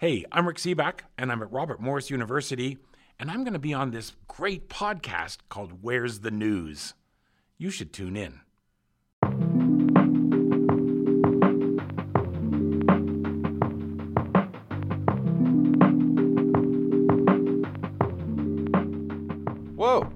Hey, 0.00 0.24
I'm 0.30 0.46
Rick 0.46 0.58
Sebak, 0.58 1.00
and 1.18 1.32
I'm 1.32 1.42
at 1.42 1.50
Robert 1.50 1.80
Morris 1.80 2.08
University, 2.08 2.78
and 3.18 3.32
I'm 3.32 3.42
going 3.42 3.54
to 3.54 3.58
be 3.58 3.74
on 3.74 3.90
this 3.90 4.12
great 4.28 4.68
podcast 4.68 5.38
called 5.48 5.82
Where's 5.82 6.20
the 6.20 6.30
News? 6.30 6.94
You 7.56 7.70
should 7.70 7.92
tune 7.92 8.16
in. 8.16 8.42
Whoa, 19.74 20.08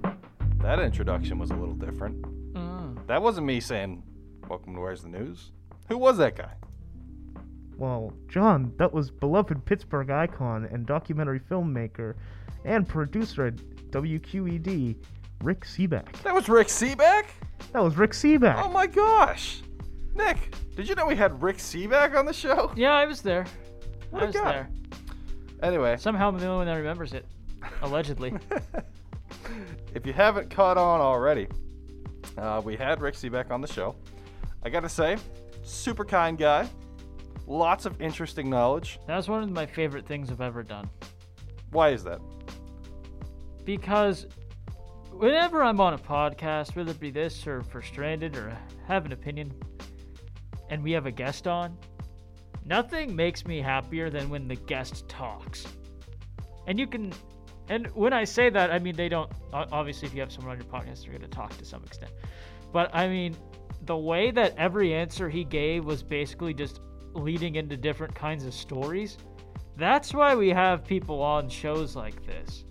that 0.60 0.78
introduction 0.78 1.40
was 1.40 1.50
a 1.50 1.56
little 1.56 1.74
different. 1.74 2.22
Mm. 2.52 3.04
That 3.08 3.20
wasn't 3.20 3.48
me 3.48 3.58
saying, 3.58 4.04
Welcome 4.48 4.76
to 4.76 4.80
Where's 4.80 5.02
the 5.02 5.08
News? 5.08 5.50
Who 5.88 5.98
was 5.98 6.18
that 6.18 6.36
guy? 6.36 6.52
Well, 7.82 8.12
John, 8.28 8.72
that 8.76 8.92
was 8.92 9.10
beloved 9.10 9.64
Pittsburgh 9.64 10.08
icon 10.08 10.68
and 10.70 10.86
documentary 10.86 11.40
filmmaker 11.40 12.14
and 12.64 12.88
producer 12.88 13.46
at 13.46 13.56
WQED, 13.90 14.94
Rick 15.42 15.64
Sebak. 15.64 16.12
That 16.22 16.32
was 16.32 16.48
Rick 16.48 16.68
Sebak? 16.68 17.24
That 17.72 17.82
was 17.82 17.96
Rick 17.96 18.12
Sebak. 18.12 18.62
Oh 18.62 18.70
my 18.70 18.86
gosh. 18.86 19.62
Nick, 20.14 20.54
did 20.76 20.88
you 20.88 20.94
know 20.94 21.06
we 21.06 21.16
had 21.16 21.42
Rick 21.42 21.56
Sebak 21.56 22.14
on 22.14 22.24
the 22.24 22.32
show? 22.32 22.70
Yeah, 22.76 22.92
I 22.92 23.04
was 23.04 23.20
there. 23.20 23.46
What 24.10 24.22
I 24.22 24.24
a 24.26 24.28
was 24.28 24.36
guy. 24.36 24.52
there. 24.52 24.70
Anyway, 25.64 25.96
Somehow 25.96 26.28
I'm 26.28 26.38
the 26.38 26.46
only 26.46 26.58
one 26.58 26.66
that 26.66 26.74
remembers 26.74 27.12
it. 27.12 27.26
Allegedly. 27.82 28.32
if 29.92 30.06
you 30.06 30.12
haven't 30.12 30.50
caught 30.50 30.78
on 30.78 31.00
already, 31.00 31.48
uh, 32.38 32.62
we 32.64 32.76
had 32.76 33.00
Rick 33.00 33.16
Sebak 33.16 33.50
on 33.50 33.60
the 33.60 33.66
show. 33.66 33.96
I 34.62 34.68
gotta 34.70 34.88
say, 34.88 35.16
super 35.64 36.04
kind 36.04 36.38
guy, 36.38 36.68
lots 37.46 37.86
of 37.86 38.00
interesting 38.00 38.48
knowledge. 38.48 38.98
that 39.06 39.16
was 39.16 39.28
one 39.28 39.42
of 39.42 39.50
my 39.50 39.66
favorite 39.66 40.06
things 40.06 40.30
I've 40.30 40.40
ever 40.40 40.62
done. 40.62 40.88
Why 41.70 41.90
is 41.90 42.04
that? 42.04 42.20
Because 43.64 44.26
whenever 45.10 45.62
I'm 45.62 45.80
on 45.80 45.94
a 45.94 45.98
podcast, 45.98 46.76
whether 46.76 46.90
it 46.90 47.00
be 47.00 47.10
this 47.10 47.46
or 47.46 47.62
for 47.62 47.80
Stranded 47.82 48.36
or 48.36 48.56
have 48.86 49.06
an 49.06 49.12
opinion, 49.12 49.52
and 50.70 50.82
we 50.82 50.92
have 50.92 51.06
a 51.06 51.10
guest 51.10 51.46
on, 51.46 51.76
nothing 52.64 53.14
makes 53.14 53.46
me 53.46 53.60
happier 53.60 54.10
than 54.10 54.28
when 54.30 54.48
the 54.48 54.56
guest 54.56 55.08
talks. 55.08 55.66
And 56.66 56.78
you 56.78 56.86
can, 56.86 57.12
and 57.68 57.86
when 57.88 58.12
I 58.12 58.24
say 58.24 58.50
that, 58.50 58.72
I 58.72 58.78
mean 58.78 58.96
they 58.96 59.08
don't. 59.08 59.30
Obviously, 59.52 60.08
if 60.08 60.14
you 60.14 60.20
have 60.20 60.32
someone 60.32 60.52
on 60.52 60.58
your 60.58 60.70
podcast, 60.70 61.02
they're 61.02 61.10
going 61.10 61.22
to 61.22 61.28
talk 61.28 61.56
to 61.58 61.64
some 61.64 61.82
extent. 61.84 62.12
But 62.72 62.94
I 62.94 63.08
mean, 63.08 63.36
the 63.82 63.96
way 63.96 64.30
that 64.30 64.54
every 64.56 64.94
answer 64.94 65.28
he 65.28 65.44
gave 65.44 65.84
was 65.84 66.02
basically 66.02 66.54
just 66.54 66.80
leading 67.14 67.56
into 67.56 67.76
different 67.76 68.14
kinds 68.14 68.44
of 68.44 68.54
stories. 68.54 69.18
That's 69.76 70.12
why 70.12 70.34
we 70.34 70.50
have 70.50 70.84
people 70.84 71.22
on 71.22 71.48
shows 71.48 71.96
like 71.96 72.26
this 72.26 72.64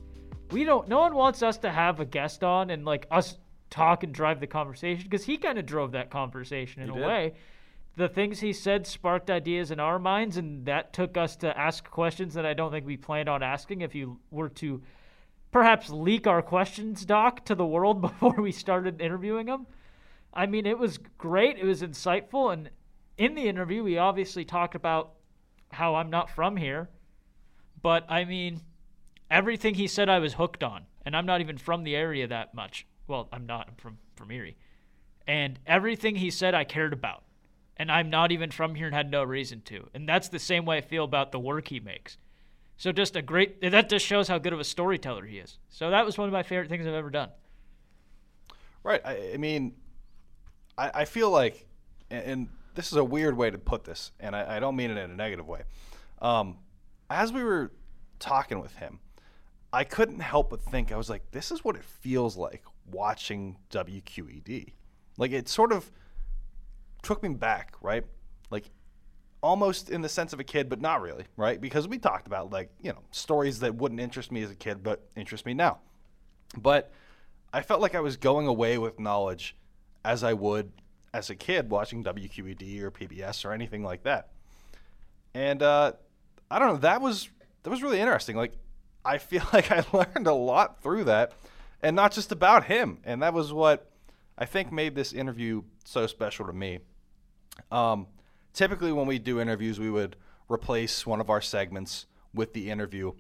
we 0.52 0.64
don't 0.64 0.88
no 0.88 1.00
one 1.00 1.16
wants 1.16 1.42
us 1.42 1.58
to 1.60 1.72
have 1.72 2.00
a 2.00 2.06
guest 2.06 2.44
on 2.44 2.70
and 2.70 2.86
like 2.86 3.08
us 3.10 3.38
talk 3.70 4.04
and 4.04 4.14
drive 4.14 4.40
the 4.40 4.48
conversation 4.48 5.04
because 5.04 5.24
he 5.24 5.38
kind 5.38 5.58
of 5.58 5.66
drove 5.66 5.94
that 5.94 6.10
conversation 6.12 6.82
in 6.82 6.90
He 6.90 6.96
a 6.96 7.00
did. 7.00 7.08
way 7.08 7.34
the 7.96 8.10
things 8.10 8.40
he 8.40 8.54
said 8.54 8.86
sparked 8.86 9.30
ideas 9.30 9.72
in 9.72 9.80
our 9.80 10.00
minds 10.00 10.38
and 10.38 10.66
that 10.66 10.94
took 10.94 11.18
us 11.18 11.36
to 11.38 11.58
ask 11.58 11.90
questions 11.90 12.34
that 12.34 12.46
i 12.46 12.54
don't 12.54 12.72
think 12.72 12.86
we 12.86 12.98
planned 12.98 13.30
on 13.30 13.42
asking 13.42 13.82
if 13.82 13.96
you 13.96 14.20
were 14.30 14.50
to 14.50 14.82
perhaps 15.52 15.90
leak 15.90 16.28
our 16.28 16.42
questions 16.42 17.06
doc 17.06 17.46
to 17.46 17.56
the 17.56 17.66
world 17.66 18.02
before 18.08 18.36
we 18.42 18.52
started 18.52 19.00
interviewing 19.02 19.48
him 19.48 19.66
i 20.34 20.46
mean 20.46 20.66
it 20.66 20.78
was 20.78 21.00
great 21.18 21.58
it 21.58 21.66
was 21.66 21.82
insightful 21.82 22.52
and 22.52 22.70
in 23.26 23.36
the 23.36 23.48
interview 23.48 23.84
we 23.84 23.98
obviously 23.98 24.44
talked 24.44 24.76
about 24.76 25.14
how 25.72 25.96
i'm 25.96 26.10
not 26.10 26.30
from 26.30 26.58
here 26.58 26.90
but 27.82 28.06
i 28.10 28.26
mean 28.26 28.62
everything 29.32 29.74
he 29.74 29.88
said 29.88 30.10
I 30.10 30.20
was 30.20 30.34
hooked 30.34 30.62
on, 30.62 30.86
and 31.06 31.16
I'm 31.16 31.26
not 31.26 31.42
even 31.42 31.58
from 31.58 31.84
the 31.84 31.96
area 31.96 32.28
that 32.28 32.54
much. 32.54 32.86
Well, 33.08 33.30
I'm 33.32 33.48
not. 33.48 33.70
I'm 33.70 33.76
from 33.76 33.98
from 34.16 34.30
Erie, 34.30 34.58
and 35.26 35.58
everything 35.66 36.18
he 36.18 36.30
said 36.30 36.54
I 36.54 36.66
cared 36.66 36.94
about, 36.94 37.24
and 37.78 37.92
I'm 37.92 38.10
not 38.12 38.32
even 38.32 38.52
from 38.52 38.76
here 38.76 38.86
and 38.86 38.96
had 38.96 39.10
no 39.10 39.24
reason 39.24 39.62
to. 39.66 39.90
And 39.96 40.08
that's 40.08 40.30
the 40.30 40.38
same 40.38 40.66
way 40.66 40.78
I 40.78 40.82
feel 40.82 41.06
about 41.06 41.32
the 41.32 41.40
work 41.40 41.70
he 41.70 41.80
makes. 41.80 42.18
So 42.78 42.92
just 42.92 43.16
a 43.16 43.22
great. 43.22 43.62
That 43.62 43.90
just 43.90 44.06
shows 44.06 44.28
how 44.28 44.38
good 44.38 44.54
of 44.54 44.60
a 44.60 44.66
storyteller 44.66 45.26
he 45.26 45.40
is. 45.40 45.58
So 45.70 45.90
that 45.90 46.06
was 46.06 46.18
one 46.18 46.28
of 46.28 46.34
my 46.34 46.44
favorite 46.44 46.70
things 46.70 46.86
I've 46.86 46.94
ever 46.94 47.10
done. 47.10 47.30
Right. 48.84 49.02
I, 49.06 49.34
I 49.34 49.38
mean, 49.38 49.76
I, 50.78 50.92
I 50.94 51.06
feel 51.06 51.30
like, 51.30 51.68
and, 52.10 52.24
and 52.24 52.50
this 52.76 52.92
is 52.92 52.98
a 52.98 53.04
weird 53.04 53.36
way 53.36 53.50
to 53.50 53.58
put 53.58 53.84
this, 53.84 54.12
and 54.20 54.36
I, 54.36 54.58
I 54.58 54.60
don't 54.60 54.76
mean 54.76 54.92
it 54.92 54.98
in 54.98 55.12
a 55.12 55.16
negative 55.16 55.48
way. 55.48 55.64
Um, 56.22 56.58
as 57.10 57.34
we 57.34 57.44
were 57.44 57.72
talking 58.20 58.60
with 58.60 58.76
him, 58.76 59.00
I 59.74 59.84
couldn't 59.84 60.20
help 60.20 60.50
but 60.50 60.62
think, 60.62 60.92
I 60.92 60.98
was 60.98 61.10
like, 61.10 61.32
this 61.32 61.52
is 61.52 61.64
what 61.64 61.76
it 61.76 61.84
feels 61.84 62.38
like 62.38 62.64
watching 62.90 63.58
WQED. 63.72 64.74
Like, 65.18 65.32
it 65.32 65.48
sort 65.48 65.72
of 65.72 65.90
took 67.04 67.24
me 67.24 67.30
back, 67.30 67.76
right? 67.82 68.06
Like, 68.50 68.70
almost 69.42 69.90
in 69.90 70.02
the 70.02 70.10
sense 70.10 70.34
of 70.34 70.40
a 70.40 70.44
kid, 70.44 70.70
but 70.70 70.82
not 70.82 71.02
really, 71.02 71.26
right? 71.38 71.60
Because 71.60 71.88
we 71.88 71.98
talked 71.98 72.28
about, 72.28 72.52
like, 72.52 72.70
you 72.82 72.92
know, 72.92 73.02
stories 73.12 73.60
that 73.62 73.76
wouldn't 73.76 74.02
interest 74.02 74.32
me 74.32 74.44
as 74.44 74.52
a 74.52 74.56
kid, 74.56 74.84
but 74.84 75.08
interest 75.16 75.46
me 75.46 75.54
now. 75.54 75.80
But 76.58 76.92
I 77.54 77.62
felt 77.62 77.82
like 77.82 77.96
I 77.96 78.02
was 78.02 78.18
going 78.18 78.48
away 78.48 78.78
with 78.78 79.00
knowledge 79.00 79.56
as 80.04 80.24
I 80.24 80.34
would 80.34 80.72
as 81.14 81.30
a 81.30 81.36
kid 81.36 81.70
watching 81.70 82.04
WQED 82.04 82.82
or 82.82 82.92
PBS 82.92 83.46
or 83.46 83.52
anything 83.52 83.84
like 83.84 84.04
that. 84.04 84.30
And 85.34 85.62
uh, 85.62 85.94
I 86.50 86.60
don't 86.60 86.68
know, 86.70 86.78
that 86.78 87.02
was 87.02 87.30
that 87.64 87.70
was 87.70 87.84
really 87.84 88.00
interesting. 88.00 88.36
Like 88.36 88.54
I 89.04 89.18
feel 89.18 89.44
like 89.54 89.72
I 89.72 89.84
learned 89.94 90.28
a 90.28 90.34
lot 90.34 90.82
through 90.82 91.06
that, 91.06 91.34
and 91.82 91.96
not 91.96 92.12
just 92.12 92.32
about 92.32 92.66
him. 92.66 93.00
And 93.04 93.22
that 93.22 93.34
was 93.34 93.54
what 93.54 93.92
I 94.38 94.46
think 94.46 94.72
made 94.72 94.96
this 94.96 95.14
interview 95.14 95.64
so 95.86 96.08
special 96.08 96.46
to 96.48 96.54
me. 96.54 96.80
Um, 97.72 98.08
typically, 98.54 98.92
when 98.92 99.08
we 99.08 99.20
do 99.20 99.40
interviews, 99.40 99.80
we 99.80 99.90
would 99.90 100.16
replace 100.50 101.06
one 101.06 101.22
of 101.22 101.30
our 101.30 101.42
segments 101.42 102.06
with 102.34 102.54
the 102.54 102.70
interview. 102.70 103.14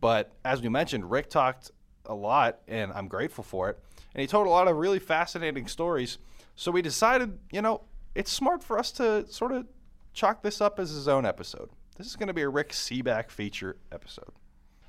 But 0.00 0.32
as 0.44 0.60
we 0.62 0.68
mentioned, 0.68 1.10
Rick 1.10 1.30
talked 1.30 1.70
a 2.06 2.14
lot, 2.14 2.58
and 2.66 2.92
I'm 2.92 3.08
grateful 3.08 3.44
for 3.44 3.70
it. 3.70 3.78
And 4.14 4.20
he 4.20 4.26
told 4.26 4.46
a 4.46 4.50
lot 4.50 4.68
of 4.68 4.76
really 4.76 4.98
fascinating 4.98 5.68
stories. 5.68 6.18
So 6.62 6.70
we 6.70 6.80
decided, 6.80 7.40
you 7.50 7.60
know, 7.60 7.80
it's 8.14 8.30
smart 8.30 8.62
for 8.62 8.78
us 8.78 8.92
to 8.92 9.26
sort 9.26 9.50
of 9.50 9.66
chalk 10.12 10.44
this 10.44 10.60
up 10.60 10.78
as 10.78 10.90
his 10.90 11.08
own 11.08 11.26
episode. 11.26 11.70
This 11.98 12.06
is 12.06 12.14
going 12.14 12.28
to 12.28 12.32
be 12.32 12.42
a 12.42 12.48
Rick 12.48 12.68
Sebak 12.68 13.32
feature 13.32 13.78
episode. 13.90 14.30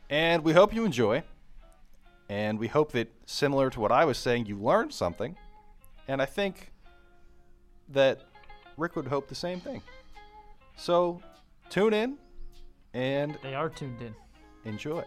And 0.08 0.44
we 0.44 0.54
hope 0.54 0.72
you 0.72 0.86
enjoy. 0.86 1.24
And 2.30 2.60
we 2.60 2.68
hope 2.68 2.92
that, 2.92 3.12
similar 3.26 3.72
to 3.72 3.80
what 3.80 3.92
I 3.92 4.06
was 4.06 4.20
saying, 4.20 4.46
you 4.46 4.56
learned 4.56 4.94
something. 4.94 5.36
And 6.08 6.22
I 6.22 6.26
think 6.26 6.72
that 7.90 8.22
Rick 8.78 8.96
would 8.96 9.08
hope 9.08 9.28
the 9.28 9.34
same 9.34 9.60
thing. 9.60 9.82
So 10.76 11.24
tune 11.72 11.96
in 11.96 12.20
and 12.94 13.36
They 13.42 13.56
are 13.56 13.70
tuned 13.70 14.00
in. 14.00 14.14
enjoy. 14.64 15.04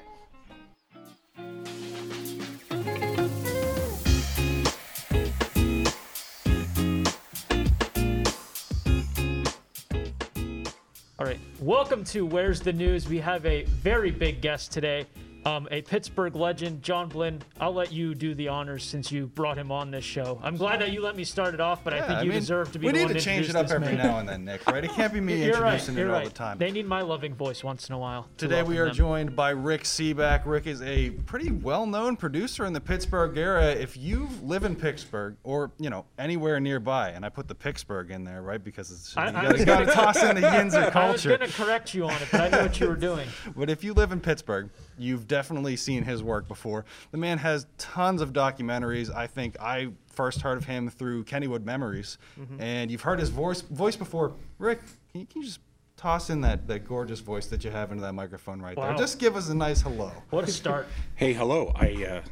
All 11.18 11.24
right. 11.24 11.40
Welcome 11.62 12.04
to 12.04 12.26
Where's 12.26 12.60
the 12.60 12.74
News? 12.74 13.08
We 13.08 13.18
have 13.20 13.46
a 13.46 13.64
very 13.64 14.10
big 14.10 14.42
guest 14.42 14.70
today, 14.70 15.06
um, 15.46 15.68
a 15.70 15.80
Pittsburgh 15.82 16.34
legend, 16.34 16.82
John 16.82 17.08
Blinn. 17.08 17.40
I'll 17.60 17.72
let 17.72 17.92
you 17.92 18.14
do 18.14 18.34
the 18.34 18.48
honors 18.48 18.82
since 18.82 19.12
you 19.12 19.28
brought 19.28 19.56
him 19.56 19.70
on 19.70 19.90
this 19.92 20.04
show. 20.04 20.40
I'm 20.42 20.56
glad 20.56 20.80
that 20.80 20.90
you 20.92 21.00
let 21.00 21.14
me 21.16 21.22
start 21.24 21.54
it 21.54 21.60
off, 21.60 21.84
but 21.84 21.94
I 21.94 22.06
think 22.06 22.24
you 22.24 22.32
deserve 22.32 22.72
to 22.72 22.78
be 22.80 22.86
We 22.86 22.92
the 22.92 22.98
need 22.98 23.04
one 23.04 23.14
to 23.14 23.20
to 23.20 23.24
change 23.24 23.48
it 23.48 23.54
up 23.54 23.70
every 23.70 23.94
man. 23.94 23.98
now 23.98 24.18
and 24.20 24.28
then, 24.28 24.44
Nick. 24.44 24.66
Right? 24.66 24.84
It 24.84 24.90
can't 24.90 25.12
be 25.12 25.20
me 25.20 25.44
You're 25.44 25.52
right. 25.60 25.74
introducing 25.74 25.96
You're 25.96 26.08
it 26.08 26.12
right. 26.12 26.18
all 26.24 26.28
the 26.28 26.34
time. 26.34 26.58
They 26.58 26.70
need 26.72 26.86
my 26.86 27.02
loving 27.02 27.34
voice 27.34 27.62
once 27.62 27.88
in 27.88 27.94
a 27.94 27.98
while. 27.98 28.24
to 28.38 28.48
Today 28.48 28.62
we 28.64 28.78
are 28.78 28.86
them. 28.86 28.94
joined 28.94 29.36
by 29.36 29.50
Rick 29.50 29.84
Sebak. 29.84 30.42
Rick 30.46 30.66
is 30.66 30.82
a 30.82 31.10
pretty 31.10 31.52
well-known 31.52 32.16
producer 32.16 32.64
in 32.66 32.72
the 32.72 32.80
Pittsburgh 32.80 33.38
area. 33.38 33.70
If 33.70 33.96
you 33.96 34.28
live 34.42 34.64
in 34.64 34.74
Pittsburgh 34.74 35.36
or 35.44 35.70
you 35.78 35.90
know 35.90 36.06
anywhere 36.18 36.58
nearby, 36.58 37.10
and 37.10 37.24
I 37.24 37.28
put 37.28 37.46
the 37.46 37.54
Pittsburgh 37.54 38.10
in 38.10 38.24
there, 38.24 38.42
right? 38.42 38.62
Because 38.62 38.90
it's, 38.90 39.16
I- 39.16 39.30
you 39.30 39.36
I 39.36 39.42
you 39.54 39.64
gotta 39.64 39.84
gonna- 39.84 39.92
toss 39.92 40.22
in 40.22 40.34
the 40.34 40.40
Yinzer 40.46 40.90
culture. 40.90 40.98
I 40.98 41.10
was 41.12 41.24
going 41.24 41.40
to 41.40 41.48
correct 41.52 41.94
you 41.94 42.04
on 42.06 42.14
it, 42.14 42.28
but 42.32 42.40
I 42.40 42.48
knew 42.48 42.58
what 42.64 42.80
you 42.80 42.88
were 42.88 42.96
doing. 42.96 43.28
But 43.56 43.70
if 43.70 43.84
you 43.84 43.94
live 43.94 44.12
in 44.12 44.20
Pittsburgh, 44.20 44.70
you've 44.98 45.26
definitely 45.28 45.76
seen 45.76 46.02
his 46.04 46.22
work 46.22 46.48
before. 46.48 46.84
The 47.10 47.18
man 47.18 47.38
has 47.38 47.66
tons 47.78 48.20
of 48.22 48.32
documentaries. 48.32 49.14
I 49.14 49.26
think 49.26 49.56
I 49.60 49.88
first 50.12 50.40
heard 50.40 50.56
of 50.58 50.64
him 50.64 50.88
through 50.88 51.24
Kennywood 51.24 51.64
Memories, 51.64 52.18
Mm-hmm. 52.40 52.60
and 52.60 52.90
you've 52.90 53.02
heard 53.02 53.18
his 53.20 53.28
voice 53.30 53.60
voice 53.62 53.96
before. 53.96 54.34
Rick, 54.58 54.80
can 55.12 55.20
you, 55.22 55.26
can 55.26 55.42
you 55.42 55.48
just 55.48 55.60
toss 55.96 56.30
in 56.30 56.40
that, 56.42 56.66
that 56.68 56.86
gorgeous 56.86 57.20
voice 57.20 57.46
that 57.46 57.64
you 57.64 57.70
have 57.70 57.90
into 57.90 58.02
that 58.02 58.12
microphone 58.14 58.60
right 58.60 58.76
Wow. 58.76 58.88
there? 58.88 58.96
Just 58.96 59.18
give 59.18 59.36
us 59.36 59.48
a 59.48 59.54
nice 59.54 59.80
hello. 59.82 60.12
What 60.30 60.48
a 60.48 60.50
start. 60.50 60.86
Hey, 61.14 61.32
hello. 61.32 61.72
I 61.76 62.04
uh, 62.04 62.22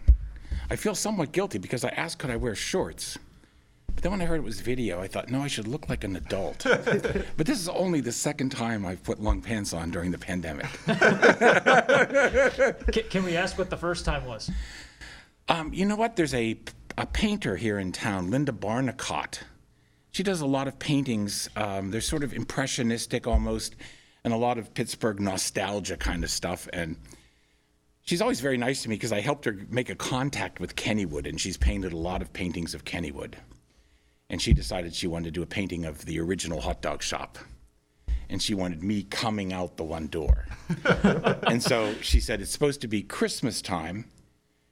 I 0.70 0.76
feel 0.76 0.94
somewhat 0.94 1.32
guilty 1.32 1.58
because 1.58 1.84
I 1.84 1.88
asked 1.90 2.19
could 2.19 2.31
I 2.31 2.37
wear 2.37 2.55
shorts, 2.55 3.19
But 3.94 4.02
then 4.02 4.12
when 4.12 4.20
I 4.20 4.25
heard 4.25 4.41
it 4.41 4.44
was 4.44 4.61
video, 4.61 5.00
I 5.00 5.08
thought, 5.08 5.31
no, 5.31 5.41
I 5.41 5.46
should 5.46 5.69
look 5.69 5.88
like 5.88 6.05
an 6.05 6.17
adult. 6.17 6.64
but 6.64 7.46
this 7.46 7.61
is 7.61 7.69
only 7.69 8.00
the 8.00 8.12
second 8.12 8.50
time 8.50 8.85
I've 8.85 9.02
put 9.02 9.20
long 9.20 9.41
pants 9.41 9.73
on 9.73 9.91
during 9.91 10.11
the 10.11 10.19
pandemic. 10.19 10.67
Can, 12.93 13.05
can 13.11 13.25
we 13.25 13.37
ask 13.37 13.58
what 13.58 13.70
the 13.70 13.76
first 13.76 14.05
time 14.05 14.25
was? 14.26 14.50
Um, 15.49 15.73
you 15.73 15.85
know 15.85 15.96
what? 15.96 16.17
There's 16.17 16.35
a, 16.35 16.58
a 16.96 17.06
painter 17.06 17.56
here 17.56 17.79
in 17.79 17.93
town, 17.93 18.31
Linda 18.31 18.52
Barnicott. 18.52 19.41
She 20.11 20.23
does 20.23 20.40
a 20.40 20.47
lot 20.47 20.69
of 20.69 20.79
paintings. 20.79 21.49
Um, 21.56 21.90
they're 21.90 22.00
sort 22.00 22.23
of 22.23 22.32
impressionistic 22.32 23.26
almost, 23.26 23.75
and 24.23 24.32
a 24.32 24.37
lot 24.37 24.58
of 24.58 24.73
Pittsburgh 24.75 25.20
nostalgia 25.20 25.97
kind 25.97 26.25
of 26.25 26.31
stuff. 26.31 26.69
And 26.73 26.97
she's 28.05 28.23
always 28.23 28.40
very 28.40 28.56
nice 28.56 28.82
to 28.85 28.88
me 28.88 28.94
because 28.94 29.12
I 29.12 29.20
helped 29.20 29.44
her 29.44 29.58
make 29.69 29.90
a 29.90 29.94
contact 29.94 30.61
with 30.61 30.76
Kennywood, 30.76 31.29
and 31.29 31.40
she's 31.40 31.56
painted 31.56 31.93
a 31.93 31.97
lot 31.97 32.23
of 32.23 32.32
paintings 32.32 32.75
of 32.75 32.85
Kennywood. 32.85 33.35
And 34.35 34.43
she 34.43 34.53
decided 34.53 34.93
she 34.97 35.07
wanted 35.07 35.27
to 35.27 35.31
do 35.31 35.43
a 35.43 35.47
painting 35.47 35.85
of 35.85 36.07
the 36.07 36.19
original 36.19 36.61
hot 36.61 36.83
dog 36.83 37.05
shop. 37.05 37.39
And 38.29 38.43
she 38.43 38.53
wanted 38.53 38.83
me 38.83 39.05
coming 39.05 39.53
out 39.53 39.77
the 39.77 39.85
one 39.85 40.09
door. 40.09 40.47
and 41.47 41.63
so 41.63 41.95
she 42.01 42.19
said 42.19 42.41
it's 42.41 42.51
supposed 42.51 42.81
to 42.81 42.89
be 42.89 43.01
Christmas 43.01 43.63
time 43.63 44.07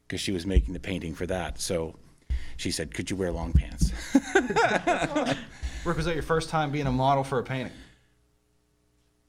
because 0.09 0.21
she 0.21 0.33
was 0.33 0.45
making 0.47 0.75
the 0.75 0.81
painting 0.81 1.15
for 1.15 1.27
that. 1.29 1.61
So 1.61 1.95
she 2.57 2.73
said, 2.73 2.93
Could 2.93 3.09
you 3.09 3.15
wear 3.15 3.31
long 3.31 3.53
pants? 3.53 3.93
Rick, 5.85 5.97
was 5.97 6.07
that 6.07 6.15
your 6.15 6.25
first 6.25 6.49
time 6.51 6.73
being 6.73 6.89
a 6.89 6.93
model 6.93 7.23
for 7.23 7.39
a 7.39 7.45
painting? 7.45 7.73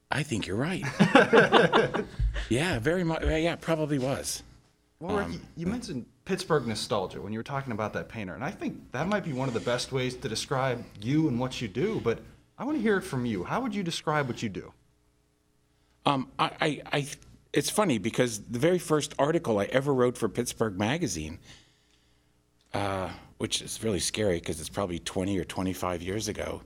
I 0.10 0.24
think 0.24 0.48
you're 0.48 0.58
right. 0.58 0.84
yeah, 2.50 2.80
very 2.80 3.04
much. 3.04 3.24
Yeah, 3.24 3.56
probably 3.58 4.00
was. 4.00 4.42
Well, 5.00 5.16
Rick, 5.18 5.28
you- 5.34 5.42
you 5.58 5.68
mentioned 5.68 6.08
Pittsburgh 6.26 6.66
nostalgia 6.68 7.22
when 7.22 7.34
you 7.34 7.40
were 7.40 7.44
talking 7.44 7.74
about 7.74 7.94
that 7.94 8.08
painter, 8.08 8.34
and 8.34 8.44
I 8.44 8.52
think 8.52 8.92
that 8.92 9.08
might 9.08 9.26
be 9.26 9.34
one 9.34 9.48
of 9.48 9.54
the 9.54 9.60
best 9.60 9.92
ways 9.92 10.16
to 10.16 10.30
describe 10.30 10.84
you 11.02 11.28
and 11.28 11.40
what 11.40 11.62
you 11.62 11.68
do. 11.68 12.00
But 12.04 12.20
I 12.58 12.64
want 12.64 12.78
to 12.78 12.82
hear 12.82 12.98
it 12.98 13.02
from 13.02 13.26
you. 13.26 13.44
How 13.44 13.62
would 13.62 13.76
you 13.76 13.84
describe 13.84 14.28
what 14.28 14.42
you 14.42 14.50
do? 14.50 14.74
Um, 16.06 16.30
I, 16.40 16.52
I, 16.62 16.82
I, 16.92 17.08
it's 17.52 17.70
funny 17.70 17.98
because 17.98 18.40
the 18.40 18.60
very 18.60 18.80
first 18.80 19.14
article 19.20 19.60
I 19.60 19.66
ever 19.66 19.94
wrote 19.94 20.18
for 20.18 20.30
Pittsburgh 20.30 20.78
Magazine, 20.78 21.40
uh, 22.74 23.10
which 23.38 23.62
is 23.62 23.84
really 23.84 24.00
scary 24.00 24.40
because 24.40 24.60
it's 24.60 24.70
probably 24.70 25.00
20 25.00 25.38
or 25.38 25.44
25 25.44 26.02
years 26.02 26.28
ago, 26.28 26.62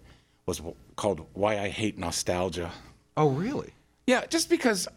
was 0.45 0.61
called 0.95 1.25
Why 1.33 1.59
I 1.59 1.69
Hate 1.69 1.97
Nostalgia. 1.97 2.71
Oh, 3.15 3.29
really? 3.29 3.73
Yeah, 4.05 4.25
just 4.25 4.49
because 4.49 4.87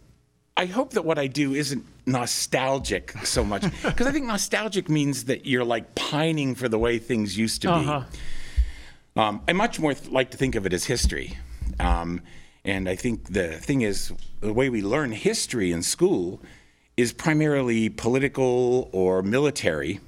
I 0.60 0.66
hope 0.66 0.90
that 0.90 1.06
what 1.06 1.18
I 1.18 1.26
do 1.26 1.54
isn't 1.54 1.86
nostalgic 2.04 3.12
so 3.24 3.42
much. 3.42 3.64
Because 3.82 4.06
I 4.06 4.12
think 4.12 4.26
nostalgic 4.26 4.90
means 4.90 5.24
that 5.24 5.46
you're 5.46 5.64
like 5.64 5.94
pining 5.94 6.54
for 6.54 6.68
the 6.68 6.78
way 6.78 6.98
things 6.98 7.38
used 7.38 7.62
to 7.62 7.68
be. 7.68 7.86
Uh-huh. 7.88 8.04
Um, 9.16 9.40
I 9.48 9.54
much 9.54 9.80
more 9.80 9.94
th- 9.94 10.10
like 10.10 10.30
to 10.32 10.36
think 10.36 10.54
of 10.56 10.66
it 10.66 10.74
as 10.74 10.84
history. 10.84 11.38
Um, 11.78 12.20
and 12.62 12.90
I 12.90 12.94
think 12.94 13.32
the 13.32 13.52
thing 13.52 13.80
is, 13.80 14.12
the 14.40 14.52
way 14.52 14.68
we 14.68 14.82
learn 14.82 15.12
history 15.12 15.72
in 15.72 15.82
school 15.82 16.42
is 16.98 17.14
primarily 17.14 17.88
political 17.88 18.90
or 18.92 19.22
military, 19.22 19.98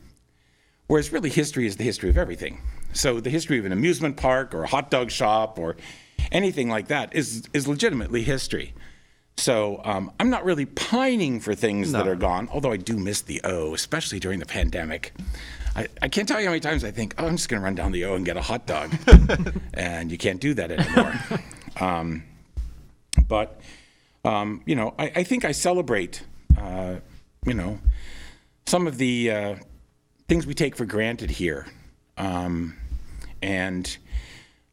whereas 0.87 1.12
really 1.12 1.31
history 1.31 1.66
is 1.66 1.78
the 1.78 1.84
history 1.84 2.10
of 2.10 2.19
everything. 2.19 2.60
So 2.93 3.20
the 3.20 3.31
history 3.31 3.58
of 3.58 3.64
an 3.64 3.72
amusement 3.72 4.19
park 4.19 4.52
or 4.54 4.64
a 4.64 4.69
hot 4.69 4.90
dog 4.90 5.10
shop 5.10 5.58
or 5.58 5.76
anything 6.31 6.69
like 6.69 6.88
that 6.88 7.16
is, 7.16 7.49
is 7.54 7.66
legitimately 7.66 8.22
history. 8.22 8.75
So 9.37 9.81
um, 9.84 10.12
I'm 10.20 10.31
not 10.31 10.44
really 10.44 10.67
pining 10.67 11.40
for 11.40 11.55
things 11.55 11.93
that 11.93 12.06
are 12.06 12.14
gone, 12.14 12.49
although 12.52 12.70
I 12.70 12.76
do 12.76 12.96
miss 12.96 13.23
the 13.23 13.40
O, 13.44 13.75
especially 13.75 14.20
during 14.20 14.38
the 14.38 14.46
pandemic. 14.46 15.12
I, 15.75 15.88
I 16.02 16.08
can't 16.08 16.29
tell 16.29 16.38
you 16.38 16.46
how 16.46 16.52
many 16.52 16.61
times 16.61 16.84
I 16.84 16.90
think, 16.90 17.14
oh, 17.19 17.26
I'm 17.26 17.37
just 17.37 17.49
going 17.49 17.61
to 17.61 17.64
run 17.64 17.75
down 17.75 17.93
the 17.93 18.05
O 18.05 18.14
and 18.14 18.25
get 18.25 18.37
a 18.37 18.43
hot 18.43 18.67
dog. 18.67 18.94
and 19.75 20.11
you 20.12 20.19
can't 20.19 20.40
do 20.40 20.55
that 20.55 20.70
anymore. 20.70 21.14
um, 21.81 22.25
but, 23.26 23.61
um, 24.25 24.62
you 24.67 24.76
know, 24.76 24.94
I, 24.99 25.12
I 25.17 25.23
think 25.25 25.44
I 25.44 25.52
celebrate, 25.52 26.23
uh, 26.58 26.96
you 27.46 27.55
know, 27.55 27.78
some 28.67 28.87
of 28.87 28.99
the 28.99 29.31
uh, 29.31 29.55
things 30.28 30.46
we 30.46 30.55
take 30.55 30.76
for 30.76 30.85
granted 30.85 31.31
here. 31.31 31.67
Um, 32.19 32.76
and 33.40 33.96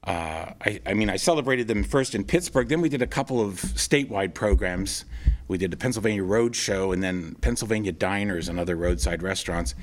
uh, 0.10 0.54
I, 0.66 0.82
I 0.88 0.96
mean, 0.96 1.08
I 1.08 1.18
celebrated 1.18 1.68
them 1.68 1.84
first 1.84 2.16
in 2.16 2.24
Pittsburgh. 2.24 2.68
Then 2.68 2.82
we 2.82 2.90
did 2.90 3.04
a 3.04 3.08
couple 3.08 3.40
of 3.40 3.62
statewide 3.62 4.34
programs. 4.34 5.06
We 5.48 5.60
did 5.60 5.70
the 5.70 5.78
Pennsylvania 5.78 6.24
Road 6.24 6.56
Show 6.56 6.92
and 6.92 7.04
then 7.04 7.36
Pennsylvania 7.42 7.92
Diners 7.92 8.50
and 8.50 8.60
other 8.60 8.76
roadside 8.76 9.22
restaurants. 9.22 9.76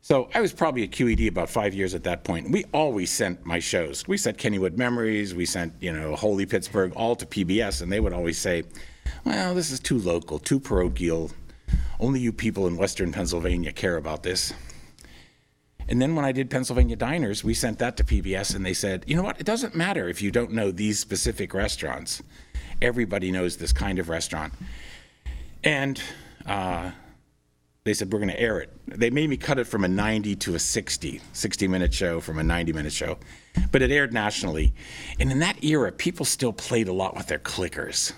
So 0.00 0.28
I 0.32 0.40
was 0.40 0.52
probably 0.52 0.84
a 0.84 0.86
QED 0.86 1.26
about 1.26 1.50
five 1.50 1.74
years 1.74 1.92
at 1.92 2.04
that 2.04 2.22
point. 2.22 2.52
We 2.52 2.66
always 2.72 3.10
sent 3.10 3.44
my 3.44 3.58
shows. 3.58 4.06
We 4.06 4.16
sent 4.16 4.38
Kennywood 4.38 4.76
Memories. 4.76 5.34
We 5.34 5.44
sent, 5.44 5.74
you 5.80 5.92
know, 5.92 6.14
Holy 6.14 6.46
Pittsburgh, 6.46 6.92
all 6.94 7.16
to 7.16 7.26
PBS, 7.26 7.82
and 7.82 7.90
they 7.90 7.98
would 7.98 8.12
always 8.12 8.38
say, 8.38 8.62
"Well, 9.24 9.56
this 9.56 9.72
is 9.72 9.80
too 9.80 9.98
local, 9.98 10.38
too 10.38 10.60
parochial. 10.60 11.32
Only 11.98 12.20
you 12.20 12.32
people 12.32 12.68
in 12.68 12.76
Western 12.76 13.10
Pennsylvania 13.10 13.72
care 13.72 13.96
about 13.96 14.22
this." 14.22 14.52
And 15.92 16.00
then 16.00 16.16
when 16.16 16.24
I 16.24 16.32
did 16.32 16.48
Pennsylvania 16.48 16.96
Diners, 16.96 17.44
we 17.44 17.52
sent 17.52 17.78
that 17.80 17.98
to 17.98 18.04
PBS 18.04 18.56
and 18.56 18.64
they 18.64 18.72
said, 18.72 19.04
you 19.06 19.14
know 19.14 19.22
what? 19.22 19.38
It 19.38 19.44
doesn't 19.44 19.74
matter 19.74 20.08
if 20.08 20.22
you 20.22 20.30
don't 20.30 20.52
know 20.52 20.70
these 20.70 20.98
specific 20.98 21.52
restaurants. 21.52 22.22
Everybody 22.80 23.30
knows 23.30 23.58
this 23.58 23.74
kind 23.74 23.98
of 23.98 24.08
restaurant. 24.08 24.54
And 25.62 26.00
uh, 26.46 26.92
they 27.84 27.92
said, 27.92 28.10
we're 28.10 28.20
going 28.20 28.30
to 28.30 28.40
air 28.40 28.60
it. 28.60 28.70
They 28.86 29.10
made 29.10 29.28
me 29.28 29.36
cut 29.36 29.58
it 29.58 29.64
from 29.64 29.84
a 29.84 29.88
90 29.88 30.34
to 30.36 30.54
a 30.54 30.58
60, 30.58 31.20
60 31.34 31.68
minute 31.68 31.92
show 31.92 32.22
from 32.22 32.38
a 32.38 32.42
90 32.42 32.72
minute 32.72 32.94
show. 32.94 33.18
But 33.70 33.82
it 33.82 33.90
aired 33.90 34.14
nationally. 34.14 34.72
And 35.20 35.30
in 35.30 35.40
that 35.40 35.62
era, 35.62 35.92
people 35.92 36.24
still 36.24 36.54
played 36.54 36.88
a 36.88 36.94
lot 36.94 37.14
with 37.14 37.26
their 37.26 37.38
clickers. 37.38 38.14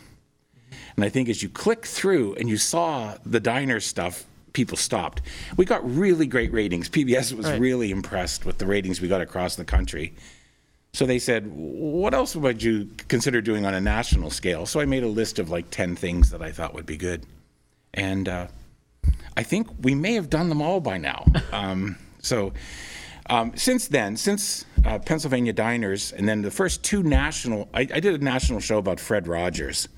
And 0.94 1.04
I 1.04 1.08
think 1.08 1.28
as 1.28 1.42
you 1.42 1.48
click 1.48 1.86
through 1.86 2.36
and 2.36 2.48
you 2.48 2.56
saw 2.56 3.16
the 3.26 3.40
diner 3.40 3.80
stuff, 3.80 4.26
people 4.54 4.78
stopped. 4.78 5.20
We 5.58 5.66
got 5.66 5.84
really 5.88 6.26
great 6.26 6.52
ratings. 6.52 6.88
PBS 6.88 7.36
was 7.36 7.50
really 7.58 7.90
impressed 7.90 8.46
with 8.46 8.56
the 8.56 8.66
ratings 8.66 9.02
we 9.02 9.08
got 9.08 9.20
across 9.20 9.56
the 9.56 9.64
country. 9.64 10.14
So 10.94 11.04
they 11.04 11.18
said, 11.18 11.50
What 11.52 12.14
else 12.14 12.34
would 12.34 12.62
you 12.62 12.88
consider 13.08 13.42
doing 13.42 13.66
on 13.66 13.74
a 13.74 13.80
national 13.80 14.30
scale? 14.30 14.64
So 14.64 14.80
I 14.80 14.86
made 14.86 15.02
a 15.02 15.08
list 15.08 15.38
of 15.38 15.50
like 15.50 15.70
10 15.70 15.96
things 15.96 16.30
that 16.30 16.40
I 16.40 16.52
thought 16.52 16.72
would 16.72 16.86
be 16.86 16.96
good. 16.96 17.26
And 17.92 18.28
uh, 18.28 18.46
I 19.36 19.42
think 19.42 19.68
we 19.82 19.94
may 19.94 20.14
have 20.14 20.30
done 20.30 20.48
them 20.48 20.62
all 20.62 20.80
by 20.80 20.96
now. 20.96 21.26
Um, 21.52 21.96
so 22.20 22.52
um, 23.30 23.52
since 23.54 23.86
then, 23.86 24.16
since 24.16 24.64
uh, 24.84 24.98
Pennsylvania 24.98 25.52
Diners, 25.52 26.12
and 26.12 26.28
then 26.28 26.42
the 26.42 26.50
first 26.50 26.82
two 26.82 27.02
national, 27.02 27.68
I, 27.72 27.82
I 27.82 28.00
did 28.00 28.20
a 28.20 28.24
national 28.24 28.58
show 28.58 28.78
about 28.78 28.98
Fred 28.98 29.28
Rogers 29.28 29.88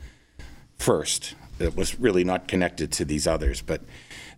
first. 0.76 1.34
That 1.58 1.74
was 1.74 1.98
really 1.98 2.24
not 2.24 2.46
connected 2.46 2.92
to 2.92 3.06
these 3.06 3.26
others, 3.26 3.62
but 3.62 3.80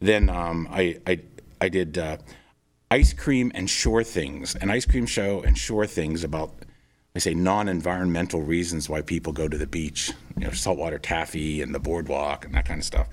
then 0.01 0.29
um, 0.29 0.69
I, 0.71 0.99
I 1.07 1.21
I 1.61 1.69
did 1.69 1.99
uh, 1.99 2.19
ice 2.91 3.13
cream 3.13 3.51
and 3.55 3.69
shore 3.69 4.05
things, 4.05 4.55
an 4.57 4.71
ice 4.71 4.87
cream 4.87 5.07
show 5.07 5.43
and 5.43 5.57
shore 5.59 5.87
things 5.87 6.25
about 6.25 6.55
I 7.17 7.19
say 7.19 7.35
non-environmental 7.35 8.43
reasons 8.43 8.89
why 8.89 9.03
people 9.03 9.33
go 9.33 9.49
to 9.49 9.59
the 9.59 9.67
beach, 9.67 10.13
you 10.37 10.45
know, 10.45 10.53
saltwater 10.53 10.99
taffy 10.99 11.63
and 11.63 11.75
the 11.75 11.81
boardwalk 11.81 12.45
and 12.45 12.55
that 12.55 12.65
kind 12.65 12.79
of 12.79 12.85
stuff. 12.85 13.09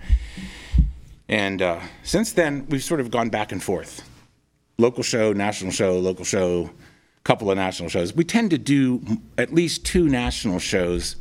And 1.28 1.62
uh, 1.62 1.80
since 2.04 2.32
then, 2.34 2.68
we've 2.70 2.84
sort 2.84 3.00
of 3.00 3.10
gone 3.10 3.30
back 3.30 3.52
and 3.52 3.64
forth. 3.64 4.08
Local 4.78 5.02
show, 5.02 5.34
national 5.34 5.72
show, 5.72 5.98
local 5.98 6.26
show, 6.26 6.70
couple 7.24 7.50
of 7.50 7.58
national 7.58 7.90
shows. 7.90 8.14
We 8.14 8.24
tend 8.24 8.52
to 8.52 8.60
do 8.60 9.02
at 9.38 9.52
least 9.54 9.86
two 9.86 10.08
national 10.08 10.60
shows 10.60 11.16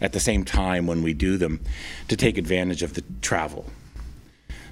at 0.00 0.12
the 0.14 0.20
same 0.20 0.44
time 0.44 0.86
when 0.86 1.02
we 1.02 1.12
do 1.12 1.36
them 1.36 1.60
to 2.08 2.16
take 2.16 2.38
advantage 2.38 2.82
of 2.82 2.94
the 2.94 3.04
travel. 3.20 3.66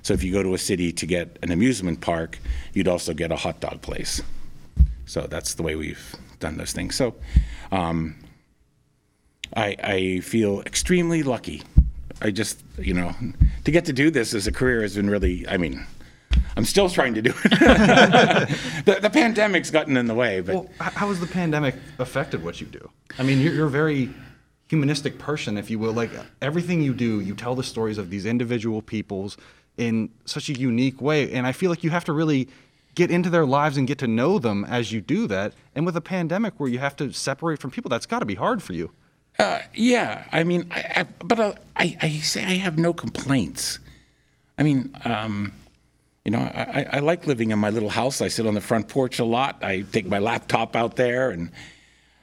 So 0.02 0.14
if 0.14 0.22
you 0.22 0.32
go 0.32 0.42
to 0.42 0.54
a 0.54 0.58
city 0.58 0.92
to 0.92 1.06
get 1.06 1.38
an 1.42 1.50
amusement 1.50 2.00
park, 2.00 2.38
you'd 2.72 2.88
also 2.88 3.14
get 3.14 3.32
a 3.32 3.36
hot 3.36 3.60
dog 3.60 3.82
place. 3.82 4.22
So 5.06 5.22
that's 5.22 5.54
the 5.54 5.62
way 5.62 5.74
we've 5.74 6.14
done 6.40 6.56
those 6.56 6.72
things. 6.72 6.94
So 6.94 7.14
um, 7.72 8.16
I, 9.56 9.76
I 9.82 10.20
feel 10.20 10.60
extremely 10.62 11.22
lucky. 11.22 11.62
I 12.20 12.30
just, 12.30 12.62
you 12.78 12.94
know, 12.94 13.14
to 13.64 13.70
get 13.70 13.84
to 13.86 13.92
do 13.92 14.10
this 14.10 14.34
as 14.34 14.46
a 14.46 14.52
career 14.52 14.82
has 14.82 14.96
been 14.96 15.08
really, 15.08 15.46
I 15.48 15.56
mean, 15.56 15.86
I'm 16.56 16.64
still 16.64 16.88
trying 16.88 17.14
to 17.14 17.22
do 17.22 17.32
it. 17.44 17.50
the, 18.84 18.98
the 19.00 19.10
pandemic's 19.10 19.70
gotten 19.70 19.96
in 19.96 20.06
the 20.06 20.14
way, 20.14 20.40
but 20.40 20.54
Well, 20.54 20.68
how 20.80 21.08
has 21.08 21.20
the 21.20 21.26
pandemic 21.26 21.76
affected 21.98 22.42
what 22.42 22.60
you 22.60 22.66
do? 22.66 22.90
I 23.18 23.22
mean, 23.22 23.40
you're, 23.40 23.54
you're 23.54 23.66
a 23.66 23.70
very 23.70 24.10
humanistic 24.68 25.18
person, 25.18 25.56
if 25.56 25.70
you 25.70 25.78
will. 25.78 25.92
Like 25.92 26.10
everything 26.42 26.82
you 26.82 26.94
do, 26.94 27.20
you 27.20 27.34
tell 27.34 27.54
the 27.54 27.62
stories 27.62 27.98
of 27.98 28.10
these 28.10 28.26
individual 28.26 28.82
peoples 28.82 29.36
in 29.78 30.10
such 30.24 30.48
a 30.48 30.52
unique 30.52 31.00
way, 31.00 31.32
and 31.32 31.46
I 31.46 31.52
feel 31.52 31.70
like 31.70 31.82
you 31.82 31.90
have 31.90 32.04
to 32.04 32.12
really 32.12 32.48
get 32.94 33.10
into 33.10 33.30
their 33.30 33.46
lives 33.46 33.76
and 33.76 33.86
get 33.86 33.98
to 33.98 34.08
know 34.08 34.38
them 34.38 34.64
as 34.64 34.90
you 34.90 35.00
do 35.00 35.28
that. 35.28 35.52
And 35.74 35.86
with 35.86 35.96
a 35.96 36.00
pandemic 36.00 36.58
where 36.58 36.68
you 36.68 36.80
have 36.80 36.96
to 36.96 37.12
separate 37.12 37.60
from 37.60 37.70
people, 37.70 37.88
that's 37.88 38.06
got 38.06 38.18
to 38.18 38.26
be 38.26 38.34
hard 38.34 38.62
for 38.62 38.72
you. 38.72 38.90
Uh, 39.38 39.60
yeah, 39.72 40.24
I 40.32 40.42
mean, 40.42 40.66
I, 40.72 40.80
I, 40.96 41.02
but 41.24 41.38
uh, 41.38 41.52
I, 41.76 41.96
I 42.02 42.10
say 42.18 42.44
I 42.44 42.54
have 42.54 42.76
no 42.76 42.92
complaints. 42.92 43.78
I 44.58 44.64
mean, 44.64 44.92
um, 45.04 45.52
you 46.24 46.32
know, 46.32 46.40
I, 46.40 46.98
like 46.98 47.26
living 47.26 47.52
in 47.52 47.58
my 47.58 47.70
little 47.70 47.88
house. 47.88 48.20
I 48.20 48.28
sit 48.28 48.46
on 48.46 48.54
the 48.54 48.60
front 48.60 48.88
porch 48.88 49.20
a 49.20 49.24
lot. 49.24 49.62
I 49.62 49.82
take 49.82 50.06
my 50.06 50.18
laptop 50.18 50.74
out 50.74 50.96
there, 50.96 51.30
and 51.30 51.52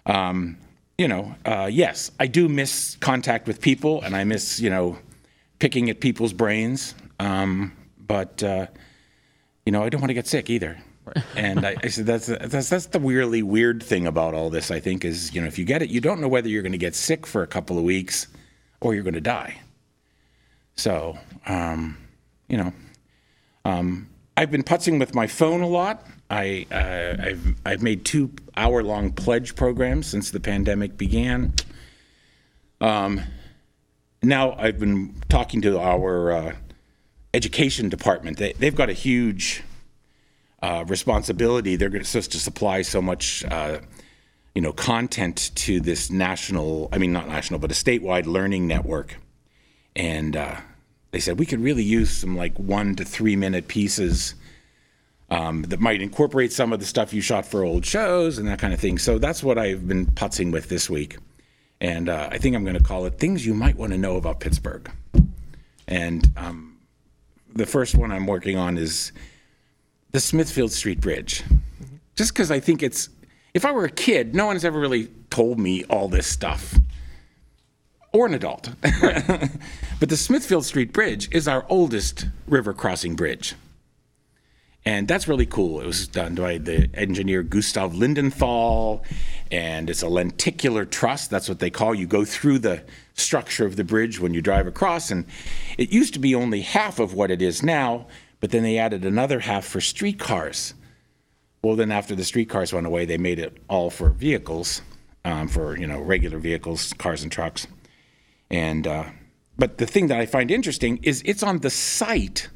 um, 0.05 0.57
you 0.97 1.07
know, 1.07 1.33
uh, 1.45 1.69
yes, 1.71 2.11
I 2.19 2.27
do 2.27 2.49
miss 2.49 2.97
contact 2.99 3.47
with 3.47 3.61
people, 3.61 4.01
and 4.01 4.15
I 4.15 4.25
miss 4.25 4.59
you 4.59 4.69
know, 4.69 4.97
picking 5.59 5.89
at 5.89 6.01
people's 6.01 6.33
brains. 6.33 6.93
Um, 7.19 7.73
but 7.97 8.43
uh, 8.43 8.67
you 9.65 9.71
know, 9.71 9.83
I 9.83 9.89
don't 9.89 10.01
want 10.01 10.09
to 10.09 10.15
get 10.15 10.27
sick 10.27 10.49
either. 10.49 10.77
And 11.35 11.65
I, 11.65 11.75
I 11.83 11.87
said 11.87 12.07
that's, 12.07 12.27
that's 12.27 12.69
that's 12.69 12.87
the 12.87 12.99
weirdly 12.99 13.43
weird 13.43 13.83
thing 13.83 14.07
about 14.07 14.33
all 14.33 14.49
this. 14.49 14.71
I 14.71 14.79
think 14.79 15.05
is 15.05 15.33
you 15.35 15.41
know, 15.41 15.47
if 15.47 15.59
you 15.59 15.65
get 15.65 15.81
it, 15.81 15.89
you 15.89 16.01
don't 16.01 16.19
know 16.19 16.27
whether 16.27 16.49
you're 16.49 16.63
going 16.63 16.71
to 16.71 16.79
get 16.79 16.95
sick 16.95 17.27
for 17.27 17.43
a 17.43 17.47
couple 17.47 17.77
of 17.77 17.83
weeks 17.83 18.27
or 18.81 18.93
you're 18.93 19.03
going 19.03 19.13
to 19.13 19.21
die. 19.21 19.59
So, 20.75 21.17
um, 21.47 21.97
you 22.47 22.57
know, 22.57 22.73
um, 23.63 24.09
I've 24.37 24.51
been 24.51 24.63
putzing 24.63 24.99
with 24.99 25.15
my 25.15 25.27
phone 25.27 25.61
a 25.61 25.67
lot. 25.67 26.05
I, 26.29 26.65
uh, 26.71 27.23
I've, 27.23 27.55
I've 27.65 27.83
made 27.83 28.03
two 28.03 28.31
hour 28.57 28.83
long 28.83 29.11
pledge 29.11 29.55
programs 29.55 30.07
since 30.07 30.31
the 30.31 30.39
pandemic 30.39 30.97
began. 30.97 31.53
Um, 32.81 33.21
now 34.21 34.53
I've 34.53 34.79
been 34.79 35.15
talking 35.29 35.61
to 35.61 35.79
our 35.79 36.31
uh, 36.31 36.55
education 37.35 37.89
department. 37.89 38.37
They, 38.37 38.53
they've 38.53 38.75
got 38.75 38.89
a 38.89 38.93
huge 38.93 39.63
uh, 40.61 40.85
responsibility. 40.87 41.75
They're 41.75 42.03
supposed 42.03 42.31
to 42.31 42.39
supply 42.39 42.81
so 42.81 43.01
much, 43.01 43.45
uh, 43.45 43.79
you 44.55 44.61
know, 44.61 44.73
content 44.73 45.51
to 45.55 45.79
this 45.79 46.09
national, 46.09 46.89
I 46.91 46.97
mean, 46.97 47.11
not 47.13 47.27
national, 47.27 47.59
but 47.59 47.71
a 47.71 47.75
statewide 47.75 48.25
learning 48.25 48.67
network 48.67 49.17
and 49.95 50.35
uh, 50.35 50.55
they 51.11 51.19
said 51.19 51.39
we 51.39 51.45
could 51.45 51.61
really 51.61 51.83
use 51.83 52.11
some 52.11 52.35
like 52.35 52.57
one 52.57 52.95
to 52.95 53.05
three 53.05 53.35
minute 53.35 53.67
pieces 53.67 54.35
um, 55.29 55.63
that 55.63 55.79
might 55.79 56.01
incorporate 56.01 56.51
some 56.51 56.73
of 56.73 56.79
the 56.79 56.85
stuff 56.85 57.13
you 57.13 57.21
shot 57.21 57.45
for 57.45 57.63
old 57.63 57.85
shows 57.85 58.37
and 58.37 58.47
that 58.47 58.59
kind 58.59 58.73
of 58.73 58.79
thing. 58.79 58.97
So 58.97 59.17
that's 59.17 59.41
what 59.41 59.57
I've 59.57 59.87
been 59.87 60.05
putzing 60.05 60.51
with 60.51 60.69
this 60.69 60.89
week, 60.89 61.17
and 61.81 62.09
uh, 62.09 62.29
I 62.31 62.37
think 62.37 62.55
I'm 62.55 62.63
going 62.63 62.77
to 62.77 62.83
call 62.83 63.05
it 63.05 63.17
"Things 63.17 63.45
You 63.45 63.53
Might 63.53 63.77
Want 63.77 63.91
to 63.93 63.97
Know 63.97 64.17
About 64.17 64.39
Pittsburgh." 64.39 64.91
And 65.87 66.31
um, 66.35 66.74
the 67.55 67.65
first 67.65 67.95
one 67.95 68.11
I'm 68.11 68.27
working 68.27 68.57
on 68.57 68.77
is 68.77 69.11
the 70.11 70.19
Smithfield 70.19 70.71
Street 70.71 71.01
Bridge, 71.01 71.43
just 72.15 72.33
because 72.33 72.51
I 72.51 72.59
think 72.59 72.83
it's. 72.83 73.09
If 73.53 73.63
I 73.63 73.71
were 73.71 73.85
a 73.85 73.89
kid, 73.89 74.35
no 74.35 74.47
one's 74.47 74.65
ever 74.65 74.77
really 74.77 75.07
told 75.29 75.57
me 75.59 75.85
all 75.85 76.09
this 76.09 76.27
stuff 76.27 76.77
or 78.15 78.25
an 78.25 78.33
adult. 78.33 78.69
but 78.81 80.09
the 80.09 80.17
Smithfield 80.17 80.65
Street 80.65 80.93
Bridge 80.93 81.27
is 81.33 81.47
our 81.47 81.65
oldest 81.69 82.27
river 82.47 82.73
crossing 82.73 83.15
bridge. 83.15 83.55
And 84.85 85.07
that's 85.07 85.27
really 85.27 85.45
cool. 85.45 85.81
It 85.81 85.87
was 85.87 86.07
done 86.07 86.35
by 86.35 86.59
the 86.59 86.89
engineer 86.93 87.43
Gustav 87.43 87.93
Lindenthal, 87.93 89.03
and 89.51 89.89
it's 89.89 90.01
a 90.01 90.07
lenticular 90.07 90.85
truss. 90.85 91.27
That's 91.27 91.49
what 91.49 91.59
they 91.59 91.69
call. 91.69 91.95
You 91.95 92.07
go 92.07 92.23
through 92.23 92.59
the 92.59 92.83
structure 93.15 93.65
of 93.65 93.75
the 93.75 93.83
bridge 93.83 94.19
when 94.19 94.33
you 94.33 94.41
drive 94.41 94.67
across, 94.67 95.09
and 95.09 95.25
it 95.77 95.91
used 95.91 96.13
to 96.13 96.19
be 96.19 96.35
only 96.35 96.61
half 96.61 96.99
of 96.99 97.13
what 97.13 97.31
it 97.31 97.41
is 97.41 97.63
now, 97.63 98.05
but 98.39 98.51
then 98.51 98.63
they 98.63 98.77
added 98.77 99.03
another 99.03 99.39
half 99.39 99.65
for 99.65 99.81
streetcars. 99.81 100.73
Well, 101.63 101.75
then 101.75 101.91
after 101.91 102.15
the 102.15 102.23
streetcars 102.23 102.73
went 102.73 102.85
away, 102.85 103.05
they 103.05 103.17
made 103.17 103.39
it 103.39 103.57
all 103.67 103.89
for 103.89 104.09
vehicles, 104.09 104.81
um, 105.23 105.47
for 105.47 105.75
you 105.77 105.87
know 105.87 105.99
regular 105.99 106.37
vehicles, 106.37 106.93
cars 106.93 107.23
and 107.23 107.31
trucks. 107.31 107.65
And 108.51 108.85
uh, 108.85 109.05
but 109.57 109.77
the 109.77 109.87
thing 109.87 110.07
that 110.07 110.19
I 110.19 110.25
find 110.25 110.51
interesting 110.51 110.99
is 111.01 111.23
it's 111.25 111.41
on 111.43 111.59
the 111.59 111.69
site 111.69 112.49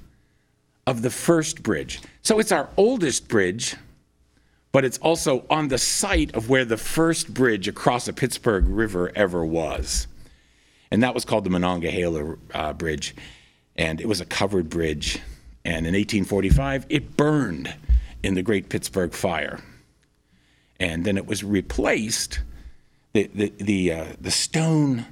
of 0.86 1.02
the 1.02 1.10
first 1.10 1.64
bridge. 1.64 2.02
So 2.22 2.40
it's 2.40 2.52
our 2.52 2.70
oldest 2.78 3.28
bridge, 3.28 3.76
but 4.72 4.86
it's 4.86 4.98
also 5.00 5.46
on 5.50 5.70
the 5.70 5.78
site 5.78 6.36
of 6.36 6.50
where 6.50 6.66
the 6.66 6.78
first 6.78 7.34
bridge 7.34 7.68
across 7.68 8.06
the 8.06 8.14
Pittsburgh 8.14 8.68
River 8.68 9.12
ever 9.16 9.46
was. 9.46 10.08
And 10.92 11.04
that 11.04 11.14
was 11.14 11.26
called 11.26 11.44
the 11.44 11.50
Monongahela 11.50 12.36
uh, 12.54 12.74
Bridge. 12.74 13.16
And 13.76 14.02
it 14.02 14.08
was 14.08 14.22
a 14.22 14.26
covered 14.26 14.70
bridge. 14.70 15.20
And 15.64 15.86
in 15.86 15.94
1845, 15.94 16.86
it 16.90 17.16
burned 17.16 17.74
in 18.24 18.34
the 18.34 18.42
Great 18.42 18.70
Pittsburgh 18.70 19.14
Fire. 19.14 19.60
And 20.80 21.06
then 21.06 21.18
it 21.18 21.26
was 21.26 21.44
replaced. 21.44 22.40
The, 23.14 23.30
the, 23.34 23.54
the, 23.58 23.92
uh, 23.92 24.06
the 24.20 24.32
stone 24.32 25.06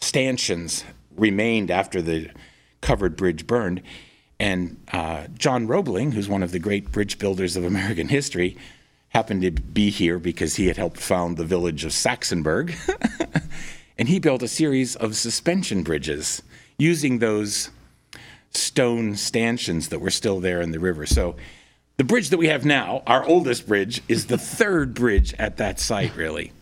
stanchions 0.00 0.84
remained 1.16 1.70
after 1.70 2.00
the 2.00 2.30
covered 2.80 3.16
bridge 3.16 3.46
burned. 3.46 3.82
And 4.38 4.76
uh, 4.92 5.26
John 5.36 5.66
Roebling, 5.66 6.12
who's 6.12 6.28
one 6.28 6.42
of 6.42 6.52
the 6.52 6.58
great 6.58 6.92
bridge 6.92 7.18
builders 7.18 7.56
of 7.56 7.64
American 7.64 8.08
history, 8.08 8.56
happened 9.08 9.42
to 9.42 9.50
be 9.50 9.90
here 9.90 10.18
because 10.18 10.56
he 10.56 10.68
had 10.68 10.76
helped 10.76 10.98
found 10.98 11.36
the 11.36 11.44
village 11.44 11.84
of 11.84 11.92
Saxonburg. 11.92 12.74
and 13.98 14.08
he 14.08 14.18
built 14.18 14.42
a 14.42 14.48
series 14.48 14.96
of 14.96 15.16
suspension 15.16 15.82
bridges 15.82 16.42
using 16.78 17.18
those 17.18 17.70
stone 18.50 19.16
stanchions 19.16 19.88
that 19.88 20.00
were 20.00 20.10
still 20.10 20.40
there 20.40 20.60
in 20.60 20.70
the 20.70 20.78
river. 20.78 21.04
So 21.04 21.36
the 21.96 22.04
bridge 22.04 22.30
that 22.30 22.38
we 22.38 22.46
have 22.46 22.64
now, 22.64 23.02
our 23.06 23.24
oldest 23.24 23.66
bridge, 23.66 24.00
is 24.08 24.26
the 24.26 24.38
third 24.58 24.94
bridge 24.94 25.34
at 25.38 25.56
that 25.56 25.80
site, 25.80 26.14
really. 26.16 26.52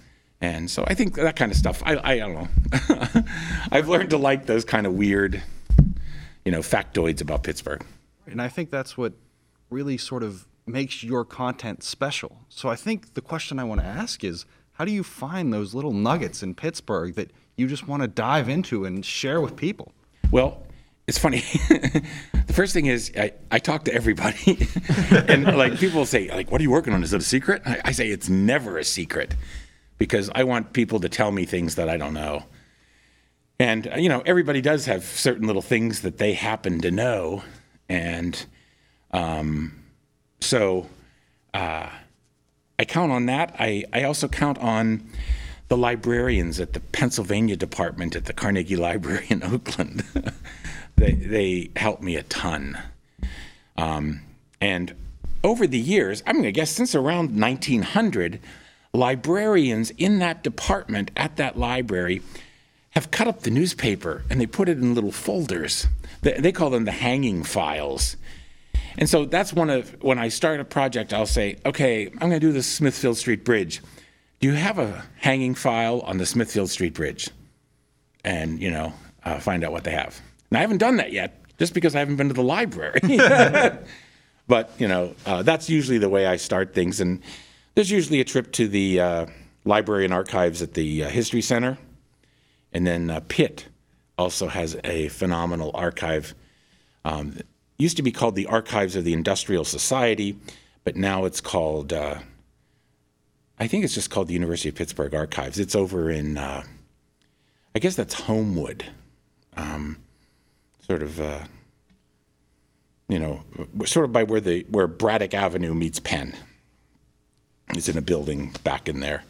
And 0.41 0.71
so 0.71 0.85
I 0.87 0.95
think 0.95 1.15
that 1.15 1.37
kind 1.37 1.51
of 1.51 1.59
stuff, 1.59 1.83
I, 1.85 1.97
I 2.03 2.19
don't 2.19 2.35
know. 2.35 3.25
I've 3.71 3.89
learned 3.89 4.11
to 4.11 4.19
like 4.19 4.47
those 4.47 4.65
kind 4.65 4.87
of 4.87 4.95
weird, 4.95 5.43
you 6.45 6.53
know, 6.53 6.61
factoids 6.61 7.21
about 7.21 7.43
Pittsburgh. 7.43 7.85
And 8.27 8.43
I 8.43 8.49
think 8.49 8.71
that's 8.71 8.99
what 8.99 9.15
really 9.71 9.97
sort 9.97 10.23
of 10.23 10.47
makes 10.67 11.03
your 11.03 11.25
content 11.25 11.83
special. 11.83 12.39
So 12.49 12.69
I 12.69 12.77
think 12.77 13.15
the 13.15 13.21
question 13.21 13.59
I 13.59 13.65
want 13.65 13.81
to 13.81 13.87
ask 13.87 14.25
is 14.25 14.45
how 14.77 14.85
do 14.85 14.93
you 14.93 15.03
find 15.03 15.53
those 15.53 15.75
little 15.75 15.93
nuggets 15.93 16.43
in 16.43 16.55
Pittsburgh 16.55 17.15
that 17.15 17.31
you 17.57 17.67
just 17.67 17.89
want 17.89 18.03
to 18.03 18.09
dive 18.09 18.49
into 18.49 18.85
and 18.85 19.05
share 19.05 19.41
with 19.41 19.57
people? 19.57 19.93
Well, 20.31 20.63
it's 21.07 21.17
funny. 21.17 21.39
the 21.69 22.53
first 22.53 22.75
thing 22.75 22.87
is 22.87 23.11
I, 23.17 23.33
I 23.51 23.59
talk 23.59 23.85
to 23.85 23.95
everybody, 23.95 24.69
and 25.29 25.45
like 25.57 25.79
people 25.79 26.05
say, 26.05 26.29
like, 26.29 26.51
"What 26.51 26.61
are 26.61 26.65
you 26.65 26.71
working 26.71 26.93
on? 26.93 27.03
Is 27.03 27.15
it 27.15 27.21
a 27.21 27.25
secret?" 27.25 27.63
I, 27.65 27.81
I 27.87 27.93
say 27.93 28.09
it's 28.09 28.29
never 28.29 28.77
a 28.77 28.85
secret, 28.85 29.35
because 29.97 30.31
I 30.35 30.45
want 30.45 30.73
people 30.73 31.01
to 31.01 31.09
tell 31.09 31.31
me 31.31 31.47
things 31.47 31.77
that 31.77 31.89
I 31.89 31.97
don't 31.97 32.13
know. 32.13 32.45
And 33.59 33.87
uh, 33.87 33.97
you 33.97 34.09
know, 34.09 34.23
everybody 34.27 34.61
does 34.61 34.85
have 34.87 35.05
certain 35.05 35.47
little 35.47 35.63
things 35.63 36.03
that 36.03 36.19
they 36.19 36.35
happen 36.35 36.81
to 36.81 36.91
know, 36.91 37.45
and 37.89 38.45
um, 39.13 39.85
so 40.41 40.87
uh, 41.55 41.89
I 42.79 42.85
count 42.85 43.13
on 43.13 43.27
that. 43.27 43.55
I, 43.59 43.85
I 43.93 44.05
also 44.05 44.29
count 44.29 44.59
on 44.59 45.09
the 45.69 45.77
librarians 45.77 46.61
at 46.61 46.73
the 46.73 46.81
Pennsylvania 46.81 47.57
department 47.57 48.15
at 48.15 48.27
the 48.27 48.33
Carnegie 48.33 48.77
Library 48.77 49.27
in 49.29 49.43
Oakland. 49.53 50.05
they 50.97 51.13
they 51.13 51.71
help 51.77 52.01
me 52.01 52.17
a 52.17 52.23
ton. 52.23 52.79
Um, 53.77 54.23
and 54.61 54.95
over 55.43 55.67
the 55.67 55.79
years, 55.79 56.23
I'm 56.27 56.35
going 56.35 56.45
to 56.45 56.53
guess 56.53 56.71
since 56.71 56.95
around 56.95 57.39
1900, 57.39 58.41
librarians 58.93 59.91
in 59.91 60.19
that 60.19 60.43
department 60.43 61.11
at 61.17 61.37
that 61.37 61.59
library 61.59 62.23
have 62.91 63.11
cut 63.11 63.29
up 63.29 63.41
the 63.41 63.51
newspaper 63.51 64.25
and 64.31 64.41
they 64.41 64.47
put 64.47 64.69
it 64.69 64.79
in 64.79 64.95
little 64.95 65.13
folders. 65.13 65.87
They, 66.23 66.33
they 66.33 66.53
call 66.53 66.71
them 66.71 66.87
the 66.87 66.93
hanging 66.93 67.43
files. 67.45 68.17
And 68.99 69.09
so 69.09 69.25
that's 69.25 69.53
one 69.53 69.71
of 69.71 70.03
when 70.03 70.19
I 70.19 70.29
start 70.29 70.61
a 70.61 70.65
project, 70.65 71.13
I'll 71.13 71.27
say, 71.27 71.57
okay, 71.67 72.07
I'm 72.07 72.19
going 72.29 72.33
to 72.33 72.41
do 72.41 72.53
the 72.53 72.63
Smithfield 72.63 73.19
Street 73.19 73.45
Bridge. 73.45 73.83
Do 74.41 74.49
you 74.49 74.55
have 74.55 74.79
a 74.79 75.05
hanging 75.17 75.55
file 75.55 76.01
on 76.01 76.19
the 76.19 76.27
Smithfield 76.27 76.71
Street 76.71 76.95
Bridge? 76.95 77.29
And 78.25 78.61
you 78.61 78.71
know, 78.71 78.93
uh, 79.25 79.39
find 79.39 79.65
out 79.65 79.73
what 79.73 79.85
they 79.85 79.93
have. 79.93 80.21
And 80.51 80.59
I 80.59 80.61
haven't 80.61 80.79
done 80.79 80.97
that 80.97 81.13
yet, 81.13 81.43
just 81.59 81.75
because 81.75 81.95
I 81.95 82.01
haven't 82.01 82.17
been 82.17 82.29
to 82.29 82.35
the 82.35 82.43
library. 82.43 83.01
but 84.49 84.71
you 84.79 84.89
know, 84.89 85.15
uh, 85.27 85.43
that's 85.43 85.69
usually 85.69 85.99
the 85.99 86.09
way 86.09 86.27
I 86.27 86.37
start 86.37 86.75
things. 86.75 87.01
And 87.01 87.23
there's 87.75 87.91
usually 87.91 88.21
a 88.21 88.25
trip 88.25 88.53
to 88.53 88.69
the 88.69 89.01
uh, 89.01 89.27
library 89.65 90.05
and 90.05 90.15
archives 90.15 90.63
at 90.63 90.75
the 90.75 91.05
uh, 91.05 91.09
History 91.09 91.43
Center, 91.43 91.79
and 92.73 92.87
then 92.87 93.11
uh, 93.11 93.21
Pitt 93.29 93.67
also 94.19 94.49
has 94.49 94.79
a 94.85 95.09
phenomenal 95.09 95.71
archive. 95.75 96.35
Um, 97.05 97.39
used 97.79 97.97
to 97.97 98.03
be 98.03 98.13
called 98.13 98.37
the 98.37 98.47
Archives 98.47 98.97
of 98.97 99.05
the 99.05 99.13
Industrial 99.13 99.65
Society, 99.65 100.39
but 100.85 100.97
now 100.97 101.25
it's 101.25 101.41
called. 101.41 101.93
Uh, 101.93 102.21
I 103.59 103.67
think 103.67 103.85
it's 103.85 103.95
just 103.95 104.11
called 104.11 104.29
the 104.29 104.35
University 104.35 104.69
of 104.69 104.75
Pittsburgh 104.75 105.15
Archives. 105.15 105.59
It's 105.59 105.75
over 105.75 106.11
in, 106.11 106.37
uh, 106.37 106.63
I 107.75 107.79
guess 107.79 107.97
that's 107.97 108.15
Homewood, 108.15 108.85
um, 109.57 109.97
sort 110.87 111.03
of, 111.03 111.19
uh, 111.19 111.45
you 113.09 113.19
know, 113.19 113.43
sort 113.87 114.05
of 114.05 114.13
by 114.13 114.25
where 114.25 114.41
the 114.41 114.67
where 114.71 114.87
Braddock 114.87 115.33
Avenue 115.33 115.75
meets 115.75 116.01
Penn. 116.01 116.35
It's 117.71 117.89
in 117.89 117.99
a 117.99 118.03
building 118.03 118.55
back 118.63 118.89
in 118.89 119.01
there. 119.01 119.25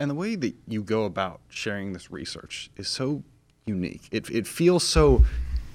And 0.00 0.10
the 0.10 0.14
way 0.14 0.36
that 0.36 0.54
you 0.66 0.82
go 0.82 1.04
about 1.04 1.40
sharing 1.48 1.92
this 1.92 2.10
research 2.10 2.70
is 2.76 2.88
so 2.88 3.22
unique. 3.66 4.08
It, 4.10 4.30
it 4.30 4.46
feels 4.46 4.84
so 4.84 5.24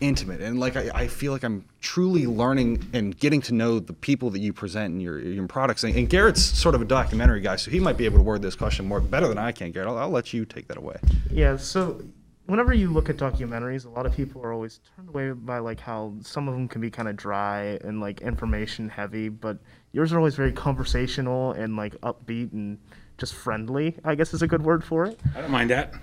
intimate 0.04 0.42
and 0.42 0.60
like 0.60 0.76
I, 0.76 0.92
I 0.94 1.08
feel 1.08 1.32
like 1.32 1.44
I'm 1.44 1.66
truly 1.80 2.28
learning 2.28 2.90
and 2.94 3.18
getting 3.18 3.42
to 3.44 3.54
know 3.54 3.80
the 3.80 3.94
people 3.94 4.30
that 4.32 4.40
you 4.40 4.52
present 4.52 4.94
in 4.94 5.00
your, 5.00 5.20
your 5.20 5.48
products. 5.48 5.84
And, 5.84 5.96
and 5.96 6.10
Garrett's 6.10 6.44
sort 6.44 6.76
of 6.76 6.82
a 6.82 6.86
documentary 6.86 7.42
guy, 7.42 7.56
so 7.56 7.72
he 7.72 7.80
might 7.80 7.98
be 7.98 8.06
able 8.06 8.18
to 8.18 8.24
word 8.24 8.42
this 8.42 8.56
question 8.56 8.86
more 8.86 9.00
better 9.00 9.28
than 9.28 9.38
I 9.38 9.52
can. 9.52 9.72
Garrett, 9.72 9.90
I'll, 9.90 9.98
I'll 9.98 10.10
let 10.10 10.34
you 10.34 10.46
take 10.46 10.68
that 10.68 10.78
away. 10.78 10.98
Yeah, 11.32 11.58
so 11.58 12.02
whenever 12.46 12.74
you 12.74 12.92
look 12.92 13.10
at 13.10 13.18
documentaries, 13.18 13.86
a 13.86 13.90
lot 13.90 14.06
of 14.06 14.16
people 14.16 14.42
are 14.44 14.52
always 14.52 14.82
turned 14.96 15.10
away 15.10 15.32
by 15.32 15.60
like 15.60 15.80
how 15.80 16.14
some 16.22 16.48
of 16.48 16.54
them 16.54 16.68
can 16.68 16.82
be 16.82 16.90
kind 16.90 17.08
of 17.08 17.16
dry 17.16 17.80
and 17.84 18.02
like 18.02 18.22
information 18.22 18.90
heavy, 18.90 19.30
but 19.30 19.58
yours 19.94 20.12
are 20.12 20.18
always 20.18 20.36
very 20.36 20.52
conversational 20.52 21.54
and 21.54 21.78
like 21.78 21.94
upbeat 22.02 22.52
and 22.52 22.78
just 23.18 23.34
friendly. 23.34 23.96
I 24.04 24.16
guess 24.16 24.34
is 24.34 24.42
a 24.42 24.48
good 24.48 24.64
word 24.64 24.84
for 24.84 25.06
it. 25.06 25.20
I 25.36 25.42
don't 25.42 25.52
mind 25.52 25.70
that. 25.70 25.94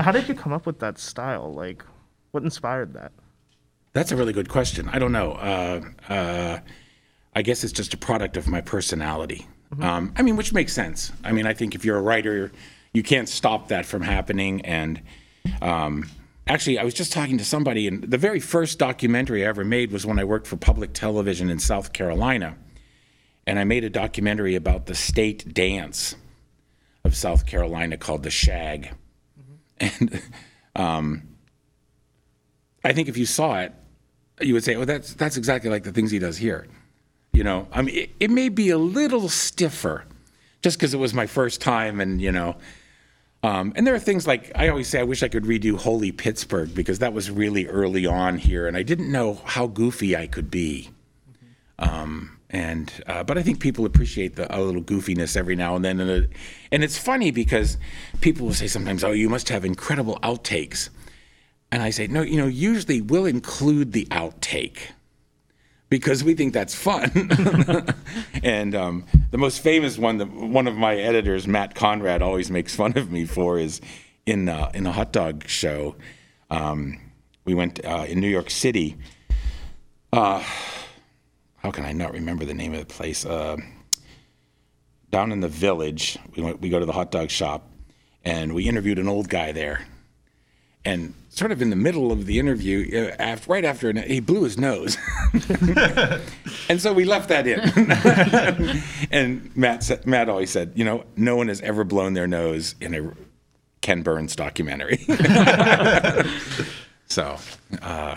How 0.00 0.12
did 0.12 0.28
you 0.28 0.34
come 0.34 0.52
up 0.52 0.66
with 0.66 0.80
that 0.80 0.98
style? 0.98 1.52
Like, 1.52 1.84
what 2.32 2.42
inspired 2.42 2.94
that? 2.94 3.12
That's 3.92 4.12
a 4.12 4.16
really 4.16 4.32
good 4.32 4.48
question. 4.48 4.88
I 4.88 4.98
don't 4.98 5.12
know. 5.12 5.32
Uh, 5.32 5.80
uh, 6.08 6.58
I 7.34 7.42
guess 7.42 7.64
it's 7.64 7.72
just 7.72 7.94
a 7.94 7.96
product 7.96 8.36
of 8.36 8.46
my 8.46 8.60
personality. 8.60 9.46
Um, 9.80 10.14
I 10.16 10.22
mean, 10.22 10.36
which 10.36 10.52
makes 10.52 10.72
sense. 10.72 11.12
I 11.22 11.32
mean, 11.32 11.46
I 11.46 11.52
think 11.52 11.74
if 11.74 11.84
you're 11.84 11.98
a 11.98 12.02
writer, 12.02 12.50
you 12.92 13.02
can't 13.02 13.28
stop 13.28 13.68
that 13.68 13.84
from 13.84 14.02
happening. 14.02 14.62
And 14.62 15.02
um, 15.60 16.08
actually, 16.46 16.78
I 16.78 16.84
was 16.84 16.94
just 16.94 17.12
talking 17.12 17.38
to 17.38 17.44
somebody, 17.44 17.86
and 17.86 18.02
the 18.02 18.18
very 18.18 18.40
first 18.40 18.78
documentary 18.78 19.44
I 19.44 19.48
ever 19.48 19.64
made 19.64 19.92
was 19.92 20.06
when 20.06 20.18
I 20.18 20.24
worked 20.24 20.46
for 20.46 20.56
public 20.56 20.94
television 20.94 21.50
in 21.50 21.58
South 21.58 21.92
Carolina. 21.92 22.56
And 23.46 23.58
I 23.58 23.64
made 23.64 23.84
a 23.84 23.90
documentary 23.90 24.54
about 24.54 24.86
the 24.86 24.94
state 24.94 25.54
dance 25.54 26.14
of 27.04 27.16
South 27.16 27.46
Carolina 27.46 27.96
called 27.96 28.22
the 28.22 28.30
Shag. 28.30 28.90
And 29.80 30.20
um, 30.74 31.22
I 32.84 32.92
think 32.92 33.08
if 33.08 33.16
you 33.16 33.26
saw 33.26 33.60
it, 33.60 33.72
you 34.40 34.54
would 34.54 34.64
say, 34.64 34.74
"Oh, 34.76 34.84
that's 34.84 35.14
that's 35.14 35.36
exactly 35.36 35.70
like 35.70 35.84
the 35.84 35.92
things 35.92 36.10
he 36.10 36.18
does 36.18 36.36
here." 36.36 36.66
You 37.32 37.44
know, 37.44 37.68
I 37.72 37.82
mean, 37.82 37.94
it, 37.94 38.10
it 38.20 38.30
may 38.30 38.48
be 38.48 38.70
a 38.70 38.78
little 38.78 39.28
stiffer, 39.28 40.04
just 40.62 40.78
because 40.78 40.94
it 40.94 40.98
was 40.98 41.14
my 41.14 41.26
first 41.26 41.60
time, 41.60 42.00
and 42.00 42.20
you 42.20 42.32
know, 42.32 42.56
um, 43.42 43.72
and 43.76 43.86
there 43.86 43.94
are 43.94 44.00
things 44.00 44.26
like 44.26 44.50
I 44.54 44.68
always 44.68 44.88
say, 44.88 45.00
I 45.00 45.04
wish 45.04 45.22
I 45.22 45.28
could 45.28 45.44
redo 45.44 45.76
Holy 45.76 46.12
Pittsburgh 46.12 46.74
because 46.74 46.98
that 47.00 47.12
was 47.12 47.30
really 47.30 47.66
early 47.66 48.06
on 48.06 48.38
here, 48.38 48.66
and 48.66 48.76
I 48.76 48.82
didn't 48.82 49.10
know 49.10 49.40
how 49.44 49.66
goofy 49.66 50.16
I 50.16 50.26
could 50.26 50.50
be. 50.50 50.90
Um, 51.78 52.38
and 52.50 52.92
uh, 53.06 53.22
but 53.22 53.38
I 53.38 53.42
think 53.42 53.60
people 53.60 53.84
appreciate 53.84 54.36
the 54.36 54.54
a 54.54 54.58
little 54.60 54.82
goofiness 54.82 55.36
every 55.36 55.54
now 55.54 55.76
and 55.76 55.84
then, 55.84 56.00
and, 56.00 56.28
and 56.72 56.84
it's 56.84 56.98
funny 56.98 57.30
because 57.30 57.76
people 58.20 58.46
will 58.46 58.54
say 58.54 58.66
sometimes, 58.66 59.04
"Oh, 59.04 59.12
you 59.12 59.28
must 59.28 59.48
have 59.50 59.64
incredible 59.64 60.18
outtakes." 60.22 60.88
And 61.70 61.82
I 61.82 61.90
say, 61.90 62.06
no, 62.06 62.22
you 62.22 62.38
know, 62.38 62.46
usually 62.46 63.00
we'll 63.00 63.26
include 63.26 63.92
the 63.92 64.06
outtake 64.06 64.78
because 65.90 66.24
we 66.24 66.34
think 66.34 66.54
that's 66.54 66.74
fun. 66.74 67.10
and 68.42 68.74
um, 68.74 69.04
the 69.30 69.38
most 69.38 69.60
famous 69.60 69.98
one, 69.98 70.18
that 70.18 70.30
one 70.30 70.66
of 70.66 70.76
my 70.76 70.96
editors, 70.96 71.46
Matt 71.46 71.74
Conrad, 71.74 72.22
always 72.22 72.50
makes 72.50 72.74
fun 72.74 72.96
of 72.96 73.10
me 73.10 73.26
for 73.26 73.58
is 73.58 73.80
in 74.24 74.48
uh, 74.48 74.70
in 74.74 74.86
a 74.86 74.92
hot 74.92 75.12
dog 75.12 75.46
show. 75.46 75.96
Um, 76.50 76.98
we 77.44 77.54
went 77.54 77.84
uh, 77.84 78.06
in 78.08 78.20
New 78.20 78.28
York 78.28 78.50
City. 78.50 78.96
Uh, 80.12 80.42
how 81.56 81.70
can 81.70 81.84
I 81.84 81.92
not 81.92 82.12
remember 82.12 82.46
the 82.46 82.54
name 82.54 82.72
of 82.72 82.80
the 82.80 82.86
place? 82.86 83.26
Uh, 83.26 83.56
down 85.10 85.32
in 85.32 85.40
the 85.40 85.48
village, 85.48 86.18
we 86.34 86.42
went. 86.42 86.60
We 86.60 86.70
go 86.70 86.78
to 86.78 86.86
the 86.86 86.92
hot 86.92 87.10
dog 87.10 87.30
shop, 87.30 87.70
and 88.24 88.54
we 88.54 88.68
interviewed 88.68 88.98
an 88.98 89.08
old 89.08 89.28
guy 89.28 89.52
there 89.52 89.86
and 90.88 91.12
sort 91.28 91.52
of 91.52 91.60
in 91.60 91.68
the 91.68 91.76
middle 91.76 92.10
of 92.10 92.24
the 92.24 92.38
interview, 92.38 92.88
uh, 92.94 93.14
after, 93.22 93.52
right 93.52 93.64
after, 93.64 93.92
he 94.00 94.20
blew 94.20 94.44
his 94.44 94.56
nose, 94.56 94.96
and 96.68 96.80
so 96.80 96.94
we 96.94 97.04
left 97.04 97.28
that 97.28 97.46
in. 97.46 97.60
and 99.10 99.54
Matt, 99.54 99.82
said, 99.82 100.06
Matt 100.06 100.30
always 100.30 100.50
said, 100.50 100.72
you 100.74 100.86
know, 100.86 101.04
no 101.14 101.36
one 101.36 101.48
has 101.48 101.60
ever 101.60 101.84
blown 101.84 102.14
their 102.14 102.26
nose 102.26 102.74
in 102.80 102.94
a 102.94 103.12
Ken 103.82 104.02
Burns 104.02 104.34
documentary. 104.34 104.96
so, 107.06 107.36
uh, 107.82 108.16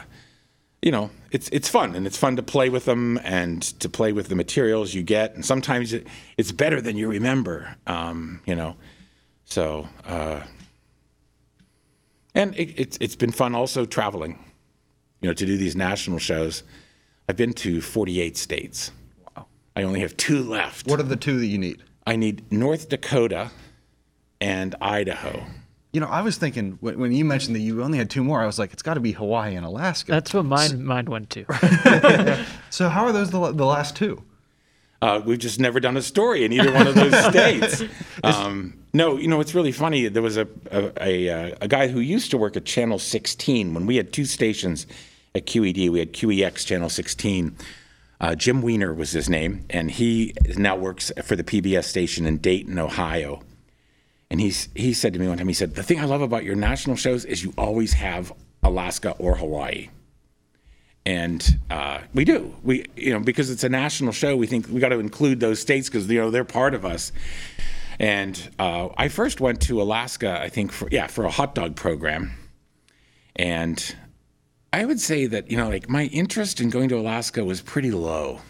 you 0.82 0.94
know, 0.94 1.10
it's 1.32 1.50
it's 1.50 1.68
fun 1.68 1.94
and 1.94 2.08
it's 2.08 2.18
fun 2.18 2.38
to 2.38 2.44
play 2.44 2.70
with 2.70 2.86
them 2.86 3.20
and 3.24 3.62
to 3.82 3.90
play 3.90 4.14
with 4.14 4.30
the 4.30 4.36
materials 4.36 4.94
you 4.94 5.04
get, 5.04 5.36
and 5.36 5.46
sometimes 5.46 5.92
it, 5.92 6.08
it's 6.38 6.54
better 6.54 6.80
than 6.80 6.96
you 6.96 7.10
remember. 7.10 7.76
Um, 7.86 8.40
you 8.46 8.56
know, 8.56 8.78
so. 9.44 9.90
Uh, 10.06 10.44
and 12.36 12.56
it, 12.56 12.74
it's 12.80 12.98
it's 13.02 13.16
been 13.16 13.32
fun 13.32 13.56
also 13.56 13.86
traveling, 13.86 14.44
you 15.22 15.30
know, 15.30 15.34
to 15.34 15.46
do 15.46 15.58
these 15.58 15.76
national 15.76 16.20
shows. 16.20 16.64
I've 17.28 17.38
been 17.38 17.54
to 17.54 17.82
48 17.82 18.38
states. 18.38 18.92
Wow. 19.36 19.48
I 19.76 19.84
only 19.84 20.02
have 20.02 20.18
two 20.18 20.44
left. 20.44 20.88
What 20.88 21.00
are 21.00 21.04
the 21.04 21.16
two 21.16 21.40
that 21.40 21.46
you 21.46 21.58
need? 21.58 21.84
I 22.06 22.16
need 22.16 22.52
North 22.52 22.90
Dakota 22.90 23.52
and 24.40 24.76
Idaho. 24.82 25.46
You 25.94 26.00
know, 26.00 26.08
I 26.08 26.22
was 26.22 26.38
thinking 26.38 26.78
when, 26.82 27.00
when 27.00 27.12
you 27.12 27.26
mentioned 27.26 27.56
that 27.56 27.60
you 27.60 27.84
only 27.84 27.98
had 27.98 28.10
two 28.10 28.24
more, 28.24 28.42
I 28.42 28.46
was 28.46 28.58
like, 28.58 28.72
it's 28.74 28.82
got 28.82 28.94
to 28.96 29.02
be 29.02 29.12
Hawaii 29.12 29.56
and 29.56 29.66
Alaska. 29.66 30.12
That's 30.12 30.34
what 30.34 30.46
mine 30.46 30.84
mine 30.84 31.06
went 31.06 31.30
to. 31.32 31.46
so 32.70 32.90
how 32.90 33.06
are 33.06 33.12
those 33.12 33.30
the, 33.30 33.52
the 33.52 33.66
last 33.66 33.96
two? 33.96 34.24
Uh, 35.02 35.22
we've 35.26 35.40
just 35.40 35.60
never 35.60 35.80
done 35.80 35.98
a 35.98 36.02
story 36.02 36.46
in 36.46 36.54
either 36.54 36.72
one 36.72 36.88
of 36.88 36.96
those 36.96 37.26
states. 37.30 37.84
Um, 38.24 38.81
no, 38.94 39.18
you 39.18 39.28
know 39.28 39.40
it's 39.40 39.56
really 39.56 39.72
funny. 39.72 40.08
There 40.08 40.22
was 40.22 40.38
a 40.38 40.48
a, 40.72 40.92
a 41.02 41.52
a 41.62 41.68
guy 41.68 41.88
who 41.88 42.00
used 42.00 42.32
to 42.32 42.38
work 42.38 42.58
at 42.58 42.66
Channel 42.66 43.00
16 43.00 43.74
when 43.74 43.86
we 43.86 43.96
had 43.96 44.12
two 44.14 44.26
stations 44.26 44.88
at 45.36 45.46
QED. 45.46 45.90
We 45.90 46.00
had 46.00 46.14
QEX 46.14 46.66
Channel 46.66 46.90
16. 46.90 47.56
Uh, 48.20 48.36
Jim 48.36 48.62
Weiner 48.62 48.94
was 48.94 49.12
his 49.12 49.30
name, 49.30 49.66
and 49.70 49.90
he 49.90 50.34
now 50.56 50.76
works 50.76 51.12
for 51.24 51.36
the 51.36 51.44
PBS 51.44 51.86
station 51.86 52.26
in 52.26 52.38
Dayton, 52.38 52.78
Ohio. 52.78 53.42
And 54.30 54.40
he's 54.40 54.70
he 54.76 54.94
said 54.94 55.14
to 55.14 55.20
me 55.20 55.28
one 55.28 55.38
time, 55.38 55.48
he 55.48 55.54
said, 55.54 55.76
"The 55.76 55.84
thing 55.84 56.00
I 56.00 56.06
love 56.06 56.22
about 56.22 56.44
your 56.44 56.56
national 56.56 56.96
shows 56.96 57.26
is 57.26 57.44
you 57.44 57.54
always 57.58 57.94
have 57.94 58.32
Alaska 58.64 59.12
or 59.18 59.36
Hawaii." 59.36 59.90
and 61.06 61.60
uh, 61.70 62.00
we 62.14 62.26
do. 62.26 62.54
We, 62.64 62.86
you 62.96 63.14
know, 63.14 63.20
because 63.20 63.50
it's 63.50 63.64
a 63.64 63.70
national 63.70 64.12
show, 64.12 64.36
we 64.36 64.48
think 64.48 64.68
we 64.68 64.80
got 64.80 64.90
to 64.90 65.00
include 65.00 65.40
those 65.40 65.60
states 65.60 65.90
because 65.90 66.08
you 66.08 66.20
know 66.20 66.30
they're 66.30 66.44
part 66.44 66.74
of 66.74 66.86
us. 66.86 67.12
And 68.02 68.50
uh, 68.58 68.90
I 68.98 69.10
first 69.10 69.40
went 69.40 69.62
to 69.62 69.80
Alaska, 69.80 70.42
I 70.42 70.50
think, 70.50 70.72
for 70.72 70.90
yeah, 70.92 71.06
for 71.06 71.24
a 71.24 71.30
hot 71.30 71.54
dog 71.54 71.76
program, 71.76 72.32
and 73.36 73.96
I 74.74 74.86
would 74.86 75.00
say 75.00 75.28
that 75.28 75.52
you 75.52 75.58
know, 75.58 75.70
like 75.70 75.88
my 75.88 76.06
interest 76.06 76.60
in 76.60 76.72
going 76.72 76.90
to 76.90 76.98
Alaska 76.98 77.46
was 77.46 77.62
pretty 77.62 77.92
low. 77.92 78.42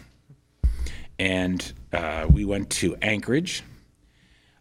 And 1.18 1.70
uh, 1.92 2.28
we 2.30 2.46
went 2.46 2.70
to 2.70 2.96
Anchorage. 3.02 3.62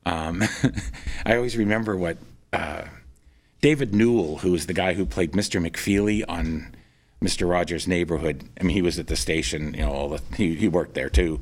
Um, 0.05 0.43
I 1.25 1.37
always 1.37 1.55
remember 1.55 1.95
what 1.95 2.17
uh, 2.51 2.83
David 3.61 3.95
Newell, 3.95 4.39
who 4.39 4.51
was 4.51 4.65
the 4.65 4.73
guy 4.73 4.93
who 4.93 5.05
played 5.05 5.31
Mr. 5.31 5.65
McFeely 5.65 6.25
on 6.27 6.75
Mr. 7.23 7.49
Rogers' 7.49 7.87
Neighborhood. 7.87 8.43
I 8.59 8.63
mean, 8.63 8.75
he 8.75 8.81
was 8.81 8.99
at 8.99 9.07
the 9.07 9.15
station, 9.15 9.73
you 9.73 9.85
know, 9.85 9.91
all 9.93 10.09
the, 10.09 10.21
he, 10.35 10.55
he 10.55 10.67
worked 10.67 10.95
there 10.95 11.09
too. 11.09 11.39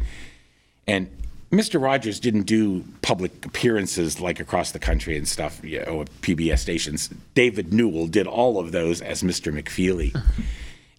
And 0.85 1.09
Mr. 1.51 1.81
Rogers 1.81 2.19
didn't 2.19 2.43
do 2.43 2.83
public 3.01 3.45
appearances 3.45 4.19
like 4.21 4.39
across 4.39 4.71
the 4.71 4.79
country 4.79 5.17
and 5.17 5.27
stuff, 5.27 5.59
you 5.63 5.79
know, 5.79 6.05
PBS 6.21 6.59
stations. 6.59 7.09
David 7.33 7.73
Newell 7.73 8.07
did 8.07 8.27
all 8.27 8.59
of 8.59 8.71
those 8.71 9.01
as 9.01 9.23
Mr. 9.23 9.51
McFeely. 9.51 10.15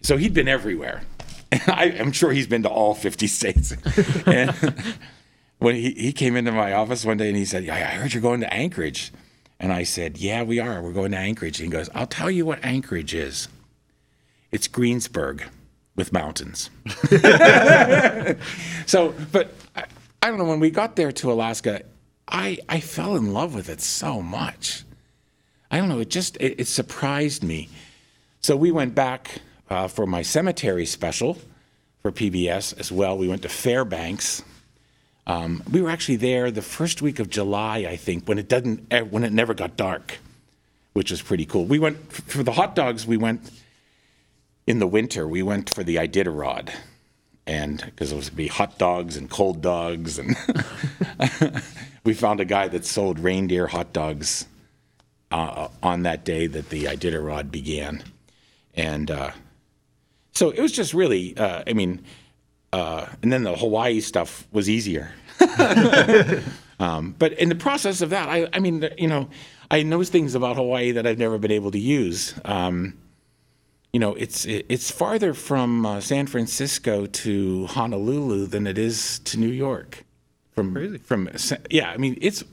so 0.01 0.17
he'd 0.17 0.33
been 0.33 0.49
everywhere. 0.49 1.03
I, 1.67 1.95
I'm 1.99 2.11
sure 2.11 2.31
he's 2.31 2.47
been 2.47 2.63
to 2.63 2.69
all 2.69 2.93
50 2.93 3.27
states. 3.27 3.73
and 4.25 4.51
when 5.59 5.75
he, 5.75 5.91
he 5.91 6.11
came 6.11 6.35
into 6.35 6.51
my 6.51 6.73
office 6.73 7.05
one 7.05 7.17
day 7.17 7.29
and 7.29 7.37
he 7.37 7.45
said, 7.45 7.69
I 7.69 7.79
heard 7.79 8.13
you're 8.13 8.21
going 8.21 8.41
to 8.41 8.53
Anchorage. 8.53 9.13
And 9.59 9.71
I 9.71 9.83
said, 9.83 10.17
Yeah, 10.17 10.43
we 10.43 10.59
are. 10.59 10.81
We're 10.81 10.91
going 10.91 11.11
to 11.11 11.17
Anchorage. 11.17 11.59
And 11.59 11.67
he 11.67 11.71
goes, 11.71 11.89
I'll 11.93 12.07
tell 12.07 12.31
you 12.31 12.45
what 12.45 12.63
Anchorage 12.63 13.13
is. 13.13 13.47
It's 14.51 14.67
Greensburg 14.67 15.43
with 15.95 16.11
mountains. 16.11 16.69
so, 18.85 19.13
but 19.31 19.53
I, 20.21 20.29
don't 20.29 20.37
know. 20.37 20.45
When 20.45 20.59
we 20.59 20.69
got 20.69 20.95
there 20.95 21.11
to 21.11 21.31
Alaska, 21.31 21.83
I 22.27 22.59
I 22.69 22.79
fell 22.79 23.15
in 23.15 23.33
love 23.33 23.55
with 23.55 23.69
it 23.69 23.81
so 23.81 24.21
much. 24.21 24.83
I 25.69 25.77
don't 25.77 25.89
know. 25.89 25.99
It 25.99 26.09
just 26.09 26.37
it, 26.37 26.59
it 26.59 26.67
surprised 26.67 27.43
me. 27.43 27.69
So 28.41 28.55
we 28.55 28.71
went 28.71 28.95
back 28.95 29.41
uh, 29.69 29.87
for 29.87 30.05
my 30.05 30.21
cemetery 30.21 30.85
special 30.85 31.37
for 32.01 32.11
PBS 32.11 32.79
as 32.79 32.91
well. 32.91 33.17
We 33.17 33.27
went 33.27 33.43
to 33.43 33.49
Fairbanks. 33.49 34.43
Um, 35.27 35.63
we 35.71 35.81
were 35.81 35.89
actually 35.89 36.15
there 36.15 36.49
the 36.51 36.61
first 36.61 37.01
week 37.01 37.19
of 37.19 37.29
July, 37.29 37.85
I 37.87 37.95
think, 37.95 38.27
when 38.27 38.39
it 38.39 38.49
doesn't 38.49 38.91
when 39.11 39.23
it 39.23 39.31
never 39.31 39.53
got 39.53 39.77
dark, 39.77 40.17
which 40.93 41.11
was 41.11 41.21
pretty 41.21 41.45
cool. 41.45 41.65
We 41.65 41.79
went 41.79 42.11
for 42.11 42.43
the 42.43 42.51
hot 42.51 42.75
dogs. 42.75 43.05
We 43.05 43.17
went 43.17 43.49
in 44.67 44.79
the 44.79 44.87
winter. 44.87 45.27
We 45.27 45.43
went 45.43 45.69
for 45.69 45.83
the 45.83 45.97
Iditarod, 45.97 46.69
and 47.51 47.83
because 47.83 48.13
it 48.13 48.15
was 48.15 48.29
be 48.29 48.47
hot 48.47 48.77
dogs 48.77 49.17
and 49.17 49.29
cold 49.29 49.61
dogs, 49.61 50.17
and 50.17 50.37
we 52.05 52.13
found 52.13 52.39
a 52.39 52.45
guy 52.45 52.69
that 52.69 52.85
sold 52.85 53.19
reindeer 53.19 53.67
hot 53.67 53.91
dogs 53.91 54.45
uh, 55.31 55.67
on 55.83 56.03
that 56.03 56.23
day 56.23 56.47
that 56.47 56.69
the 56.69 56.85
Iditarod 56.85 57.51
began, 57.51 58.03
and 58.73 59.11
uh, 59.11 59.31
so 60.31 60.49
it 60.49 60.61
was 60.61 60.71
just 60.71 60.93
really, 60.93 61.35
uh, 61.35 61.63
I 61.67 61.73
mean, 61.73 62.05
uh, 62.71 63.07
and 63.21 63.33
then 63.33 63.43
the 63.43 63.57
Hawaii 63.57 63.99
stuff 63.99 64.47
was 64.53 64.69
easier. 64.69 65.11
um, 66.79 67.15
but 67.19 67.33
in 67.33 67.49
the 67.49 67.55
process 67.55 67.99
of 67.99 68.11
that, 68.11 68.29
I, 68.29 68.47
I 68.53 68.59
mean, 68.59 68.87
you 68.97 69.09
know, 69.09 69.27
I 69.69 69.83
know 69.83 70.01
things 70.05 70.35
about 70.35 70.55
Hawaii 70.55 70.91
that 70.91 71.05
I've 71.05 71.17
never 71.17 71.37
been 71.37 71.51
able 71.51 71.71
to 71.71 71.79
use. 71.79 72.33
Um, 72.45 72.97
you 73.93 73.99
know, 73.99 74.13
it's 74.15 74.45
it's 74.45 74.89
farther 74.89 75.33
from 75.33 75.85
uh, 75.85 75.99
San 75.99 76.25
Francisco 76.27 77.05
to 77.05 77.65
Honolulu 77.67 78.47
than 78.47 78.65
it 78.65 78.77
is 78.77 79.19
to 79.19 79.37
New 79.37 79.49
York. 79.49 80.05
From 80.53 80.73
Crazy. 80.73 80.97
from 80.97 81.29
yeah, 81.69 81.91
I 81.91 81.97
mean, 81.97 82.17
it's 82.21 82.43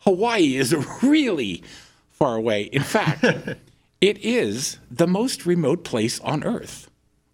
Hawaii 0.00 0.56
is 0.56 0.74
really 1.02 1.62
far 2.10 2.34
away. 2.34 2.62
In 2.62 2.82
fact, 2.82 3.24
it 4.00 4.18
is 4.18 4.78
the 4.90 5.06
most 5.06 5.46
remote 5.46 5.84
place 5.84 6.18
on 6.20 6.42
Earth. 6.42 6.90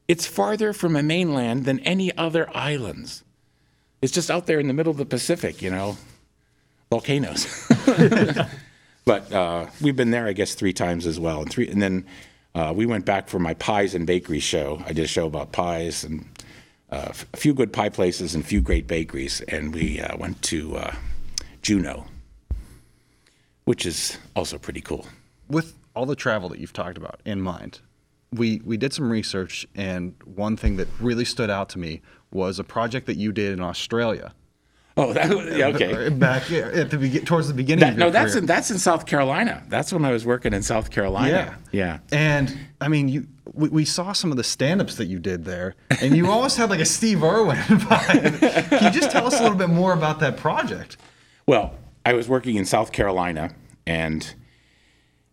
It's 0.08 0.26
farther 0.26 0.74
from 0.74 0.96
a 0.96 1.02
mainland 1.02 1.64
than 1.64 1.80
any 1.80 2.14
other 2.18 2.54
islands. 2.54 3.24
It's 4.02 4.12
just 4.12 4.30
out 4.30 4.46
there 4.46 4.60
in 4.60 4.68
the 4.68 4.74
middle 4.74 4.90
of 4.90 4.98
the 4.98 5.06
Pacific, 5.06 5.62
you 5.62 5.70
know, 5.70 5.96
volcanoes. 6.90 7.46
but 9.06 9.32
uh, 9.32 9.66
we've 9.80 9.96
been 9.96 10.10
there, 10.10 10.26
I 10.26 10.34
guess, 10.34 10.54
three 10.54 10.74
times 10.74 11.06
as 11.06 11.18
well, 11.18 11.40
and 11.40 11.50
three, 11.50 11.66
and 11.68 11.80
then 11.80 12.04
uh, 12.54 12.72
we 12.74 12.86
went 12.86 13.04
back 13.04 13.28
for 13.28 13.38
my 13.38 13.54
pies 13.54 13.94
and 13.94 14.06
bakery 14.06 14.40
show. 14.40 14.82
I 14.86 14.92
did 14.92 15.04
a 15.04 15.08
show 15.08 15.26
about 15.26 15.52
pies 15.52 16.04
and 16.04 16.24
uh, 16.90 17.12
a 17.32 17.36
few 17.36 17.54
good 17.54 17.72
pie 17.72 17.88
places 17.88 18.34
and 18.34 18.44
a 18.44 18.46
few 18.46 18.60
great 18.60 18.86
bakeries, 18.86 19.40
and 19.42 19.74
we 19.74 20.00
uh, 20.00 20.16
went 20.16 20.40
to 20.42 20.76
uh, 20.76 20.94
Juneau, 21.62 22.06
which 23.64 23.84
is 23.84 24.18
also 24.36 24.58
pretty 24.58 24.80
cool. 24.80 25.06
with 25.48 25.74
all 25.94 26.06
the 26.06 26.16
travel 26.16 26.48
that 26.48 26.58
you've 26.58 26.72
talked 26.72 26.98
about 26.98 27.20
in 27.24 27.40
mind, 27.40 27.80
we 28.32 28.60
we 28.64 28.76
did 28.76 28.92
some 28.92 29.10
research, 29.10 29.66
and 29.74 30.14
one 30.24 30.56
thing 30.56 30.76
that 30.76 30.88
really 31.00 31.24
stood 31.24 31.50
out 31.50 31.68
to 31.70 31.78
me 31.78 32.02
was 32.32 32.58
a 32.58 32.64
project 32.64 33.06
that 33.06 33.16
you 33.16 33.32
did 33.32 33.52
in 33.52 33.60
Australia. 33.60 34.34
Oh, 34.96 35.12
that, 35.14 35.56
yeah, 35.56 35.66
okay. 35.68 36.08
Back 36.08 36.50
at 36.52 36.90
the 36.90 36.98
begin 36.98 37.24
towards 37.24 37.48
the 37.48 37.54
beginning. 37.54 37.80
That, 37.80 37.96
no, 37.96 38.10
that's 38.10 38.32
career. 38.32 38.42
in 38.42 38.46
that's 38.46 38.70
in 38.70 38.78
South 38.78 39.06
Carolina. 39.06 39.62
That's 39.68 39.92
when 39.92 40.04
I 40.04 40.12
was 40.12 40.24
working 40.24 40.52
in 40.52 40.62
South 40.62 40.90
Carolina. 40.90 41.58
Yeah, 41.72 41.98
And 42.12 42.56
I 42.80 42.88
mean, 42.88 43.08
you 43.08 43.26
we, 43.52 43.68
we 43.68 43.84
saw 43.84 44.12
some 44.12 44.30
of 44.30 44.36
the 44.36 44.44
stand-ups 44.44 44.96
that 44.96 45.06
you 45.06 45.18
did 45.18 45.44
there, 45.44 45.74
and 46.00 46.16
you 46.16 46.30
almost 46.30 46.56
had 46.56 46.70
like 46.70 46.80
a 46.80 46.84
Steve 46.84 47.22
Irwin 47.22 47.56
vibe. 47.58 48.68
Can 48.68 48.84
you 48.84 48.90
just 48.90 49.10
tell 49.10 49.26
us 49.26 49.38
a 49.38 49.42
little 49.42 49.58
bit 49.58 49.68
more 49.68 49.92
about 49.92 50.20
that 50.20 50.36
project? 50.36 50.96
Well, 51.46 51.74
I 52.06 52.12
was 52.14 52.28
working 52.28 52.56
in 52.56 52.64
South 52.64 52.92
Carolina, 52.92 53.54
and 53.86 54.34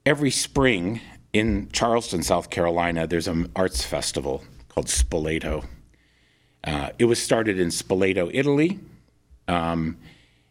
every 0.06 0.32
spring 0.32 1.02
in 1.34 1.70
Charleston, 1.72 2.24
South 2.24 2.50
Carolina, 2.50 3.08
there's 3.08 3.28
an 3.28 3.52
arts 3.56 3.84
festival 3.84 4.44
called 4.70 4.88
Spoleto. 4.88 5.66
Uh, 6.64 6.90
it 7.00 7.06
was 7.06 7.22
started 7.22 7.60
in 7.60 7.70
Spoleto, 7.70 8.30
Italy, 8.34 8.80
um, 9.48 9.98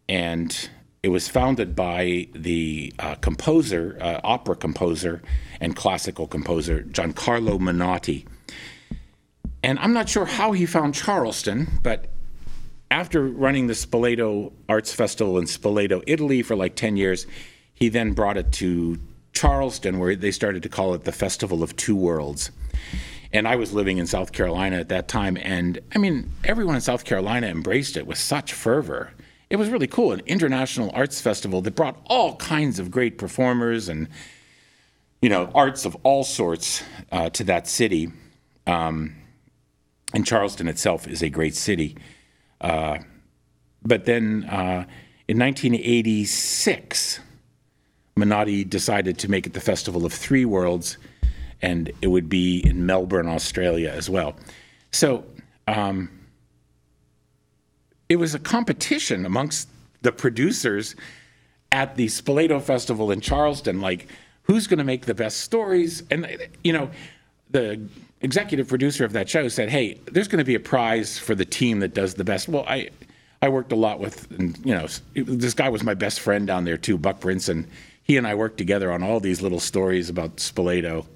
and 0.09 0.71
it 1.03 1.09
was 1.09 1.29
founded 1.29 1.75
by 1.75 2.29
the 2.33 2.93
uh, 2.99 3.15
composer, 3.17 3.97
uh, 4.01 4.21
opera 4.23 4.57
composer, 4.57 5.23
and 5.61 5.75
classical 5.75 6.27
composer 6.27 6.83
Giancarlo 6.83 7.59
Menotti. 7.59 8.27
And 9.63 9.79
I'm 9.79 9.93
not 9.93 10.09
sure 10.09 10.25
how 10.25 10.53
he 10.53 10.67
found 10.67 10.95
Charleston, 10.95 11.69
but 11.83 12.09
after 12.91 13.27
running 13.27 13.67
the 13.67 13.75
Spoleto 13.75 14.53
Arts 14.69 14.93
Festival 14.93 15.39
in 15.39 15.45
Spoleto, 15.45 16.03
Italy 16.07 16.43
for 16.43 16.57
like 16.57 16.77
10 16.77 16.97
years, 16.97 17.27
he 17.75 17.89
then 17.89 18.13
brought 18.13 18.37
it 18.37 18.53
to 18.53 18.99
Charleston, 19.33 19.99
where 19.99 20.17
they 20.17 20.31
started 20.31 20.63
to 20.65 20.69
call 20.69 20.95
it 20.95 21.05
the 21.05 21.13
Festival 21.13 21.63
of 21.63 21.77
Two 21.77 21.97
Worlds. 21.97 22.51
And 23.33 23.47
I 23.47 23.57
was 23.57 23.73
living 23.73 23.99
in 23.99 24.07
South 24.07 24.33
Carolina 24.33 24.77
at 24.77 24.89
that 24.89 25.09
time, 25.09 25.37
and 25.41 25.79
I 25.95 25.99
mean, 25.99 26.33
everyone 26.45 26.75
in 26.75 26.81
South 26.81 27.05
Carolina 27.05 27.47
embraced 27.47 27.97
it 27.97 28.07
with 28.07 28.19
such 28.19 28.53
fervor. 28.53 29.13
It 29.51 29.57
was 29.57 29.69
really 29.69 29.87
cool, 29.87 30.13
an 30.13 30.21
international 30.27 30.91
arts 30.95 31.21
festival 31.21 31.63
that 31.63 31.75
brought 31.77 32.01
all 32.07 32.37
kinds 32.37 32.79
of 32.79 32.91
great 32.91 33.19
performers 33.19 33.89
and, 33.89 34.09
you 35.23 35.29
know, 35.29 35.51
arts 35.55 35.85
of 35.85 35.97
all 36.03 36.25
sorts 36.25 36.83
uh, 37.13 37.31
to 37.31 37.45
that 37.45 37.69
city. 37.69 38.11
Um, 38.67 39.17
and 40.13 40.27
Charleston 40.27 40.69
itself 40.69 41.07
is 41.07 41.23
a 41.23 41.31
great 41.31 41.55
city. 41.55 41.97
But 43.83 44.05
then 44.05 44.45
uh, 44.45 44.87
in 45.29 45.39
1986, 45.39 47.21
Menotti 48.17 48.69
decided 48.69 49.19
to 49.19 49.31
make 49.31 49.47
it 49.47 49.55
the 49.55 49.61
Festival 49.61 50.05
of 50.05 50.13
Three 50.13 50.45
Worlds, 50.45 50.99
and 51.63 51.91
it 52.01 52.09
would 52.09 52.29
be 52.29 52.61
in 52.67 52.87
Melbourne, 52.87 53.29
Australia 53.29 53.91
as 53.91 54.09
well. 54.09 54.35
So 54.93 55.25
um, 55.69 56.11
it 58.09 58.17
was 58.17 58.35
a 58.35 58.39
competition 58.39 59.27
amongst 59.27 59.69
the 60.03 60.13
producers 60.13 60.97
at 61.73 61.97
the 61.97 62.07
Spoleto 62.07 62.61
Festival 62.61 63.11
in 63.11 63.21
Charleston, 63.21 63.81
like 63.81 64.09
who's 64.43 64.67
going 64.67 64.79
to 64.79 64.85
make 64.85 65.07
the 65.07 65.15
best 65.15 65.43
stories? 65.43 66.03
And, 66.11 66.27
you 66.65 66.73
know, 66.73 66.91
the 67.51 67.81
executive 68.21 68.69
producer 68.69 69.05
of 69.05 69.13
that 69.13 69.29
show 69.29 69.49
said, 69.49 69.69
hey, 69.69 70.01
there's 70.11 70.29
going 70.29 70.39
to 70.39 70.45
be 70.45 70.57
a 70.57 70.61
prize 70.61 71.19
for 71.19 71.35
the 71.35 71.45
team 71.45 71.81
that 71.81 71.95
does 71.95 72.15
the 72.15 72.25
best. 72.25 72.49
Well, 72.49 72.65
I, 72.67 72.91
I 73.43 73.49
worked 73.49 73.73
a 73.73 73.77
lot 73.77 74.01
with, 74.01 74.27
you 74.65 74.75
know, 74.75 74.89
this 75.15 75.55
guy 75.55 75.69
was 75.69 75.85
my 75.85 75.95
best 75.95 76.21
friend 76.21 76.47
down 76.47 76.65
there 76.65 76.77
too, 76.77 76.99
Buck 76.99 77.21
Brinson. 77.21 77.67
He 78.03 78.17
and 78.17 78.27
I 78.27 78.35
worked 78.35 78.59
together 78.59 78.91
on 78.91 79.05
all 79.05 79.21
these 79.21 79.41
little 79.41 79.61
stories 79.61 80.11
about 80.11 80.37
Spoleto. 80.37 81.07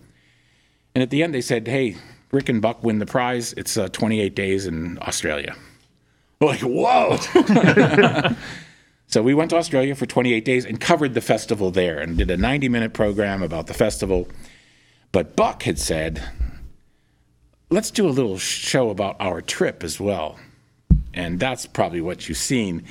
And 0.94 1.02
at 1.02 1.10
the 1.10 1.22
end, 1.22 1.34
they 1.34 1.40
said, 1.40 1.66
hey, 1.66 1.96
Rick 2.30 2.48
and 2.48 2.62
Buck 2.62 2.82
win 2.82 2.98
the 2.98 3.06
prize. 3.06 3.52
It's 3.54 3.76
uh, 3.76 3.88
28 3.88 4.34
days 4.34 4.66
in 4.66 4.98
Australia. 5.02 5.56
We're 6.40 6.48
like, 6.48 6.60
whoa. 6.60 7.18
So 9.14 9.22
we 9.22 9.32
went 9.32 9.50
to 9.50 9.56
Australia 9.56 9.94
for 9.94 10.06
28 10.06 10.44
days 10.44 10.64
and 10.64 10.80
covered 10.80 11.14
the 11.14 11.20
festival 11.20 11.70
there 11.70 12.00
and 12.00 12.18
did 12.18 12.30
a 12.32 12.36
90 12.36 12.68
minute 12.68 12.92
program 12.92 13.44
about 13.44 13.68
the 13.68 13.74
festival. 13.74 14.28
But 15.12 15.36
Buck 15.36 15.62
had 15.62 15.78
said, 15.78 16.20
let's 17.70 17.92
do 17.92 18.08
a 18.08 18.10
little 18.10 18.38
show 18.38 18.90
about 18.90 19.16
our 19.20 19.40
trip 19.40 19.84
as 19.84 20.00
well. 20.00 20.38
And 21.12 21.38
that's 21.38 21.64
probably 21.64 22.00
what 22.00 22.28
you've 22.28 22.38
seen 22.38 22.82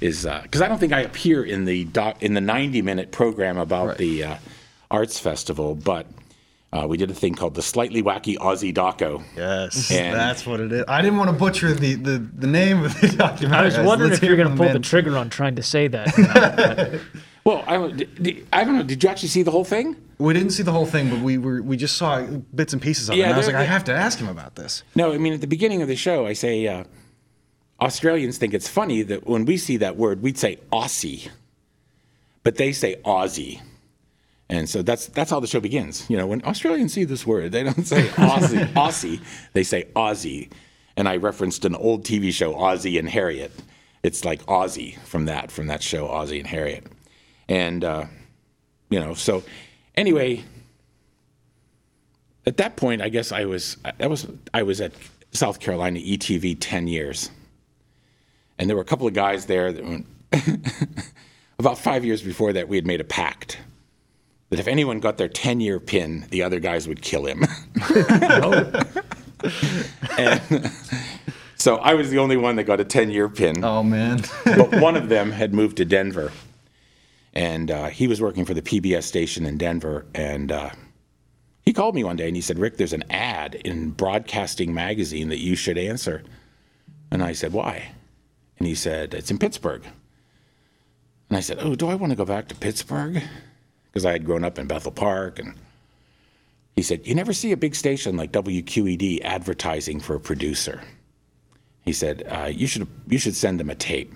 is 0.00 0.24
because 0.42 0.62
I 0.62 0.68
don't 0.68 0.78
think 0.78 0.92
I 0.92 1.00
appear 1.00 1.42
in 1.42 1.64
the 1.64 1.84
doc, 1.86 2.22
in 2.22 2.34
the 2.34 2.40
90 2.40 2.80
minute 2.82 3.10
program 3.10 3.58
about 3.58 3.98
the 3.98 4.22
uh, 4.22 4.36
arts 4.88 5.18
festival, 5.18 5.74
but 5.74 6.06
uh, 6.72 6.86
we 6.88 6.96
did 6.96 7.10
a 7.10 7.14
thing 7.14 7.34
called 7.34 7.54
the 7.54 7.62
Slightly 7.62 8.02
Wacky 8.02 8.36
Aussie 8.38 8.72
Doco. 8.74 9.22
Yes, 9.36 9.90
And- 9.90 10.14
that's 10.14 10.46
what 10.46 10.60
it 10.60 10.72
is. 10.72 10.84
I 10.88 11.02
didn't 11.02 11.18
want 11.18 11.30
to 11.30 11.36
butcher 11.36 11.72
the, 11.74 11.94
the, 11.94 12.18
the 12.18 12.46
name 12.46 12.82
of 12.84 12.98
the 13.00 13.08
documentary. 13.16 13.58
I 13.58 13.64
was 13.64 13.78
wondering 13.86 14.10
Let's 14.10 14.22
if 14.22 14.28
you 14.28 14.30
were 14.30 14.36
going 14.36 14.48
to 14.50 14.56
from 14.56 14.66
pull 14.66 14.72
the 14.72 14.78
trigger 14.80 15.16
on 15.18 15.28
trying 15.30 15.56
to 15.56 15.62
say 15.62 15.88
that. 15.88 17.00
Well, 17.44 17.64
I, 17.66 17.72
don't- 17.72 17.96
did- 17.96 18.22
did- 18.22 18.46
I 18.52 18.62
don't 18.62 18.76
know. 18.76 18.84
Did 18.84 19.02
you 19.02 19.10
actually 19.10 19.30
see 19.30 19.42
the 19.42 19.50
whole 19.50 19.64
thing? 19.64 19.96
We 20.18 20.32
didn't 20.32 20.50
see 20.50 20.62
the 20.62 20.70
whole 20.70 20.86
thing, 20.86 21.10
but 21.10 21.18
we 21.18 21.38
were 21.38 21.60
we 21.60 21.76
just 21.76 21.96
saw 21.96 22.22
bits 22.54 22.72
and 22.72 22.80
pieces 22.80 23.08
of 23.08 23.16
it. 23.16 23.18
Yeah, 23.18 23.24
And 23.24 23.34
I 23.34 23.36
was 23.36 23.48
like, 23.48 23.56
I 23.56 23.64
have 23.64 23.82
to 23.84 23.92
ask 23.92 24.20
him 24.20 24.28
about 24.28 24.54
this. 24.54 24.84
No, 24.94 25.12
I 25.12 25.18
mean, 25.18 25.32
at 25.32 25.40
the 25.40 25.48
beginning 25.48 25.82
of 25.82 25.88
the 25.88 25.96
show, 25.96 26.24
I 26.24 26.34
say 26.34 26.68
uh, 26.68 26.84
Australians 27.80 28.38
think 28.38 28.54
it's 28.54 28.68
funny 28.68 29.02
that 29.02 29.26
when 29.26 29.44
we 29.44 29.56
see 29.56 29.76
that 29.78 29.96
word, 29.96 30.22
we'd 30.22 30.38
say 30.38 30.58
Aussie, 30.72 31.30
but 32.44 32.54
they 32.58 32.70
say 32.70 32.94
Aussie. 33.04 33.60
And 34.48 34.68
so 34.68 34.82
that's 34.82 35.06
that's 35.06 35.30
how 35.30 35.40
the 35.40 35.46
show 35.46 35.60
begins. 35.60 36.08
You 36.10 36.16
know, 36.16 36.26
when 36.26 36.42
Australians 36.44 36.92
see 36.92 37.04
this 37.04 37.26
word, 37.26 37.52
they 37.52 37.62
don't 37.62 37.86
say 37.86 38.02
Aussie, 38.08 38.66
Aussie, 38.74 39.20
they 39.54 39.62
say 39.62 39.84
Aussie. 39.96 40.50
And 40.96 41.08
I 41.08 41.16
referenced 41.16 41.64
an 41.64 41.74
old 41.74 42.04
TV 42.04 42.32
show, 42.32 42.54
Ozzie 42.54 42.98
and 42.98 43.08
Harriet. 43.08 43.50
It's 44.02 44.24
like 44.24 44.44
Aussie 44.46 44.98
from 45.00 45.24
that, 45.26 45.50
from 45.50 45.68
that 45.68 45.82
show, 45.82 46.08
Ozzie 46.08 46.38
and 46.38 46.46
Harriet. 46.46 46.86
And 47.48 47.82
uh, 47.82 48.04
you 48.90 49.00
know, 49.00 49.14
so 49.14 49.42
anyway, 49.94 50.44
at 52.44 52.58
that 52.58 52.76
point, 52.76 53.00
I 53.00 53.08
guess 53.08 53.32
I 53.32 53.46
was 53.46 53.78
I 53.98 54.06
was 54.06 54.26
I 54.52 54.64
was 54.64 54.80
at 54.80 54.92
South 55.30 55.60
Carolina 55.60 55.98
ETV 55.98 56.58
ten 56.60 56.88
years, 56.88 57.30
and 58.58 58.68
there 58.68 58.76
were 58.76 58.82
a 58.82 58.86
couple 58.86 59.06
of 59.06 59.14
guys 59.14 59.46
there 59.46 59.72
that 59.72 59.82
went, 59.82 60.06
about 61.58 61.78
five 61.78 62.04
years 62.04 62.20
before 62.20 62.52
that 62.52 62.68
we 62.68 62.76
had 62.76 62.86
made 62.86 63.00
a 63.00 63.04
pact 63.04 63.58
that 64.52 64.60
if 64.60 64.68
anyone 64.68 65.00
got 65.00 65.16
their 65.16 65.30
ten 65.30 65.60
year 65.60 65.80
pin, 65.80 66.26
the 66.28 66.42
other 66.42 66.60
guys 66.60 66.86
would 66.86 67.00
kill 67.00 67.24
him. 67.24 67.42
and 70.18 70.70
so 71.56 71.76
I 71.76 71.94
was 71.94 72.10
the 72.10 72.18
only 72.18 72.36
one 72.36 72.56
that 72.56 72.64
got 72.64 72.78
a 72.78 72.84
ten 72.84 73.10
year 73.10 73.30
pin 73.30 73.64
Oh 73.64 73.82
man, 73.82 74.20
but 74.44 74.78
one 74.78 74.94
of 74.94 75.08
them 75.08 75.32
had 75.32 75.54
moved 75.54 75.78
to 75.78 75.86
Denver, 75.86 76.32
and 77.32 77.70
uh, 77.70 77.86
he 77.86 78.06
was 78.06 78.20
working 78.20 78.44
for 78.44 78.52
the 78.52 78.60
PBS 78.60 79.04
station 79.04 79.46
in 79.46 79.56
Denver. 79.56 80.04
And 80.14 80.52
uh, 80.52 80.68
he 81.62 81.72
called 81.72 81.94
me 81.94 82.04
one 82.04 82.16
day 82.16 82.26
and 82.26 82.36
he 82.36 82.42
said, 82.42 82.58
"Rick, 82.58 82.76
there's 82.76 82.92
an 82.92 83.04
ad 83.08 83.54
in 83.54 83.92
Broadcasting 83.92 84.74
Magazine 84.74 85.30
that 85.30 85.40
you 85.40 85.56
should 85.56 85.78
answer." 85.78 86.24
And 87.10 87.22
I 87.22 87.32
said, 87.32 87.54
"Why?" 87.54 87.92
And 88.58 88.68
he 88.68 88.74
said, 88.74 89.14
"It's 89.14 89.30
in 89.30 89.38
Pittsburgh." 89.38 89.86
And 91.30 91.38
I 91.38 91.40
said, 91.40 91.56
"Oh, 91.58 91.74
do 91.74 91.88
I 91.88 91.94
want 91.94 92.10
to 92.10 92.16
go 92.16 92.26
back 92.26 92.48
to 92.48 92.54
Pittsburgh?" 92.54 93.22
Because 93.92 94.06
I 94.06 94.12
had 94.12 94.24
grown 94.24 94.42
up 94.42 94.58
in 94.58 94.66
Bethel 94.66 94.90
Park, 94.90 95.38
and 95.38 95.54
He 96.74 96.82
said, 96.82 97.06
You 97.06 97.14
never 97.14 97.32
see 97.32 97.52
a 97.52 97.56
big 97.56 97.74
station 97.74 98.16
like 98.16 98.32
WQED 98.32 99.20
advertising 99.22 100.00
for 100.00 100.14
a 100.14 100.20
producer. 100.20 100.82
He 101.84 101.92
said, 101.92 102.24
uh, 102.28 102.46
you, 102.46 102.66
should, 102.66 102.86
you 103.08 103.18
should 103.18 103.34
send 103.34 103.58
them 103.58 103.68
a 103.68 103.74
tape. 103.74 104.14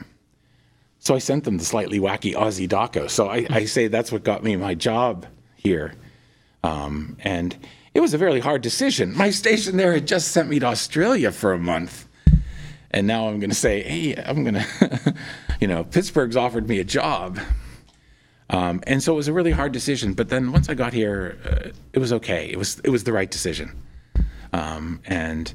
So 1.01 1.15
I 1.15 1.19
sent 1.19 1.45
them 1.45 1.59
the 1.59 1.65
slightly 1.65 1.99
wacky 1.99 2.35
Aussie 2.35 2.69
Doco. 2.69 3.11
So 3.11 3.29
I, 3.29 3.47
I 3.51 3.65
say 3.65 3.89
that's 3.89 4.11
what 4.11 4.25
got 4.25 4.43
me 4.43 4.57
my 4.57 4.75
job 4.75 5.27
here. 5.57 5.95
Um, 6.63 7.17
and 7.21 7.57
it 7.95 8.01
was 8.01 8.15
a 8.15 8.19
very 8.19 8.41
hard 8.41 8.63
decision. 8.63 9.17
My 9.17 9.31
station 9.31 9.77
there 9.77 9.93
had 9.93 10.07
just 10.07 10.29
sent 10.29 10.49
me 10.49 10.59
to 10.61 10.67
Australia 10.67 11.33
for 11.33 11.53
a 11.53 11.59
month. 11.59 12.09
And 12.91 13.07
now 13.07 13.29
I'm 13.29 13.41
going 13.41 13.51
to 13.51 13.57
say, 13.57 13.83
hey, 13.83 14.15
I'm 14.17 14.43
going 14.43 14.55
to, 14.55 15.15
you 15.61 15.69
know, 15.69 15.85
Pittsburgh's 15.85 16.37
offered 16.37 16.69
me 16.69 16.79
a 16.79 16.85
job. 16.85 17.39
Um, 18.51 18.81
and 18.87 19.03
so 19.03 19.13
it 19.13 19.17
was 19.17 19.29
a 19.29 19.33
really 19.33 19.51
hard 19.51 19.73
decision. 19.73 20.13
But 20.15 20.29
then 20.29 20.53
once 20.53 20.69
I 20.69 20.75
got 20.75 20.93
here, 20.93 21.39
uh, 21.45 21.71
it 21.93 21.99
was 21.99 22.13
okay. 22.13 22.49
It 22.51 22.59
was, 22.59 22.81
it 22.81 22.91
was 22.91 23.05
the 23.05 23.13
right 23.13 23.31
decision. 23.31 23.73
Um, 24.53 25.01
and 25.07 25.53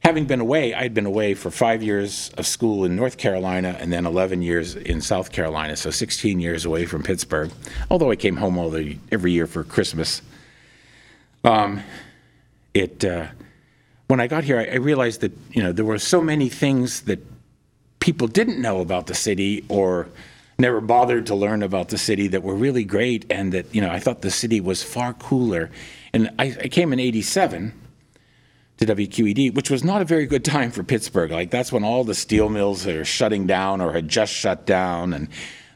having 0.00 0.24
been 0.24 0.40
away, 0.40 0.74
I'd 0.74 0.94
been 0.94 1.06
away 1.06 1.34
for 1.34 1.50
five 1.50 1.82
years 1.82 2.30
of 2.38 2.46
school 2.46 2.84
in 2.84 2.96
North 2.96 3.18
Carolina 3.18 3.76
and 3.78 3.92
then 3.92 4.06
11 4.06 4.42
years 4.42 4.74
in 4.74 5.00
South 5.00 5.30
Carolina, 5.30 5.76
so 5.76 5.90
16 5.90 6.40
years 6.40 6.64
away 6.64 6.86
from 6.86 7.02
Pittsburgh, 7.02 7.52
although 7.90 8.10
I 8.10 8.16
came 8.16 8.36
home 8.36 8.58
all 8.58 8.70
the, 8.70 8.98
every 9.12 9.32
year 9.32 9.46
for 9.46 9.62
Christmas. 9.62 10.22
Um, 11.44 11.82
it, 12.74 13.04
uh, 13.04 13.26
when 14.08 14.20
I 14.20 14.26
got 14.26 14.44
here, 14.44 14.58
I, 14.58 14.64
I 14.64 14.76
realized 14.76 15.20
that, 15.20 15.32
you 15.52 15.62
know, 15.62 15.72
there 15.72 15.84
were 15.84 15.98
so 15.98 16.20
many 16.20 16.48
things 16.48 17.02
that 17.02 17.20
people 18.00 18.26
didn't 18.26 18.60
know 18.60 18.80
about 18.80 19.06
the 19.06 19.14
city 19.14 19.64
or 19.68 20.08
never 20.62 20.80
bothered 20.80 21.26
to 21.26 21.34
learn 21.34 21.62
about 21.62 21.90
the 21.90 21.98
city 21.98 22.28
that 22.28 22.42
were 22.42 22.54
really 22.54 22.84
great 22.84 23.26
and 23.28 23.52
that, 23.52 23.74
you 23.74 23.82
know, 23.82 23.90
I 23.90 23.98
thought 23.98 24.22
the 24.22 24.30
city 24.30 24.62
was 24.62 24.82
far 24.82 25.12
cooler. 25.12 25.70
And 26.14 26.30
I, 26.38 26.56
I 26.64 26.68
came 26.68 26.94
in 26.94 27.00
87 27.00 27.74
to 28.78 28.86
WQED, 28.86 29.54
which 29.54 29.70
was 29.70 29.84
not 29.84 30.02
a 30.02 30.04
very 30.04 30.26
good 30.26 30.44
time 30.44 30.70
for 30.70 30.82
Pittsburgh. 30.82 31.30
Like 31.30 31.50
that's 31.50 31.72
when 31.72 31.84
all 31.84 32.04
the 32.04 32.14
steel 32.14 32.48
mills 32.48 32.86
are 32.86 33.04
shutting 33.04 33.46
down 33.46 33.80
or 33.80 33.92
had 33.92 34.08
just 34.08 34.32
shut 34.32 34.66
down, 34.66 35.12
and 35.12 35.28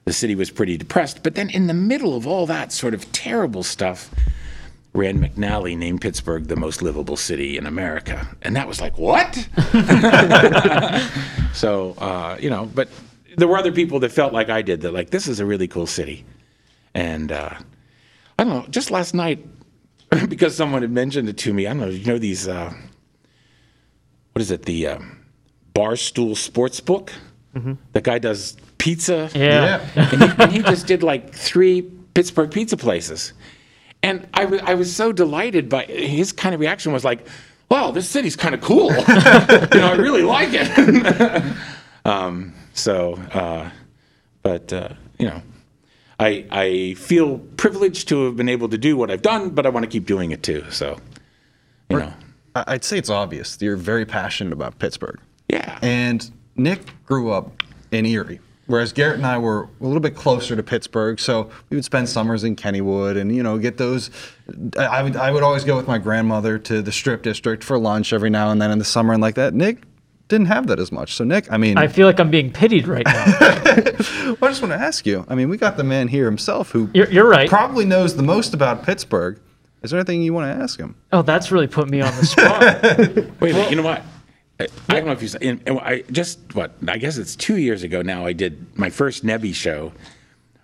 the 0.04 0.12
city 0.12 0.34
was 0.34 0.50
pretty 0.50 0.76
depressed. 0.76 1.22
But 1.22 1.34
then, 1.34 1.50
in 1.50 1.66
the 1.66 1.74
middle 1.74 2.16
of 2.16 2.26
all 2.26 2.46
that 2.46 2.72
sort 2.72 2.94
of 2.94 3.10
terrible 3.12 3.62
stuff, 3.62 4.10
Rand 4.92 5.22
McNally 5.22 5.76
named 5.76 6.00
Pittsburgh 6.00 6.46
the 6.46 6.56
most 6.56 6.82
livable 6.82 7.16
city 7.16 7.58
in 7.58 7.66
America, 7.66 8.26
and 8.42 8.56
that 8.56 8.66
was 8.66 8.80
like 8.80 8.98
what? 8.98 9.34
so 11.54 11.94
uh, 11.98 12.36
you 12.40 12.50
know, 12.50 12.68
but 12.74 12.88
there 13.36 13.48
were 13.48 13.56
other 13.56 13.72
people 13.72 14.00
that 14.00 14.12
felt 14.12 14.32
like 14.32 14.48
I 14.50 14.62
did 14.62 14.80
that 14.82 14.92
like 14.92 15.10
this 15.10 15.28
is 15.28 15.40
a 15.40 15.46
really 15.46 15.68
cool 15.68 15.86
city, 15.86 16.24
and 16.94 17.32
uh, 17.32 17.54
I 18.38 18.44
don't 18.44 18.52
know. 18.52 18.66
Just 18.68 18.90
last 18.90 19.14
night, 19.14 19.44
because 20.28 20.56
someone 20.56 20.82
had 20.82 20.90
mentioned 20.90 21.28
it 21.28 21.38
to 21.38 21.52
me, 21.54 21.66
I 21.66 21.70
don't 21.70 21.80
know. 21.80 21.88
You 21.88 22.04
know 22.04 22.18
these. 22.18 22.48
Uh, 22.48 22.72
what 24.32 24.42
is 24.42 24.50
it? 24.50 24.64
The 24.64 24.88
um, 24.88 25.24
Barstool 25.74 26.36
Sports 26.36 26.80
Book. 26.80 27.12
The 27.94 28.02
guy 28.02 28.18
does 28.18 28.54
pizza. 28.76 29.30
Yeah. 29.34 29.80
and, 29.96 30.22
he, 30.22 30.42
and 30.42 30.52
he 30.52 30.62
just 30.62 30.86
did 30.86 31.02
like 31.02 31.32
three 31.34 31.80
Pittsburgh 32.12 32.50
pizza 32.50 32.76
places. 32.76 33.32
And 34.02 34.28
I 34.34 34.44
wa- 34.44 34.60
I 34.62 34.74
was 34.74 34.94
so 34.94 35.10
delighted 35.10 35.70
by 35.70 35.84
his 35.84 36.32
kind 36.32 36.54
of 36.54 36.60
reaction 36.60 36.92
was 36.92 37.02
like, 37.04 37.26
wow, 37.70 37.92
this 37.92 38.08
city's 38.08 38.36
kind 38.36 38.54
of 38.54 38.60
cool. 38.60 38.90
you 38.92 39.80
know, 39.80 39.90
I 39.90 39.96
really 39.98 40.22
like 40.22 40.50
it. 40.52 41.56
um, 42.04 42.52
so, 42.76 43.14
uh, 43.32 43.70
but, 44.42 44.72
uh, 44.72 44.90
you 45.18 45.26
know, 45.26 45.42
I, 46.20 46.46
I 46.50 46.94
feel 46.94 47.38
privileged 47.56 48.08
to 48.08 48.24
have 48.26 48.36
been 48.36 48.48
able 48.48 48.68
to 48.68 48.78
do 48.78 48.96
what 48.96 49.10
I've 49.10 49.22
done, 49.22 49.50
but 49.50 49.66
I 49.66 49.70
want 49.70 49.84
to 49.84 49.90
keep 49.90 50.06
doing 50.06 50.30
it 50.30 50.42
too. 50.42 50.64
So, 50.70 50.98
you 51.90 51.98
know, 51.98 52.12
I'd 52.54 52.84
say 52.84 52.98
it's 52.98 53.10
obvious 53.10 53.58
you're 53.60 53.76
very 53.76 54.06
passionate 54.06 54.52
about 54.52 54.78
Pittsburgh. 54.78 55.20
yeah. 55.48 55.78
And 55.82 56.30
Nick 56.56 56.80
grew 57.04 57.30
up 57.30 57.62
in 57.92 58.06
Erie, 58.06 58.40
whereas 58.66 58.92
Garrett 58.92 59.16
and 59.16 59.26
I 59.26 59.38
were 59.38 59.68
a 59.80 59.84
little 59.84 60.00
bit 60.00 60.16
closer 60.16 60.56
to 60.56 60.62
Pittsburgh. 60.62 61.20
So 61.20 61.50
we 61.68 61.76
would 61.76 61.84
spend 61.84 62.08
summers 62.08 62.44
in 62.44 62.56
Kennywood 62.56 63.20
and, 63.20 63.34
you 63.34 63.42
know, 63.42 63.58
get 63.58 63.76
those. 63.76 64.10
I 64.78 65.02
would, 65.02 65.16
I 65.16 65.30
would 65.30 65.42
always 65.42 65.64
go 65.64 65.76
with 65.76 65.86
my 65.86 65.98
grandmother 65.98 66.58
to 66.60 66.82
the 66.82 66.92
Strip 66.92 67.22
District 67.22 67.62
for 67.62 67.78
lunch 67.78 68.12
every 68.12 68.30
now 68.30 68.50
and 68.50 68.60
then 68.60 68.70
in 68.70 68.78
the 68.78 68.84
summer 68.84 69.12
and 69.12 69.20
like 69.20 69.34
that. 69.34 69.54
Nick 69.54 69.82
didn't 70.28 70.46
have 70.46 70.66
that 70.66 70.78
as 70.80 70.90
much. 70.90 71.14
So, 71.14 71.24
Nick, 71.24 71.50
I 71.52 71.56
mean, 71.56 71.78
I 71.78 71.86
feel 71.88 72.06
like 72.06 72.18
I'm 72.18 72.30
being 72.30 72.52
pitied 72.52 72.88
right 72.88 73.06
now. 73.06 73.24
I 73.38 73.82
just 74.48 74.60
want 74.62 74.72
to 74.72 74.78
ask 74.78 75.06
you. 75.06 75.24
I 75.28 75.34
mean, 75.34 75.48
we 75.48 75.56
got 75.56 75.76
the 75.76 75.84
man 75.84 76.08
here 76.08 76.24
himself 76.24 76.70
who 76.70 76.90
You're, 76.94 77.10
you're 77.10 77.28
right. 77.28 77.48
probably 77.48 77.84
knows 77.84 78.16
the 78.16 78.22
most 78.22 78.52
about 78.54 78.82
Pittsburgh. 78.84 79.38
Is 79.82 79.90
there 79.90 80.00
anything 80.00 80.22
you 80.22 80.32
want 80.32 80.52
to 80.56 80.62
ask 80.62 80.80
him? 80.80 80.96
Oh, 81.12 81.22
that's 81.22 81.52
really 81.52 81.68
put 81.68 81.88
me 81.88 82.00
on 82.00 82.14
the 82.16 82.26
spot. 82.26 82.82
Wait 83.40 83.50
a 83.52 83.54
minute. 83.54 83.70
You 83.70 83.76
know 83.76 83.82
what? 83.82 84.02
I 84.58 84.66
I 84.88 84.94
don't 84.94 85.06
know 85.06 85.12
if 85.12 85.22
you 85.22 85.28
saw. 85.28 85.38
In, 85.38 85.60
in- 85.66 85.78
I 85.78 86.02
just 86.10 86.54
what? 86.54 86.72
I 86.88 86.96
guess 86.98 87.18
it's 87.18 87.36
two 87.36 87.58
years 87.58 87.82
ago 87.82 88.02
now. 88.02 88.24
I 88.26 88.32
did 88.32 88.66
my 88.76 88.90
first 88.90 89.24
Nebby 89.24 89.54
show. 89.54 89.92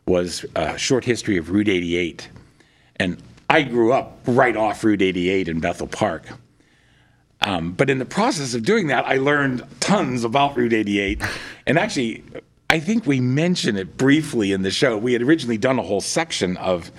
Was 0.06 0.44
a 0.56 0.76
short 0.76 1.04
history 1.04 1.36
of 1.36 1.50
Route 1.50 1.68
88, 1.68 2.28
and 2.96 3.22
I 3.48 3.62
grew 3.62 3.92
up 3.92 4.18
right 4.26 4.56
off 4.56 4.82
Route 4.82 5.00
88 5.02 5.46
in 5.48 5.60
Bethel 5.60 5.86
Park. 5.86 6.26
Um, 7.44 7.72
but 7.72 7.90
in 7.90 7.98
the 7.98 8.04
process 8.04 8.54
of 8.54 8.62
doing 8.62 8.86
that, 8.88 9.04
I 9.06 9.16
learned 9.16 9.64
tons 9.80 10.24
about 10.24 10.56
Route 10.56 10.72
88, 10.72 11.22
and 11.66 11.78
actually, 11.78 12.22
I 12.70 12.78
think 12.78 13.06
we 13.06 13.20
mentioned 13.20 13.78
it 13.78 13.96
briefly 13.96 14.52
in 14.52 14.62
the 14.62 14.70
show. 14.70 14.96
We 14.96 15.12
had 15.12 15.22
originally 15.22 15.58
done 15.58 15.78
a 15.78 15.82
whole 15.82 16.00
section 16.00 16.56
of 16.56 16.90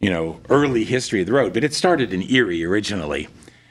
you 0.00 0.08
know, 0.08 0.40
early 0.48 0.84
history 0.84 1.20
of 1.20 1.26
the 1.26 1.32
road, 1.32 1.52
but 1.52 1.62
it 1.62 1.74
started 1.74 2.12
in 2.12 2.22
Erie 2.22 2.64
originally. 2.64 3.28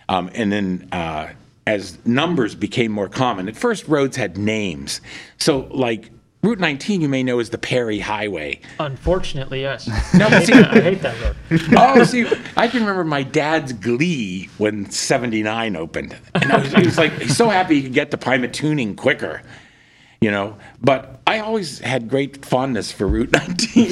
Um, 0.07 0.29
and 0.33 0.51
then 0.51 0.87
uh, 0.91 1.29
as 1.67 1.97
numbers 2.05 2.55
became 2.55 2.91
more 2.91 3.09
common, 3.09 3.49
at 3.49 3.55
first 3.55 3.87
roads 3.87 4.15
had 4.15 4.37
names. 4.37 5.01
So, 5.37 5.67
like 5.71 6.11
Route 6.41 6.59
19, 6.59 7.01
you 7.01 7.09
may 7.09 7.21
know 7.21 7.39
is 7.39 7.49
the 7.49 7.57
Perry 7.57 7.99
Highway. 7.99 8.61
Unfortunately, 8.79 9.61
yes. 9.61 9.87
No, 10.13 10.27
I, 10.27 10.29
but 10.29 10.39
hate 10.39 10.45
see, 10.47 10.53
that, 10.53 10.71
I 10.73 10.79
hate 10.81 11.01
that 11.01 11.21
road. 11.21 11.35
oh, 11.77 12.03
see, 12.05 12.25
I 12.55 12.69
can 12.69 12.79
remember 12.79 13.03
my 13.03 13.23
dad's 13.23 13.73
glee 13.73 14.49
when 14.57 14.89
79 14.89 15.75
opened. 15.75 16.15
And 16.35 16.51
I 16.51 16.59
was, 16.61 16.71
he 16.71 16.85
was 16.85 16.97
like, 16.97 17.11
he's 17.19 17.35
so 17.35 17.49
happy 17.49 17.75
he 17.75 17.83
could 17.83 17.93
get 17.93 18.11
to 18.11 18.17
Pymatuning 18.17 18.95
quicker, 18.95 19.41
you 20.21 20.31
know. 20.31 20.57
But 20.81 21.19
I 21.27 21.39
always 21.39 21.79
had 21.79 22.07
great 22.07 22.45
fondness 22.45 22.89
for 22.89 23.05
Route 23.05 23.31
19. 23.33 23.91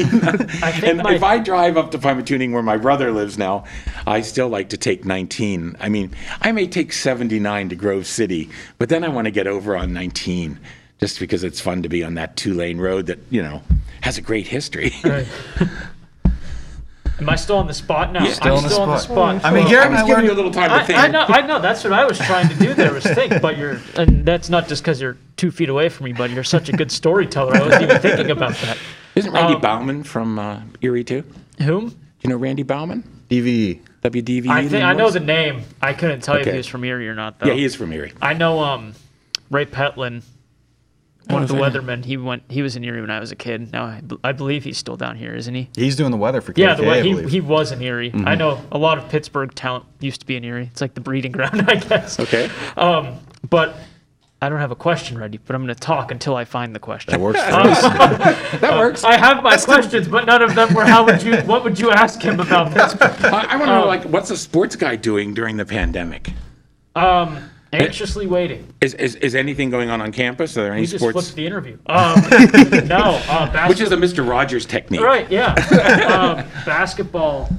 and 0.86 1.04
my- 1.04 1.16
if 1.16 1.24
I 1.24 1.40
drive 1.40 1.76
up 1.76 1.92
to 1.92 1.98
Pymatuning 2.00 2.54
where 2.54 2.64
my 2.64 2.78
brother 2.78 3.12
lives 3.12 3.38
now, 3.38 3.66
I 4.06 4.22
still 4.22 4.48
like 4.48 4.70
to 4.70 4.78
take 4.78 5.04
19. 5.04 5.76
I 5.82 5.90
mean, 5.90 6.16
I 6.40 6.54
may 6.54 6.68
take 6.68 6.94
79 6.94 7.68
to 7.70 7.76
Grove 7.76 8.08
City, 8.08 8.50
but 8.78 8.88
then 8.88 9.04
I 9.04 9.10
want 9.10 9.26
to 9.26 9.32
get 9.32 9.48
over 9.48 9.76
on 9.76 9.92
19 9.92 10.62
just 11.00 11.20
because 11.20 11.44
it's 11.44 11.60
fun 11.62 11.84
to 11.84 11.90
be 11.90 12.04
on 12.04 12.16
that 12.16 12.36
two 12.36 12.54
lane 12.54 12.78
road 12.80 13.06
that, 13.08 13.20
you 13.30 13.42
know, 13.42 13.62
has 14.02 14.18
a 14.18 14.22
great 14.22 14.48
history. 14.48 14.94
Right. 15.04 15.28
Am 17.20 17.28
I 17.30 17.36
still 17.36 17.58
on 17.58 17.66
the 17.66 17.74
spot 17.74 18.12
now? 18.14 18.24
Still 18.28 18.52
I'm 18.52 18.58
on 18.58 18.64
the 18.64 18.70
still 18.70 18.82
on 18.84 18.90
the 18.90 18.98
spot. 19.00 19.42
spot. 19.42 19.46
I 19.52 19.52
mean, 19.54 19.66
I 19.66 19.70
Garrett 19.70 19.86
and 19.88 19.94
was 19.96 20.04
I 20.04 20.08
giving 20.08 20.26
you 20.26 20.32
a 20.34 20.36
little 20.36 20.52
time 20.52 20.70
to 20.70 20.76
I, 20.76 20.84
think. 20.84 21.00
I 21.00 21.08
know, 21.08 21.26
I 21.28 21.42
know. 21.42 21.60
That's 21.60 21.84
what 21.84 21.92
I 21.92 22.06
was 22.06 22.20
trying 22.20 22.48
to 22.48 22.56
do 22.56 22.76
there 22.76 22.94
was 22.94 23.04
think, 23.06 23.42
but 23.42 23.58
you're, 23.58 23.80
and 23.96 24.24
that's 24.24 24.50
not 24.52 24.68
just 24.68 24.84
because 24.84 25.02
you're 25.02 25.18
two 25.36 25.50
feet 25.50 25.70
away 25.70 25.90
from 25.90 26.06
me, 26.06 26.14
but 26.14 26.30
you're 26.30 26.44
such 26.44 26.70
a 26.70 26.74
good 26.74 26.92
storyteller. 26.92 27.56
I 27.56 27.62
wasn't 27.64 27.84
even 27.84 28.00
thinking 28.02 28.30
about 28.30 28.54
that. 28.58 28.78
Isn't 29.16 29.34
Randy 29.34 29.56
Um, 29.56 29.62
Bauman 29.62 30.04
from 30.04 30.38
uh, 30.38 30.62
Erie 30.82 31.04
too? 31.04 31.24
Whom? 31.64 31.90
Do 31.90 31.96
you 32.22 32.30
know 32.30 32.38
Randy 32.38 32.62
Bauman? 32.62 33.04
DVE. 33.32 33.80
WDVE. 34.04 34.48
I 34.50 34.68
think 34.68 34.84
I 34.84 34.94
know 34.94 35.10
the 35.10 35.20
name. 35.20 35.64
I 35.82 35.94
couldn't 35.94 36.22
tell 36.22 36.36
you 36.36 36.42
if 36.42 36.48
Okay. 36.48 36.52
he 36.52 36.58
was 36.58 36.68
from 36.68 36.84
Erie 36.84 37.10
or 37.10 37.16
not, 37.16 37.40
though. 37.40 37.48
Yeah, 37.48 37.54
he 37.56 37.66
is 37.66 37.74
from 37.74 37.92
Erie. 37.94 38.14
I 38.22 38.34
know 38.34 38.60
um, 38.60 38.94
Ray 39.50 39.66
Petlin, 39.66 40.22
one 41.30 41.42
of 41.44 41.48
the 41.50 41.56
weathermen. 41.56 42.04
He 42.06 42.18
went. 42.18 42.44
He 42.50 42.62
was 42.62 42.76
in 42.76 42.84
Erie 42.84 43.02
when 43.02 43.10
I 43.12 43.20
was 43.20 43.32
a 43.32 43.36
kid. 43.36 43.72
Now 43.72 43.86
I, 43.86 44.02
b- 44.02 44.18
I 44.24 44.32
believe 44.32 44.64
he's 44.64 44.78
still 44.78 44.98
down 44.98 45.16
here, 45.16 45.34
isn't 45.34 45.54
he? 45.54 45.70
He's 45.76 45.96
doing 45.96 46.12
the 46.12 46.18
weather 46.18 46.42
for 46.42 46.54
KK, 46.54 46.58
Yeah, 46.58 46.74
the 46.76 46.84
way 46.84 47.00
I 47.00 47.04
he, 47.04 47.24
he 47.30 47.42
was 47.42 47.72
in 47.72 47.82
Erie. 47.82 48.12
I 48.26 48.36
know 48.36 48.62
a 48.72 48.78
lot 48.78 48.98
of 48.98 49.10
Pittsburgh 49.10 49.54
talent 49.54 49.86
used 50.00 50.20
to 50.22 50.26
be 50.26 50.36
in 50.36 50.44
Erie. 50.44 50.70
It's 50.72 50.82
like 50.82 50.94
the 50.94 51.02
breeding 51.02 51.32
ground, 51.38 51.66
I 51.70 51.76
guess. 51.76 52.20
Okay. 52.20 52.50
Um, 52.76 53.20
but 53.50 53.76
I 54.42 54.50
don't 54.50 54.60
have 54.60 54.72
a 54.72 54.76
question 54.76 55.18
ready. 55.18 55.38
But 55.44 55.56
I'm 55.56 55.64
going 55.64 55.74
to 55.74 55.80
talk 55.80 56.12
until 56.12 56.36
I 56.36 56.46
find 56.46 56.76
the 56.76 56.80
question. 56.80 57.12
that 57.12 57.20
works 57.20 57.40
for 57.44 57.50
us. 57.52 57.82
That 58.62 58.78
works. 58.78 59.04
I 59.04 59.18
have 59.18 59.44
my 59.44 59.58
questions, 59.58 60.08
but 60.08 60.26
none 60.26 60.42
of 60.42 60.56
them 60.56 60.74
were. 60.74 60.86
How 60.86 61.06
would 61.06 61.22
you? 61.24 61.38
What 61.42 61.64
would 61.64 61.80
you 61.80 61.92
ask 61.92 62.22
him 62.22 62.40
about 62.40 62.72
Pittsburgh? 62.74 63.26
I, 63.34 63.54
I 63.54 63.56
want 63.58 63.70
to 63.70 63.74
Oh. 63.76 63.82
know, 63.82 63.88
like, 63.88 64.04
what's 64.06 64.30
a 64.32 64.38
sports 64.38 64.76
guy 64.76 64.96
doing 64.96 65.34
during 65.34 65.58
the 65.58 65.66
pandemic? 65.66 66.32
Um, 66.96 67.50
anxiously 67.74 68.28
waiting. 68.28 68.74
Is, 68.82 68.94
is, 68.96 69.16
is 69.16 69.36
anything 69.36 69.70
going 69.70 69.90
on 69.90 70.02
on 70.02 70.12
campus? 70.12 70.58
Are 70.58 70.64
there 70.64 70.72
any 70.74 70.82
We 70.82 70.88
just 70.88 71.00
sports? 71.00 71.14
flipped 71.14 71.36
the 71.36 71.46
interview. 71.46 71.78
Um, 71.88 72.22
no, 72.88 73.22
uh, 73.28 73.52
basketball. 73.52 73.70
Which 73.70 73.82
is 73.82 73.92
a 73.92 73.98
Mr. 73.98 74.28
Rogers 74.28 74.66
technique. 74.66 75.02
Right, 75.02 75.30
yeah. 75.32 75.54
um, 76.46 76.64
basketball 76.66 77.50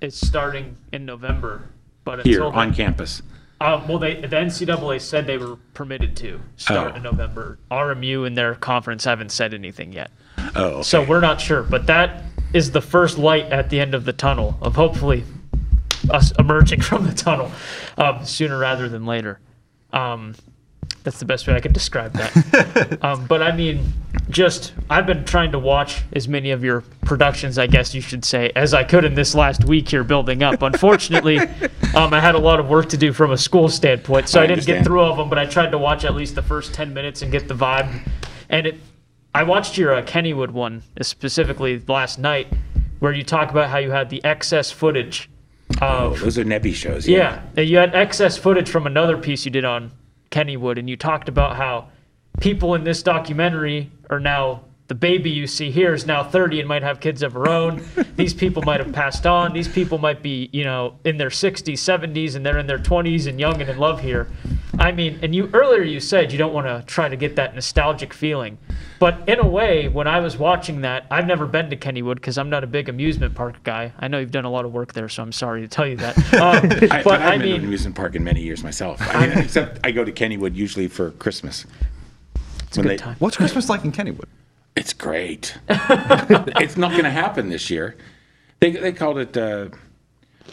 is 0.00 0.14
starting 0.14 0.76
in 0.92 1.04
November, 1.06 1.62
but 2.04 2.24
Here 2.26 2.42
until 2.44 2.58
on 2.58 2.68
then, 2.68 2.76
campus. 2.76 3.22
um, 3.60 3.88
well, 3.88 3.98
they 3.98 4.14
the 4.20 4.28
NCAA 4.36 5.00
said 5.00 5.26
they 5.26 5.38
were 5.38 5.56
permitted 5.74 6.16
to 6.18 6.40
start 6.56 6.92
Oh. 6.92 6.96
in 6.96 7.02
November. 7.02 7.58
RMU 7.70 8.26
and 8.26 8.36
their 8.36 8.54
conference 8.54 9.04
haven't 9.04 9.30
said 9.32 9.54
anything 9.54 9.92
yet, 9.92 10.10
Oh, 10.54 10.64
okay. 10.66 10.82
so 10.82 11.02
we're 11.04 11.20
not 11.20 11.40
sure. 11.40 11.62
But 11.62 11.86
that 11.86 12.22
is 12.52 12.70
the 12.70 12.80
first 12.82 13.18
light 13.18 13.44
at 13.46 13.70
the 13.70 13.80
end 13.80 13.94
of 13.94 14.04
the 14.04 14.12
tunnel 14.12 14.56
of 14.60 14.76
hopefully 14.76 15.24
us 16.10 16.30
emerging 16.38 16.80
from 16.82 17.06
the 17.06 17.12
tunnel 17.14 17.50
um, 17.98 18.24
sooner 18.24 18.58
rather 18.58 18.88
than 18.88 19.06
later. 19.06 19.40
Um, 19.92 20.34
that's 21.06 21.20
the 21.20 21.24
best 21.24 21.46
way 21.46 21.54
I 21.54 21.60
could 21.60 21.72
describe 21.72 22.12
that. 22.14 22.98
um, 23.02 23.26
but 23.26 23.40
I 23.40 23.54
mean, 23.54 23.92
just 24.28 24.72
I've 24.90 25.06
been 25.06 25.24
trying 25.24 25.52
to 25.52 25.58
watch 25.58 26.02
as 26.12 26.26
many 26.26 26.50
of 26.50 26.64
your 26.64 26.80
productions, 27.02 27.58
I 27.58 27.68
guess 27.68 27.94
you 27.94 28.00
should 28.00 28.24
say, 28.24 28.50
as 28.56 28.74
I 28.74 28.82
could 28.82 29.04
in 29.04 29.14
this 29.14 29.32
last 29.32 29.64
week 29.64 29.88
here 29.88 30.02
building 30.02 30.42
up. 30.42 30.62
Unfortunately, 30.62 31.38
um, 31.94 32.12
I 32.12 32.18
had 32.18 32.34
a 32.34 32.38
lot 32.38 32.58
of 32.58 32.68
work 32.68 32.88
to 32.88 32.96
do 32.96 33.12
from 33.12 33.30
a 33.30 33.38
school 33.38 33.68
standpoint, 33.68 34.28
so 34.28 34.40
I, 34.40 34.44
I 34.44 34.46
didn't 34.48 34.66
get 34.66 34.84
through 34.84 35.00
all 35.00 35.12
of 35.12 35.16
them. 35.16 35.28
But 35.28 35.38
I 35.38 35.46
tried 35.46 35.70
to 35.70 35.78
watch 35.78 36.04
at 36.04 36.14
least 36.14 36.34
the 36.34 36.42
first 36.42 36.74
ten 36.74 36.92
minutes 36.92 37.22
and 37.22 37.30
get 37.30 37.46
the 37.46 37.54
vibe. 37.54 38.00
And 38.48 38.66
it, 38.66 38.80
I 39.32 39.44
watched 39.44 39.78
your 39.78 39.94
uh, 39.94 40.02
Kennywood 40.02 40.50
one 40.50 40.82
specifically 41.02 41.80
last 41.86 42.18
night, 42.18 42.48
where 42.98 43.12
you 43.12 43.22
talk 43.22 43.50
about 43.50 43.70
how 43.70 43.78
you 43.78 43.92
had 43.92 44.10
the 44.10 44.24
excess 44.24 44.72
footage. 44.72 45.30
Of, 45.80 46.20
Those 46.20 46.38
are 46.38 46.44
Nebby 46.44 46.74
shows. 46.74 47.06
yeah, 47.06 47.42
and 47.56 47.68
you 47.68 47.76
had 47.76 47.94
excess 47.94 48.36
footage 48.36 48.68
from 48.68 48.86
another 48.86 49.16
piece 49.16 49.44
you 49.44 49.50
did 49.50 49.64
on 49.64 49.92
Kennywood, 50.30 50.78
and 50.78 50.88
you 50.88 50.96
talked 50.96 51.28
about 51.28 51.56
how 51.56 51.88
people 52.40 52.74
in 52.74 52.84
this 52.84 53.02
documentary 53.02 53.90
are 54.10 54.20
now 54.20 54.62
the 54.88 54.94
baby 54.94 55.30
you 55.30 55.46
see 55.46 55.70
here 55.70 55.92
is 55.94 56.06
now 56.06 56.22
30 56.22 56.60
and 56.60 56.68
might 56.68 56.82
have 56.82 57.00
kids 57.00 57.22
of 57.22 57.32
her 57.32 57.48
own. 57.48 57.84
These 58.16 58.34
people 58.34 58.62
might 58.62 58.78
have 58.78 58.92
passed 58.92 59.26
on. 59.26 59.52
These 59.52 59.68
people 59.68 59.98
might 59.98 60.22
be, 60.22 60.48
you 60.52 60.62
know, 60.62 60.94
in 61.04 61.16
their 61.16 61.28
60s, 61.28 61.72
70s, 61.72 62.36
and 62.36 62.46
they're 62.46 62.58
in 62.58 62.68
their 62.68 62.78
20s 62.78 63.26
and 63.26 63.40
young 63.40 63.60
and 63.60 63.68
in 63.68 63.78
love 63.78 64.00
here. 64.00 64.28
I 64.78 64.92
mean, 64.92 65.18
and 65.22 65.34
you 65.34 65.48
earlier 65.52 65.82
you 65.82 66.00
said 66.00 66.32
you 66.32 66.38
don't 66.38 66.52
want 66.52 66.66
to 66.66 66.84
try 66.86 67.08
to 67.08 67.16
get 67.16 67.36
that 67.36 67.54
nostalgic 67.54 68.12
feeling, 68.12 68.58
but 68.98 69.28
in 69.28 69.38
a 69.38 69.46
way, 69.46 69.88
when 69.88 70.06
I 70.06 70.20
was 70.20 70.36
watching 70.36 70.82
that, 70.82 71.06
I've 71.10 71.26
never 71.26 71.46
been 71.46 71.70
to 71.70 71.76
Kennywood 71.76 72.16
because 72.16 72.36
I'm 72.38 72.50
not 72.50 72.64
a 72.64 72.66
big 72.66 72.88
amusement 72.88 73.34
park 73.34 73.62
guy. 73.64 73.92
I 73.98 74.08
know 74.08 74.18
you've 74.18 74.30
done 74.30 74.44
a 74.44 74.50
lot 74.50 74.64
of 74.64 74.72
work 74.72 74.92
there, 74.92 75.08
so 75.08 75.22
I'm 75.22 75.32
sorry 75.32 75.62
to 75.62 75.68
tell 75.68 75.86
you 75.86 75.96
that. 75.96 76.16
Um, 76.36 76.70
I, 76.90 77.02
but 77.02 77.04
but 77.04 77.22
I've 77.22 77.22
I 77.22 77.38
been 77.38 77.40
to 77.40 77.46
an 77.46 77.60
mean, 77.60 77.64
amusement 77.64 77.96
park 77.96 78.14
in 78.14 78.22
many 78.22 78.42
years 78.42 78.62
myself. 78.62 79.00
I 79.00 79.26
mean, 79.28 79.38
except 79.38 79.80
I 79.84 79.90
go 79.90 80.04
to 80.04 80.12
Kennywood 80.12 80.54
usually 80.54 80.86
for 80.86 81.12
Christmas. 81.12 81.64
it's 82.66 82.76
a 82.76 82.82
good 82.82 82.98
time. 82.98 83.16
What's 83.18 83.36
Christmas 83.36 83.68
like 83.68 83.84
in 83.84 83.92
Kennywood? 83.92 84.26
It's 84.76 84.92
great. 84.92 85.56
it's 85.68 86.76
not 86.76 86.92
going 86.92 87.04
to 87.04 87.10
happen 87.10 87.48
this 87.48 87.70
year. 87.70 87.96
They 88.60 88.72
they 88.72 88.92
called 88.92 89.18
it. 89.18 89.36
Uh, 89.36 89.68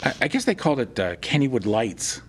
I, 0.02 0.14
I 0.22 0.28
guess 0.28 0.46
they 0.46 0.54
called 0.54 0.80
it 0.80 0.98
uh, 0.98 1.16
Kennywood 1.16 1.66
Lights. 1.66 2.22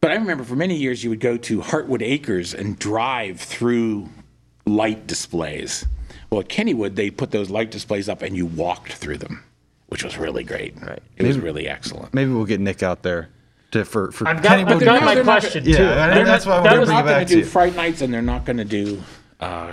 But 0.00 0.12
I 0.12 0.14
remember 0.14 0.44
for 0.44 0.56
many 0.56 0.76
years 0.76 1.04
you 1.04 1.10
would 1.10 1.20
go 1.20 1.36
to 1.36 1.60
Hartwood 1.60 2.02
Acres 2.02 2.54
and 2.54 2.78
drive 2.78 3.40
through 3.40 4.08
light 4.66 5.06
displays. 5.06 5.84
Well, 6.30 6.40
at 6.40 6.48
Kennywood 6.48 6.94
they 6.94 7.10
put 7.10 7.30
those 7.30 7.50
light 7.50 7.70
displays 7.70 8.08
up 8.08 8.22
and 8.22 8.36
you 8.36 8.46
walked 8.46 8.92
through 8.94 9.18
them, 9.18 9.42
which 9.88 10.02
was 10.04 10.16
really 10.16 10.44
great. 10.44 10.80
Right. 10.80 11.02
It 11.16 11.26
was 11.26 11.38
really 11.38 11.68
excellent. 11.68 12.14
Maybe 12.14 12.30
we'll 12.32 12.44
get 12.46 12.60
Nick 12.60 12.82
out 12.82 13.02
there 13.02 13.28
to 13.72 13.84
for 13.84 14.10
for 14.10 14.26
I've 14.26 14.42
got, 14.42 14.58
I've 14.58 14.80
got 14.80 15.02
my 15.02 15.14
they're 15.14 15.22
not 15.24 15.40
question 15.40 15.64
Yeah, 15.64 15.76
too. 15.76 15.82
and 15.84 16.16
They're 16.16 16.24
that's 16.24 16.46
not- 16.46 16.50
why 16.50 16.56
we're 16.58 16.62
that 16.64 16.70
gonna 16.70 16.80
was 16.80 16.88
bring 16.88 16.96
They're 16.96 17.04
not 17.04 17.10
going 17.18 17.26
to 17.26 17.34
to 17.34 17.40
do. 17.42 17.46
Fright 17.46 17.76
Nights 17.76 18.00
and 18.00 18.12
they're 18.14 18.22
not 18.22 18.44
going 18.44 18.56
to 18.56 18.64
do 18.64 19.02
uh, 19.40 19.72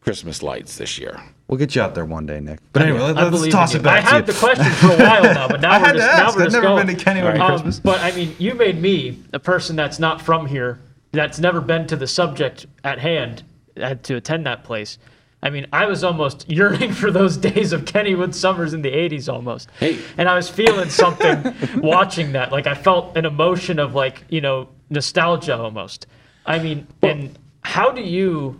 Christmas 0.00 0.42
lights 0.42 0.76
this 0.76 0.98
year. 0.98 1.20
We'll 1.48 1.58
get 1.58 1.74
you 1.76 1.82
out 1.82 1.94
there 1.94 2.04
one 2.04 2.26
day, 2.26 2.40
Nick. 2.40 2.58
But 2.72 2.82
anyway, 2.82 2.98
I 3.00 3.12
let's 3.12 3.30
believe 3.30 3.52
toss 3.52 3.72
in 3.74 3.80
it 3.80 3.84
you. 3.84 3.90
I 3.90 4.00
to 4.00 4.06
had 4.06 4.26
you. 4.26 4.32
the 4.32 4.38
question 4.38 4.64
for 4.72 4.86
a 4.92 4.96
while 4.96 5.22
now, 5.22 5.46
but 5.48 5.60
now 5.62 5.72
I 5.72 5.78
we're 5.78 5.84
had 5.86 5.92
to 5.92 5.98
just 6.00 6.16
now 6.16 6.26
ask. 6.26 6.36
we're 6.36 6.42
I've 6.42 6.46
just 6.48 6.54
never 6.54 6.66
going. 6.66 6.86
been 6.86 6.96
to 6.96 7.04
Kennywood 7.04 7.38
Um, 7.40 7.50
Christmas. 7.52 7.78
But 7.80 8.00
I 8.00 8.10
mean, 8.12 8.34
you 8.38 8.54
made 8.54 8.80
me 8.82 9.22
a 9.32 9.38
person 9.38 9.76
that's 9.76 9.98
not 10.00 10.20
from 10.20 10.46
here, 10.46 10.80
that's 11.12 11.38
never 11.38 11.60
been 11.60 11.86
to 11.86 11.94
the 11.96 12.08
subject 12.08 12.66
at 12.82 12.98
hand, 12.98 13.44
had 13.76 14.02
to 14.04 14.16
attend 14.16 14.44
that 14.46 14.64
place. 14.64 14.98
I 15.40 15.50
mean, 15.50 15.66
I 15.72 15.86
was 15.86 16.02
almost 16.02 16.50
yearning 16.50 16.92
for 16.92 17.12
those 17.12 17.36
days 17.36 17.72
of 17.72 17.84
Kennywood 17.84 18.34
summers 18.34 18.74
in 18.74 18.82
the 18.82 18.90
'80s, 18.90 19.32
almost. 19.32 19.68
Hey. 19.78 19.98
And 20.18 20.28
I 20.28 20.34
was 20.34 20.48
feeling 20.50 20.88
something 20.90 21.54
watching 21.80 22.32
that. 22.32 22.50
Like 22.50 22.66
I 22.66 22.74
felt 22.74 23.16
an 23.16 23.24
emotion 23.24 23.78
of 23.78 23.94
like 23.94 24.24
you 24.30 24.40
know 24.40 24.68
nostalgia 24.90 25.56
almost. 25.56 26.08
I 26.44 26.58
mean, 26.58 26.88
and 27.02 27.38
how 27.62 27.92
do 27.92 28.00
you 28.02 28.58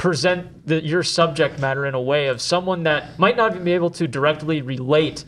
present 0.00 0.66
the, 0.66 0.82
your 0.82 1.02
subject 1.02 1.60
matter 1.60 1.84
in 1.84 1.94
a 1.94 2.00
way 2.00 2.28
of 2.28 2.40
someone 2.40 2.84
that 2.84 3.18
might 3.18 3.36
not 3.36 3.52
even 3.52 3.64
be 3.64 3.72
able 3.72 3.90
to 3.90 4.08
directly 4.08 4.62
relate 4.62 5.26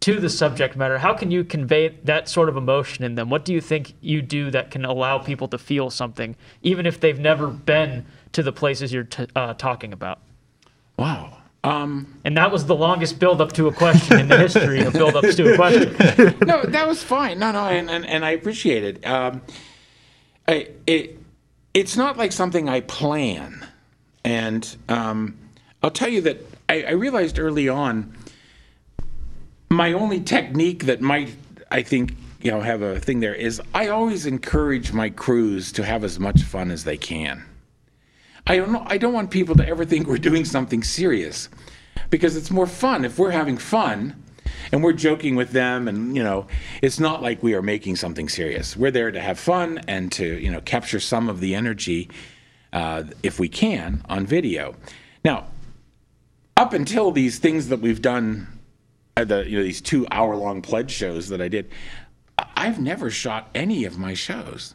to 0.00 0.20
the 0.20 0.28
subject 0.28 0.76
matter 0.76 0.98
how 0.98 1.14
can 1.14 1.30
you 1.30 1.42
convey 1.42 1.88
that 2.04 2.28
sort 2.28 2.48
of 2.50 2.56
emotion 2.56 3.02
in 3.02 3.14
them 3.14 3.30
what 3.30 3.46
do 3.46 3.52
you 3.54 3.60
think 3.60 3.94
you 4.02 4.20
do 4.20 4.50
that 4.50 4.70
can 4.70 4.84
allow 4.84 5.18
people 5.18 5.48
to 5.48 5.56
feel 5.56 5.88
something 5.88 6.36
even 6.62 6.84
if 6.84 7.00
they've 7.00 7.18
never 7.18 7.46
been 7.46 8.04
to 8.32 8.42
the 8.42 8.52
places 8.52 8.92
you're 8.92 9.04
t- 9.04 9.26
uh, 9.34 9.54
talking 9.54 9.92
about 9.92 10.20
Wow. 11.00 11.38
Um, 11.64 12.20
and 12.24 12.36
that 12.36 12.52
was 12.52 12.66
the 12.66 12.74
longest 12.74 13.18
build 13.18 13.40
up 13.40 13.52
to 13.52 13.68
a 13.68 13.72
question 13.72 14.20
in 14.20 14.28
the 14.28 14.36
history 14.36 14.82
of 14.82 14.92
build 14.92 15.16
ups 15.16 15.34
to 15.36 15.54
a 15.54 15.56
question 15.56 15.94
no, 16.46 16.62
that 16.62 16.86
was 16.86 17.02
fine. 17.02 17.38
No, 17.38 17.52
no, 17.52 17.66
and, 17.66 17.90
and, 17.90 18.04
and 18.04 18.22
I 18.22 18.32
appreciate 18.32 18.84
it. 18.84 19.06
Um, 19.06 19.40
I, 20.46 20.68
it. 20.86 21.18
It's 21.72 21.96
not 21.96 22.18
like 22.18 22.32
something 22.32 22.68
I 22.68 22.80
plan. 22.80 23.66
And 24.24 24.76
um, 24.88 25.38
I'll 25.82 25.90
tell 25.90 26.08
you 26.08 26.20
that 26.22 26.38
I, 26.68 26.82
I 26.82 26.90
realized 26.92 27.38
early 27.38 27.68
on 27.68 28.14
my 29.70 29.92
only 29.92 30.20
technique 30.20 30.84
that 30.84 31.00
might, 31.00 31.34
I 31.70 31.82
think, 31.82 32.14
you 32.42 32.50
know, 32.50 32.60
have 32.60 32.82
a 32.82 32.98
thing 32.98 33.20
there 33.20 33.34
is 33.34 33.60
I 33.74 33.88
always 33.88 34.26
encourage 34.26 34.92
my 34.92 35.10
crews 35.10 35.72
to 35.72 35.84
have 35.84 36.04
as 36.04 36.18
much 36.18 36.42
fun 36.42 36.70
as 36.70 36.84
they 36.84 36.96
can. 36.96 37.44
I 38.46 38.56
don't 38.56 38.72
know, 38.72 38.82
I 38.86 38.98
don't 38.98 39.12
want 39.12 39.30
people 39.30 39.54
to 39.56 39.66
ever 39.66 39.84
think 39.84 40.06
we're 40.06 40.18
doing 40.18 40.44
something 40.44 40.82
serious 40.82 41.48
because 42.08 42.36
it's 42.36 42.50
more 42.50 42.66
fun. 42.66 43.04
If 43.04 43.18
we're 43.18 43.30
having 43.30 43.58
fun 43.58 44.20
and 44.72 44.82
we're 44.82 44.92
joking 44.92 45.36
with 45.36 45.50
them 45.50 45.88
and 45.88 46.16
you 46.16 46.22
know 46.22 46.46
it's 46.82 46.98
not 46.98 47.22
like 47.22 47.42
we 47.42 47.54
are 47.54 47.62
making 47.62 47.96
something 47.96 48.28
serious. 48.28 48.76
We're 48.76 48.90
there 48.90 49.10
to 49.10 49.20
have 49.20 49.38
fun 49.38 49.80
and 49.86 50.10
to 50.12 50.24
you 50.24 50.50
know 50.50 50.60
capture 50.60 51.00
some 51.00 51.28
of 51.28 51.40
the 51.40 51.54
energy 51.54 52.10
uh, 52.72 53.02
if 53.22 53.38
we 53.38 53.48
can 53.48 54.02
on 54.08 54.26
video 54.26 54.74
now 55.24 55.46
up 56.56 56.72
until 56.72 57.10
these 57.10 57.38
things 57.38 57.68
that 57.68 57.80
we've 57.80 58.02
done 58.02 58.46
uh, 59.16 59.24
the 59.24 59.48
you 59.48 59.56
know 59.56 59.62
these 59.62 59.80
two 59.80 60.06
hour 60.10 60.36
long 60.36 60.62
pledge 60.62 60.90
shows 60.90 61.28
that 61.28 61.40
i 61.40 61.48
did 61.48 61.70
i've 62.56 62.80
never 62.80 63.10
shot 63.10 63.48
any 63.54 63.84
of 63.84 63.98
my 63.98 64.14
shows 64.14 64.74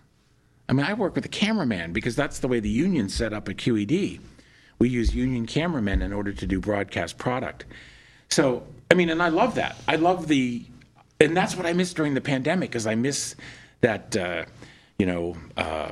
I 0.67 0.73
mean, 0.73 0.85
I 0.85 0.93
work 0.93 1.15
with 1.15 1.25
a 1.25 1.29
cameraman 1.29 1.93
because 1.93 2.15
that's 2.15 2.39
the 2.39 2.47
way 2.47 2.59
the 2.59 2.69
union 2.69 3.09
set 3.09 3.33
up 3.33 3.47
at 3.49 3.57
QED. 3.57 4.19
We 4.79 4.89
use 4.89 5.13
union 5.13 5.45
cameramen 5.45 6.01
in 6.01 6.11
order 6.11 6.33
to 6.33 6.47
do 6.47 6.59
broadcast 6.59 7.17
product. 7.17 7.65
So, 8.29 8.63
I 8.89 8.95
mean, 8.95 9.09
and 9.09 9.21
I 9.21 9.29
love 9.29 9.55
that. 9.55 9.77
I 9.87 9.95
love 9.95 10.27
the, 10.27 10.65
and 11.19 11.37
that's 11.37 11.55
what 11.55 11.65
I 11.65 11.73
miss 11.73 11.93
during 11.93 12.13
the 12.13 12.21
pandemic, 12.21 12.75
is 12.75 12.87
I 12.87 12.95
miss 12.95 13.35
that, 13.81 14.17
uh, 14.17 14.45
you 14.97 15.05
know, 15.05 15.37
uh, 15.55 15.91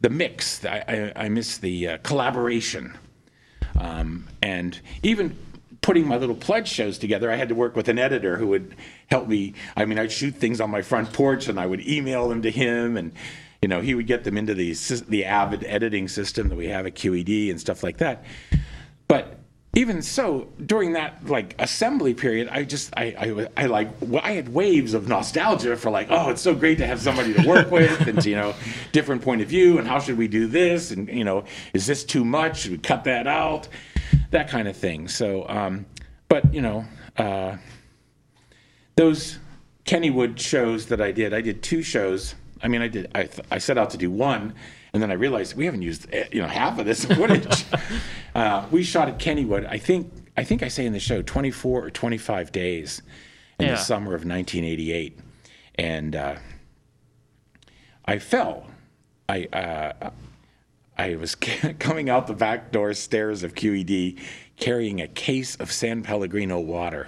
the 0.00 0.10
mix. 0.10 0.64
I, 0.64 1.12
I, 1.16 1.24
I 1.24 1.28
miss 1.28 1.58
the 1.58 1.88
uh, 1.88 1.98
collaboration. 1.98 2.96
Um, 3.78 4.28
and 4.42 4.80
even 5.02 5.36
putting 5.80 6.06
my 6.06 6.16
little 6.16 6.34
pledge 6.34 6.68
shows 6.68 6.98
together, 6.98 7.30
I 7.30 7.36
had 7.36 7.48
to 7.48 7.54
work 7.54 7.76
with 7.76 7.88
an 7.88 7.98
editor 7.98 8.36
who 8.36 8.48
would 8.48 8.74
help 9.08 9.28
me. 9.28 9.54
I 9.76 9.84
mean, 9.84 9.98
I'd 9.98 10.12
shoot 10.12 10.34
things 10.34 10.60
on 10.60 10.70
my 10.70 10.82
front 10.82 11.12
porch 11.12 11.48
and 11.48 11.58
I 11.58 11.66
would 11.66 11.86
email 11.86 12.28
them 12.28 12.42
to 12.42 12.50
him, 12.50 12.96
and 12.96 13.12
you 13.62 13.68
know, 13.68 13.80
he 13.80 13.94
would 13.94 14.06
get 14.06 14.24
them 14.24 14.36
into 14.36 14.54
the 14.54 14.74
the 15.08 15.24
Avid 15.24 15.64
editing 15.64 16.08
system 16.08 16.48
that 16.48 16.56
we 16.56 16.68
have 16.68 16.86
at 16.86 16.94
QED 16.94 17.50
and 17.50 17.60
stuff 17.60 17.82
like 17.82 17.98
that. 17.98 18.24
But 19.08 19.39
even 19.74 20.02
so, 20.02 20.48
during 20.66 20.94
that 20.94 21.26
like 21.26 21.54
assembly 21.60 22.12
period, 22.12 22.48
I 22.48 22.64
just 22.64 22.92
I 22.96 23.14
I, 23.56 23.62
I 23.62 23.66
like 23.66 23.88
I 24.20 24.32
had 24.32 24.48
waves 24.48 24.94
of 24.94 25.06
nostalgia 25.06 25.76
for 25.76 25.90
like, 25.90 26.08
oh, 26.10 26.30
it's 26.30 26.42
so 26.42 26.54
great 26.54 26.78
to 26.78 26.86
have 26.86 27.00
somebody 27.00 27.34
to 27.34 27.46
work 27.46 27.70
with, 27.70 28.00
and 28.08 28.24
you 28.24 28.34
know, 28.34 28.54
different 28.90 29.22
point 29.22 29.42
of 29.42 29.48
view, 29.48 29.78
and 29.78 29.86
how 29.86 30.00
should 30.00 30.18
we 30.18 30.26
do 30.26 30.48
this, 30.48 30.90
and 30.90 31.08
you 31.08 31.22
know, 31.22 31.44
is 31.72 31.86
this 31.86 32.02
too 32.02 32.24
much? 32.24 32.62
Should 32.62 32.72
we 32.72 32.78
cut 32.78 33.04
that 33.04 33.28
out? 33.28 33.68
That 34.32 34.48
kind 34.48 34.66
of 34.66 34.76
thing. 34.76 35.06
So, 35.06 35.48
um, 35.48 35.86
but 36.28 36.52
you 36.52 36.62
know, 36.62 36.84
uh, 37.16 37.56
those 38.96 39.38
Kennywood 39.84 40.40
shows 40.40 40.86
that 40.86 41.00
I 41.00 41.12
did, 41.12 41.32
I 41.32 41.42
did 41.42 41.62
two 41.62 41.82
shows. 41.82 42.34
I 42.60 42.66
mean, 42.66 42.82
I 42.82 42.88
did. 42.88 43.08
I, 43.14 43.22
th- 43.22 43.46
I 43.52 43.58
set 43.58 43.78
out 43.78 43.90
to 43.90 43.96
do 43.96 44.10
one, 44.10 44.54
and 44.92 45.02
then 45.02 45.10
I 45.10 45.14
realized 45.14 45.56
we 45.56 45.64
haven't 45.66 45.82
used 45.82 46.06
eh, 46.12 46.26
you 46.32 46.40
know 46.42 46.48
half 46.48 46.78
of 46.78 46.86
this 46.86 47.04
footage. 47.16 47.64
uh, 48.34 48.66
we 48.70 48.82
shot 48.82 49.08
at 49.08 49.18
Kennywood. 49.18 49.66
I 49.68 49.78
think 49.78 50.12
I 50.36 50.44
think 50.44 50.62
I 50.62 50.68
say 50.68 50.86
in 50.86 50.92
the 50.92 51.00
show 51.00 51.22
24 51.22 51.84
or 51.86 51.90
25 51.90 52.52
days 52.52 53.02
in 53.58 53.66
Yeah. 53.66 53.72
the 53.72 53.78
summer 53.78 54.14
of 54.14 54.24
1988, 54.24 55.18
and 55.76 56.16
uh, 56.16 56.36
I 58.04 58.18
fell. 58.18 58.66
I 59.28 59.44
uh, 59.52 60.10
I 60.98 61.16
was 61.16 61.34
coming 61.78 62.10
out 62.10 62.26
the 62.26 62.34
back 62.34 62.72
door 62.72 62.92
stairs 62.94 63.42
of 63.42 63.54
QED 63.54 64.18
carrying 64.56 65.00
a 65.00 65.08
case 65.08 65.56
of 65.56 65.70
San 65.72 66.02
Pellegrino 66.02 66.58
water, 66.60 67.06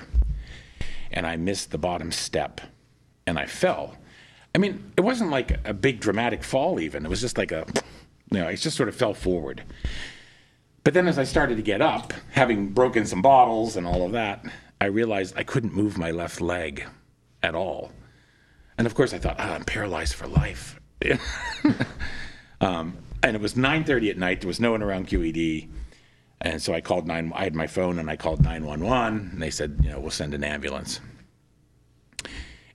and 1.10 1.26
I 1.26 1.36
missed 1.36 1.70
the 1.70 1.78
bottom 1.78 2.12
step, 2.12 2.60
and 3.26 3.38
I 3.38 3.46
fell. 3.46 3.96
I 4.54 4.58
mean, 4.58 4.92
it 4.96 5.00
wasn't 5.00 5.30
like 5.30 5.66
a 5.66 5.72
big 5.72 6.00
dramatic 6.00 6.44
fall, 6.44 6.78
even. 6.78 7.06
It 7.06 7.08
was 7.08 7.20
just 7.20 7.38
like 7.38 7.52
a, 7.52 7.64
you 8.30 8.38
know, 8.38 8.48
it 8.48 8.56
just 8.56 8.76
sort 8.76 8.88
of 8.88 8.94
fell 8.94 9.14
forward. 9.14 9.62
But 10.84 10.94
then 10.94 11.06
as 11.06 11.18
I 11.18 11.24
started 11.24 11.56
to 11.56 11.62
get 11.62 11.80
up, 11.80 12.12
having 12.30 12.68
broken 12.68 13.06
some 13.06 13.22
bottles 13.22 13.76
and 13.76 13.86
all 13.86 14.04
of 14.04 14.12
that, 14.12 14.44
I 14.80 14.86
realized 14.86 15.34
I 15.36 15.44
couldn't 15.44 15.74
move 15.74 15.96
my 15.96 16.10
left 16.10 16.40
leg 16.40 16.84
at 17.42 17.54
all. 17.54 17.92
And 18.76 18.86
of 18.86 18.94
course, 18.94 19.14
I 19.14 19.18
thought, 19.18 19.36
ah, 19.38 19.54
I'm 19.54 19.64
paralyzed 19.64 20.14
for 20.14 20.26
life. 20.26 20.80
um, 22.60 22.96
and 23.22 23.36
it 23.36 23.40
was 23.40 23.54
9:30 23.54 24.10
at 24.10 24.18
night. 24.18 24.40
There 24.40 24.48
was 24.48 24.60
no 24.60 24.72
one 24.72 24.82
around 24.82 25.08
QED, 25.08 25.68
and 26.40 26.60
so 26.60 26.74
I 26.74 26.80
called 26.80 27.06
nine. 27.06 27.32
I 27.34 27.44
had 27.44 27.54
my 27.54 27.66
phone, 27.66 27.98
and 27.98 28.10
I 28.10 28.16
called 28.16 28.42
911, 28.42 29.30
and 29.32 29.42
they 29.42 29.50
said, 29.50 29.80
you 29.82 29.90
know, 29.90 30.00
we'll 30.00 30.10
send 30.10 30.34
an 30.34 30.44
ambulance. 30.44 31.00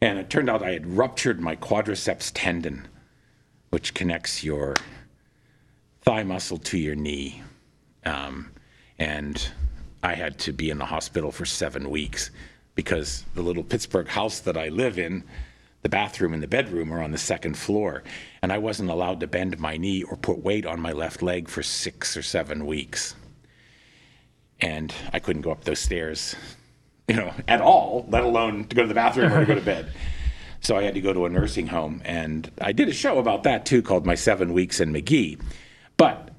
And 0.02 0.20
it 0.20 0.30
turned 0.30 0.50
out 0.50 0.64
I 0.64 0.72
had 0.72 0.98
ruptured 0.98 1.40
my 1.40 1.56
quadriceps 1.56 2.32
tendon, 2.34 2.88
which 3.70 3.94
connects 3.94 4.44
your 4.44 4.76
thigh 6.02 6.24
muscle 6.24 6.58
to 6.58 6.78
your 6.78 6.96
knee. 6.96 7.42
Um, 8.06 8.52
and 9.00 9.50
I 10.04 10.14
had 10.14 10.38
to 10.40 10.54
be 10.54 10.70
in 10.70 10.78
the 10.78 10.86
hospital 10.86 11.32
for 11.32 11.46
seven 11.46 11.90
weeks 11.90 12.32
because 12.76 13.26
the 13.34 13.42
little 13.42 13.64
Pittsburgh 13.64 14.08
house 14.08 14.40
that 14.42 14.56
I 14.56 14.70
live 14.70 15.00
in, 15.00 15.24
the 15.82 15.90
bathroom 15.90 16.34
and 16.34 16.44
the 16.44 16.48
bedroom 16.48 16.94
are 16.94 17.02
on 17.02 17.12
the 17.12 17.18
second 17.18 17.58
floor. 17.58 18.04
And 18.42 18.54
I 18.54 18.60
wasn't 18.60 18.92
allowed 18.92 19.20
to 19.22 19.28
bend 19.28 19.60
my 19.60 19.78
knee 19.78 20.04
or 20.04 20.16
put 20.16 20.38
weight 20.38 20.66
on 20.66 20.80
my 20.80 20.92
left 20.92 21.24
leg 21.24 21.50
for 21.50 21.64
six 21.64 22.16
or 22.16 22.22
seven 22.22 22.66
weeks. 22.66 23.16
And 24.60 24.94
I 25.12 25.20
couldn't 25.20 25.42
go 25.42 25.52
up 25.52 25.64
those 25.64 25.80
stairs, 25.80 26.36
you 27.08 27.16
know, 27.16 27.34
at 27.48 27.62
all, 27.62 28.06
let 28.10 28.24
alone 28.24 28.66
to 28.66 28.76
go 28.76 28.82
to 28.82 28.88
the 28.88 28.94
bathroom 28.94 29.32
or 29.32 29.40
to 29.40 29.46
go 29.46 29.56
to 29.56 29.62
bed. 29.62 29.92
So 30.60 30.76
I 30.76 30.82
had 30.82 30.96
to 30.96 31.02
go 31.02 31.14
to 31.14 31.26
a 31.28 31.30
nursing 31.30 31.68
home. 31.68 32.02
And 32.04 32.52
I 32.60 32.72
did 32.72 32.90
a 32.90 32.94
show 32.94 33.20
about 33.20 33.44
that 33.44 33.66
too 33.66 33.84
called 33.84 34.08
My 34.08 34.16
Seven 34.16 34.54
Weeks 34.54 34.80
in 34.80 34.92
McGee. 34.92 35.40
But 35.98 36.32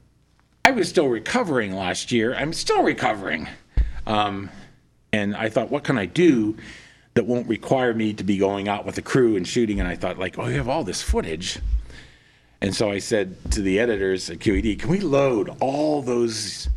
I 0.64 0.72
was 0.72 0.88
still 0.88 1.06
recovering 1.06 1.72
last 1.72 2.10
year. 2.10 2.34
I'm 2.34 2.52
still 2.52 2.82
recovering. 2.82 3.48
Um, 4.08 4.50
and 5.12 5.36
I 5.36 5.48
thought, 5.48 5.70
what 5.70 5.84
can 5.84 5.96
I 5.96 6.06
do 6.06 6.56
that 7.14 7.26
won't 7.26 7.48
require 7.48 7.94
me 7.94 8.12
to 8.14 8.24
be 8.24 8.38
going 8.38 8.68
out 8.68 8.84
with 8.84 8.96
the 8.96 9.02
crew 9.02 9.36
and 9.36 9.46
shooting? 9.46 9.78
And 9.78 9.88
I 9.88 9.94
thought, 9.94 10.18
like, 10.18 10.36
oh, 10.36 10.48
you 10.48 10.56
have 10.56 10.68
all 10.68 10.82
this 10.82 11.00
footage. 11.00 11.60
And 12.60 12.74
so 12.74 12.90
I 12.90 12.98
said 12.98 13.36
to 13.52 13.62
the 13.62 13.78
editors 13.78 14.28
at 14.28 14.40
QED, 14.40 14.80
can 14.80 14.90
we 14.90 14.98
load 14.98 15.56
all 15.60 16.02
those 16.02 16.68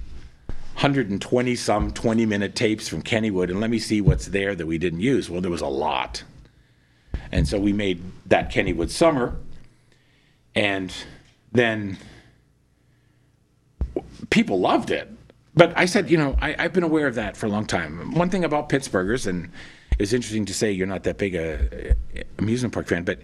120 0.74 1.56
some 1.56 1.92
20 1.92 2.26
minute 2.26 2.56
tapes 2.56 2.88
from 2.88 3.02
Kennywood 3.02 3.50
and 3.50 3.60
let 3.60 3.70
me 3.70 3.80
see 3.80 4.02
what's 4.02 4.28
there 4.28 4.56
that 4.56 4.66
we 4.66 4.78
didn't 4.78 5.02
use? 5.02 5.30
Well, 5.30 5.42
there 5.42 5.52
was 5.52 5.62
a 5.62 5.68
lot. 5.68 6.24
And 7.32 7.48
so 7.48 7.60
we 7.60 7.74
made 7.74 8.02
that 8.26 8.52
Kennywood 8.52 8.90
summer. 8.90 9.38
And 10.56 10.94
then 11.52 11.98
people 14.30 14.60
loved 14.60 14.92
it. 14.92 15.10
But 15.54 15.74
I 15.78 15.86
said, 15.86 16.10
you 16.10 16.18
know, 16.18 16.38
I, 16.42 16.56
I've 16.58 16.74
been 16.74 16.84
aware 16.84 17.08
of 17.08 17.16
that 17.16 17.36
for 17.36 17.46
a 17.46 17.50
long 17.50 17.66
time. 17.66 18.14
One 18.16 18.30
thing 18.30 18.44
about 18.44 18.70
Pittsburghers, 18.70 19.28
and 19.28 19.52
it's 20.00 20.14
interesting 20.14 20.46
to 20.46 20.54
say 20.54 20.72
you're 20.72 20.88
not 20.88 21.04
that 21.04 21.18
big 21.18 21.36
a, 21.36 21.96
a 22.16 22.24
amusement 22.40 22.74
park 22.74 22.88
fan, 22.88 23.04
but 23.04 23.20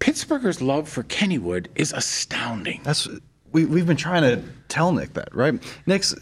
Pittsburghers' 0.00 0.60
love 0.60 0.88
for 0.88 1.02
Kennywood 1.04 1.66
is 1.74 1.92
astounding. 1.92 2.80
That's 2.82 3.08
we 3.52 3.64
we've 3.66 3.86
been 3.86 3.96
trying 3.96 4.22
to 4.22 4.42
tell 4.68 4.92
Nick 4.92 5.14
that, 5.14 5.34
right? 5.34 5.62
Nick's 5.86 6.14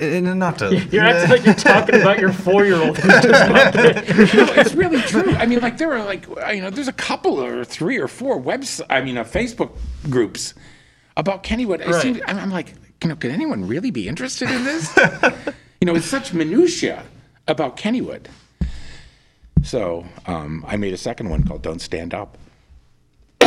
and 0.00 0.38
not 0.38 0.58
to 0.60 0.74
You're 0.90 1.04
acting 1.04 1.30
like 1.30 1.44
you're 1.44 1.54
talking 1.54 2.00
about 2.00 2.18
your 2.18 2.32
four-year-old 2.32 2.96
who's 2.96 3.22
just 3.22 3.50
loved 3.50 3.76
it. 3.76 4.34
no, 4.34 4.44
it's 4.54 4.74
really 4.74 5.02
true. 5.02 5.32
I 5.34 5.44
mean, 5.44 5.60
like 5.60 5.76
there 5.76 5.92
are 5.92 6.04
like 6.04 6.26
you 6.54 6.62
know, 6.62 6.70
there's 6.70 6.88
a 6.88 6.92
couple 6.94 7.38
or 7.42 7.64
three 7.64 7.98
or 7.98 8.08
four 8.08 8.38
webs. 8.38 8.80
I 8.88 9.02
mean, 9.02 9.18
uh, 9.18 9.24
Facebook 9.24 9.72
groups 10.08 10.54
about 11.16 11.42
Kennywood. 11.44 11.82
I 11.86 11.90
Right. 11.90 12.02
seem, 12.02 12.22
I'm, 12.26 12.38
I'm 12.38 12.50
like, 12.50 12.72
you 13.02 13.08
know, 13.10 13.16
can 13.16 13.30
anyone 13.30 13.66
really 13.68 13.90
be 13.90 14.08
interested 14.08 14.50
in 14.50 14.64
this? 14.64 14.96
you 15.80 15.86
know, 15.86 15.94
it's 15.94 16.06
such 16.06 16.32
minutia 16.32 17.04
about 17.48 17.76
Kennywood. 17.76 18.26
So 19.62 20.06
um, 20.26 20.64
I 20.66 20.76
made 20.76 20.94
a 20.94 20.98
second 20.98 21.28
one 21.28 21.44
called 21.44 21.62
"Don't 21.62 21.80
Stand 21.80 22.14
Up," 22.14 22.38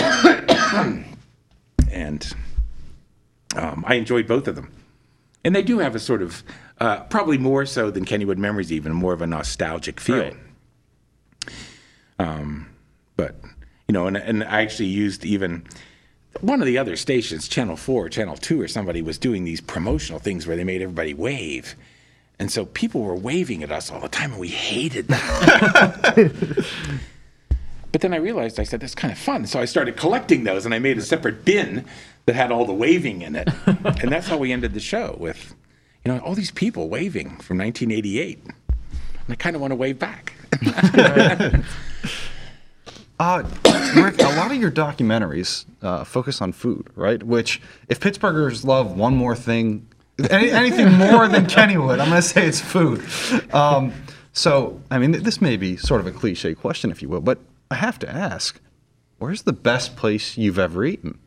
and 1.92 2.34
um, 3.56 3.84
I 3.88 3.96
enjoyed 3.96 4.28
both 4.28 4.48
of 4.48 4.56
them. 4.56 4.72
And 5.44 5.56
they 5.56 5.62
do 5.62 5.80
have 5.80 5.96
a 5.96 6.00
sort 6.00 6.22
of, 6.22 6.44
uh, 6.80 7.02
probably 7.02 7.38
more 7.38 7.66
so 7.66 7.92
than 7.92 8.06
Kennywood 8.06 8.38
Memories, 8.38 8.72
even 8.72 8.94
more 8.94 9.14
of 9.14 9.22
a 9.22 9.28
nostalgic 9.28 10.00
feel. 10.00 10.18
Right. 10.20 10.38
But 13.16 13.36
you 13.88 13.94
know, 13.94 14.08
and 14.08 14.18
and 14.18 14.44
I 14.44 14.62
actually 14.62 14.88
used 14.88 15.26
even 15.26 15.66
one 16.42 16.60
of 16.60 16.66
the 16.66 16.78
other 16.78 16.96
stations, 16.96 17.48
Channel 17.48 17.78
Four, 17.78 18.10
Channel 18.10 18.38
Two, 18.38 18.62
or 18.62 18.68
somebody 18.68 19.02
was 19.02 19.18
doing 19.18 19.44
these 19.44 19.62
promotional 19.62 20.20
things 20.20 20.48
where 20.48 20.58
they 20.58 20.64
made 20.64 20.82
everybody 20.82 21.14
wave. 21.14 21.76
And 22.38 22.52
so 22.52 22.66
people 22.66 23.02
were 23.02 23.16
waving 23.16 23.64
at 23.64 23.72
us 23.72 23.90
all 23.90 24.02
the 24.02 24.10
time, 24.10 24.32
and 24.32 24.42
we 24.42 24.50
hated 24.50 25.08
that. 25.08 26.36
but 27.94 28.02
then 28.02 28.14
I 28.14 28.18
realized, 28.18 28.60
I 28.60 28.64
said, 28.64 28.82
that's 28.82 28.94
kind 28.94 29.14
of 29.14 29.18
fun. 29.18 29.46
So 29.48 29.62
I 29.62 29.66
started 29.66 29.96
collecting 29.96 30.44
those, 30.44 30.66
and 30.66 30.74
I 30.74 30.80
made 30.80 30.98
a 30.98 31.02
separate 31.02 31.46
bin 31.46 31.86
that 32.26 32.36
had 32.36 32.52
all 32.52 32.66
the 32.66 32.74
waving 32.74 33.22
in 33.22 33.36
it. 33.36 33.50
and 33.66 34.12
that's 34.12 34.28
how 34.28 34.38
we 34.38 34.52
ended 34.52 34.74
the 34.74 34.80
show 34.80 35.16
with, 35.20 35.56
you 36.04 36.12
know, 36.12 36.20
all 36.20 36.36
these 36.36 36.52
people 36.52 36.90
waving 36.90 37.38
from 37.38 37.58
1988. 37.58 38.40
And 38.44 38.54
I 39.30 39.36
kind 39.36 39.56
of 39.56 39.62
want 39.62 39.72
to 39.72 39.76
wave 39.76 40.00
back. 40.00 40.34
Uh, 43.18 43.44
Rick, 43.96 44.20
a 44.20 44.36
lot 44.36 44.52
of 44.52 44.58
your 44.58 44.72
documentaries 44.72 45.64
uh, 45.82 46.04
focus 46.04 46.42
on 46.42 46.52
food, 46.52 46.90
right? 46.96 47.24
Which, 47.24 47.62
if 47.88 48.02
Pittsburghers 48.02 48.66
love 48.66 48.98
one 48.98 49.16
more 49.16 49.38
thing, 49.38 49.88
any, 50.30 50.52
anything 50.52 50.92
more 50.92 51.30
than 51.30 51.46
Kennywood, 51.46 52.02
I'm 52.02 52.10
going 52.10 52.22
to 52.22 52.22
say 52.22 52.46
it's 52.46 52.60
food. 52.60 53.02
Um, 53.54 53.94
so, 54.34 54.82
I 54.92 54.98
mean, 54.98 55.12
this 55.24 55.40
may 55.40 55.56
be 55.56 55.78
sort 55.78 56.02
of 56.02 56.08
a 56.08 56.12
cliche 56.12 56.56
question, 56.56 56.92
if 56.92 57.02
you 57.02 57.08
will, 57.08 57.22
but 57.22 57.40
I 57.72 57.76
have 57.76 57.98
to 58.00 58.10
ask 58.10 58.60
where's 59.18 59.44
the 59.44 59.54
best 59.54 59.96
place 59.96 60.38
you've 60.38 60.60
ever 60.60 60.84
eaten? 60.84 61.18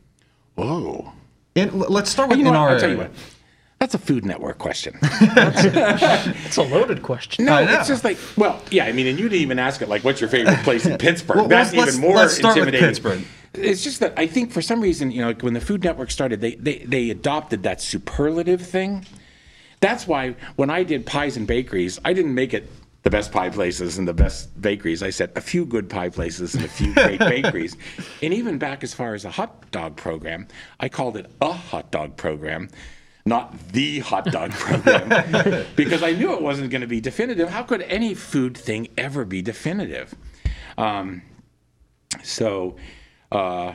Whoa. 0.59 1.13
In, 1.55 1.79
let's 1.79 2.09
start 2.09 2.29
with 2.29 2.37
You 2.37 2.43
know 2.45 2.51
in 2.51 2.55
what? 2.55 2.61
our 2.61 2.69
I'll 2.71 2.79
tell 2.79 2.91
you 2.91 2.97
what. 2.97 3.11
That's 3.79 3.93
a 3.93 3.97
Food 3.97 4.25
Network 4.25 4.57
question. 4.57 4.97
It's 5.01 6.57
a 6.57 6.63
loaded 6.63 7.01
question. 7.01 7.45
No, 7.45 7.59
it's 7.59 7.87
just 7.87 8.03
like, 8.03 8.17
well, 8.35 8.61
yeah, 8.71 8.85
I 8.85 8.91
mean, 8.91 9.07
and 9.07 9.17
you 9.17 9.29
didn't 9.29 9.41
even 9.41 9.57
ask 9.59 9.81
it, 9.81 9.87
like, 9.87 10.03
what's 10.03 10.19
your 10.19 10.29
favorite 10.29 10.59
place 10.63 10.85
in 10.85 10.97
Pittsburgh? 11.05 11.37
Well, 11.37 11.47
That's 11.47 11.73
even 11.73 11.99
more 12.01 12.15
let's 12.15 12.35
start 12.35 12.57
with. 12.59 12.71
Pittsburgh. 12.71 13.23
It's 13.53 13.83
just 13.83 14.01
that 14.01 14.13
I 14.17 14.27
think 14.27 14.51
for 14.51 14.61
some 14.61 14.81
reason, 14.81 15.11
you 15.11 15.21
know, 15.21 15.27
like 15.27 15.41
when 15.41 15.53
the 15.53 15.61
Food 15.61 15.83
Network 15.83 16.11
started, 16.11 16.41
they, 16.41 16.55
they, 16.55 16.79
they 16.79 17.09
adopted 17.09 17.63
that 17.63 17.81
superlative 17.81 18.61
thing. 18.61 19.05
That's 19.79 20.05
why 20.05 20.35
when 20.57 20.69
I 20.69 20.83
did 20.83 21.05
pies 21.05 21.37
and 21.37 21.47
bakeries, 21.47 21.99
I 22.03 22.11
didn't 22.13 22.33
make 22.35 22.53
it 22.53 22.69
the 23.09 23.17
best 23.17 23.31
pie 23.31 23.49
places 23.49 23.97
and 23.97 24.07
the 24.07 24.13
best 24.13 24.61
bakeries. 24.61 25.01
I 25.01 25.09
said 25.09 25.31
a 25.35 25.41
few 25.41 25.65
good 25.65 25.89
pie 25.89 26.09
places 26.09 26.53
and 26.53 26.63
a 26.63 26.67
few 26.67 26.93
great 26.93 27.19
bakeries. 27.33 27.75
And 28.21 28.31
even 28.35 28.59
back 28.59 28.83
as 28.83 28.93
far 28.93 29.15
as 29.15 29.25
a 29.25 29.31
hot 29.31 29.71
dog 29.71 29.95
program, 29.95 30.47
I 30.79 30.89
called 30.89 31.17
it 31.17 31.25
a 31.41 31.51
hot 31.51 31.89
dog 31.89 32.17
program, 32.17 32.69
not 33.25 33.57
the 33.69 33.97
hot 34.01 34.25
dog 34.25 34.51
program, 34.65 35.65
because 35.75 36.03
I 36.03 36.11
knew 36.11 36.33
it 36.33 36.41
wasn't 36.43 36.69
going 36.69 36.81
to 36.81 36.87
be 36.87 37.01
definitive. 37.01 37.49
How 37.49 37.63
could 37.63 37.81
any 37.81 38.13
food 38.13 38.55
thing 38.55 38.89
ever 38.95 39.25
be 39.25 39.41
definitive? 39.41 40.13
Um, 40.77 41.23
so, 42.21 42.75
uh, 43.31 43.73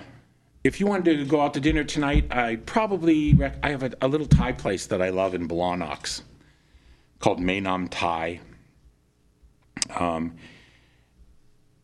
if 0.62 0.78
you 0.78 0.86
wanted 0.86 1.18
to 1.18 1.24
go 1.24 1.40
out 1.40 1.54
to 1.54 1.60
dinner 1.60 1.82
tonight, 1.82 2.32
I 2.32 2.54
probably 2.54 3.34
rec- 3.34 3.58
I 3.64 3.70
have 3.70 3.82
a, 3.82 3.90
a 4.00 4.06
little 4.06 4.28
Thai 4.28 4.52
place 4.52 4.86
that 4.86 5.02
I 5.02 5.08
love 5.10 5.34
in 5.34 5.48
Blawnox 5.48 6.22
called 7.18 7.40
Mainam 7.40 7.88
Thai. 7.88 8.40
Um, 9.90 10.34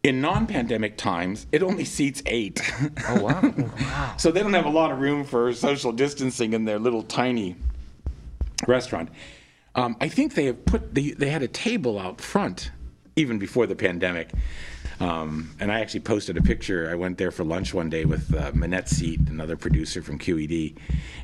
in 0.03 0.20
non-pandemic 0.20 0.96
times, 0.96 1.46
it 1.53 1.62
only 1.62 1.84
seats 1.84 2.22
eight. 2.26 2.61
Oh, 3.09 3.22
wow. 3.22 4.14
so 4.16 4.30
they 4.30 4.40
don't 4.40 4.53
have 4.55 4.66
a 4.66 4.70
lot 4.70 4.90
of 4.90 4.98
room 4.98 5.24
for 5.24 5.53
social 5.53 5.92
distancing 5.92 6.53
in 6.53 6.64
their 6.64 6.78
little 6.78 7.03
tiny 7.03 7.57
restaurant. 8.66 9.11
Um, 9.74 9.96
I 10.01 10.09
think 10.09 10.34
they 10.34 10.46
have 10.46 10.64
put 10.64 10.94
the, 10.94 11.14
they 11.14 11.30
had 11.30 11.42
a 11.42 11.48
table 11.48 11.98
out 11.98 12.20
front 12.20 12.70
even 13.16 13.38
before 13.38 13.66
the 13.66 13.76
pandemic. 13.76 14.30
Um, 15.01 15.51
and 15.59 15.72
I 15.72 15.80
actually 15.80 16.01
posted 16.01 16.36
a 16.36 16.42
picture. 16.42 16.90
I 16.90 16.94
went 16.94 17.16
there 17.16 17.30
for 17.30 17.42
lunch 17.42 17.72
one 17.72 17.88
day 17.88 18.05
with 18.05 18.34
uh, 18.34 18.53
Minette 18.55 18.88
Seate, 18.88 19.20
another 19.28 19.57
producer 19.57 20.03
from 20.03 20.18
QED, 20.18 20.76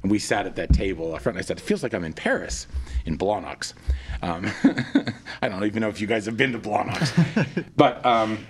and 0.02 0.10
we 0.10 0.18
sat 0.18 0.46
at 0.46 0.56
that 0.56 0.72
table 0.72 1.14
up 1.14 1.22
front. 1.22 1.36
And 1.36 1.44
I 1.44 1.46
said, 1.46 1.58
"It 1.58 1.62
feels 1.62 1.82
like 1.82 1.92
I'm 1.92 2.04
in 2.04 2.14
Paris, 2.14 2.66
in 3.04 3.18
Blawnox." 3.18 3.74
Um, 4.22 4.50
I 5.42 5.48
don't 5.48 5.62
even 5.64 5.82
know 5.82 5.90
if 5.90 6.00
you 6.00 6.06
guys 6.06 6.24
have 6.24 6.38
been 6.38 6.52
to 6.52 6.58
Blawnox, 6.58 7.66
but 7.76 8.04
um, 8.04 8.46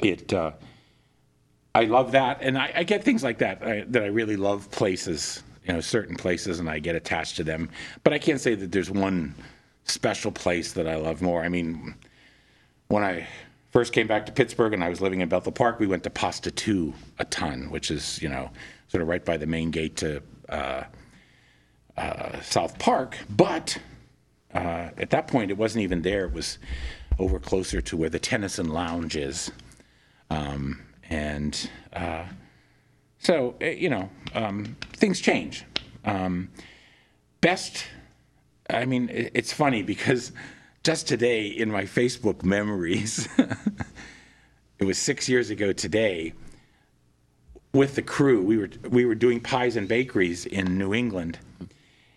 it. 0.00 0.32
Uh, 0.32 0.52
I 1.76 1.86
love 1.86 2.12
that, 2.12 2.38
and 2.40 2.56
I, 2.56 2.72
I 2.72 2.84
get 2.84 3.02
things 3.02 3.24
like 3.24 3.38
that. 3.38 3.66
I, 3.66 3.84
that 3.88 4.04
I 4.04 4.06
really 4.06 4.36
love 4.36 4.70
places, 4.70 5.42
you 5.66 5.72
know, 5.72 5.80
certain 5.80 6.14
places, 6.14 6.60
and 6.60 6.70
I 6.70 6.78
get 6.78 6.94
attached 6.94 7.34
to 7.36 7.42
them. 7.42 7.68
But 8.04 8.12
I 8.12 8.18
can't 8.20 8.40
say 8.40 8.54
that 8.54 8.70
there's 8.70 8.92
one 8.92 9.34
special 9.82 10.30
place 10.30 10.72
that 10.74 10.86
I 10.86 10.94
love 10.94 11.20
more. 11.20 11.42
I 11.42 11.48
mean, 11.48 11.96
when 12.86 13.02
I 13.02 13.26
first 13.74 13.92
came 13.92 14.08
back 14.08 14.26
to 14.26 14.32
Pittsburgh 14.32 14.72
and 14.74 14.84
I 14.84 14.90
was 14.90 15.02
living 15.02 15.20
in 15.22 15.28
Bethel 15.28 15.52
Park, 15.52 15.80
we 15.80 15.88
went 15.88 16.04
to 16.04 16.10
Pasta 16.10 16.50
Two 16.52 16.94
a 17.18 17.26
ton, 17.26 17.70
which 17.70 17.90
is 17.90 18.22
you 18.22 18.30
know 18.30 18.50
sort 18.88 19.02
of 19.02 19.08
right 19.08 19.24
by 19.24 19.36
the 19.38 19.46
main 19.46 19.72
gate 19.72 19.96
to 19.98 20.22
uh, 20.50 20.84
uh, 21.98 22.40
South 22.42 22.78
Park. 22.78 23.18
But 23.30 23.78
uh, 24.54 24.90
at 24.98 25.10
that 25.10 25.28
point, 25.28 25.50
it 25.50 25.58
wasn't 25.58 25.84
even 25.84 26.02
there. 26.02 26.26
It 26.26 26.32
was 26.34 26.58
over 27.18 27.40
closer 27.40 27.82
to 27.82 27.96
where 27.98 28.10
the 28.10 28.20
Tennyson 28.20 28.70
Lounge 28.70 29.16
is 29.16 29.52
Um, 30.30 30.80
and 31.10 31.70
uh, 31.92 32.24
so, 33.18 33.56
eh, 33.60 33.72
you 33.72 33.88
know, 33.90 34.10
um, 34.34 34.76
things 34.94 35.20
change. 35.20 35.64
Um, 36.04 36.50
best, 37.40 37.86
I 38.70 38.84
mean, 38.86 39.08
it's 39.12 39.52
funny 39.52 39.82
because 39.82 40.32
just 40.84 41.08
today 41.08 41.46
in 41.46 41.70
my 41.70 41.84
Facebook 41.84 42.44
memories, 42.44 43.26
it 44.78 44.84
was 44.84 44.98
six 44.98 45.28
years 45.30 45.48
ago 45.48 45.72
today, 45.72 46.34
with 47.72 47.94
the 47.96 48.02
crew, 48.02 48.42
we 48.42 48.58
were, 48.58 48.68
we 48.90 49.06
were 49.06 49.14
doing 49.14 49.40
pies 49.40 49.76
and 49.76 49.88
bakeries 49.88 50.44
in 50.44 50.78
New 50.78 50.92
England. 50.94 51.38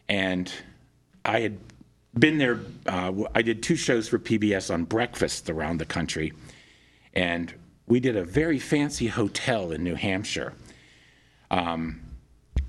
And 0.09 0.51
I 1.23 1.39
had 1.39 1.57
been 2.19 2.37
there, 2.37 2.59
uh, 2.85 3.13
I 3.33 3.41
did 3.41 3.63
two 3.63 3.77
shows 3.77 4.09
for 4.09 4.19
PBS 4.19 4.71
on 4.71 4.83
breakfast 4.83 5.49
around 5.49 5.77
the 5.77 5.85
country. 5.85 6.33
And 7.13 7.53
we 7.87 8.01
did 8.01 8.17
a 8.17 8.23
very 8.23 8.59
fancy 8.59 9.07
hotel 9.07 9.71
in 9.71 9.83
New 9.83 9.95
Hampshire. 9.95 10.53
Um, 11.49 12.01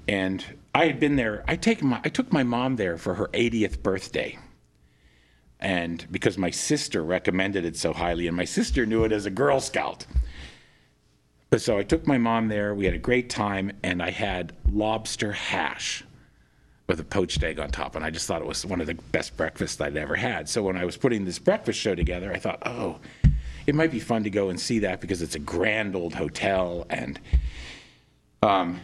and 0.06 0.44
I 0.74 0.86
had 0.86 1.00
been 1.00 1.16
there, 1.16 1.44
I, 1.48 1.56
take 1.56 1.82
my, 1.82 2.00
I 2.04 2.08
took 2.08 2.32
my 2.32 2.44
mom 2.44 2.76
there 2.76 2.96
for 2.96 3.14
her 3.14 3.26
80th 3.34 3.82
birthday. 3.82 4.38
And 5.60 6.06
because 6.10 6.38
my 6.38 6.50
sister 6.50 7.02
recommended 7.02 7.64
it 7.64 7.76
so 7.76 7.92
highly, 7.92 8.28
and 8.28 8.36
my 8.36 8.44
sister 8.44 8.86
knew 8.86 9.04
it 9.04 9.12
as 9.12 9.26
a 9.26 9.30
Girl 9.30 9.60
Scout. 9.60 10.06
But 11.50 11.60
so 11.60 11.78
I 11.78 11.82
took 11.82 12.06
my 12.06 12.18
mom 12.18 12.48
there. 12.48 12.74
We 12.74 12.84
had 12.84 12.94
a 12.94 12.98
great 12.98 13.30
time, 13.30 13.72
and 13.82 14.02
I 14.02 14.10
had 14.10 14.54
lobster 14.70 15.32
hash 15.32 16.04
with 16.86 17.00
a 17.00 17.04
poached 17.04 17.42
egg 17.42 17.58
on 17.58 17.70
top. 17.70 17.96
And 17.96 18.04
I 18.04 18.10
just 18.10 18.26
thought 18.26 18.40
it 18.40 18.46
was 18.46 18.64
one 18.64 18.80
of 18.80 18.86
the 18.86 18.94
best 18.94 19.36
breakfasts 19.36 19.80
I'd 19.80 19.96
ever 19.96 20.16
had. 20.16 20.48
So 20.48 20.62
when 20.62 20.76
I 20.76 20.84
was 20.84 20.96
putting 20.96 21.24
this 21.24 21.38
breakfast 21.38 21.78
show 21.78 21.94
together, 21.94 22.32
I 22.32 22.38
thought, 22.38 22.62
oh, 22.66 22.98
it 23.66 23.74
might 23.74 23.90
be 23.90 24.00
fun 24.00 24.24
to 24.24 24.30
go 24.30 24.48
and 24.48 24.58
see 24.58 24.78
that 24.80 25.00
because 25.00 25.20
it's 25.20 25.34
a 25.34 25.38
grand 25.40 25.94
old 25.94 26.14
hotel. 26.14 26.86
And 26.88 27.20
um, 28.42 28.80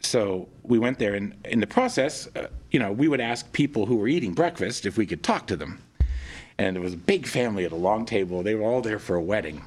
so 0.00 0.48
we 0.62 0.78
went 0.78 0.98
there, 0.98 1.14
and 1.14 1.34
in 1.44 1.60
the 1.60 1.66
process, 1.66 2.28
uh, 2.36 2.46
you 2.70 2.78
know, 2.78 2.92
we 2.92 3.08
would 3.08 3.20
ask 3.20 3.50
people 3.52 3.84
who 3.84 3.96
were 3.96 4.08
eating 4.08 4.32
breakfast 4.32 4.86
if 4.86 4.96
we 4.96 5.04
could 5.04 5.22
talk 5.22 5.46
to 5.48 5.56
them. 5.56 5.82
And 6.58 6.76
it 6.76 6.80
was 6.80 6.94
a 6.94 6.98
big 6.98 7.26
family 7.26 7.64
at 7.64 7.72
a 7.72 7.76
long 7.76 8.06
table. 8.06 8.42
They 8.42 8.54
were 8.54 8.64
all 8.64 8.80
there 8.80 8.98
for 8.98 9.16
a 9.16 9.22
wedding 9.22 9.62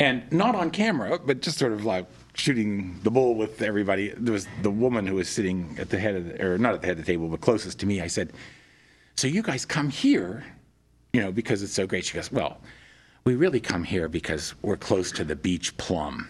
and 0.00 0.32
not 0.32 0.54
on 0.54 0.70
camera, 0.70 1.18
but 1.18 1.42
just 1.42 1.58
sort 1.58 1.72
of 1.72 1.84
like 1.84 2.06
shooting 2.34 2.98
the 3.02 3.10
bull 3.10 3.34
with 3.34 3.60
everybody. 3.60 4.08
There 4.16 4.32
was 4.32 4.48
the 4.62 4.70
woman 4.70 5.06
who 5.06 5.16
was 5.16 5.28
sitting 5.28 5.76
at 5.78 5.90
the 5.90 5.98
head 5.98 6.16
of 6.16 6.24
the, 6.26 6.44
or 6.44 6.58
not 6.58 6.74
at 6.74 6.80
the 6.80 6.86
head 6.86 6.98
of 6.98 7.04
the 7.04 7.12
table, 7.12 7.28
but 7.28 7.42
closest 7.42 7.78
to 7.80 7.86
me. 7.86 8.00
I 8.00 8.06
said, 8.06 8.32
"So 9.16 9.28
you 9.28 9.42
guys 9.42 9.66
come 9.66 9.90
here, 9.90 10.44
you 11.12 11.20
know, 11.20 11.30
because 11.30 11.62
it's 11.62 11.74
so 11.74 11.86
great." 11.86 12.06
She 12.06 12.14
goes, 12.14 12.32
"Well, 12.32 12.60
we 13.24 13.34
really 13.36 13.60
come 13.60 13.84
here 13.84 14.08
because 14.08 14.54
we're 14.62 14.78
close 14.78 15.12
to 15.12 15.24
the 15.24 15.36
beach 15.36 15.76
plum." 15.76 16.28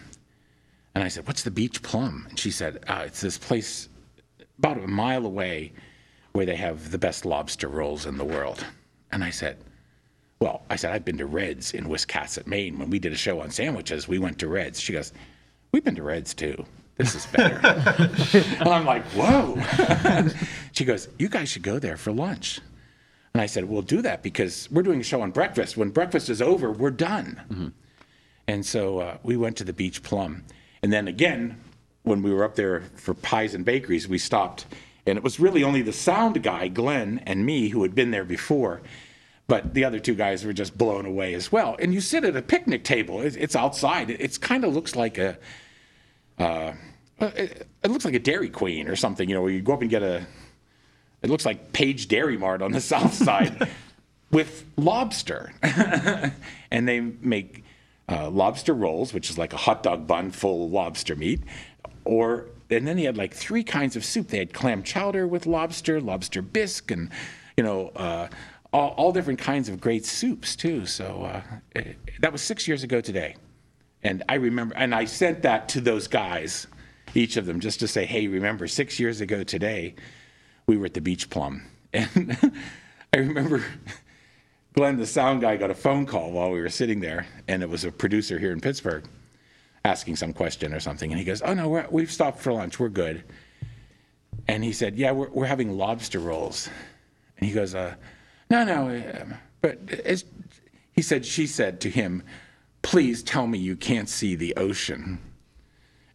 And 0.93 1.03
I 1.03 1.07
said, 1.07 1.25
"What's 1.25 1.43
the 1.43 1.51
beach 1.51 1.81
plum?" 1.81 2.25
And 2.29 2.37
she 2.37 2.51
said, 2.51 2.83
uh, 2.87 3.03
"It's 3.05 3.21
this 3.21 3.37
place 3.37 3.87
about 4.57 4.83
a 4.83 4.87
mile 4.87 5.25
away 5.25 5.71
where 6.33 6.45
they 6.45 6.55
have 6.55 6.91
the 6.91 6.97
best 6.97 7.25
lobster 7.25 7.67
rolls 7.67 8.05
in 8.05 8.17
the 8.17 8.25
world." 8.25 8.65
And 9.11 9.23
I 9.23 9.29
said. 9.29 9.57
Well, 10.39 10.63
I 10.71 10.75
said, 10.75 10.91
I've 10.91 11.05
been 11.05 11.19
to 11.19 11.27
Reds 11.27 11.71
in 11.71 11.85
Wiscasset, 11.85 12.47
Maine. 12.47 12.79
When 12.79 12.89
we 12.89 12.97
did 12.97 13.13
a 13.13 13.15
show 13.15 13.41
on 13.41 13.51
sandwiches, 13.51 14.07
we 14.07 14.17
went 14.17 14.39
to 14.39 14.47
Reds. 14.47 14.79
She 14.79 14.91
goes, 14.91 15.13
We've 15.71 15.83
been 15.83 15.93
to 15.93 16.01
Reds 16.01 16.33
too. 16.33 16.65
This 16.97 17.13
is 17.13 17.27
better. 17.27 17.59
and 18.59 18.67
I'm 18.67 18.83
like, 18.83 19.03
Whoa. 19.13 19.55
she 20.71 20.83
goes, 20.83 21.09
You 21.19 21.29
guys 21.29 21.49
should 21.49 21.61
go 21.61 21.77
there 21.77 21.95
for 21.95 22.11
lunch. 22.11 22.59
And 23.35 23.41
I 23.41 23.45
said, 23.45 23.65
We'll 23.65 23.83
do 23.83 24.01
that 24.01 24.23
because 24.23 24.67
we're 24.71 24.81
doing 24.81 24.99
a 24.99 25.03
show 25.03 25.21
on 25.21 25.29
breakfast. 25.29 25.77
When 25.77 25.91
breakfast 25.91 26.27
is 26.27 26.41
over, 26.41 26.71
we're 26.71 26.89
done. 26.89 27.73
And 28.47 28.65
so 28.65 28.99
uh, 28.99 29.17
we 29.21 29.37
went 29.37 29.57
to 29.57 29.63
the 29.63 29.73
Beach 29.73 30.01
Plum. 30.01 30.43
And 30.81 30.91
then 30.91 31.07
again, 31.07 31.61
when 32.01 32.23
we 32.23 32.33
were 32.33 32.43
up 32.43 32.55
there 32.55 32.81
for 32.95 33.13
pies 33.13 33.53
and 33.53 33.63
bakeries, 33.63 34.07
we 34.07 34.17
stopped. 34.17 34.65
And 35.05 35.17
it 35.17 35.23
was 35.23 35.39
really 35.39 35.63
only 35.63 35.81
the 35.81 35.93
sound 35.93 36.41
guy, 36.43 36.67
Glenn, 36.67 37.21
and 37.25 37.45
me 37.45 37.69
who 37.69 37.81
had 37.83 37.95
been 37.95 38.11
there 38.11 38.23
before. 38.23 38.81
But 39.47 39.73
the 39.73 39.83
other 39.83 39.99
two 39.99 40.15
guys 40.15 40.45
were 40.45 40.53
just 40.53 40.77
blown 40.77 41.05
away 41.05 41.33
as 41.33 41.51
well. 41.51 41.75
And 41.79 41.93
you 41.93 41.99
sit 41.99 42.23
at 42.23 42.35
a 42.35 42.41
picnic 42.41 42.83
table. 42.83 43.21
It's, 43.21 43.55
outside. 43.55 44.09
It 44.09 44.39
kind 44.39 44.63
of 44.63 44.73
looks 44.73 44.95
like 44.95 45.17
a, 45.17 45.37
uh, 46.37 46.73
it, 47.19 47.67
it 47.83 47.91
looks 47.91 48.05
like 48.05 48.13
a 48.13 48.19
Dairy 48.19 48.49
Queen 48.49 48.87
or 48.87 48.95
something. 48.95 49.27
You 49.27 49.35
know, 49.35 49.41
where 49.41 49.51
you 49.51 49.61
go 49.61 49.73
up 49.73 49.81
and 49.81 49.89
get 49.89 50.03
a. 50.03 50.25
It 51.21 51.29
looks 51.29 51.45
like 51.45 51.73
Page 51.73 52.07
Dairy 52.07 52.37
Mart 52.37 52.61
on 52.61 52.71
the 52.71 52.81
south 52.93 53.13
side, 53.13 53.69
with 54.31 54.65
lobster, 54.77 55.51
and 56.71 56.87
they 56.87 56.99
make 57.01 57.63
uh, 58.09 58.29
lobster 58.29 58.73
rolls, 58.73 59.13
which 59.13 59.29
is 59.29 59.37
like 59.37 59.53
a 59.53 59.57
hot 59.57 59.83
dog 59.83 60.07
bun 60.07 60.31
full 60.31 60.65
of 60.65 60.71
lobster 60.71 61.15
meat, 61.15 61.41
or 62.05 62.47
and 62.71 62.87
then 62.87 62.95
they 62.95 63.03
had 63.03 63.17
like 63.17 63.33
three 63.33 63.63
kinds 63.63 63.95
of 63.95 64.05
soup. 64.05 64.29
They 64.29 64.39
had 64.39 64.53
clam 64.53 64.83
chowder 64.83 65.27
with 65.27 65.45
lobster, 65.45 65.99
lobster 65.99 66.41
bisque, 66.41 66.91
and 66.91 67.09
you 67.57 67.63
know 67.63 67.89
uh, 67.89 68.27
all, 68.71 68.89
all 68.97 69.11
different 69.11 69.39
kinds 69.39 69.69
of 69.69 69.81
great 69.81 70.05
soups 70.05 70.55
too. 70.55 70.85
So 70.85 71.23
uh, 71.23 71.41
it, 71.75 71.97
that 72.19 72.31
was 72.31 72.41
six 72.41 72.67
years 72.67 72.83
ago 72.83 73.01
today, 73.01 73.35
and 74.03 74.23
I 74.29 74.35
remember, 74.35 74.75
and 74.75 74.95
I 74.95 75.05
sent 75.05 75.41
that 75.43 75.69
to 75.69 75.81
those 75.81 76.07
guys, 76.07 76.67
each 77.13 77.37
of 77.37 77.45
them, 77.45 77.59
just 77.59 77.79
to 77.81 77.87
say, 77.87 78.05
hey, 78.05 78.27
remember 78.27 78.67
six 78.67 78.99
years 78.99 79.21
ago 79.21 79.43
today, 79.43 79.95
we 80.67 80.77
were 80.77 80.85
at 80.85 80.93
the 80.93 81.01
Beach 81.01 81.29
Plum, 81.29 81.63
and 81.93 82.37
I 83.13 83.17
remember. 83.17 83.63
Glenn, 84.73 84.95
the 84.95 85.05
sound 85.05 85.41
guy, 85.41 85.57
got 85.57 85.69
a 85.69 85.75
phone 85.75 86.05
call 86.05 86.31
while 86.31 86.49
we 86.49 86.61
were 86.61 86.69
sitting 86.69 87.01
there, 87.01 87.27
and 87.49 87.61
it 87.61 87.67
was 87.67 87.83
a 87.83 87.91
producer 87.91 88.39
here 88.39 88.53
in 88.53 88.61
Pittsburgh 88.61 89.03
asking 89.83 90.15
some 90.15 90.33
question 90.33 90.73
or 90.73 90.79
something. 90.79 91.11
And 91.11 91.19
he 91.19 91.25
goes, 91.25 91.41
Oh, 91.41 91.53
no, 91.53 91.67
we're, 91.69 91.87
we've 91.89 92.11
stopped 92.11 92.39
for 92.39 92.53
lunch. 92.53 92.79
We're 92.79 92.89
good. 92.89 93.23
And 94.47 94.63
he 94.63 94.73
said, 94.73 94.97
Yeah, 94.97 95.11
we're, 95.11 95.29
we're 95.29 95.45
having 95.45 95.77
lobster 95.77 96.19
rolls. 96.19 96.69
And 97.37 97.47
he 97.47 97.53
goes, 97.53 97.73
uh, 97.73 97.95
No, 98.49 98.63
no, 98.63 98.89
uh, 98.89 99.25
but 99.61 99.79
he 100.93 101.01
said, 101.01 101.25
She 101.25 101.47
said 101.47 101.81
to 101.81 101.89
him, 101.89 102.23
Please 102.81 103.23
tell 103.23 103.47
me 103.47 103.57
you 103.57 103.75
can't 103.75 104.09
see 104.09 104.35
the 104.35 104.55
ocean. 104.55 105.19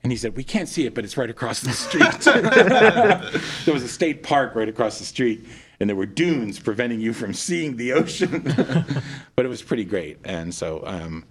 And 0.02 0.12
he 0.12 0.16
said, 0.16 0.36
We 0.36 0.44
can't 0.44 0.68
see 0.68 0.86
it, 0.86 0.94
but 0.94 1.04
it's 1.04 1.16
right 1.16 1.30
across 1.30 1.60
the 1.60 1.72
street. 1.72 2.20
there 3.64 3.74
was 3.74 3.82
a 3.82 3.88
state 3.88 4.22
park 4.22 4.54
right 4.54 4.68
across 4.68 4.98
the 4.98 5.04
street, 5.04 5.46
and 5.80 5.88
there 5.88 5.96
were 5.96 6.06
dunes 6.06 6.60
preventing 6.60 7.00
you 7.00 7.12
from 7.12 7.34
seeing 7.34 7.76
the 7.76 7.92
ocean. 7.92 8.42
but 9.34 9.44
it 9.44 9.48
was 9.48 9.62
pretty 9.62 9.84
great. 9.84 10.18
And 10.24 10.54
so, 10.54 10.82
um, 10.86 11.24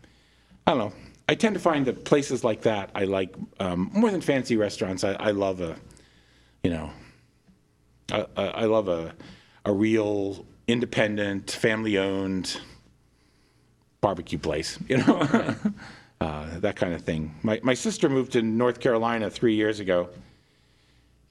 I 0.68 0.72
don't 0.72 0.80
know. 0.80 0.94
I 1.28 1.36
tend 1.36 1.56
to 1.56 1.60
find 1.60 1.86
that 1.88 2.06
places 2.06 2.44
like 2.44 2.62
that 2.62 2.92
I 2.94 3.06
like 3.06 3.34
um, 3.60 3.90
more 3.94 4.12
than 4.12 4.22
fancy 4.22 4.58
restaurants. 4.58 5.04
I, 5.04 5.14
I 5.14 5.32
love 5.32 5.60
a, 5.62 5.76
you 6.64 6.70
know, 6.70 6.92
I, 8.12 8.66
love 8.66 8.88
a, 8.88 9.14
a 9.66 9.74
real 9.74 10.46
independent, 10.68 11.50
family-owned 11.52 12.60
barbecue 14.02 14.40
place. 14.40 14.78
You 14.88 14.98
know, 14.98 15.56
uh, 16.22 16.60
that 16.60 16.76
kind 16.76 16.94
of 16.94 17.02
thing. 17.02 17.36
My 17.44 17.60
my 17.64 17.74
sister 17.74 18.08
moved 18.08 18.32
to 18.34 18.42
North 18.42 18.80
Carolina 18.80 19.30
three 19.30 19.56
years 19.56 19.80
ago. 19.80 20.10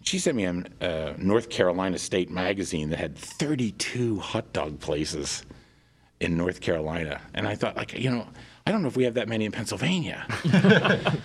She 0.02 0.18
sent 0.18 0.36
me 0.36 0.44
a 0.44 0.64
uh, 0.82 1.14
North 1.16 1.48
Carolina 1.48 1.96
State 1.98 2.30
magazine 2.30 2.90
that 2.90 2.98
had 2.98 3.16
32 3.16 4.18
hot 4.18 4.52
dog 4.52 4.78
places 4.78 5.44
in 6.20 6.36
North 6.36 6.60
Carolina, 6.60 7.20
and 7.32 7.48
I 7.48 7.54
thought, 7.54 7.76
like, 7.76 7.94
you 7.94 8.10
know, 8.10 8.26
I 8.66 8.72
don't 8.72 8.82
know 8.82 8.88
if 8.88 8.96
we 8.96 9.04
have 9.04 9.14
that 9.14 9.28
many 9.28 9.44
in 9.44 9.52
Pennsylvania, 9.52 10.26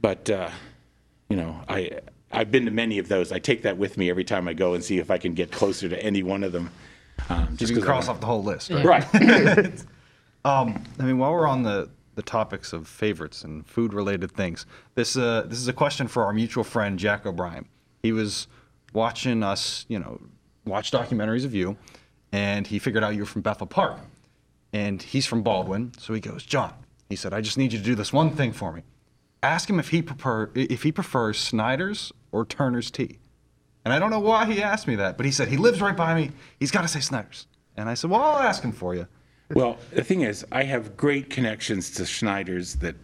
but 0.00 0.28
uh, 0.28 0.50
you 1.30 1.36
know, 1.36 1.58
I 1.68 2.00
I've 2.30 2.50
been 2.50 2.66
to 2.66 2.70
many 2.70 2.98
of 2.98 3.08
those. 3.08 3.32
I 3.32 3.38
take 3.38 3.62
that 3.62 3.78
with 3.78 3.96
me 3.96 4.10
every 4.10 4.24
time 4.24 4.48
I 4.48 4.52
go 4.52 4.74
and 4.74 4.84
see 4.84 4.98
if 4.98 5.10
I 5.10 5.16
can 5.18 5.32
get 5.34 5.50
closer 5.50 5.88
to 5.88 6.02
any 6.02 6.22
one 6.22 6.44
of 6.44 6.52
them. 6.52 6.70
Um, 7.30 7.56
just 7.56 7.70
You 7.70 7.76
can 7.76 7.82
'cause 7.82 7.84
I 7.84 7.86
cross 7.92 8.08
off 8.08 8.20
the 8.20 8.26
whole 8.26 8.42
list, 8.42 8.70
right? 8.70 8.84
right. 9.14 9.72
Um, 10.46 10.84
I 11.00 11.04
mean, 11.04 11.16
while 11.16 11.32
we're 11.32 11.46
on 11.46 11.62
the, 11.62 11.88
the 12.16 12.22
topics 12.22 12.74
of 12.74 12.86
favorites 12.86 13.44
and 13.44 13.66
food 13.66 13.94
related 13.94 14.30
things, 14.30 14.66
this 14.94 15.16
uh, 15.16 15.44
this 15.48 15.58
is 15.58 15.68
a 15.68 15.72
question 15.72 16.06
for 16.06 16.26
our 16.26 16.34
mutual 16.34 16.64
friend 16.64 16.98
Jack 16.98 17.24
O'Brien. 17.24 17.64
He 18.02 18.12
was 18.12 18.46
watching 18.92 19.42
us, 19.42 19.86
you 19.88 19.98
know, 19.98 20.20
watch 20.66 20.90
documentaries 20.90 21.46
of 21.46 21.54
you, 21.54 21.78
and 22.30 22.66
he 22.66 22.78
figured 22.78 23.02
out 23.02 23.14
you 23.14 23.20
were 23.20 23.26
from 23.26 23.40
Bethel 23.40 23.66
Park, 23.66 24.00
and 24.74 25.00
he's 25.00 25.24
from 25.24 25.42
Baldwin. 25.42 25.92
So 25.98 26.12
he 26.12 26.20
goes, 26.20 26.44
John. 26.44 26.74
He 27.08 27.16
said, 27.16 27.32
I 27.32 27.40
just 27.40 27.56
need 27.56 27.72
you 27.72 27.78
to 27.78 27.84
do 27.84 27.94
this 27.94 28.12
one 28.12 28.30
thing 28.30 28.52
for 28.52 28.72
me. 28.72 28.82
Ask 29.42 29.70
him 29.70 29.78
if 29.78 29.90
he 29.90 30.02
prefer 30.02 30.50
if 30.54 30.82
he 30.82 30.90
prefers 30.90 31.38
Snyder's 31.38 32.12
or 32.32 32.44
Turner's 32.44 32.90
tea. 32.90 33.18
And 33.84 33.92
I 33.94 33.98
don't 33.98 34.10
know 34.10 34.20
why 34.20 34.46
he 34.46 34.62
asked 34.62 34.88
me 34.88 34.96
that, 34.96 35.16
but 35.16 35.26
he 35.26 35.32
said 35.32 35.48
he 35.48 35.58
lives 35.58 35.80
right 35.80 35.96
by 35.96 36.14
me. 36.14 36.30
He's 36.58 36.70
got 36.70 36.82
to 36.82 36.88
say 36.88 37.00
Snyder's. 37.00 37.46
And 37.76 37.88
I 37.88 37.94
said, 37.94 38.10
well, 38.10 38.22
I'll 38.22 38.38
ask 38.38 38.62
him 38.62 38.72
for 38.72 38.94
you. 38.94 39.06
Well, 39.52 39.76
the 39.92 40.02
thing 40.02 40.22
is, 40.22 40.44
I 40.50 40.64
have 40.64 40.96
great 40.96 41.28
connections 41.28 41.90
to 41.92 42.06
Schneider's 42.06 42.76
that 42.76 42.96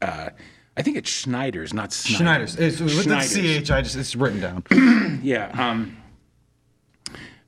uh, 0.00 0.30
I 0.76 0.82
think 0.82 0.96
it's 0.96 1.10
Schneider's, 1.10 1.74
not 1.74 1.92
Snyder's. 1.92 2.54
Schneider's. 2.54 2.56
It's, 2.56 2.80
with 2.80 3.02
Schneider's. 3.02 3.34
the 3.34 3.60
CH, 3.60 3.70
I 3.70 3.82
just, 3.82 3.96
it's 3.96 4.16
written 4.16 4.40
down. 4.40 4.64
Yeah. 5.22 5.50
Um, 5.54 5.96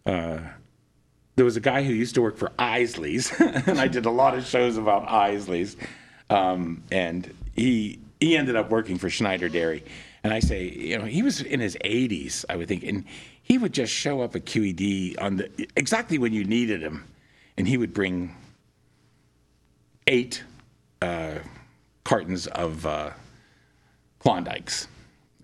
uh, 0.04 0.38
there 1.36 1.44
was 1.44 1.56
a 1.56 1.60
guy 1.60 1.82
who 1.82 1.92
used 1.92 2.14
to 2.14 2.22
work 2.22 2.36
for 2.36 2.52
Isaly's, 2.58 3.32
and 3.40 3.80
I 3.80 3.88
did 3.88 4.06
a 4.06 4.10
lot 4.10 4.36
of 4.36 4.46
shows 4.46 4.76
about 4.76 5.08
Isaly's. 5.08 5.76
um, 6.30 6.82
and 6.90 7.32
he 7.54 7.98
he 8.20 8.36
ended 8.36 8.56
up 8.56 8.70
working 8.70 8.96
for 8.98 9.10
Schneider 9.10 9.48
Dairy. 9.48 9.84
And 10.22 10.32
I 10.32 10.40
say, 10.40 10.70
you 10.70 10.98
know, 10.98 11.04
he 11.04 11.22
was 11.22 11.42
in 11.42 11.60
his 11.60 11.76
80s, 11.84 12.46
I 12.48 12.56
would 12.56 12.66
think, 12.66 12.82
and 12.82 13.04
he 13.42 13.58
would 13.58 13.74
just 13.74 13.92
show 13.92 14.22
up 14.22 14.34
at 14.34 14.46
QED 14.46 15.20
on 15.20 15.36
the 15.36 15.68
exactly 15.76 16.16
when 16.16 16.32
you 16.32 16.44
needed 16.44 16.82
him, 16.82 17.04
and 17.58 17.68
he 17.68 17.76
would 17.76 17.92
bring 17.92 18.34
eight 20.06 20.42
uh, 21.02 21.34
cartons 22.04 22.46
of 22.46 22.86
uh, 22.86 23.10
Klondikes. 24.18 24.88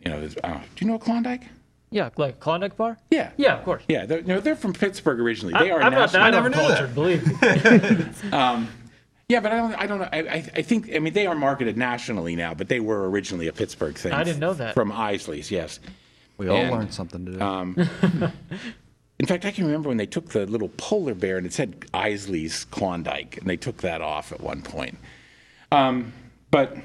You 0.03 0.13
know, 0.13 0.29
uh, 0.45 0.61
do 0.77 0.85
you 0.85 0.87
know 0.87 0.95
a 0.95 0.99
Klondike? 0.99 1.43
Yeah, 1.91 2.11
like 2.17 2.39
Klondike 2.41 2.77
bar. 2.77 2.99
Yeah. 3.11 3.33
Yeah, 3.37 3.59
of 3.59 3.65
course. 3.65 3.83
Yeah, 3.89 4.07
they're, 4.07 4.23
no, 4.23 4.39
they're 4.41 4.55
from 4.57 4.73
Pittsburgh 4.73 5.19
originally. 5.21 5.55
They 5.59 5.71
are 5.71 5.83
I'm 5.83 5.93
not 5.93 6.13
national. 6.13 6.23
that 6.23 6.31
never 6.31 6.49
knew 6.51 6.57
uncultured, 6.57 6.95
believe 6.95 7.27
me. 7.27 8.67
Yeah, 9.29 9.39
but 9.39 9.53
I 9.53 9.57
don't. 9.59 9.75
I 9.75 9.87
don't 9.87 9.99
know. 10.01 10.09
I, 10.13 10.19
I, 10.19 10.35
I 10.57 10.63
think. 10.63 10.91
I 10.93 10.99
mean, 10.99 11.13
they 11.13 11.29
are 11.29 11.37
marketed 11.37 11.77
nationally 11.77 12.35
now, 12.35 12.53
but 12.53 12.69
they 12.69 12.81
were 12.81 13.09
originally 13.09 13.47
a 13.47 13.53
Pittsburgh 13.53 13.97
thing. 13.97 14.11
I 14.13 14.25
didn't 14.25 14.41
know 14.41 14.55
that. 14.55 14.75
From 14.75 14.91
Isaly's, 14.91 15.53
yes. 15.53 15.79
We 16.37 16.49
all 16.49 16.57
And, 16.57 16.73
learned 16.73 16.93
something 16.93 17.25
today. 17.25 17.39
In 19.21 19.27
fact, 19.27 19.45
I 19.45 19.53
can 19.53 19.67
remember 19.67 19.89
when 19.89 19.99
they 19.99 20.07
took 20.07 20.31
the 20.31 20.47
little 20.47 20.71
polar 20.79 21.15
bear 21.15 21.37
and 21.37 21.47
it 21.47 21.53
said 21.53 21.85
Isaly's 21.95 22.65
Klondike, 22.73 23.37
and 23.37 23.47
they 23.47 23.57
took 23.57 23.77
that 23.83 24.01
off 24.01 24.33
at 24.33 24.41
one 24.41 24.63
point. 24.63 24.99
Um, 25.71 26.13
but 26.51 26.77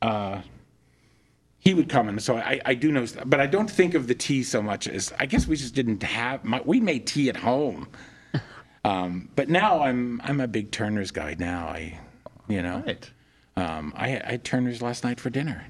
uh, 0.00 0.42
he 1.60 1.74
would 1.74 1.88
come, 1.88 2.08
and 2.08 2.22
so 2.22 2.36
I, 2.36 2.60
I 2.64 2.74
do 2.74 2.92
know, 2.92 3.04
but 3.26 3.40
I 3.40 3.46
don't 3.46 3.70
think 3.70 3.94
of 3.94 4.06
the 4.06 4.14
tea 4.14 4.42
so 4.42 4.62
much 4.62 4.86
as 4.86 5.12
I 5.18 5.26
guess 5.26 5.46
we 5.46 5.56
just 5.56 5.74
didn't 5.74 6.02
have. 6.02 6.44
My, 6.44 6.60
we 6.64 6.80
made 6.80 7.06
tea 7.06 7.28
at 7.28 7.36
home, 7.36 7.88
um, 8.84 9.28
but 9.34 9.48
now 9.48 9.82
I'm 9.82 10.20
I'm 10.22 10.40
a 10.40 10.48
big 10.48 10.70
Turner's 10.70 11.10
guy 11.10 11.34
now. 11.38 11.66
I, 11.66 11.98
you 12.48 12.62
know, 12.62 12.82
right. 12.86 13.10
um, 13.56 13.92
I, 13.96 14.20
I 14.24 14.30
had 14.30 14.44
Turner's 14.44 14.80
last 14.80 15.04
night 15.04 15.18
for 15.18 15.30
dinner 15.30 15.66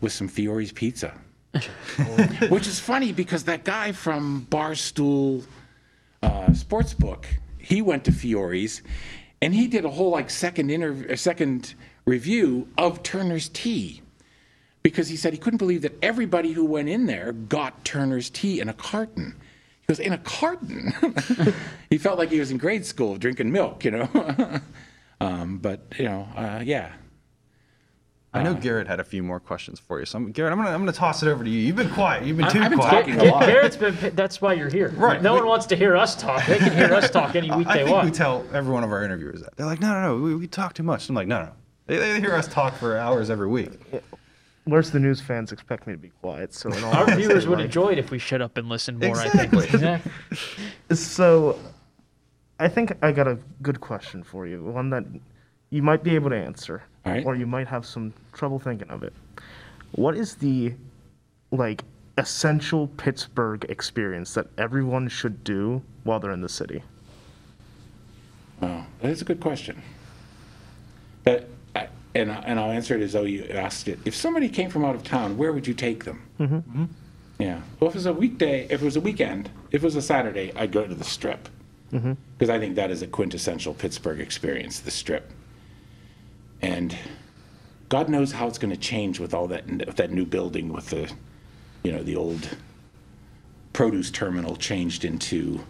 with 0.00 0.12
some 0.12 0.28
Fiore's 0.28 0.72
pizza. 0.72 1.12
Which 2.48 2.68
is 2.68 2.78
funny 2.78 3.12
because 3.12 3.44
that 3.44 3.64
guy 3.64 3.90
from 3.90 4.46
Barstool 4.50 5.44
uh, 6.22 6.46
Sportsbook, 6.50 7.24
he 7.58 7.82
went 7.82 8.04
to 8.04 8.12
Fiore's 8.12 8.82
and 9.42 9.52
he 9.52 9.66
did 9.66 9.84
a 9.84 9.90
whole 9.90 10.10
like 10.10 10.30
second 10.30 10.70
interview, 10.70 11.16
second 11.16 11.74
review 12.04 12.68
of 12.78 13.02
Turner's 13.02 13.48
tea 13.48 14.00
because 14.82 15.08
he 15.08 15.16
said 15.16 15.32
he 15.32 15.38
couldn't 15.38 15.58
believe 15.58 15.82
that 15.82 15.96
everybody 16.02 16.52
who 16.52 16.64
went 16.64 16.88
in 16.88 17.06
there 17.06 17.32
got 17.32 17.84
Turner's 17.84 18.30
tea 18.30 18.60
in 18.60 18.68
a 18.68 18.72
carton. 18.72 19.34
He 19.82 19.86
goes, 19.88 19.98
in 19.98 20.12
a 20.12 20.18
carton? 20.18 20.92
he 21.90 21.98
felt 21.98 22.18
like 22.18 22.30
he 22.30 22.38
was 22.38 22.50
in 22.50 22.58
grade 22.58 22.86
school 22.86 23.16
drinking 23.16 23.52
milk, 23.52 23.84
you 23.84 23.90
know? 23.90 24.60
um, 25.20 25.58
but, 25.58 25.80
you 25.98 26.04
know, 26.04 26.28
uh, 26.36 26.62
yeah. 26.64 26.92
I 28.32 28.44
know 28.44 28.54
Garrett 28.54 28.86
had 28.86 29.00
a 29.00 29.04
few 29.04 29.24
more 29.24 29.40
questions 29.40 29.80
for 29.80 29.98
you. 29.98 30.06
So, 30.06 30.16
I'm, 30.18 30.30
Garrett, 30.30 30.52
I'm 30.52 30.58
gonna 30.58 30.70
I'm 30.70 30.80
gonna 30.82 30.92
toss 30.92 31.20
it 31.24 31.28
over 31.28 31.42
to 31.42 31.50
you. 31.50 31.58
You've 31.58 31.74
been 31.74 31.90
quiet. 31.90 32.24
You've 32.24 32.36
been 32.36 32.48
too 32.48 32.60
I've 32.60 32.70
been 32.70 32.78
quiet. 32.78 33.06
talking 33.06 33.20
a 33.20 33.24
lot. 33.24 33.44
Garrett's 33.44 33.76
been. 33.76 33.96
That's 34.14 34.40
why 34.40 34.52
you're 34.52 34.68
here. 34.68 34.90
Right. 34.90 35.20
No 35.20 35.34
We- 35.34 35.40
one 35.40 35.48
wants 35.48 35.66
to 35.66 35.74
hear 35.76 35.96
us 35.96 36.14
talk. 36.14 36.46
They 36.46 36.58
can 36.58 36.72
hear 36.72 36.94
us 36.94 37.10
talk 37.10 37.34
any 37.34 37.50
week 37.50 37.66
I 37.66 37.78
they 37.78 37.84
think 37.86 38.04
we 38.04 38.10
tell 38.12 38.44
every 38.52 38.72
one 38.72 38.84
of 38.84 38.92
our 38.92 39.02
interviewers 39.02 39.40
that. 39.42 39.56
They're 39.56 39.66
like, 39.66 39.80
no, 39.80 39.92
no, 39.94 40.16
no, 40.16 40.22
we, 40.22 40.36
we 40.36 40.46
talk 40.46 40.74
too 40.74 40.84
much. 40.84 41.08
I'm 41.08 41.16
like, 41.16 41.26
no, 41.26 41.42
no. 41.42 41.52
They, 41.86 41.96
they 41.96 42.20
hear 42.20 42.36
us 42.36 42.46
talk 42.46 42.76
for 42.76 42.96
hours 42.96 43.30
every 43.30 43.48
week. 43.48 43.72
Where's 44.64 44.90
the 44.90 45.00
news 45.00 45.20
fans 45.20 45.52
expect 45.52 45.86
me 45.86 45.94
to 45.94 45.98
be 45.98 46.10
quiet? 46.20 46.52
So 46.54 46.70
in 46.70 46.84
all 46.84 46.92
Our 46.92 47.02
honesty, 47.04 47.22
viewers 47.22 47.46
would 47.46 47.58
like- 47.58 47.66
enjoy 47.66 47.88
it 47.92 47.98
if 47.98 48.10
we 48.10 48.18
shut 48.18 48.40
up 48.42 48.56
and 48.56 48.68
listen 48.68 48.98
more. 48.98 49.08
Exactly. 49.10 49.66
I 49.66 49.98
think. 49.98 50.02
So, 50.96 51.58
I 52.58 52.66
think 52.68 52.92
I 53.02 53.12
got 53.12 53.28
a 53.28 53.38
good 53.62 53.80
question 53.80 54.22
for 54.24 54.46
you. 54.46 54.62
One 54.64 54.90
that 54.90 55.04
you 55.70 55.82
might 55.82 56.02
be 56.02 56.14
able 56.16 56.30
to 56.30 56.36
answer, 56.36 56.82
All 57.06 57.12
right. 57.12 57.24
or 57.24 57.36
you 57.36 57.46
might 57.46 57.68
have 57.68 57.86
some 57.86 58.12
trouble 58.32 58.58
thinking 58.58 58.90
of 58.90 59.02
it. 59.04 59.12
What 59.92 60.16
is 60.16 60.34
the 60.34 60.74
like 61.52 61.84
essential 62.18 62.88
Pittsburgh 62.88 63.64
experience 63.68 64.34
that 64.34 64.46
everyone 64.58 65.08
should 65.08 65.42
do 65.44 65.80
while 66.04 66.18
they're 66.20 66.32
in 66.32 66.40
the 66.42 66.48
city? 66.48 66.82
Oh, 68.62 68.84
that's 69.00 69.22
a 69.22 69.24
good 69.24 69.40
question. 69.40 69.80
But, 71.24 71.42
I- 71.42 71.44
and, 72.14 72.30
I- 72.32 72.42
and 72.46 72.58
I'll 72.58 72.70
answer 72.70 72.94
it 72.96 73.02
as 73.02 73.12
though 73.12 73.22
you 73.24 73.44
asked 73.50 73.88
it. 73.88 73.98
If 74.04 74.14
somebody 74.14 74.48
came 74.48 74.70
from 74.70 74.84
out 74.84 74.94
of 74.94 75.02
town, 75.02 75.36
where 75.36 75.52
would 75.52 75.66
you 75.66 75.74
take 75.74 76.04
them? 76.04 76.22
Mm-hmm. 76.38 76.84
Yeah. 77.38 77.60
Well, 77.78 77.88
if 77.88 77.94
it 77.94 77.98
was 77.98 78.06
a 78.06 78.12
weekday, 78.12 78.64
if 78.70 78.82
it 78.82 78.84
was 78.84 78.96
a 78.96 79.00
weekend, 79.00 79.50
if 79.70 79.82
it 79.82 79.86
was 79.86 79.96
a 79.96 80.02
Saturday, 80.02 80.52
I'd 80.56 80.72
go 80.72 80.86
to 80.86 80.94
the 80.94 81.04
Strip. 81.04 81.48
Because 81.90 82.50
I 82.50 82.58
think 82.60 82.76
that 82.76 82.90
is 82.92 83.02
a 83.02 83.06
quintessential 83.08 83.74
Pittsburgh 83.74 84.20
experience, 84.20 84.78
the 84.80 84.92
Strip. 84.92 85.28
And 86.62 86.94
God 87.88 88.08
knows 88.08 88.30
how 88.32 88.46
it's 88.46 88.58
going 88.58 88.70
to 88.72 88.76
change 88.80 89.18
with 89.18 89.34
all 89.34 89.48
that, 89.48 89.66
with 89.66 89.96
that 89.96 90.12
new 90.12 90.24
building 90.24 90.72
with 90.72 90.90
the, 90.90 91.10
you 91.82 91.90
know, 91.90 92.02
the 92.02 92.14
old 92.14 92.56
produce 93.72 94.10
terminal 94.10 94.54
changed 94.56 95.04
into 95.04 95.60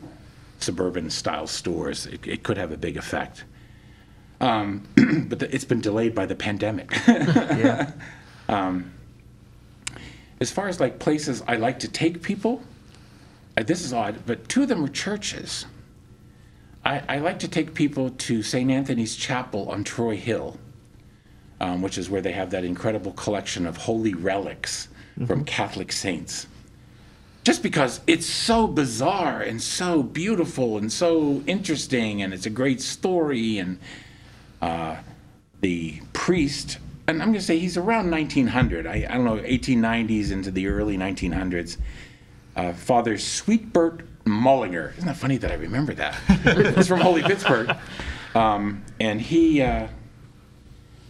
suburban 0.59 1.09
style 1.09 1.47
stores. 1.47 2.05
It, 2.07 2.27
it 2.27 2.43
could 2.43 2.59
have 2.59 2.73
a 2.73 2.77
big 2.77 2.97
effect. 2.99 3.45
Um, 4.41 4.87
but 5.29 5.39
the, 5.39 5.55
it's 5.55 5.65
been 5.65 5.81
delayed 5.81 6.15
by 6.15 6.27
the 6.27 6.35
pandemic. 6.35 6.91
Yeah. 7.07 7.93
as 10.41 10.51
far 10.51 10.67
as 10.69 10.81
like 10.81 10.99
places 10.99 11.43
I 11.47 11.57
like 11.57 11.79
to 11.81 11.89
take 11.89 12.23
people, 12.23 12.63
uh, 13.57 13.63
this 13.63 13.85
is 13.85 13.93
odd, 13.93 14.25
but 14.27 14.49
two 14.49 14.63
of 14.63 14.69
them 14.69 14.83
were 14.83 14.89
churches. 14.89 15.67
I, 16.85 17.03
I 17.09 17.19
like 17.19 17.39
to 17.41 17.49
take 17.49 17.75
people 17.75 18.11
to 18.11 18.43
St. 18.43 18.71
Anthony's 18.71 19.15
Chapel 19.15 19.71
on 19.71 19.85
Troy 19.85 20.17
Hill, 20.17 20.59
um, 21.61 21.83
which 21.83 21.99
is 21.99 22.09
where 22.09 22.23
they 22.23 22.33
have 22.33 22.51
that 22.51 22.65
incredible 22.65 23.13
collection 23.13 23.67
of 23.67 23.77
holy 23.77 24.15
relics 24.15 24.89
from 25.27 25.45
Catholic 25.45 25.93
saints. 25.93 26.47
Just 27.45 27.63
because 27.63 28.01
it's 28.07 28.27
so 28.27 28.67
bizarre 28.67 29.41
and 29.43 29.61
so 29.61 30.03
beautiful 30.03 30.79
and 30.79 30.91
so 30.91 31.43
interesting, 31.47 32.23
and 32.23 32.33
it's 32.33 32.47
a 32.47 32.51
great 32.51 32.81
story, 32.81 33.59
and 33.59 33.79
uh, 34.61 34.97
the 35.61 36.01
priest, 36.13 36.79
and 37.07 37.23
I'm 37.23 37.29
going 37.29 37.41
to 37.41 37.45
say 37.45 37.59
he's 37.59 37.77
around 37.77 38.11
1900, 38.11 38.87
I, 38.87 39.07
I 39.09 39.15
don't 39.15 39.25
know, 39.25 39.39
1890s 39.39 40.31
into 40.31 40.51
the 40.51 40.69
early 40.69 40.97
1900s. 40.97 41.77
Uh, 42.57 42.73
Father 42.73 43.17
Suitbert 43.17 44.05
Mollinger. 44.25 44.93
Isn't 44.97 45.07
that 45.07 45.17
funny 45.17 45.37
that 45.39 45.51
I 45.51 45.55
remember 45.55 45.95
that? 45.95 46.15
He's 46.77 46.89
from 46.89 47.01
Holy 47.01 47.23
Pittsburgh. 47.23 47.75
Um, 48.35 48.85
and 48.99 49.21
he, 49.21 49.63
uh, 49.63 49.89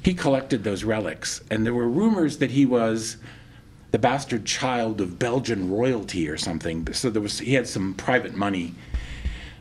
he 0.03 0.15
collected 0.15 0.65
those 0.65 0.85
relics. 0.85 1.43
And 1.51 1.65
there 1.67 1.75
were 1.75 1.89
rumors 1.89 2.39
that 2.39 2.51
he 2.51 2.67
was 2.67 3.17
the 3.91 3.99
bastard 3.99 4.45
child 4.45 5.01
of 5.01 5.19
Belgian 5.19 5.71
royalty 5.71 6.29
or 6.29 6.37
something. 6.37 6.93
So 6.93 7.11
there 7.11 7.23
was, 7.23 7.39
he 7.41 7.55
had 7.55 7.67
some 7.67 7.95
private 7.95 8.35
money. 8.35 8.75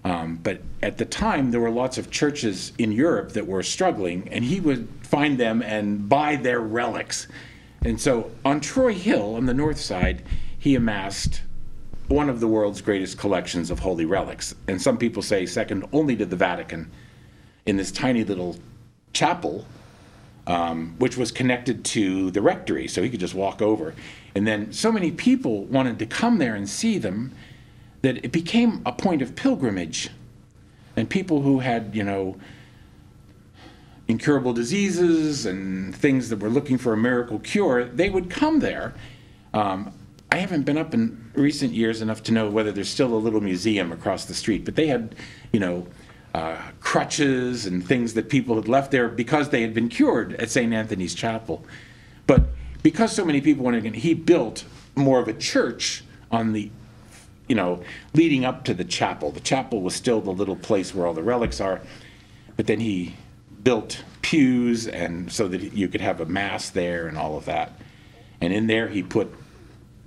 Um, 0.04 0.40
but 0.42 0.62
at 0.82 0.98
the 0.98 1.06
time, 1.06 1.52
there 1.52 1.60
were 1.60 1.70
lots 1.70 1.98
of 1.98 2.10
churches 2.10 2.72
in 2.78 2.92
Europe 2.92 3.34
that 3.34 3.46
were 3.46 3.64
struggling, 3.64 4.28
and 4.32 4.44
he 4.44 4.60
would 4.60 4.88
find 5.02 5.38
them 5.38 5.62
and 5.62 6.08
buy 6.08 6.36
their 6.36 6.62
relics. 6.62 7.28
And 7.84 8.00
so 8.00 8.32
on 8.46 8.62
Troy 8.62 8.94
Hill, 8.94 9.36
on 9.36 9.46
the 9.46 9.54
north 9.54 9.80
side, 9.80 10.24
he 10.58 10.76
amassed 10.76 11.42
one 12.08 12.30
of 12.30 12.40
the 12.40 12.48
world's 12.48 12.82
greatest 12.82 13.18
collections 13.18 13.70
of 13.70 13.80
holy 13.80 14.06
relics. 14.06 14.56
And 14.68 14.82
some 14.82 14.98
people 14.98 15.22
say 15.22 15.46
second 15.46 15.86
only 15.94 16.16
to 16.18 16.26
the 16.26 16.36
Vatican 16.36 16.90
in 17.66 17.78
this 17.78 17.92
tiny 17.92 18.24
little 18.24 18.58
chapel, 19.14 19.66
um, 20.48 20.96
which 20.98 21.18
was 21.18 21.32
connected 21.32 21.86
to 21.86 22.32
the 22.32 22.42
rectory, 22.42 22.88
so 22.88 23.04
he 23.04 23.10
could 23.10 23.20
just 23.20 23.36
walk 23.36 23.62
over. 23.62 23.94
And 24.34 24.48
then 24.48 24.74
so 24.74 24.92
many 24.92 25.12
people 25.12 25.66
wanted 25.66 26.00
to 26.00 26.06
come 26.06 26.40
there 26.40 26.56
and 26.56 26.68
see 26.68 26.98
them 26.98 27.34
that 28.02 28.24
it 28.24 28.32
became 28.32 28.82
a 28.86 28.92
point 28.92 29.22
of 29.22 29.36
pilgrimage. 29.36 30.10
And 30.96 31.10
people 31.10 31.42
who 31.42 31.60
had, 31.60 31.96
you 31.96 32.04
know, 32.04 32.38
incurable 34.08 34.54
diseases 34.54 35.46
and 35.46 35.96
things 35.96 36.30
that 36.30 36.40
were 36.40 36.50
looking 36.50 36.78
for 36.78 36.94
a 36.94 36.98
miracle 36.98 37.40
cure, 37.40 37.86
they 37.86 38.10
would 38.10 38.30
come 38.30 38.60
there. 38.60 38.94
Um, 39.54 39.94
I 40.32 40.38
haven't 40.38 40.64
been 40.64 40.78
up 40.78 40.94
in 40.94 41.32
recent 41.34 41.74
years 41.74 42.02
enough 42.02 42.24
to 42.24 42.32
know 42.32 42.50
whether 42.50 42.72
there's 42.72 42.90
still 42.90 43.14
a 43.14 43.18
little 43.18 43.42
museum 43.42 43.92
across 43.92 44.26
the 44.26 44.34
street, 44.34 44.66
but 44.66 44.76
they 44.76 44.88
had, 44.88 45.16
you 45.52 45.60
know, 45.60 45.88
uh, 46.36 46.58
crutches 46.80 47.66
and 47.66 47.86
things 47.86 48.14
that 48.14 48.30
people 48.30 48.56
had 48.56 48.68
left 48.68 48.92
there 48.92 49.10
because 49.10 49.50
they 49.50 49.62
had 49.62 49.74
been 49.74 49.90
cured 49.90 50.34
at 50.36 50.50
St. 50.50 50.72
Anthony's 50.72 51.16
Chapel. 51.16 51.66
But 52.28 52.44
because 52.84 53.12
so 53.12 53.26
many 53.26 53.42
people 53.42 53.66
wanted, 53.66 53.96
he 53.96 54.14
built 54.14 54.66
more 54.96 55.20
of 55.20 55.28
a 55.28 55.34
church 55.34 56.04
on 56.32 56.54
the, 56.54 56.70
you 57.50 57.56
know, 57.56 57.84
leading 58.14 58.46
up 58.46 58.64
to 58.66 58.74
the 58.74 58.86
chapel. 58.86 59.32
The 59.32 59.42
chapel 59.42 59.82
was 59.82 59.94
still 59.96 60.22
the 60.22 60.32
little 60.32 60.56
place 60.56 60.96
where 60.96 61.06
all 61.06 61.14
the 61.14 61.24
relics 61.24 61.60
are, 61.60 61.82
but 62.56 62.68
then 62.68 62.80
he 62.80 63.16
built 63.64 64.04
pews 64.22 64.88
and 64.88 65.32
so 65.32 65.48
that 65.50 65.74
you 65.74 65.90
could 65.90 66.02
have 66.02 66.22
a 66.22 66.26
mass 66.26 66.70
there 66.70 67.08
and 67.08 67.18
all 67.18 67.36
of 67.36 67.46
that. 67.46 67.74
And 68.40 68.54
in 68.54 68.68
there 68.68 68.88
he 68.88 69.04
put 69.04 69.34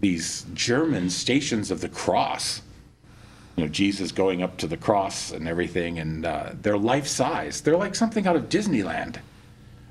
these 0.00 0.46
German 0.54 1.10
stations 1.10 1.70
of 1.70 1.80
the 1.82 1.88
cross. 1.90 2.62
You 3.56 3.64
know, 3.64 3.70
Jesus 3.70 4.12
going 4.12 4.42
up 4.42 4.56
to 4.58 4.66
the 4.66 4.78
cross 4.78 5.30
and 5.32 5.46
everything, 5.46 5.98
and 5.98 6.24
uh, 6.24 6.52
they're 6.62 6.78
life 6.78 7.06
size. 7.06 7.60
They're 7.60 7.76
like 7.76 7.94
something 7.94 8.26
out 8.26 8.36
of 8.36 8.48
Disneyland. 8.48 9.18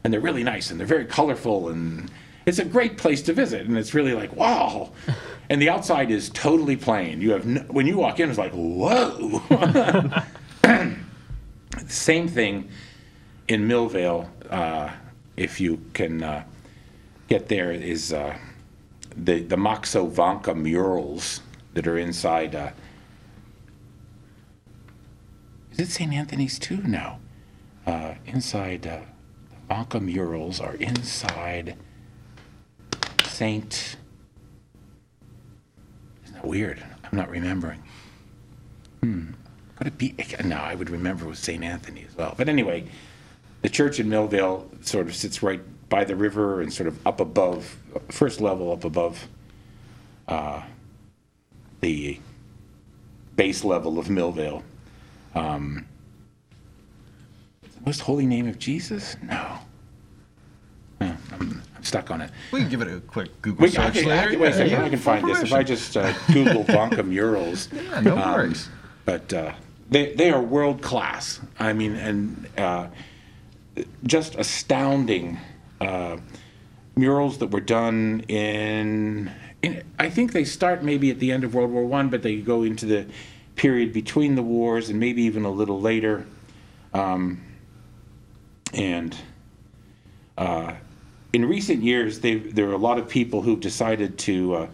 and 0.03 0.11
they're 0.13 0.19
really 0.21 0.43
nice 0.43 0.71
and 0.71 0.79
they're 0.79 0.87
very 0.87 1.05
colorful 1.05 1.69
and 1.69 2.09
it's 2.45 2.59
a 2.59 2.65
great 2.65 2.97
place 2.97 3.21
to 3.23 3.33
visit 3.33 3.67
and 3.67 3.77
it's 3.77 3.93
really 3.93 4.13
like 4.13 4.35
wow 4.35 4.91
and 5.51 5.61
the 5.61 5.69
outside 5.69 6.09
is 6.09 6.29
totally 6.29 6.75
plain 6.75 7.21
you 7.21 7.31
have 7.31 7.45
no, 7.45 7.61
when 7.69 7.85
you 7.85 7.97
walk 7.97 8.19
in 8.19 8.29
it's 8.29 8.39
like 8.39 8.53
whoa 8.53 9.41
same 11.87 12.27
thing 12.27 12.69
in 13.47 13.67
millvale 13.67 14.27
uh, 14.49 14.89
if 15.37 15.59
you 15.59 15.79
can 15.93 16.23
uh, 16.23 16.43
get 17.27 17.47
there 17.47 17.71
is 17.71 18.13
uh, 18.13 18.37
the 19.15 19.41
the 19.43 19.55
Maxo 19.55 20.09
Vanka 20.09 20.53
murals 20.53 21.41
that 21.73 21.87
are 21.87 21.97
inside. 21.97 22.55
Uh, 22.55 22.71
is 25.71 25.79
it 25.79 25.87
St. 25.87 26.13
Anthony's 26.13 26.59
too? 26.59 26.77
No. 26.83 27.19
Uh, 27.85 28.15
inside 28.25 28.85
uh, 28.85 28.99
the 29.49 29.55
Vanka 29.67 29.99
murals 29.99 30.59
are 30.59 30.75
inside 30.75 31.77
Saint. 33.23 33.95
Weird? 36.43 36.83
I'm 37.03 37.17
not 37.17 37.29
remembering. 37.29 37.81
Hmm. 39.01 39.31
Could 39.75 39.87
it 39.87 39.97
be? 39.97 40.15
No, 40.43 40.57
I 40.57 40.75
would 40.75 40.89
remember 40.89 41.25
with 41.25 41.37
St. 41.37 41.63
Anthony 41.63 42.05
as 42.07 42.15
well. 42.15 42.35
But 42.37 42.49
anyway, 42.49 42.85
the 43.61 43.69
church 43.69 43.99
in 43.99 44.07
Millvale 44.07 44.67
sort 44.85 45.07
of 45.07 45.15
sits 45.15 45.41
right 45.41 45.61
by 45.89 46.03
the 46.03 46.15
river 46.15 46.61
and 46.61 46.71
sort 46.71 46.87
of 46.87 47.05
up 47.05 47.19
above, 47.19 47.77
first 48.09 48.41
level 48.41 48.71
up 48.71 48.83
above 48.83 49.27
uh, 50.27 50.61
the 51.81 52.19
base 53.35 53.63
level 53.63 53.99
of 53.99 54.07
Millvale. 54.07 54.63
Um, 55.35 55.85
most 57.85 58.01
holy 58.01 58.25
name 58.25 58.47
of 58.47 58.59
Jesus? 58.59 59.15
No. 59.23 59.57
No, 60.99 61.17
stuck 61.81 62.11
on 62.11 62.21
it. 62.21 62.31
We 62.51 62.61
can 62.61 62.69
give 62.69 62.81
it 62.81 62.87
a 62.87 62.99
quick 62.99 63.41
Google 63.41 63.63
Wait, 63.63 63.77
I 63.77 63.91
search 63.91 64.03
can, 64.03 64.11
I 64.11 64.27
can- 64.27 64.39
wait 64.39 64.51
a 64.51 64.53
second, 64.53 64.81
I 64.81 64.89
can 64.89 64.99
find 64.99 65.27
this. 65.27 65.41
If 65.41 65.53
I 65.53 65.63
just 65.63 65.97
uh, 65.97 66.13
Google 66.31 66.63
Vanka 66.67 67.03
murals. 67.03 67.69
Yeah, 67.71 68.01
no 68.01 68.17
um, 68.17 68.33
worries. 68.33 68.69
But 69.05 69.33
uh, 69.33 69.53
they, 69.89 70.13
they 70.13 70.31
are 70.31 70.41
world 70.41 70.81
class. 70.81 71.39
I 71.59 71.73
mean, 71.73 71.95
and 71.95 72.47
uh, 72.57 72.87
just 74.03 74.35
astounding 74.35 75.39
uh, 75.79 76.17
murals 76.95 77.39
that 77.39 77.47
were 77.47 77.61
done 77.61 78.23
in, 78.27 79.31
in. 79.61 79.83
I 79.99 80.09
think 80.09 80.33
they 80.33 80.45
start 80.45 80.83
maybe 80.83 81.09
at 81.09 81.19
the 81.19 81.31
end 81.31 81.43
of 81.43 81.53
World 81.55 81.71
War 81.71 81.85
One, 81.85 82.09
but 82.09 82.21
they 82.21 82.37
go 82.37 82.63
into 82.63 82.85
the 82.85 83.07
period 83.55 83.93
between 83.93 84.35
the 84.35 84.43
wars 84.43 84.89
and 84.89 84.99
maybe 84.99 85.23
even 85.23 85.45
a 85.45 85.51
little 85.51 85.79
later. 85.79 86.25
Um, 86.93 87.41
and 88.73 89.15
uh, 90.37 90.73
in 91.33 91.45
recent 91.45 91.83
years, 91.83 92.19
there 92.19 92.69
are 92.69 92.73
a 92.73 92.77
lot 92.77 92.97
of 92.97 93.07
people 93.07 93.41
who've 93.41 93.59
decided 93.59 94.17
to. 94.19 94.55
Uh, 94.55 94.67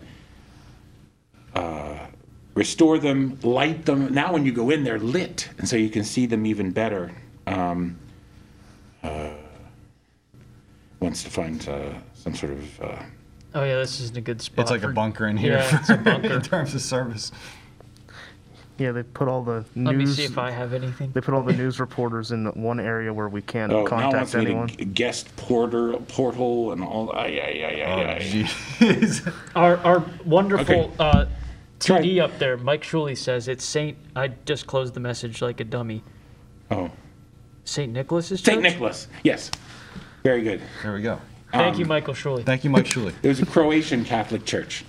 restore 2.57 2.97
them, 2.97 3.37
light 3.43 3.85
them. 3.85 4.13
Now, 4.13 4.33
when 4.33 4.43
you 4.43 4.51
go 4.51 4.71
in, 4.71 4.83
they're 4.83 4.99
lit, 4.99 5.47
and 5.59 5.69
so 5.69 5.75
you 5.75 5.89
can 5.89 6.03
see 6.03 6.25
them 6.25 6.45
even 6.45 6.71
better. 6.71 7.11
Um, 7.45 7.97
uh, 9.03 9.29
wants 10.99 11.23
to 11.23 11.29
find 11.29 11.67
uh, 11.69 11.93
some 12.15 12.35
sort 12.35 12.53
of. 12.53 12.81
Uh, 12.81 13.03
Oh 13.53 13.63
yeah, 13.63 13.77
this 13.77 13.99
isn't 14.01 14.17
a 14.17 14.21
good 14.21 14.41
spot. 14.41 14.63
It's 14.63 14.71
like 14.71 14.83
a 14.83 14.89
bunker 14.89 15.25
in 15.25 15.37
here 15.37 15.53
Yeah, 15.53 15.79
it's 15.79 15.89
a 15.89 15.95
bunker 16.11 16.33
in 16.33 16.41
terms 16.41 16.75
of 16.75 16.81
service. 16.81 17.31
Yeah, 18.77 18.91
they 18.91 19.03
put 19.03 19.27
all 19.27 19.43
the 19.43 19.65
news. 19.73 19.87
Let 19.87 19.95
me 19.95 20.05
see 20.05 20.23
if 20.25 20.37
I 20.37 20.51
have 20.51 20.73
anything. 20.73 21.11
They 21.11 21.21
put 21.21 21.33
all 21.33 21.41
the 21.41 21.53
news 21.53 21.79
reporters 21.79 22.31
in 22.31 22.45
one 22.61 22.79
area 22.79 23.11
where 23.13 23.27
we 23.27 23.41
can't 23.41 23.71
oh, 23.73 23.85
contact 23.85 24.13
wants 24.13 24.35
me 24.35 24.41
anyone. 24.41 24.67
to 24.67 24.75
g- 24.77 24.85
guest 24.85 25.35
porter 25.35 25.93
portal 26.07 26.71
and 26.73 26.83
all. 26.83 27.11
Ay, 27.15 27.39
ay, 27.41 27.65
ay, 27.65 27.83
Oh, 27.85 27.99
ay, 28.01 28.47
ay. 28.81 29.31
Our 29.55 29.77
our 29.77 30.03
wonderful 30.25 30.75
Okay. 30.75 30.91
uh, 30.99 31.25
Try- 31.79 32.01
TD 32.01 32.21
up 32.21 32.37
there, 32.39 32.57
Mike 32.57 32.83
Shuley 32.83 33.17
says 33.17 33.47
it's 33.47 33.65
Saint. 33.65 33.97
I 34.15 34.29
just 34.45 34.67
closed 34.67 34.93
the 34.93 34.99
message 34.99 35.41
like 35.41 35.59
a 35.59 35.63
dummy. 35.63 36.03
Oh, 36.69 36.91
Saint 37.65 37.93
Nicholas's 37.93 38.41
St. 38.41 38.61
Nicholas. 38.61 39.07
Yes, 39.23 39.49
very 40.23 40.43
good. 40.43 40.61
there 40.83 40.93
we 40.93 41.01
go. 41.01 41.19
Thank 41.51 41.79
you, 41.79 41.85
Michael 41.85 42.13
Shuley. 42.13 42.45
Thank 42.45 42.63
you, 42.63 42.69
Mike 42.69 42.85
Shuley. 42.85 43.13
It 43.23 43.27
was 43.29 43.39
a 43.41 43.45
Croatian 43.45 44.03
Catholic 44.05 44.45
church. 44.45 44.85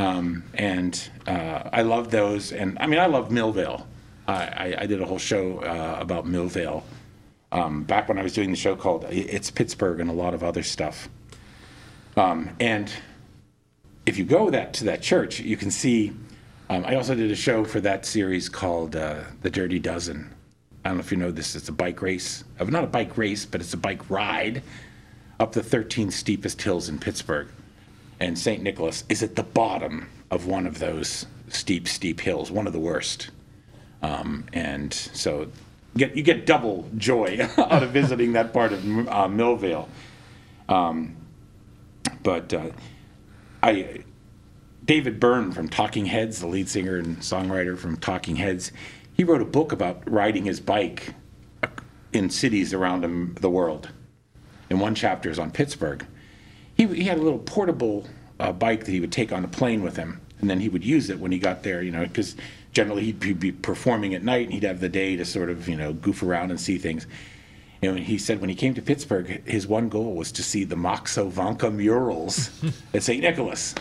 Um, 0.00 0.44
and 0.54 1.10
uh, 1.26 1.68
I 1.72 1.82
love 1.82 2.10
those. 2.10 2.52
And 2.52 2.78
I 2.80 2.86
mean, 2.86 2.98
I 2.98 3.04
love 3.06 3.28
Millvale. 3.28 3.84
I, 4.26 4.34
I, 4.34 4.76
I 4.80 4.86
did 4.86 5.02
a 5.02 5.04
whole 5.04 5.18
show 5.18 5.58
uh, 5.58 5.98
about 6.00 6.24
Millvale 6.24 6.82
um, 7.52 7.82
back 7.82 8.08
when 8.08 8.18
I 8.18 8.22
was 8.22 8.32
doing 8.32 8.50
the 8.50 8.56
show 8.56 8.74
called 8.76 9.04
It's 9.10 9.50
Pittsburgh 9.50 10.00
and 10.00 10.08
a 10.08 10.14
lot 10.14 10.32
of 10.32 10.42
other 10.42 10.62
stuff. 10.62 11.10
Um, 12.16 12.48
and 12.60 12.90
if 14.06 14.16
you 14.16 14.24
go 14.24 14.48
that 14.48 14.72
to 14.74 14.84
that 14.84 15.02
church, 15.02 15.38
you 15.40 15.58
can 15.58 15.70
see. 15.70 16.12
Um, 16.70 16.84
I 16.86 16.94
also 16.94 17.14
did 17.14 17.30
a 17.30 17.36
show 17.36 17.64
for 17.64 17.80
that 17.80 18.06
series 18.06 18.48
called 18.48 18.96
uh, 18.96 19.24
The 19.42 19.50
Dirty 19.50 19.78
Dozen. 19.78 20.32
I 20.82 20.88
don't 20.88 20.98
know 20.98 21.00
if 21.00 21.10
you 21.10 21.18
know 21.18 21.30
this. 21.30 21.54
It's 21.54 21.68
a 21.68 21.72
bike 21.72 22.00
race. 22.00 22.44
Uh, 22.58 22.64
Not 22.64 22.84
a 22.84 22.86
bike 22.86 23.18
race, 23.18 23.44
but 23.44 23.60
it's 23.60 23.74
a 23.74 23.76
bike 23.76 24.08
ride 24.08 24.62
up 25.40 25.52
the 25.52 25.62
13 25.62 26.10
steepest 26.10 26.62
hills 26.62 26.88
in 26.88 26.98
Pittsburgh. 26.98 27.48
And 28.20 28.38
St. 28.38 28.62
Nicholas 28.62 29.04
is 29.08 29.22
at 29.22 29.36
the 29.36 29.42
bottom 29.42 30.08
of 30.30 30.46
one 30.46 30.66
of 30.66 30.78
those 30.78 31.26
steep, 31.48 31.88
steep 31.88 32.20
hills, 32.20 32.50
one 32.50 32.66
of 32.66 32.72
the 32.72 32.78
worst. 32.78 33.30
Um, 34.02 34.46
and 34.52 34.92
so 34.92 35.50
get, 35.96 36.16
you 36.16 36.22
get 36.22 36.46
double 36.46 36.88
joy 36.96 37.48
out 37.58 37.82
of 37.82 37.90
visiting 37.90 38.32
that 38.34 38.52
part 38.52 38.72
of 38.72 38.80
uh, 38.84 39.28
Millvale. 39.28 39.88
Um, 40.68 41.16
but 42.22 42.52
uh, 42.52 42.70
I, 43.62 44.04
David 44.84 45.18
Byrne 45.18 45.52
from 45.52 45.68
Talking 45.68 46.06
Heads, 46.06 46.40
the 46.40 46.46
lead 46.46 46.68
singer 46.68 46.96
and 46.96 47.18
songwriter 47.18 47.78
from 47.78 47.96
Talking 47.96 48.36
Heads, 48.36 48.72
he 49.14 49.24
wrote 49.24 49.42
a 49.42 49.46
book 49.46 49.72
about 49.72 50.08
riding 50.10 50.44
his 50.44 50.60
bike 50.60 51.14
uh, 51.62 51.68
in 52.12 52.30
cities 52.30 52.72
around 52.72 53.36
the 53.38 53.50
world 53.50 53.90
and 54.70 54.80
one 54.80 54.94
chapter 54.94 55.28
is 55.28 55.38
on 55.38 55.50
Pittsburgh. 55.50 56.06
He, 56.80 56.86
he 56.86 57.04
had 57.04 57.18
a 57.18 57.22
little 57.22 57.40
portable 57.40 58.06
uh, 58.38 58.52
bike 58.52 58.86
that 58.86 58.90
he 58.90 59.00
would 59.00 59.12
take 59.12 59.32
on 59.32 59.44
a 59.44 59.48
plane 59.48 59.82
with 59.82 59.96
him, 59.96 60.18
and 60.40 60.48
then 60.48 60.60
he 60.60 60.70
would 60.70 60.82
use 60.82 61.10
it 61.10 61.20
when 61.20 61.30
he 61.30 61.38
got 61.38 61.62
there, 61.62 61.82
you 61.82 61.90
know, 61.90 62.04
because 62.04 62.36
generally 62.72 63.04
he'd 63.04 63.38
be- 63.38 63.52
performing 63.52 64.14
at 64.14 64.22
night 64.22 64.44
and 64.44 64.54
he'd 64.54 64.62
have 64.62 64.80
the 64.80 64.88
day 64.88 65.14
to 65.14 65.26
sort 65.26 65.50
of, 65.50 65.68
you 65.68 65.76
know, 65.76 65.92
goof 65.92 66.22
around 66.22 66.50
and 66.50 66.58
see 66.58 66.78
things. 66.78 67.06
And 67.82 67.98
he 67.98 68.16
said 68.16 68.40
when 68.40 68.48
he 68.48 68.56
came 68.56 68.72
to 68.72 68.80
Pittsburgh, 68.80 69.46
his 69.46 69.66
one 69.66 69.90
goal 69.90 70.14
was 70.14 70.32
to 70.32 70.42
see 70.42 70.64
the 70.64 70.74
Maxo 70.74 71.28
Vanka 71.28 71.70
murals 71.70 72.48
at 72.94 73.02
St. 73.02 73.20
Nicholas. 73.20 73.74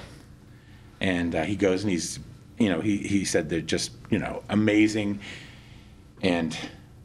And 1.00 1.36
uh, 1.36 1.44
he 1.44 1.56
goes 1.56 1.84
and 1.84 1.92
he's, 1.92 2.20
you 2.58 2.68
know, 2.68 2.82
he, 2.82 2.98
he 2.98 3.24
said 3.24 3.48
they're 3.48 3.62
just, 3.62 3.94
you 4.10 4.20
know, 4.20 4.44
amazing. 4.50 5.22
And 6.22 6.58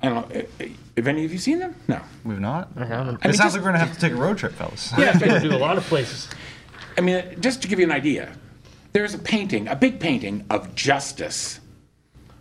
I 0.03 0.09
don't 0.09 0.35
know, 0.35 0.43
uh, 0.61 0.65
have 0.97 1.07
any 1.09 1.25
of 1.25 1.33
you 1.33 1.39
seen 1.39 1.59
them? 1.59 1.75
No. 1.89 2.01
We've 2.25 2.41
not. 2.41 2.69
I 2.77 2.85
haven't. 2.85 3.17
It 3.17 3.25
mean, 3.25 3.35
sounds 3.35 3.39
just- 3.39 3.57
like 3.57 3.65
we're 3.65 3.73
gonna 3.73 3.85
have 3.85 3.95
to 3.95 4.01
take 4.01 4.13
a 4.13 4.17
road 4.17 4.39
trip, 4.39 4.53
fellas. 4.53 4.93
Yeah, 4.97 5.11
I 5.11 5.13
think 5.19 5.43
we 5.43 5.49
do 5.49 5.57
a 5.57 5.59
lot 5.59 5.77
of 5.79 5.85
places. 5.85 6.29
I 6.99 7.01
mean, 7.01 7.37
just 7.41 7.63
to 7.63 7.69
give 7.69 7.79
you 7.81 7.85
an 7.87 7.91
idea, 7.93 8.33
there's 8.93 9.15
a 9.15 9.19
painting, 9.19 9.67
a 9.69 9.75
big 9.75 9.99
painting 9.99 10.45
of 10.51 10.75
Justice 10.77 11.59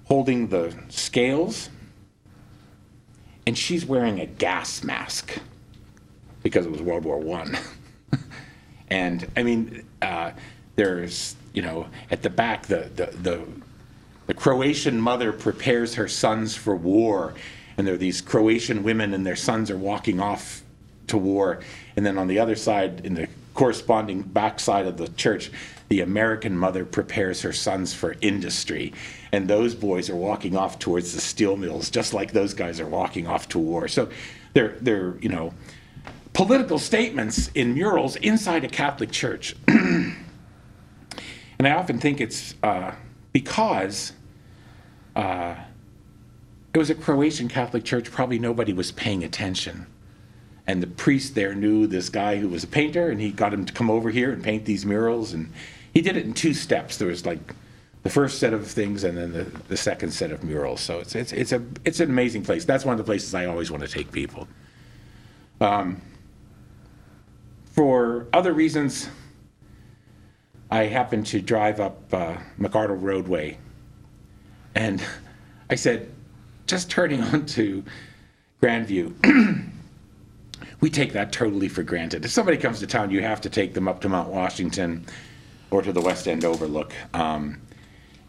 holding 0.06 0.49
the 0.49 0.76
scales, 0.89 1.70
and 3.47 3.58
she's 3.58 3.86
wearing 3.86 4.20
a 4.20 4.26
gas 4.26 4.84
mask 4.84 5.39
because 6.43 6.66
it 6.66 6.72
was 6.72 6.82
World 6.82 7.04
War 7.06 7.18
One. 7.18 7.58
and 8.89 9.28
I 9.36 9.43
mean, 9.43 9.84
uh, 10.01 10.32
there's 10.76 11.36
you 11.54 11.62
know 11.64 11.88
at 12.12 12.22
the 12.22 12.30
back 12.30 12.68
the 12.68 12.89
the 12.95 13.06
the 13.08 13.41
the 14.28 14.34
Croatian 14.34 15.01
mother 15.01 15.34
prepares 15.34 15.95
her 15.95 16.08
sons 16.08 16.56
for 16.56 16.76
war, 16.76 17.34
and 17.78 17.88
there 17.88 17.96
are 17.96 17.98
these 17.98 18.22
Croatian 18.22 18.84
women, 18.84 19.14
and 19.14 19.26
their 19.26 19.36
sons 19.36 19.70
are 19.72 19.78
walking 19.78 20.20
off 20.20 20.64
to 21.08 21.18
war. 21.18 21.60
And 21.96 22.06
then 22.06 22.18
on 22.18 22.28
the 22.28 22.40
other 22.40 22.56
side, 22.56 23.06
in 23.06 23.14
the 23.14 23.28
corresponding 23.54 24.22
backside 24.22 24.88
of 24.88 24.98
the 24.98 25.08
church, 25.10 25.52
the 25.90 26.02
American 26.02 26.58
mother 26.58 26.86
prepares 26.86 27.42
her 27.42 27.54
sons 27.54 27.94
for 27.94 28.16
industry. 28.22 28.94
And 29.32 29.48
those 29.48 29.76
boys 29.76 30.10
are 30.10 30.16
walking 30.16 30.56
off 30.56 30.80
towards 30.80 31.14
the 31.14 31.22
steel 31.22 31.56
mills, 31.56 31.90
just 31.90 32.14
like 32.14 32.32
those 32.32 32.54
guys 32.54 32.80
are 32.80 32.88
walking 32.88 33.28
off 33.28 33.50
to 33.50 33.60
war. 33.60 33.88
So 33.88 34.10
they're, 34.54 34.76
they're 34.82 35.18
you 35.20 35.30
know, 35.30 35.54
political 36.34 36.80
statements 36.80 37.50
in 37.54 37.74
murals 37.74 38.16
inside 38.18 38.64
a 38.64 38.70
Catholic 38.70 39.12
church. 39.12 39.56
and 39.68 40.16
I 41.60 41.72
often 41.72 42.00
think 42.00 42.22
it's 42.22 42.56
uh, 42.64 42.94
because 43.32 44.14
uh, 45.16 45.56
it 46.74 46.78
was 46.78 46.90
a 46.90 46.96
Croatian 46.96 47.48
Catholic 47.48 47.84
church, 47.84 48.12
probably 48.12 48.40
nobody 48.40 48.74
was 48.74 48.92
paying 48.92 49.24
attention. 49.24 49.86
And 50.66 50.82
the 50.82 50.88
priest 50.88 51.36
there 51.36 51.54
knew 51.54 51.88
this 51.88 52.10
guy 52.10 52.38
who 52.38 52.50
was 52.50 52.64
a 52.64 52.68
painter, 52.68 53.10
and 53.10 53.22
he 53.22 53.32
got 53.32 53.54
him 53.54 53.66
to 53.66 53.74
come 53.74 53.92
over 53.92 54.10
here 54.10 54.32
and 54.32 54.44
paint 54.44 54.66
these 54.66 54.86
murals. 54.86 55.34
And 55.34 55.52
he 55.94 56.02
did 56.02 56.18
it 56.18 56.26
in 56.26 56.34
two 56.34 56.54
steps. 56.54 56.98
There 56.98 57.10
was 57.10 57.26
like 57.26 57.54
the 58.02 58.10
first 58.10 58.40
set 58.40 58.54
of 58.54 58.66
things, 58.66 59.04
and 59.04 59.18
then 59.18 59.34
the, 59.34 59.44
the 59.68 59.78
second 59.78 60.12
set 60.12 60.32
of 60.32 60.44
murals. 60.44 60.82
So 60.82 61.00
it's, 61.00 61.16
it's, 61.16 61.32
it's, 61.34 61.52
a, 61.52 61.62
it's 61.86 62.00
an 62.00 62.10
amazing 62.10 62.44
place. 62.44 62.66
That's 62.66 62.86
one 62.86 62.94
of 62.94 62.98
the 62.98 63.04
places 63.04 63.36
I 63.36 63.46
always 63.46 63.70
want 63.70 63.84
to 63.84 63.90
take 63.90 64.12
people. 64.12 64.48
Um, 65.62 66.02
for 67.74 68.28
other 68.34 68.54
reasons, 68.54 69.10
I 70.72 70.86
happened 70.86 71.28
to 71.28 71.42
drive 71.42 71.80
up 71.80 72.14
uh, 72.14 72.38
McArdle 72.60 73.02
Roadway, 73.02 73.58
and 74.76 75.04
I 75.70 75.76
said, 75.76 76.10
just 76.68 76.89
turning 76.89 77.22
on 77.24 77.34
onto 77.34 77.84
Grandview, 78.61 79.14
we 80.80 80.89
take 80.89 81.14
that 81.14 81.32
totally 81.32 81.68
for 81.68 81.84
granted. 81.84 82.24
If 82.26 82.32
somebody 82.32 82.57
comes 82.57 82.80
to 82.80 82.88
town, 82.88 83.11
you 83.11 83.22
have 83.22 83.41
to 83.41 83.49
take 83.49 83.74
them 83.74 83.88
up 83.88 84.01
to 84.01 84.09
Mount 84.09 84.30
Washington 84.30 85.05
or 85.70 85.82
to 85.82 85.91
the 85.91 86.01
West 86.01 86.28
End 86.28 86.45
Overlook. 86.45 86.93
Um, 87.14 87.61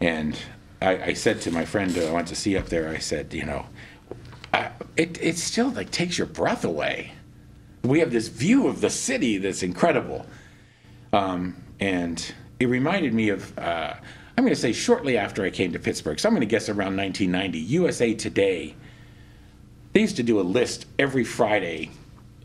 and 0.01 0.37
I, 0.81 1.03
I 1.03 1.13
said 1.13 1.41
to 1.41 1.51
my 1.51 1.63
friend 1.63 1.91
who 1.91 2.05
I 2.05 2.11
went 2.11 2.27
to 2.29 2.35
see 2.35 2.57
up 2.57 2.67
there, 2.67 2.89
I 2.89 2.97
said, 2.97 3.33
you 3.33 3.45
know, 3.45 3.65
I, 4.53 4.71
it, 4.97 5.17
it 5.21 5.37
still 5.37 5.69
like 5.69 5.91
takes 5.91 6.17
your 6.17 6.27
breath 6.27 6.65
away. 6.65 7.11
We 7.83 7.99
have 7.99 8.11
this 8.11 8.27
view 8.27 8.67
of 8.67 8.81
the 8.81 8.89
city 8.89 9.37
that's 9.37 9.63
incredible. 9.63 10.25
Um, 11.13 11.63
and 11.79 12.33
it 12.59 12.65
reminded 12.65 13.13
me 13.13 13.29
of, 13.29 13.57
uh, 13.57 13.93
I'm 14.37 14.43
going 14.43 14.53
to 14.53 14.59
say 14.59 14.73
shortly 14.73 15.17
after 15.17 15.43
I 15.43 15.49
came 15.49 15.71
to 15.71 15.79
Pittsburgh, 15.79 16.19
so 16.19 16.27
I'm 16.27 16.35
going 16.35 16.41
to 16.41 16.47
guess 16.47 16.67
around 16.67 16.97
1990, 16.97 17.57
USA 17.59 18.13
Today, 18.13 18.75
they 19.93 20.01
used 20.01 20.17
to 20.17 20.23
do 20.23 20.39
a 20.39 20.43
list 20.43 20.87
every 20.99 21.23
Friday 21.23 21.91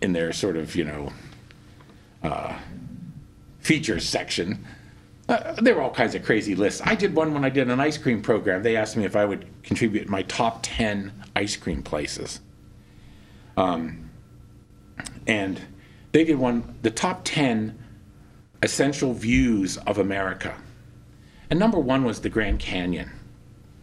in 0.00 0.12
their 0.12 0.32
sort 0.32 0.56
of, 0.56 0.76
you 0.76 0.84
know, 0.84 1.12
uh, 2.22 2.56
features 3.58 4.08
section. 4.08 4.64
Uh, 5.28 5.54
there 5.60 5.74
were 5.74 5.82
all 5.82 5.90
kinds 5.90 6.14
of 6.14 6.24
crazy 6.24 6.54
lists. 6.54 6.80
I 6.84 6.94
did 6.94 7.14
one 7.14 7.34
when 7.34 7.44
I 7.44 7.50
did 7.50 7.68
an 7.68 7.80
ice 7.80 7.98
cream 7.98 8.22
program. 8.22 8.62
They 8.62 8.76
asked 8.76 8.96
me 8.96 9.04
if 9.04 9.16
I 9.16 9.24
would 9.24 9.46
contribute 9.64 10.08
my 10.08 10.22
top 10.22 10.60
10 10.62 11.12
ice 11.34 11.56
cream 11.56 11.82
places. 11.82 12.40
Um, 13.56 14.10
and 15.26 15.60
they 16.12 16.24
did 16.24 16.38
one, 16.38 16.76
the 16.82 16.90
top 16.90 17.22
10 17.24 17.76
essential 18.62 19.12
views 19.12 19.76
of 19.78 19.98
America. 19.98 20.54
And 21.50 21.58
number 21.58 21.78
one 21.78 22.04
was 22.04 22.20
the 22.20 22.28
Grand 22.28 22.60
Canyon, 22.60 23.10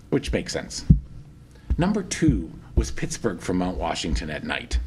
which 0.10 0.32
makes 0.32 0.54
sense. 0.54 0.86
Number 1.78 2.02
two 2.02 2.52
was 2.76 2.92
Pittsburgh 2.92 3.42
from 3.42 3.58
Mount 3.58 3.78
Washington 3.78 4.30
at 4.30 4.44
night. 4.44 4.80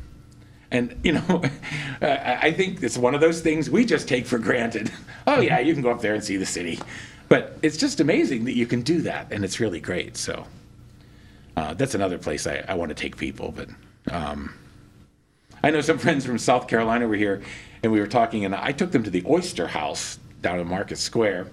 And, 0.70 0.98
you 1.02 1.12
know, 1.12 1.42
I 2.00 2.52
think 2.52 2.82
it's 2.82 2.96
one 2.96 3.14
of 3.14 3.20
those 3.20 3.40
things 3.40 3.68
we 3.68 3.84
just 3.84 4.08
take 4.08 4.26
for 4.26 4.38
granted. 4.38 4.90
Oh, 5.26 5.40
yeah, 5.40 5.60
you 5.60 5.74
can 5.74 5.82
go 5.82 5.90
up 5.90 6.00
there 6.00 6.14
and 6.14 6.24
see 6.24 6.38
the 6.38 6.46
city. 6.46 6.80
But 7.28 7.56
it's 7.62 7.76
just 7.76 8.00
amazing 8.00 8.46
that 8.46 8.56
you 8.56 8.66
can 8.66 8.80
do 8.80 9.02
that, 9.02 9.30
and 9.30 9.44
it's 9.44 9.60
really 9.60 9.78
great. 9.78 10.16
So 10.16 10.44
uh, 11.56 11.74
that's 11.74 11.94
another 11.94 12.16
place 12.18 12.46
I, 12.46 12.64
I 12.66 12.74
want 12.74 12.88
to 12.88 12.94
take 12.94 13.16
people. 13.18 13.54
But 13.54 13.68
um, 14.10 14.54
I 15.62 15.70
know 15.70 15.82
some 15.82 15.98
friends 16.04 16.24
from 16.24 16.38
South 16.38 16.66
Carolina 16.66 17.06
were 17.06 17.16
here, 17.16 17.42
and 17.82 17.92
we 17.92 18.00
were 18.00 18.08
talking, 18.08 18.46
and 18.46 18.54
I 18.54 18.72
took 18.72 18.90
them 18.92 19.04
to 19.04 19.10
the 19.10 19.22
Oyster 19.28 19.68
House 19.68 20.18
down 20.40 20.58
in 20.58 20.66
Market 20.66 20.96
Square. 20.96 21.48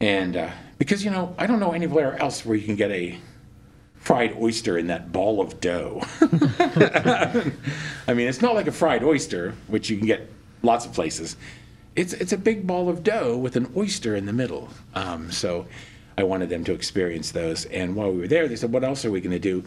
And 0.00 0.36
uh, 0.36 0.50
because, 0.78 1.04
you 1.04 1.10
know, 1.10 1.34
I 1.38 1.46
don't 1.46 1.60
know 1.60 1.72
anywhere 1.72 2.20
else 2.20 2.44
where 2.44 2.56
you 2.56 2.64
can 2.64 2.76
get 2.76 2.90
a 2.90 3.18
fried 3.96 4.36
oyster 4.40 4.78
in 4.78 4.86
that 4.86 5.12
ball 5.12 5.40
of 5.40 5.60
dough. 5.60 6.02
I 6.20 8.14
mean, 8.14 8.28
it's 8.28 8.40
not 8.40 8.54
like 8.54 8.66
a 8.66 8.72
fried 8.72 9.02
oyster, 9.02 9.54
which 9.66 9.90
you 9.90 9.98
can 9.98 10.06
get 10.06 10.30
lots 10.62 10.86
of 10.86 10.92
places. 10.92 11.36
It's, 11.96 12.12
it's 12.12 12.32
a 12.32 12.38
big 12.38 12.66
ball 12.66 12.88
of 12.88 13.02
dough 13.02 13.36
with 13.36 13.56
an 13.56 13.72
oyster 13.76 14.14
in 14.14 14.26
the 14.26 14.32
middle. 14.32 14.68
Um, 14.94 15.32
so 15.32 15.66
I 16.16 16.22
wanted 16.22 16.48
them 16.48 16.64
to 16.64 16.72
experience 16.72 17.32
those. 17.32 17.64
And 17.66 17.96
while 17.96 18.12
we 18.12 18.18
were 18.18 18.28
there, 18.28 18.48
they 18.48 18.56
said, 18.56 18.72
What 18.72 18.84
else 18.84 19.04
are 19.04 19.10
we 19.10 19.20
going 19.20 19.32
to 19.32 19.38
do? 19.38 19.64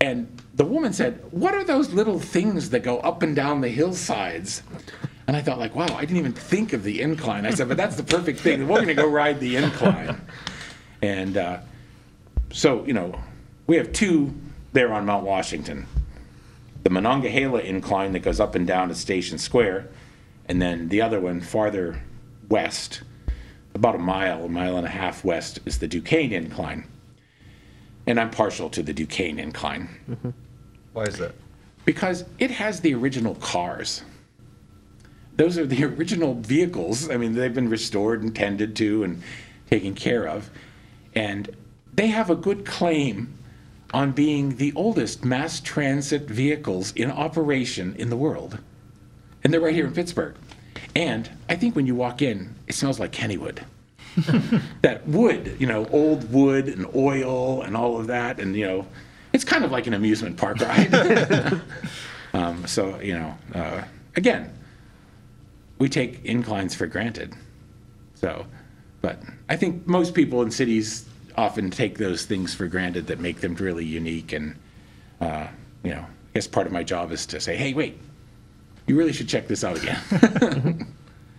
And 0.00 0.42
the 0.54 0.64
woman 0.64 0.92
said, 0.92 1.22
What 1.30 1.54
are 1.54 1.64
those 1.64 1.92
little 1.92 2.18
things 2.18 2.70
that 2.70 2.80
go 2.82 2.98
up 2.98 3.22
and 3.22 3.36
down 3.36 3.60
the 3.60 3.68
hillsides? 3.68 4.62
And 5.26 5.36
I 5.36 5.42
thought, 5.42 5.58
like, 5.58 5.74
wow, 5.74 5.86
I 5.96 6.00
didn't 6.02 6.18
even 6.18 6.32
think 6.32 6.72
of 6.72 6.84
the 6.84 7.00
incline. 7.02 7.46
I 7.46 7.50
said, 7.50 7.68
but 7.68 7.76
that's 7.76 7.96
the 7.96 8.04
perfect 8.04 8.38
thing. 8.40 8.68
We're 8.68 8.76
going 8.76 8.86
to 8.88 8.94
go 8.94 9.08
ride 9.08 9.40
the 9.40 9.56
incline. 9.56 10.20
And 11.02 11.36
uh, 11.36 11.58
so, 12.50 12.82
you 12.86 12.94
know, 12.94 13.20
we 13.66 13.76
have 13.76 13.92
two 13.92 14.32
there 14.72 14.94
on 14.94 15.04
Mount 15.04 15.24
Washington. 15.24 15.86
The 16.84 16.90
Monongahela 16.90 17.60
incline 17.60 18.12
that 18.12 18.20
goes 18.20 18.40
up 18.40 18.54
and 18.54 18.66
down 18.66 18.88
to 18.88 18.94
Station 18.94 19.36
Square, 19.36 19.88
and 20.48 20.60
then 20.60 20.88
the 20.88 21.02
other 21.02 21.20
one 21.20 21.42
farther 21.42 22.00
west, 22.48 23.02
about 23.74 23.94
a 23.94 23.98
mile, 23.98 24.46
a 24.46 24.48
mile 24.48 24.78
and 24.78 24.86
a 24.86 24.90
half 24.90 25.22
west, 25.22 25.60
is 25.66 25.78
the 25.78 25.86
Duquesne 25.86 26.32
incline. 26.32 26.86
And 28.06 28.18
I'm 28.18 28.30
partial 28.30 28.70
to 28.70 28.82
the 28.82 28.94
Duquesne 28.94 29.38
incline 29.38 30.34
Why 30.94 31.04
is 31.04 31.18
that? 31.18 31.34
because 31.84 32.24
it 32.38 32.50
has 32.50 32.80
the 32.80 32.94
original 32.94 33.34
cars. 33.36 34.02
Those 35.36 35.58
are 35.58 35.66
the 35.66 35.84
original 35.96 36.34
vehicles. 36.34 37.10
I 37.10 37.16
mean, 37.16 37.34
they've 37.34 37.54
been 37.54 37.70
restored 37.70 38.22
and 38.22 38.34
tended 38.34 38.76
to 38.76 39.04
and 39.04 39.22
taken 39.70 39.94
care 39.94 40.26
of. 40.26 40.50
And 41.14 41.54
they 41.94 42.08
have 42.08 42.30
a 42.30 42.36
good 42.36 42.66
claim 42.66 43.36
on 43.94 44.12
being 44.12 44.56
the 44.56 44.72
oldest 44.74 45.24
mass 45.24 45.60
transit 45.60 46.22
vehicles 46.22 46.92
in 46.92 47.10
operation 47.10 47.94
in 47.98 48.10
the 48.10 48.16
world. 48.16 48.58
And 49.42 49.52
they're 49.52 49.60
right 49.60 49.74
here 49.74 49.86
in 49.86 49.94
Pittsburgh. 49.94 50.34
And 50.94 51.30
I 51.48 51.56
think 51.56 51.76
when 51.76 51.86
you 51.86 51.94
walk 51.94 52.20
in, 52.20 52.54
it 52.66 52.74
smells 52.74 52.98
like 52.98 53.12
Kennywood. 53.12 53.62
that 54.82 55.06
wood, 55.06 55.56
you 55.58 55.66
know, 55.66 55.86
old 55.86 56.32
wood 56.32 56.68
and 56.68 56.86
oil 56.94 57.62
and 57.62 57.76
all 57.76 57.98
of 58.00 58.08
that. 58.08 58.40
And, 58.40 58.56
you 58.56 58.66
know, 58.66 58.86
it's 59.32 59.44
kind 59.44 59.64
of 59.64 59.70
like 59.70 59.86
an 59.86 59.94
amusement 59.94 60.36
park 60.36 60.60
ride. 60.60 61.60
um, 62.32 62.66
so, 62.66 62.98
you 63.00 63.12
know, 63.12 63.36
uh, 63.54 63.82
again, 64.16 64.50
we 65.78 65.88
take 65.88 66.24
inclines 66.24 66.74
for 66.74 66.86
granted. 66.86 67.34
So, 68.14 68.46
but 69.02 69.22
I 69.48 69.56
think 69.56 69.86
most 69.86 70.14
people 70.14 70.42
in 70.42 70.50
cities 70.50 71.06
often 71.36 71.70
take 71.70 71.98
those 71.98 72.24
things 72.24 72.54
for 72.54 72.66
granted 72.66 73.06
that 73.08 73.20
make 73.20 73.40
them 73.40 73.54
really 73.56 73.84
unique. 73.84 74.32
And, 74.32 74.56
uh, 75.20 75.48
you 75.82 75.90
know, 75.90 76.00
I 76.00 76.34
guess 76.34 76.46
part 76.46 76.66
of 76.66 76.72
my 76.72 76.82
job 76.82 77.12
is 77.12 77.26
to 77.26 77.40
say, 77.40 77.56
hey, 77.56 77.74
wait, 77.74 77.98
you 78.86 78.96
really 78.96 79.12
should 79.12 79.28
check 79.28 79.48
this 79.48 79.64
out 79.64 79.76
again. 79.76 80.86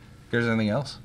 There's 0.31 0.45
anything 0.47 0.69
else? 0.69 0.99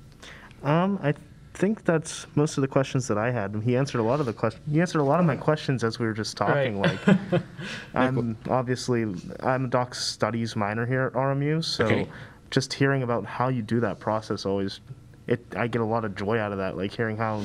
Um, 0.63 0.99
I 1.03 1.15
think 1.55 1.85
that's 1.85 2.27
most 2.35 2.57
of 2.57 2.63
the 2.63 2.69
questions 2.69 3.09
that 3.09 3.19
I 3.19 3.31
had. 3.31 3.63
He 3.65 3.77
answered 3.77 3.99
a 3.99 4.03
lot 4.03 4.21
of 4.21 4.27
the 4.27 4.33
questions. 4.33 4.65
He 4.71 4.81
answered 4.81 5.01
a 5.01 5.05
lot 5.05 5.21
of 5.21 5.27
my 5.27 5.37
questions 5.37 5.85
as 5.85 5.99
we 5.99 6.07
were 6.07 6.13
just 6.13 6.37
talking. 6.37 6.81
Like, 6.81 6.99
I'm 7.95 8.37
obviously 8.49 9.07
I'm 9.41 9.67
a 9.67 9.69
doc 9.69 9.95
studies 9.95 10.57
minor 10.57 10.87
here 10.87 11.03
at 11.03 11.13
RMU, 11.13 11.65
so 11.65 11.85
Okay. 11.85 12.09
Just 12.53 12.73
hearing 12.73 13.03
about 13.03 13.25
how 13.25 13.49
you 13.49 13.63
do 13.63 13.81
that 13.81 13.99
process 13.99 14.47
always, 14.47 14.81
it 15.27 15.45
I 15.57 15.67
get 15.67 15.81
a 15.81 15.85
lot 15.85 16.05
of 16.05 16.15
joy 16.15 16.39
out 16.39 16.53
of 16.53 16.59
that. 16.59 16.77
Like 16.77 16.93
hearing 16.93 17.17
how 17.17 17.43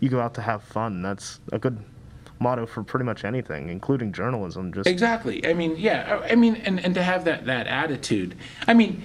you 0.00 0.08
go 0.08 0.20
out 0.20 0.34
to 0.34 0.40
have 0.40 0.62
fun. 0.62 1.02
That's 1.02 1.40
a 1.52 1.58
good 1.58 1.78
motto 2.38 2.64
for 2.64 2.82
pretty 2.82 3.04
much 3.04 3.24
anything, 3.24 3.68
including 3.68 4.12
journalism. 4.12 4.72
Just 4.72 4.88
Exactly. 4.88 5.46
I 5.46 5.52
mean, 5.52 5.76
yeah. 5.76 6.22
I 6.30 6.36
mean, 6.36 6.56
and, 6.56 6.80
and 6.80 6.94
to 6.94 7.02
have 7.02 7.24
that, 7.24 7.46
that 7.46 7.66
attitude. 7.66 8.36
I 8.66 8.74
mean, 8.74 9.02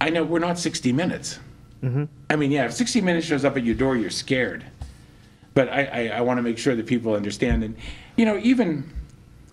I 0.00 0.10
know 0.10 0.24
we're 0.24 0.38
not 0.38 0.58
60 0.58 0.92
Minutes. 0.92 1.38
Mm-hmm. 1.82 2.04
I 2.30 2.36
mean, 2.36 2.50
yeah, 2.50 2.64
if 2.64 2.72
60 2.72 3.00
Minutes 3.02 3.26
shows 3.26 3.44
up 3.44 3.56
at 3.56 3.64
your 3.64 3.74
door, 3.74 3.96
you're 3.96 4.10
scared. 4.10 4.64
But 5.54 5.68
I, 5.68 5.84
I, 5.84 6.08
I 6.18 6.20
want 6.22 6.38
to 6.38 6.42
make 6.42 6.58
sure 6.58 6.74
that 6.74 6.86
people 6.86 7.14
understand. 7.14 7.64
And, 7.64 7.76
you 8.16 8.24
know, 8.24 8.38
even 8.38 8.90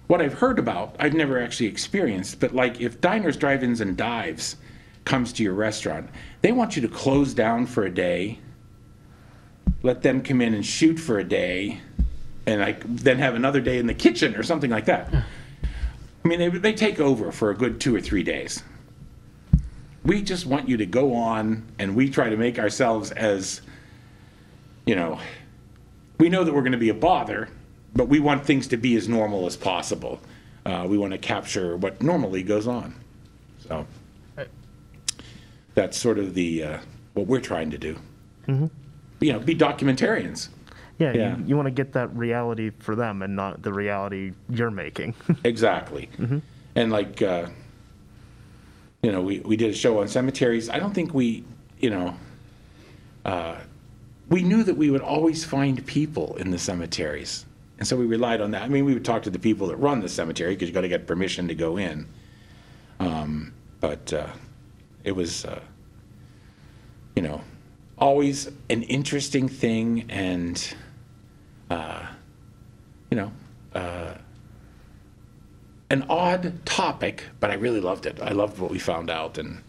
what 0.07 0.21
I've 0.21 0.33
heard 0.33 0.59
about, 0.59 0.95
I've 0.99 1.13
never 1.13 1.41
actually 1.41 1.67
experienced, 1.67 2.39
but 2.39 2.53
like 2.53 2.79
if 2.79 3.01
Diners, 3.01 3.37
Drive 3.37 3.63
Ins, 3.63 3.81
and 3.81 3.97
Dives 3.97 4.55
comes 5.03 5.33
to 5.33 5.43
your 5.43 5.53
restaurant, 5.53 6.09
they 6.41 6.51
want 6.51 6.75
you 6.75 6.81
to 6.83 6.87
close 6.87 7.33
down 7.33 7.65
for 7.65 7.85
a 7.85 7.89
day, 7.89 8.39
let 9.83 10.01
them 10.01 10.21
come 10.21 10.41
in 10.41 10.53
and 10.53 10.65
shoot 10.65 10.97
for 10.97 11.19
a 11.19 11.23
day, 11.23 11.79
and 12.45 12.61
like 12.61 12.83
then 12.85 13.17
have 13.17 13.35
another 13.35 13.61
day 13.61 13.77
in 13.77 13.87
the 13.87 13.93
kitchen 13.93 14.35
or 14.35 14.43
something 14.43 14.69
like 14.69 14.85
that. 14.85 15.13
I 15.13 16.27
mean, 16.27 16.39
they, 16.39 16.49
they 16.49 16.73
take 16.73 16.99
over 16.99 17.31
for 17.31 17.51
a 17.51 17.55
good 17.55 17.79
two 17.79 17.95
or 17.95 18.01
three 18.01 18.23
days. 18.23 18.63
We 20.03 20.21
just 20.21 20.45
want 20.45 20.69
you 20.69 20.77
to 20.77 20.85
go 20.85 21.15
on, 21.15 21.65
and 21.79 21.95
we 21.95 22.09
try 22.09 22.29
to 22.29 22.37
make 22.37 22.59
ourselves 22.59 23.11
as, 23.11 23.61
you 24.85 24.95
know, 24.95 25.19
we 26.19 26.29
know 26.29 26.43
that 26.43 26.53
we're 26.53 26.61
going 26.61 26.71
to 26.73 26.77
be 26.77 26.89
a 26.89 26.95
bother, 26.95 27.49
but 27.95 28.07
we 28.09 28.19
want 28.19 28.45
things 28.45 28.67
to 28.67 28.77
be 28.77 28.95
as 28.95 29.07
normal 29.07 29.45
as 29.45 29.55
possible. 29.55 30.19
Uh, 30.65 30.85
we 30.87 30.97
want 30.97 31.11
to 31.13 31.17
capture 31.17 31.77
what 31.77 32.01
normally 32.01 32.43
goes 32.43 32.67
on. 32.67 32.93
So 33.67 33.85
that's 35.73 35.97
sort 35.97 36.19
of 36.19 36.33
the 36.33 36.63
uh, 36.63 36.79
what 37.13 37.27
we're 37.27 37.41
trying 37.41 37.71
to 37.71 37.77
do. 37.77 37.97
You 38.47 39.33
know, 39.33 39.39
be 39.39 39.55
documentarians. 39.55 40.49
yeah, 40.99 41.13
Yeah. 41.13 41.37
you, 41.37 41.45
you 41.47 41.55
want 41.55 41.65
to 41.67 41.71
get 41.71 41.93
that 41.93 42.15
reality 42.15 42.69
for 42.79 42.95
them 42.95 43.21
and 43.21 43.35
not 43.35 43.63
the 43.63 43.73
reality 43.73 44.33
you're 44.49 44.69
making. 44.71 45.15
Exactly. 45.43 46.09
And 46.75 46.91
like, 46.91 47.21
uh, 47.21 47.47
you 49.01 49.11
know, 49.11 49.21
we, 49.21 49.39
we 49.39 49.55
did 49.55 49.71
a 49.71 49.73
show 49.73 50.01
on 50.01 50.07
cemeteries. 50.07 50.69
I 50.69 50.77
don't 50.79 50.93
think 50.93 51.13
we, 51.13 51.43
you 51.79 51.89
know, 51.89 52.15
uh, 53.23 53.55
we 54.29 54.43
knew 54.43 54.63
that 54.63 54.75
we 54.75 54.89
would 54.91 55.01
always 55.01 55.43
find 55.45 55.83
people 55.87 56.35
in 56.37 56.51
the 56.51 56.59
cemeteries. 56.59 57.44
And 57.77 57.87
so 57.87 57.97
we 57.97 58.05
relied 58.05 58.41
on 58.41 58.51
that. 58.51 58.63
I 58.63 58.67
mean, 58.67 58.85
we 58.85 58.93
would 58.93 59.05
talk 59.05 59.23
to 59.23 59.29
the 59.29 59.39
people 59.39 59.67
that 59.67 59.75
run 59.77 59.99
the 59.99 60.09
cemetery 60.09 60.53
because 60.55 60.69
you 60.69 60.73
got 60.73 60.81
to 60.81 60.87
get 60.87 61.07
permission 61.07 61.47
to 61.49 61.55
go 61.55 61.77
in. 61.77 62.07
Um, 62.99 63.53
but 63.81 64.13
uh, 64.13 64.27
it 65.03 65.11
was, 65.11 65.45
uh, 65.45 65.59
you 67.15 67.21
know, 67.21 67.41
always 67.97 68.49
an 68.69 68.83
interesting 68.83 69.49
thing 69.49 70.05
and, 70.09 70.75
uh, 71.69 72.07
you 73.11 73.17
know, 73.17 73.31
uh, 73.73 74.15
an 75.89 76.05
odd 76.09 76.65
topic, 76.65 77.23
but 77.39 77.51
I 77.51 77.55
really 77.55 77.81
loved 77.81 78.05
it. 78.05 78.19
I 78.21 78.31
loved 78.31 78.57
what 78.57 78.71
we 78.71 78.79
found 78.79 79.09
out 79.09 79.37
and 79.37 79.61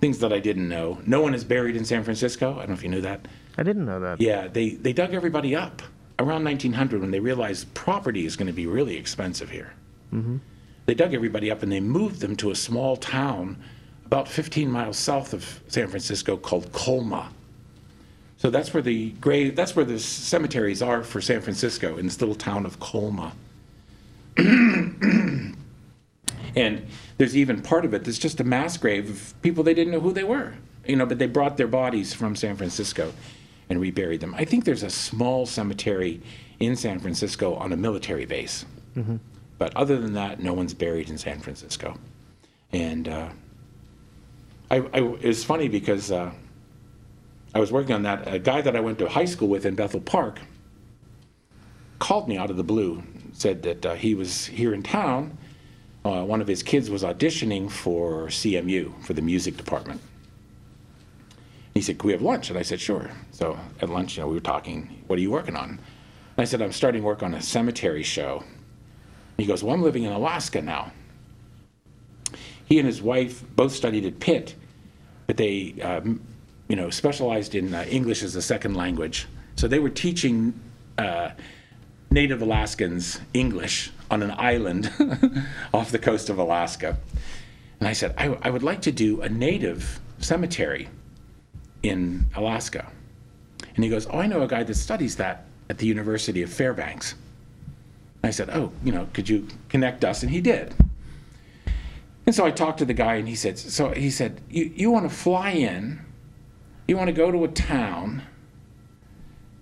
things 0.00 0.18
that 0.20 0.32
I 0.32 0.40
didn't 0.40 0.68
know. 0.68 0.98
No 1.06 1.20
one 1.20 1.34
is 1.34 1.44
buried 1.44 1.76
in 1.76 1.84
San 1.84 2.02
Francisco. 2.04 2.54
I 2.54 2.60
don't 2.60 2.68
know 2.70 2.74
if 2.74 2.82
you 2.82 2.88
knew 2.88 3.02
that. 3.02 3.28
I 3.58 3.62
didn't 3.62 3.84
know 3.84 4.00
that. 4.00 4.20
Yeah, 4.20 4.48
they, 4.48 4.70
they 4.70 4.94
dug 4.94 5.12
everybody 5.12 5.54
up 5.54 5.82
around 6.20 6.44
1900 6.44 7.00
when 7.00 7.10
they 7.10 7.18
realized 7.18 7.72
property 7.74 8.26
is 8.26 8.36
going 8.36 8.46
to 8.46 8.52
be 8.52 8.66
really 8.66 8.96
expensive 8.96 9.50
here. 9.50 9.72
Mm-hmm. 10.12 10.36
They 10.86 10.94
dug 10.94 11.14
everybody 11.14 11.50
up 11.50 11.62
and 11.62 11.72
they 11.72 11.80
moved 11.80 12.20
them 12.20 12.36
to 12.36 12.50
a 12.50 12.54
small 12.54 12.96
town 12.96 13.56
about 14.04 14.28
15 14.28 14.70
miles 14.70 14.98
south 14.98 15.32
of 15.32 15.60
San 15.68 15.88
Francisco 15.88 16.36
called 16.36 16.70
Colma. 16.72 17.30
So 18.36 18.50
that's 18.50 18.72
where 18.72 18.82
the 18.82 19.10
grave, 19.12 19.56
that's 19.56 19.74
where 19.76 19.84
the 19.84 19.98
cemeteries 19.98 20.82
are 20.82 21.02
for 21.02 21.20
San 21.20 21.40
Francisco 21.40 21.96
in 21.96 22.06
this 22.06 22.20
little 22.20 22.34
town 22.34 22.66
of 22.66 22.78
Colma. 22.80 23.32
And 26.56 26.86
there's 27.18 27.36
even 27.36 27.62
part 27.62 27.84
of 27.84 27.94
it 27.94 28.04
that's 28.04 28.18
just 28.18 28.40
a 28.40 28.44
mass 28.44 28.76
grave 28.76 29.08
of 29.08 29.42
people 29.42 29.62
they 29.62 29.74
didn't 29.74 29.92
know 29.92 30.00
who 30.00 30.12
they 30.12 30.24
were, 30.24 30.54
you 30.86 30.96
know, 30.96 31.06
but 31.06 31.18
they 31.18 31.26
brought 31.26 31.56
their 31.56 31.68
bodies 31.68 32.12
from 32.12 32.34
San 32.34 32.56
Francisco 32.56 33.12
and 33.70 33.80
reburied 33.80 34.20
them. 34.20 34.34
I 34.34 34.44
think 34.44 34.64
there's 34.64 34.82
a 34.82 34.90
small 34.90 35.46
cemetery 35.46 36.20
in 36.58 36.76
San 36.76 36.98
Francisco 36.98 37.54
on 37.54 37.72
a 37.72 37.76
military 37.76 38.26
base. 38.26 38.66
But 39.58 39.74
other 39.76 39.98
than 39.98 40.12
that, 40.14 40.40
no 40.40 40.52
one's 40.52 40.74
buried 40.74 41.08
in 41.08 41.16
San 41.16 41.40
Francisco. 41.40 41.96
And 42.72 43.08
uh, 43.08 43.28
I, 44.70 44.76
I, 44.78 44.98
it 44.98 45.24
was 45.24 45.44
funny 45.44 45.68
because 45.68 46.10
uh, 46.10 46.32
I 47.54 47.60
was 47.60 47.70
working 47.70 47.94
on 47.94 48.02
that. 48.02 48.32
A 48.32 48.38
guy 48.38 48.60
that 48.60 48.74
I 48.74 48.80
went 48.80 48.98
to 48.98 49.08
high 49.08 49.24
school 49.24 49.48
with 49.48 49.64
in 49.64 49.76
Bethel 49.76 50.00
Park 50.00 50.40
called 51.98 52.28
me 52.28 52.36
out 52.36 52.50
of 52.50 52.56
the 52.56 52.64
blue, 52.64 53.02
said 53.32 53.62
that 53.62 53.86
uh, 53.86 53.94
he 53.94 54.14
was 54.14 54.46
here 54.46 54.74
in 54.74 54.82
town. 54.82 55.38
Uh, 56.04 56.24
one 56.24 56.40
of 56.40 56.48
his 56.48 56.62
kids 56.62 56.90
was 56.90 57.02
auditioning 57.02 57.70
for 57.70 58.26
CMU, 58.26 59.00
for 59.04 59.12
the 59.12 59.22
music 59.22 59.56
department. 59.56 60.00
He 61.74 61.80
said, 61.80 61.98
Can 61.98 62.08
we 62.08 62.12
have 62.12 62.22
lunch? 62.22 62.50
And 62.50 62.58
I 62.58 62.62
said, 62.62 62.80
Sure. 62.80 63.10
So 63.32 63.58
at 63.80 63.88
lunch, 63.88 64.16
you 64.16 64.22
know, 64.22 64.28
we 64.28 64.34
were 64.34 64.40
talking, 64.40 65.02
What 65.06 65.18
are 65.18 65.22
you 65.22 65.30
working 65.30 65.56
on? 65.56 65.70
And 65.70 65.80
I 66.38 66.44
said, 66.44 66.62
I'm 66.62 66.72
starting 66.72 67.02
work 67.02 67.22
on 67.22 67.34
a 67.34 67.42
cemetery 67.42 68.02
show. 68.02 68.44
He 69.36 69.46
goes, 69.46 69.62
Well, 69.62 69.74
I'm 69.74 69.82
living 69.82 70.04
in 70.04 70.12
Alaska 70.12 70.60
now. 70.60 70.92
He 72.64 72.78
and 72.78 72.86
his 72.86 73.02
wife 73.02 73.42
both 73.56 73.72
studied 73.72 74.04
at 74.04 74.20
Pitt, 74.20 74.54
but 75.26 75.36
they, 75.36 75.74
um, 75.82 76.20
you 76.68 76.76
know, 76.76 76.88
specialized 76.90 77.54
in 77.54 77.74
uh, 77.74 77.84
English 77.88 78.22
as 78.22 78.36
a 78.36 78.42
second 78.42 78.74
language. 78.74 79.26
So 79.56 79.66
they 79.66 79.80
were 79.80 79.90
teaching 79.90 80.58
uh, 80.96 81.30
Native 82.10 82.42
Alaskans 82.42 83.20
English 83.34 83.90
on 84.10 84.22
an 84.22 84.32
island 84.32 84.90
off 85.74 85.90
the 85.90 85.98
coast 85.98 86.30
of 86.30 86.38
Alaska. 86.38 86.96
And 87.80 87.88
I 87.88 87.92
said, 87.92 88.14
I, 88.18 88.38
I 88.42 88.50
would 88.50 88.62
like 88.62 88.82
to 88.82 88.92
do 88.92 89.20
a 89.22 89.28
native 89.28 90.00
cemetery 90.18 90.88
in 91.82 92.26
Alaska. 92.34 92.90
And 93.74 93.84
he 93.84 93.90
goes, 93.90 94.06
Oh, 94.06 94.18
I 94.18 94.26
know 94.26 94.42
a 94.42 94.48
guy 94.48 94.62
that 94.62 94.74
studies 94.74 95.16
that 95.16 95.46
at 95.68 95.78
the 95.78 95.86
University 95.86 96.42
of 96.42 96.52
Fairbanks. 96.52 97.14
I 98.22 98.30
said, 98.30 98.50
Oh, 98.50 98.72
you 98.84 98.92
know, 98.92 99.08
could 99.12 99.28
you 99.28 99.46
connect 99.68 100.04
us? 100.04 100.22
And 100.22 100.30
he 100.30 100.40
did. 100.40 100.74
And 102.26 102.34
so 102.34 102.44
I 102.44 102.50
talked 102.50 102.78
to 102.78 102.84
the 102.84 102.94
guy, 102.94 103.14
and 103.14 103.28
he 103.28 103.34
said, 103.34 103.58
So 103.58 103.90
he 103.90 104.10
said, 104.10 104.40
You, 104.50 104.70
you 104.74 104.90
want 104.90 105.08
to 105.08 105.14
fly 105.14 105.50
in, 105.50 106.00
you 106.86 106.96
want 106.96 107.08
to 107.08 107.12
go 107.12 107.30
to 107.30 107.44
a 107.44 107.48
town, 107.48 108.22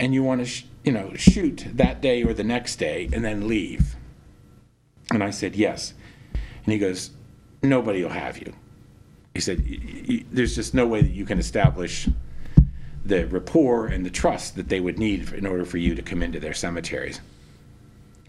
and 0.01 0.13
you 0.13 0.23
want 0.23 0.47
to, 0.47 0.65
you 0.85 0.93
know, 0.93 1.13
shoot 1.15 1.67
that 1.75 2.01
day 2.01 2.23
or 2.23 2.35
the 2.35 2.45
next 2.45 2.77
day, 2.77 3.09
and 3.13 3.25
then 3.25 3.49
leave. 3.49 3.97
And 5.11 5.23
I 5.23 5.31
said, 5.31 5.55
Yes. 5.55 5.95
And 6.65 6.73
he 6.73 6.79
goes, 6.79 7.11
Nobody 7.63 8.03
will 8.03 8.11
have 8.11 8.39
you. 8.39 8.53
He 9.35 9.41
said, 9.41 9.65
"Y- 9.69 9.79
y- 10.09 10.25
There's 10.33 10.55
just 10.55 10.75
no 10.75 10.87
way 10.87 11.01
that 11.03 11.11
you 11.13 11.25
can 11.25 11.39
establish 11.39 12.09
the 13.05 13.27
rapport 13.27 13.87
and 13.87 14.05
the 14.05 14.11
trust 14.11 14.57
that 14.57 14.69
they 14.69 14.81
would 14.81 14.99
need 14.99 15.33
in 15.33 15.47
order 15.47 15.65
for 15.65 15.79
you 15.79 15.95
to 15.95 16.03
come 16.03 16.23
into 16.23 16.41
their 16.41 16.55
cemeteries. 16.55 17.21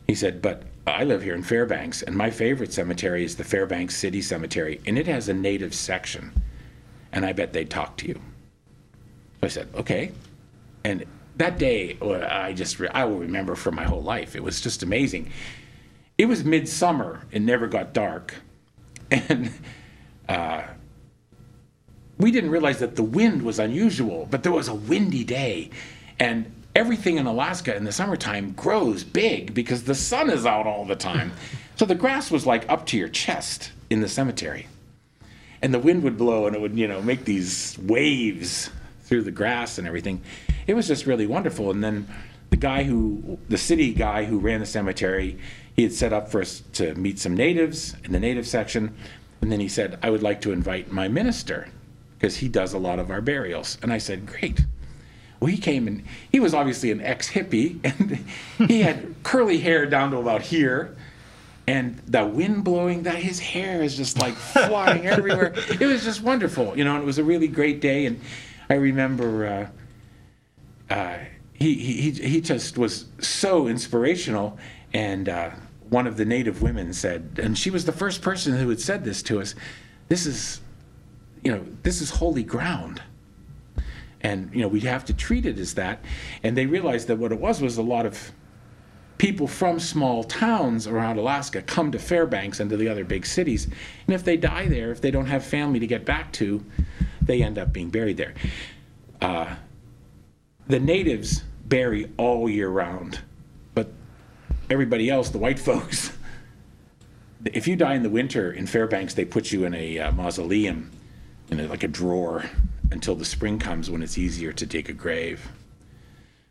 He 0.07 0.15
said, 0.15 0.41
But 0.41 0.63
I 0.87 1.03
live 1.03 1.21
here 1.21 1.35
in 1.35 1.43
Fairbanks, 1.43 2.01
and 2.01 2.15
my 2.15 2.29
favorite 2.29 2.71
cemetery 2.73 3.23
is 3.23 3.35
the 3.35 3.43
Fairbanks 3.43 3.95
City 3.95 4.21
Cemetery, 4.21 4.79
and 4.85 4.97
it 4.97 5.07
has 5.07 5.27
a 5.29 5.33
native 5.33 5.73
section, 5.73 6.31
and 7.11 7.25
I 7.25 7.33
bet 7.33 7.53
they'd 7.53 7.69
talk 7.69 7.97
to 7.97 8.07
you. 8.07 8.15
So 8.15 8.21
I 9.43 9.47
said, 9.47 9.67
Okay. 9.75 10.11
And 10.85 11.05
that 11.35 11.57
day, 11.57 11.97
I 12.01 12.53
just, 12.53 12.79
I 12.93 13.03
will 13.05 13.17
remember 13.19 13.55
for 13.55 13.71
my 13.71 13.83
whole 13.83 14.01
life. 14.01 14.35
It 14.35 14.43
was 14.43 14.61
just 14.61 14.81
amazing. 14.83 15.31
It 16.17 16.25
was 16.25 16.43
midsummer, 16.43 17.25
it 17.31 17.41
never 17.41 17.67
got 17.67 17.93
dark. 17.93 18.35
And 19.11 19.51
uh, 20.27 20.63
we 22.19 22.31
didn't 22.31 22.51
realize 22.51 22.79
that 22.79 22.97
the 22.97 23.03
wind 23.03 23.41
was 23.41 23.59
unusual, 23.59 24.27
but 24.29 24.43
there 24.43 24.51
was 24.51 24.67
a 24.67 24.75
windy 24.75 25.23
day. 25.23 25.69
And 26.19 26.51
everything 26.75 27.17
in 27.17 27.25
Alaska 27.25 27.75
in 27.75 27.85
the 27.85 27.93
summertime 27.93 28.51
grows 28.51 29.05
big 29.05 29.53
because 29.53 29.83
the 29.83 29.95
sun 29.95 30.29
is 30.29 30.45
out 30.45 30.67
all 30.67 30.85
the 30.85 30.97
time. 30.97 31.31
so 31.77 31.85
the 31.85 31.95
grass 31.95 32.29
was 32.29 32.45
like 32.45 32.69
up 32.69 32.85
to 32.87 32.97
your 32.97 33.07
chest 33.07 33.71
in 33.89 34.01
the 34.01 34.09
cemetery. 34.09 34.67
And 35.61 35.73
the 35.73 35.79
wind 35.79 36.03
would 36.03 36.17
blow 36.17 36.45
and 36.45 36.55
it 36.55 36.61
would, 36.61 36.77
you 36.77 36.87
know, 36.87 37.01
make 37.01 37.23
these 37.23 37.77
waves 37.79 38.69
through 39.03 39.23
the 39.23 39.31
grass 39.31 39.77
and 39.77 39.87
everything. 39.87 40.21
It 40.67 40.73
was 40.73 40.87
just 40.87 41.05
really 41.05 41.25
wonderful. 41.25 41.71
And 41.71 41.81
then 41.81 42.07
the 42.49 42.57
guy 42.57 42.83
who, 42.83 43.39
the 43.47 43.57
city 43.57 43.93
guy 43.93 44.25
who 44.25 44.39
ran 44.39 44.59
the 44.59 44.65
cemetery, 44.65 45.39
he 45.73 45.83
had 45.83 45.93
set 45.93 46.11
up 46.11 46.29
for 46.29 46.41
us 46.41 46.63
to 46.73 46.95
meet 46.95 47.17
some 47.17 47.33
natives 47.33 47.95
in 48.03 48.11
the 48.11 48.19
native 48.19 48.45
section. 48.45 48.93
And 49.41 49.51
then 49.51 49.61
he 49.61 49.69
said, 49.69 49.97
I 50.03 50.09
would 50.09 50.21
like 50.21 50.41
to 50.41 50.51
invite 50.51 50.91
my 50.91 51.07
minister 51.07 51.69
because 52.19 52.35
he 52.35 52.49
does 52.49 52.73
a 52.73 52.77
lot 52.77 52.99
of 52.99 53.09
our 53.09 53.21
burials. 53.21 53.77
And 53.81 53.93
I 53.93 53.97
said, 53.97 54.25
Great. 54.25 54.61
Well, 55.39 55.49
he 55.49 55.57
came 55.57 55.87
and 55.87 56.03
he 56.29 56.41
was 56.41 56.53
obviously 56.53 56.91
an 56.91 56.99
ex 56.99 57.29
hippie 57.31 57.79
and 58.59 58.69
he 58.69 58.81
had 58.81 59.15
curly 59.23 59.57
hair 59.59 59.85
down 59.85 60.11
to 60.11 60.17
about 60.17 60.41
here. 60.41 60.97
And 61.65 61.97
the 62.07 62.25
wind 62.25 62.63
blowing, 62.63 63.03
that 63.03 63.15
his 63.15 63.39
hair 63.39 63.83
is 63.83 63.95
just 63.95 64.17
like 64.17 64.33
flying 64.33 65.05
everywhere. 65.07 65.53
It 65.55 65.81
was 65.81 66.03
just 66.03 66.21
wonderful, 66.21 66.75
you 66.75 66.83
know. 66.83 66.95
And 66.95 67.03
it 67.03 67.05
was 67.05 67.19
a 67.19 67.23
really 67.23 67.47
great 67.47 67.79
day. 67.79 68.07
And 68.07 68.19
I 68.71 68.73
remember 68.73 69.69
uh, 70.89 70.93
uh, 70.93 71.17
he, 71.53 71.75
he 71.75 72.09
he 72.09 72.11
he 72.27 72.41
just 72.41 72.77
was 72.79 73.05
so 73.19 73.67
inspirational. 73.67 74.57
And 74.93 75.29
uh, 75.29 75.51
one 75.89 76.07
of 76.07 76.17
the 76.17 76.25
native 76.25 76.63
women 76.63 76.91
said, 76.91 77.39
and 77.41 77.55
she 77.55 77.69
was 77.69 77.85
the 77.85 77.91
first 77.91 78.23
person 78.23 78.57
who 78.57 78.67
had 78.69 78.81
said 78.81 79.03
this 79.03 79.21
to 79.23 79.39
us. 79.39 79.53
This 80.07 80.25
is, 80.25 80.61
you 81.43 81.51
know, 81.51 81.65
this 81.83 82.01
is 82.01 82.09
holy 82.09 82.43
ground. 82.43 83.01
And 84.21 84.53
you 84.53 84.61
know 84.61 84.67
we 84.67 84.81
have 84.81 85.05
to 85.05 85.13
treat 85.13 85.45
it 85.45 85.57
as 85.59 85.75
that. 85.75 86.03
And 86.43 86.57
they 86.57 86.65
realized 86.65 87.07
that 87.07 87.17
what 87.17 87.31
it 87.31 87.39
was 87.39 87.61
was 87.61 87.77
a 87.77 87.81
lot 87.81 88.05
of 88.05 88.31
people 89.17 89.47
from 89.47 89.79
small 89.79 90.23
towns 90.23 90.87
around 90.87 91.17
alaska 91.17 91.61
come 91.61 91.91
to 91.91 91.99
fairbanks 91.99 92.61
and 92.61 92.69
to 92.69 92.77
the 92.77 92.87
other 92.87 93.05
big 93.05 93.25
cities. 93.25 93.65
And 93.65 94.13
if 94.15 94.23
they 94.23 94.37
die 94.37 94.67
there 94.67 94.91
if 94.91 95.01
they 95.01 95.11
don't 95.11 95.25
have 95.25 95.45
family 95.45 95.79
to 95.79 95.87
get 95.87 96.05
back 96.05 96.33
to 96.33 96.63
they 97.21 97.41
end 97.41 97.57
up 97.57 97.71
being 97.71 97.89
buried 97.89 98.17
there. 98.17 98.33
Uh, 99.21 99.55
the 100.67 100.79
natives 100.79 101.43
bury 101.65 102.11
all 102.17 102.49
year 102.49 102.69
round 102.69 103.19
but 103.73 103.89
everybody 104.69 105.09
else 105.09 105.29
the 105.29 105.37
white 105.37 105.59
folks 105.69 106.11
if 107.45 107.69
you 107.69 107.77
die 107.77 107.95
in 107.95 108.03
the 108.03 108.09
winter 108.09 108.51
in 108.51 108.67
fairbanks 108.67 109.13
they 109.13 109.23
put 109.23 109.51
you 109.51 109.63
in 109.63 109.73
a 109.73 109.99
uh, 109.99 110.11
mausoleum 110.11 110.91
in 111.51 111.59
a, 111.59 111.67
like 111.67 111.83
a 111.83 111.87
drawer 111.87 112.45
until 112.91 113.15
the 113.15 113.25
spring 113.25 113.59
comes 113.59 113.89
when 113.89 114.01
it's 114.01 114.17
easier 114.17 114.51
to 114.53 114.65
dig 114.65 114.89
a 114.89 114.93
grave. 114.93 115.51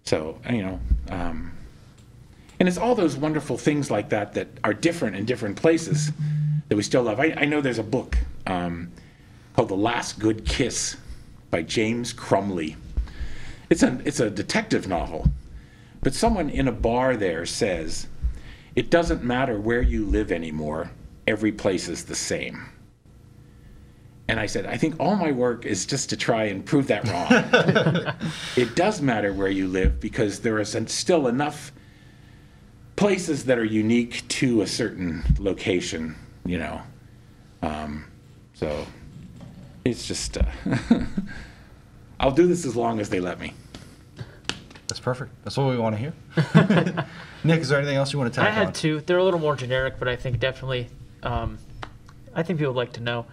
So, 0.05 0.39
you 0.49 0.63
know, 0.63 0.81
um, 1.11 1.53
and 2.61 2.69
it's 2.69 2.79
all 2.79 2.95
those 2.95 3.17
wonderful 3.17 3.57
things 3.57 3.91
like 3.91 4.09
that 4.11 4.35
that 4.35 4.49
are 4.65 4.75
different 4.75 5.17
in 5.17 5.25
different 5.25 5.57
places 5.57 6.11
that 6.69 6.77
we 6.77 6.83
still 6.83 7.03
love. 7.03 7.21
I, 7.21 7.35
I 7.37 7.45
know 7.45 7.61
there's 7.61 7.79
a 7.79 7.85
book 7.85 8.17
um, 8.47 8.91
called 9.55 9.69
The 9.69 9.77
Last 9.77 10.19
Good 10.19 10.45
Kiss 10.45 10.97
by 11.51 11.63
James 11.63 12.13
Crumley. 12.13 12.77
It's 13.71 13.83
a, 13.83 14.01
it's 14.05 14.21
a 14.21 14.31
detective 14.31 14.89
novel, 14.89 15.29
but 16.01 16.15
someone 16.15 16.51
in 16.51 16.69
a 16.69 16.73
bar 16.73 17.17
there 17.17 17.47
says, 17.47 18.07
It 18.75 18.91
doesn't 18.91 19.23
matter 19.23 19.61
where 19.61 19.83
you 19.83 20.07
live 20.07 20.33
anymore, 20.33 20.91
every 21.27 21.53
place 21.53 21.89
is 21.89 22.05
the 22.05 22.15
same. 22.15 22.67
And 24.29 24.39
I 24.39 24.47
said, 24.47 24.67
I 24.67 24.77
think 24.77 24.97
all 25.01 25.17
my 25.17 25.33
work 25.33 25.65
is 25.65 25.87
just 25.87 26.11
to 26.11 26.17
try 26.17 26.45
and 26.45 26.65
prove 26.65 26.87
that 26.89 27.09
wrong. 27.09 28.15
it 28.57 28.77
does 28.77 29.01
matter 29.01 29.33
where 29.33 29.49
you 29.49 29.67
live 29.67 30.01
because 30.01 30.41
there 30.41 30.59
is 30.59 30.77
still 30.89 31.27
enough 31.29 31.73
places 32.97 33.45
that 33.47 33.59
are 33.59 33.65
unique 33.65 34.27
to 34.29 34.61
a 34.61 34.67
certain 34.67 35.25
location, 35.39 36.15
you 36.45 36.59
know. 36.59 36.83
Um, 37.63 38.05
so 38.53 38.87
It's 39.85 40.07
just, 40.07 40.37
uh, 40.37 40.43
I'll 42.21 42.33
do 42.33 42.47
this 42.47 42.67
as 42.67 42.77
long 42.77 43.01
as 43.01 43.09
they 43.09 43.21
let 43.21 43.41
me. 43.41 43.55
That's 44.89 45.01
perfect. 45.01 45.33
That's 45.45 45.57
what 45.57 45.69
we 45.69 45.79
want 45.79 45.97
to 45.97 46.01
hear. 46.01 46.13
Nick, 47.45 47.61
is 47.61 47.69
there 47.69 47.79
anything 47.79 47.97
else 47.97 48.13
you 48.13 48.19
want 48.19 48.33
to 48.33 48.37
tell? 48.37 48.45
I 48.45 48.51
tack 48.51 48.59
on? 48.59 48.67
had 48.67 48.75
two. 48.75 49.01
They're 49.01 49.19
a 49.19 49.25
little 49.25 49.41
more 49.41 49.55
generic, 49.57 49.95
but 49.99 50.09
I 50.09 50.17
think 50.17 50.39
definitely, 50.41 50.89
um, 51.23 51.59
I 52.35 52.43
think 52.43 52.59
people 52.59 52.75
would 52.75 52.79
like 52.79 52.93
to 52.95 53.01
know. 53.01 53.27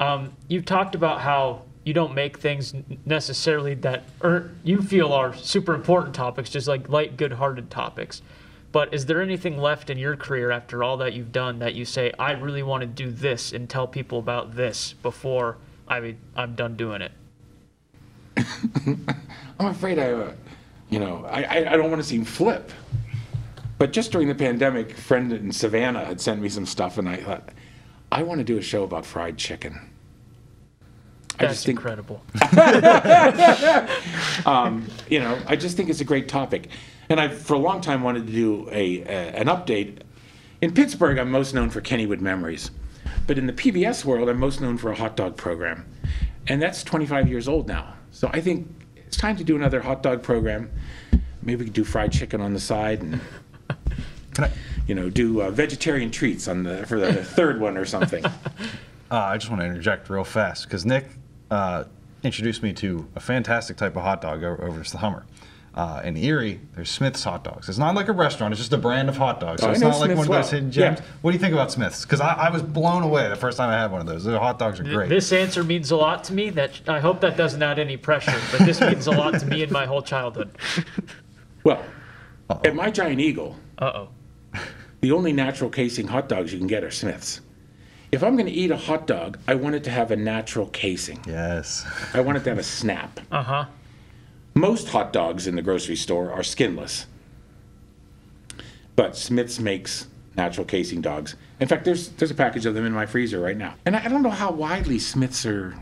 Um, 0.00 0.32
you 0.48 0.62
talked 0.62 0.94
about 0.94 1.20
how 1.20 1.62
you 1.84 1.94
don't 1.94 2.14
make 2.14 2.38
things 2.38 2.74
necessarily 3.06 3.74
that, 3.74 4.04
or 4.20 4.50
you 4.62 4.82
feel 4.82 5.12
are 5.12 5.34
super 5.34 5.74
important 5.74 6.14
topics, 6.14 6.50
just 6.50 6.68
like 6.68 6.88
light, 6.88 7.16
good-hearted 7.16 7.70
topics. 7.70 8.22
But 8.70 8.92
is 8.92 9.06
there 9.06 9.22
anything 9.22 9.58
left 9.58 9.88
in 9.88 9.96
your 9.96 10.14
career 10.14 10.50
after 10.50 10.84
all 10.84 10.98
that 10.98 11.14
you've 11.14 11.32
done 11.32 11.58
that 11.60 11.74
you 11.74 11.84
say, 11.84 12.12
I 12.18 12.32
really 12.32 12.62
want 12.62 12.82
to 12.82 12.86
do 12.86 13.10
this 13.10 13.52
and 13.52 13.68
tell 13.68 13.86
people 13.86 14.18
about 14.18 14.54
this 14.54 14.92
before 15.02 15.56
I, 15.88 16.16
I'm 16.36 16.54
done 16.54 16.76
doing 16.76 17.00
it? 17.00 17.12
I'm 19.58 19.66
afraid 19.66 19.98
I, 19.98 20.12
uh, 20.12 20.32
you 20.90 21.00
know, 21.00 21.24
I, 21.24 21.72
I 21.72 21.76
don't 21.76 21.90
want 21.90 22.02
to 22.02 22.06
seem 22.08 22.24
flip. 22.24 22.70
But 23.78 23.92
just 23.92 24.12
during 24.12 24.28
the 24.28 24.34
pandemic, 24.34 24.92
friend 24.92 25.32
in 25.32 25.52
Savannah 25.52 26.04
had 26.04 26.20
sent 26.20 26.42
me 26.42 26.48
some 26.48 26.66
stuff, 26.66 26.98
and 26.98 27.08
I 27.08 27.16
thought, 27.16 27.48
I 28.10 28.22
want 28.22 28.38
to 28.38 28.44
do 28.44 28.58
a 28.58 28.62
show 28.62 28.84
about 28.84 29.04
fried 29.04 29.36
chicken. 29.36 29.78
I 31.40 31.46
That's 31.46 31.54
just 31.54 31.66
think, 31.66 31.78
incredible. 31.78 32.22
Um, 34.46 34.86
you 35.08 35.18
know, 35.18 35.38
I 35.46 35.56
just 35.56 35.76
think 35.76 35.88
it's 35.90 36.00
a 36.00 36.04
great 36.04 36.28
topic. 36.28 36.68
And 37.08 37.20
I, 37.20 37.28
for 37.28 37.54
a 37.54 37.58
long 37.58 37.80
time, 37.80 38.02
wanted 38.02 38.26
to 38.26 38.32
do 38.32 38.68
a, 38.70 39.02
a 39.02 39.06
an 39.34 39.46
update. 39.46 40.00
In 40.60 40.72
Pittsburgh, 40.72 41.18
I'm 41.18 41.30
most 41.30 41.54
known 41.54 41.70
for 41.70 41.80
Kennywood 41.80 42.20
Memories, 42.20 42.70
but 43.26 43.38
in 43.38 43.46
the 43.46 43.52
PBS 43.52 44.04
world, 44.04 44.28
I'm 44.28 44.38
most 44.38 44.60
known 44.60 44.76
for 44.78 44.90
a 44.90 44.94
hot 44.94 45.16
dog 45.16 45.36
program, 45.36 45.86
and 46.46 46.60
that's 46.60 46.82
25 46.82 47.28
years 47.28 47.48
old 47.48 47.68
now. 47.68 47.94
So 48.10 48.30
I 48.32 48.40
think 48.40 48.68
it's 48.96 49.16
time 49.16 49.36
to 49.36 49.44
do 49.44 49.56
another 49.56 49.80
hot 49.80 50.02
dog 50.02 50.22
program. 50.22 50.70
Maybe 51.42 51.56
we 51.60 51.64
could 51.66 51.74
do 51.74 51.84
fried 51.84 52.12
chicken 52.12 52.40
on 52.40 52.52
the 52.52 52.60
side, 52.60 53.00
and 53.02 53.20
Can 54.38 54.44
I, 54.44 54.52
you 54.86 54.94
know, 54.94 55.10
do 55.10 55.42
uh, 55.42 55.50
vegetarian 55.50 56.12
treats 56.12 56.46
on 56.46 56.62
the 56.62 56.86
for 56.86 57.00
the 57.00 57.12
third 57.24 57.60
one 57.60 57.76
or 57.76 57.84
something. 57.84 58.24
uh, 58.24 58.30
I 59.10 59.36
just 59.36 59.50
want 59.50 59.62
to 59.62 59.66
interject 59.66 60.08
real 60.08 60.22
fast 60.22 60.62
because 60.64 60.86
Nick 60.86 61.06
uh, 61.50 61.84
introduced 62.22 62.62
me 62.62 62.72
to 62.74 63.08
a 63.16 63.20
fantastic 63.20 63.76
type 63.76 63.96
of 63.96 64.02
hot 64.02 64.20
dog 64.20 64.44
over, 64.44 64.62
over 64.64 64.78
the 64.80 64.98
Hummer. 64.98 65.26
Uh, 65.74 66.00
in 66.04 66.16
Erie, 66.16 66.60
there's 66.76 66.88
Smith's 66.88 67.22
hot 67.24 67.42
dogs. 67.42 67.68
It's 67.68 67.78
not 67.78 67.96
like 67.96 68.06
a 68.06 68.12
restaurant; 68.12 68.52
it's 68.52 68.60
just 68.60 68.72
a 68.72 68.78
brand 68.78 69.08
of 69.08 69.16
hot 69.16 69.40
dogs. 69.40 69.60
So 69.60 69.66
Oh, 69.66 69.70
I 69.70 69.72
it's 69.72 69.80
know 69.80 69.88
not 69.90 69.98
like 70.00 70.06
Smith's 70.10 70.28
one 70.28 70.36
of 70.38 70.42
those 70.44 70.52
well. 70.52 70.60
hidden 70.60 70.70
gems. 70.70 70.98
Yeah. 71.00 71.06
What 71.22 71.30
do 71.32 71.34
you 71.36 71.40
think 71.40 71.52
about 71.52 71.72
Smith's? 71.72 72.02
Because 72.04 72.20
I, 72.20 72.32
I 72.34 72.50
was 72.50 72.62
blown 72.62 73.02
away 73.02 73.28
the 73.28 73.34
first 73.36 73.58
time 73.58 73.70
I 73.70 73.74
had 73.74 73.90
one 73.90 74.00
of 74.00 74.06
those. 74.06 74.22
The 74.22 74.38
hot 74.38 74.60
dogs 74.60 74.78
are 74.78 74.84
great. 74.84 75.08
This 75.08 75.32
answer 75.32 75.64
means 75.64 75.90
a 75.90 75.96
lot 75.96 76.22
to 76.24 76.32
me. 76.32 76.50
That 76.50 76.80
I 76.88 77.00
hope 77.00 77.20
that 77.22 77.36
doesn't 77.36 77.60
add 77.62 77.80
any 77.80 77.96
pressure, 77.96 78.38
but 78.52 78.64
this 78.66 78.80
means 78.80 79.08
a 79.08 79.10
lot 79.10 79.38
to 79.40 79.46
me 79.46 79.62
in 79.64 79.72
my 79.72 79.84
whole 79.86 80.02
childhood. 80.02 80.50
Well, 81.64 81.82
at 82.64 82.74
my 82.76 82.90
Giant 82.92 83.20
Eagle, 83.20 83.56
Uh 83.78 83.90
oh. 83.94 84.08
The 85.00 85.12
only 85.12 85.32
natural 85.32 85.70
casing 85.70 86.08
hot 86.08 86.28
dogs 86.28 86.52
you 86.52 86.58
can 86.58 86.66
get 86.66 86.84
are 86.84 86.90
Smith's. 86.90 87.40
If 88.10 88.22
I'm 88.24 88.34
going 88.36 88.46
to 88.46 88.52
eat 88.52 88.70
a 88.70 88.76
hot 88.76 89.06
dog, 89.06 89.38
I 89.46 89.54
want 89.54 89.74
it 89.74 89.84
to 89.84 89.90
have 89.90 90.10
a 90.10 90.16
natural 90.16 90.66
casing. 90.68 91.20
yes. 91.26 91.86
I 92.14 92.20
want 92.20 92.38
it 92.38 92.44
to 92.44 92.50
have 92.50 92.58
a 92.58 92.62
snap. 92.62 93.20
Uh 93.30 93.42
huh. 93.42 93.64
Most 94.54 94.88
hot 94.88 95.12
dogs 95.12 95.46
in 95.46 95.56
the 95.56 95.62
grocery 95.62 95.96
store 95.96 96.32
are 96.32 96.42
skinless. 96.42 97.06
But 98.96 99.16
Smith's 99.16 99.60
makes 99.60 100.06
natural 100.36 100.64
casing 100.64 101.00
dogs. 101.00 101.36
In 101.60 101.68
fact, 101.68 101.84
there's 101.84 102.08
there's 102.10 102.30
a 102.30 102.34
package 102.34 102.66
of 102.66 102.74
them 102.74 102.86
in 102.86 102.92
my 102.92 103.06
freezer 103.06 103.40
right 103.40 103.56
now. 103.56 103.74
And 103.84 103.94
I, 103.94 104.04
I 104.06 104.08
don't 104.08 104.22
know 104.22 104.30
how 104.30 104.50
widely 104.50 104.98
Smith's 104.98 105.44
are 105.46 105.74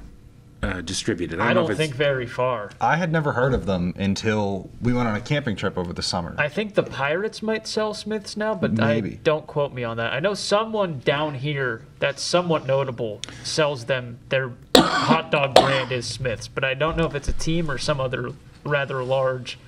uh, 0.63 0.81
distributed. 0.81 1.39
I 1.39 1.53
don't 1.53 1.65
if 1.65 1.71
it's- 1.73 1.79
think 1.79 1.95
very 1.95 2.27
far. 2.27 2.71
I 2.81 2.97
had 2.97 3.13
never 3.13 3.33
heard 3.33 3.53
of 3.55 3.67
them 3.67 3.93
until 3.97 4.71
we 4.81 4.93
went 4.93 5.07
on 5.09 5.15
a 5.15 5.21
camping 5.21 5.55
trip 5.57 5.77
over 5.79 5.93
the 5.93 6.03
summer. 6.03 6.35
I 6.39 6.49
think 6.49 6.75
the 6.75 6.83
Pirates 6.83 7.43
might 7.43 7.67
sell 7.67 7.93
Smiths 7.95 8.37
now, 8.37 8.55
but 8.55 8.73
Maybe. 8.73 9.13
I 9.13 9.19
don't 9.23 9.47
quote 9.47 9.73
me 9.73 9.85
on 9.85 9.97
that. 9.99 10.13
I 10.13 10.21
know 10.21 10.35
someone 10.35 11.01
down 11.01 11.35
here 11.35 11.83
that's 11.99 12.23
somewhat 12.23 12.67
notable 12.67 13.21
sells 13.45 13.85
them. 13.85 14.19
Their 14.31 14.53
hot 14.75 15.31
dog 15.31 15.55
brand 15.55 15.93
is 15.93 16.07
Smiths, 16.07 16.49
but 16.49 16.65
I 16.65 16.75
don't 16.75 16.97
know 16.97 17.07
if 17.07 17.15
it's 17.15 17.29
a 17.29 17.33
team 17.35 17.71
or 17.71 17.79
some 17.79 18.01
other 18.01 18.31
rather 18.65 19.05
large 19.05 19.59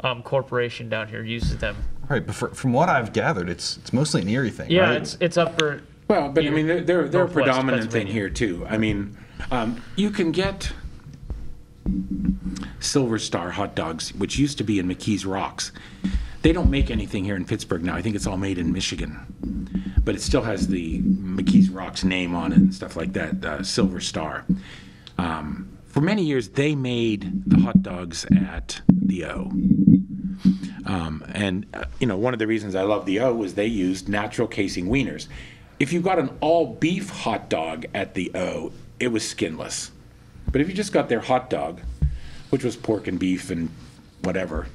um, 0.00 0.22
corporation 0.22 0.88
down 0.88 1.08
here 1.08 1.22
uses 1.22 1.58
them. 1.58 1.76
right, 2.08 2.24
but 2.26 2.34
for, 2.34 2.48
from 2.48 2.72
what 2.72 2.88
I've 2.88 3.12
gathered, 3.12 3.48
it's 3.48 3.76
it's 3.76 3.92
mostly 3.92 4.22
an 4.22 4.28
Erie 4.28 4.50
thing, 4.50 4.70
Yeah, 4.70 4.80
right? 4.88 4.96
it's 5.02 5.16
it's 5.20 5.36
up 5.36 5.58
for. 5.58 5.82
Well, 6.08 6.30
but 6.30 6.44
I 6.44 6.50
mean, 6.50 6.66
they're 6.66 6.80
they're, 6.80 7.08
they're 7.08 7.24
a 7.24 7.28
predominant 7.28 7.92
thing 7.92 8.06
here 8.08 8.28
too. 8.28 8.66
I 8.68 8.76
mean, 8.78 9.16
um, 9.50 9.82
you 9.96 10.10
can 10.10 10.32
get 10.32 10.72
Silver 12.80 13.18
Star 13.18 13.50
hot 13.50 13.74
dogs, 13.74 14.14
which 14.14 14.38
used 14.38 14.58
to 14.58 14.64
be 14.64 14.78
in 14.78 14.88
McKees 14.88 15.26
Rocks. 15.26 15.72
They 16.42 16.52
don't 16.52 16.70
make 16.70 16.90
anything 16.90 17.24
here 17.24 17.36
in 17.36 17.44
Pittsburgh 17.44 17.84
now. 17.84 17.94
I 17.94 18.02
think 18.02 18.16
it's 18.16 18.26
all 18.26 18.36
made 18.36 18.58
in 18.58 18.72
Michigan, 18.72 19.94
but 20.04 20.14
it 20.14 20.20
still 20.20 20.42
has 20.42 20.66
the 20.66 21.00
McKees 21.02 21.68
Rocks 21.72 22.02
name 22.02 22.34
on 22.34 22.52
it 22.52 22.58
and 22.58 22.74
stuff 22.74 22.96
like 22.96 23.12
that. 23.12 23.44
Uh, 23.44 23.62
Silver 23.62 24.00
Star. 24.00 24.44
Um, 25.18 25.68
for 25.86 26.00
many 26.00 26.24
years, 26.24 26.48
they 26.48 26.74
made 26.74 27.44
the 27.46 27.60
hot 27.60 27.82
dogs 27.82 28.26
at 28.36 28.80
the 28.88 29.26
O. 29.26 29.52
Um, 30.84 31.24
and 31.32 31.66
uh, 31.74 31.84
you 32.00 32.06
know, 32.06 32.16
one 32.16 32.32
of 32.32 32.38
the 32.38 32.46
reasons 32.46 32.74
I 32.74 32.82
love 32.82 33.06
the 33.06 33.20
O 33.20 33.34
was 33.34 33.54
they 33.54 33.66
used 33.66 34.08
natural 34.08 34.48
casing 34.48 34.86
wieners. 34.86 35.28
If 35.78 35.92
you 35.92 36.00
got 36.00 36.18
an 36.18 36.30
all 36.40 36.74
beef 36.74 37.10
hot 37.10 37.48
dog 37.48 37.86
at 37.94 38.14
the 38.14 38.30
O, 38.34 38.72
it 39.02 39.10
was 39.10 39.28
skinless. 39.28 39.90
But 40.52 40.60
if 40.60 40.68
you 40.68 40.74
just 40.74 40.92
got 40.92 41.08
their 41.08 41.18
hot 41.18 41.50
dog, 41.50 41.80
which 42.50 42.62
was 42.62 42.76
pork 42.76 43.08
and 43.08 43.18
beef 43.18 43.50
and 43.50 43.68
whatever, 44.22 44.68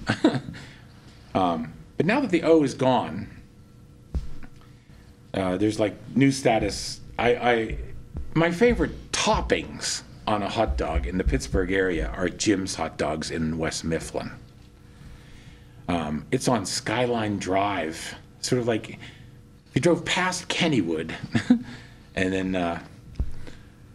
um, 1.34 1.72
but 1.96 2.06
now 2.06 2.20
that 2.20 2.30
the 2.30 2.44
O 2.44 2.62
is 2.64 2.74
gone, 2.74 3.30
uh, 5.34 5.56
there's 5.56 5.80
like 5.80 5.96
new 6.14 6.32
status. 6.32 7.00
I, 7.18 7.36
I 7.36 7.78
my 8.34 8.52
favorite 8.52 9.12
toppings 9.14 10.04
on 10.28 10.44
a 10.44 10.50
hot 10.50 10.78
dog 10.78 11.08
in 11.08 11.18
the 11.18 11.24
Pittsburgh 11.24 11.72
area 11.72 12.10
are 12.10 12.28
Jim's 12.28 12.76
hot 12.76 12.98
dogs 12.98 13.32
in 13.32 13.58
West 13.58 13.86
Mifflin. 13.86 14.32
Um, 15.88 16.26
it's 16.32 16.50
on 16.50 16.66
Skyline 16.66 17.40
Drive, 17.40 18.14
sort 18.42 18.60
of 18.60 18.68
like 18.68 19.00
you 19.74 19.80
drove 19.80 20.04
past 20.04 20.50
Kennywood, 20.50 21.14
and 22.16 22.34
then 22.34 22.56
uh, 22.56 22.84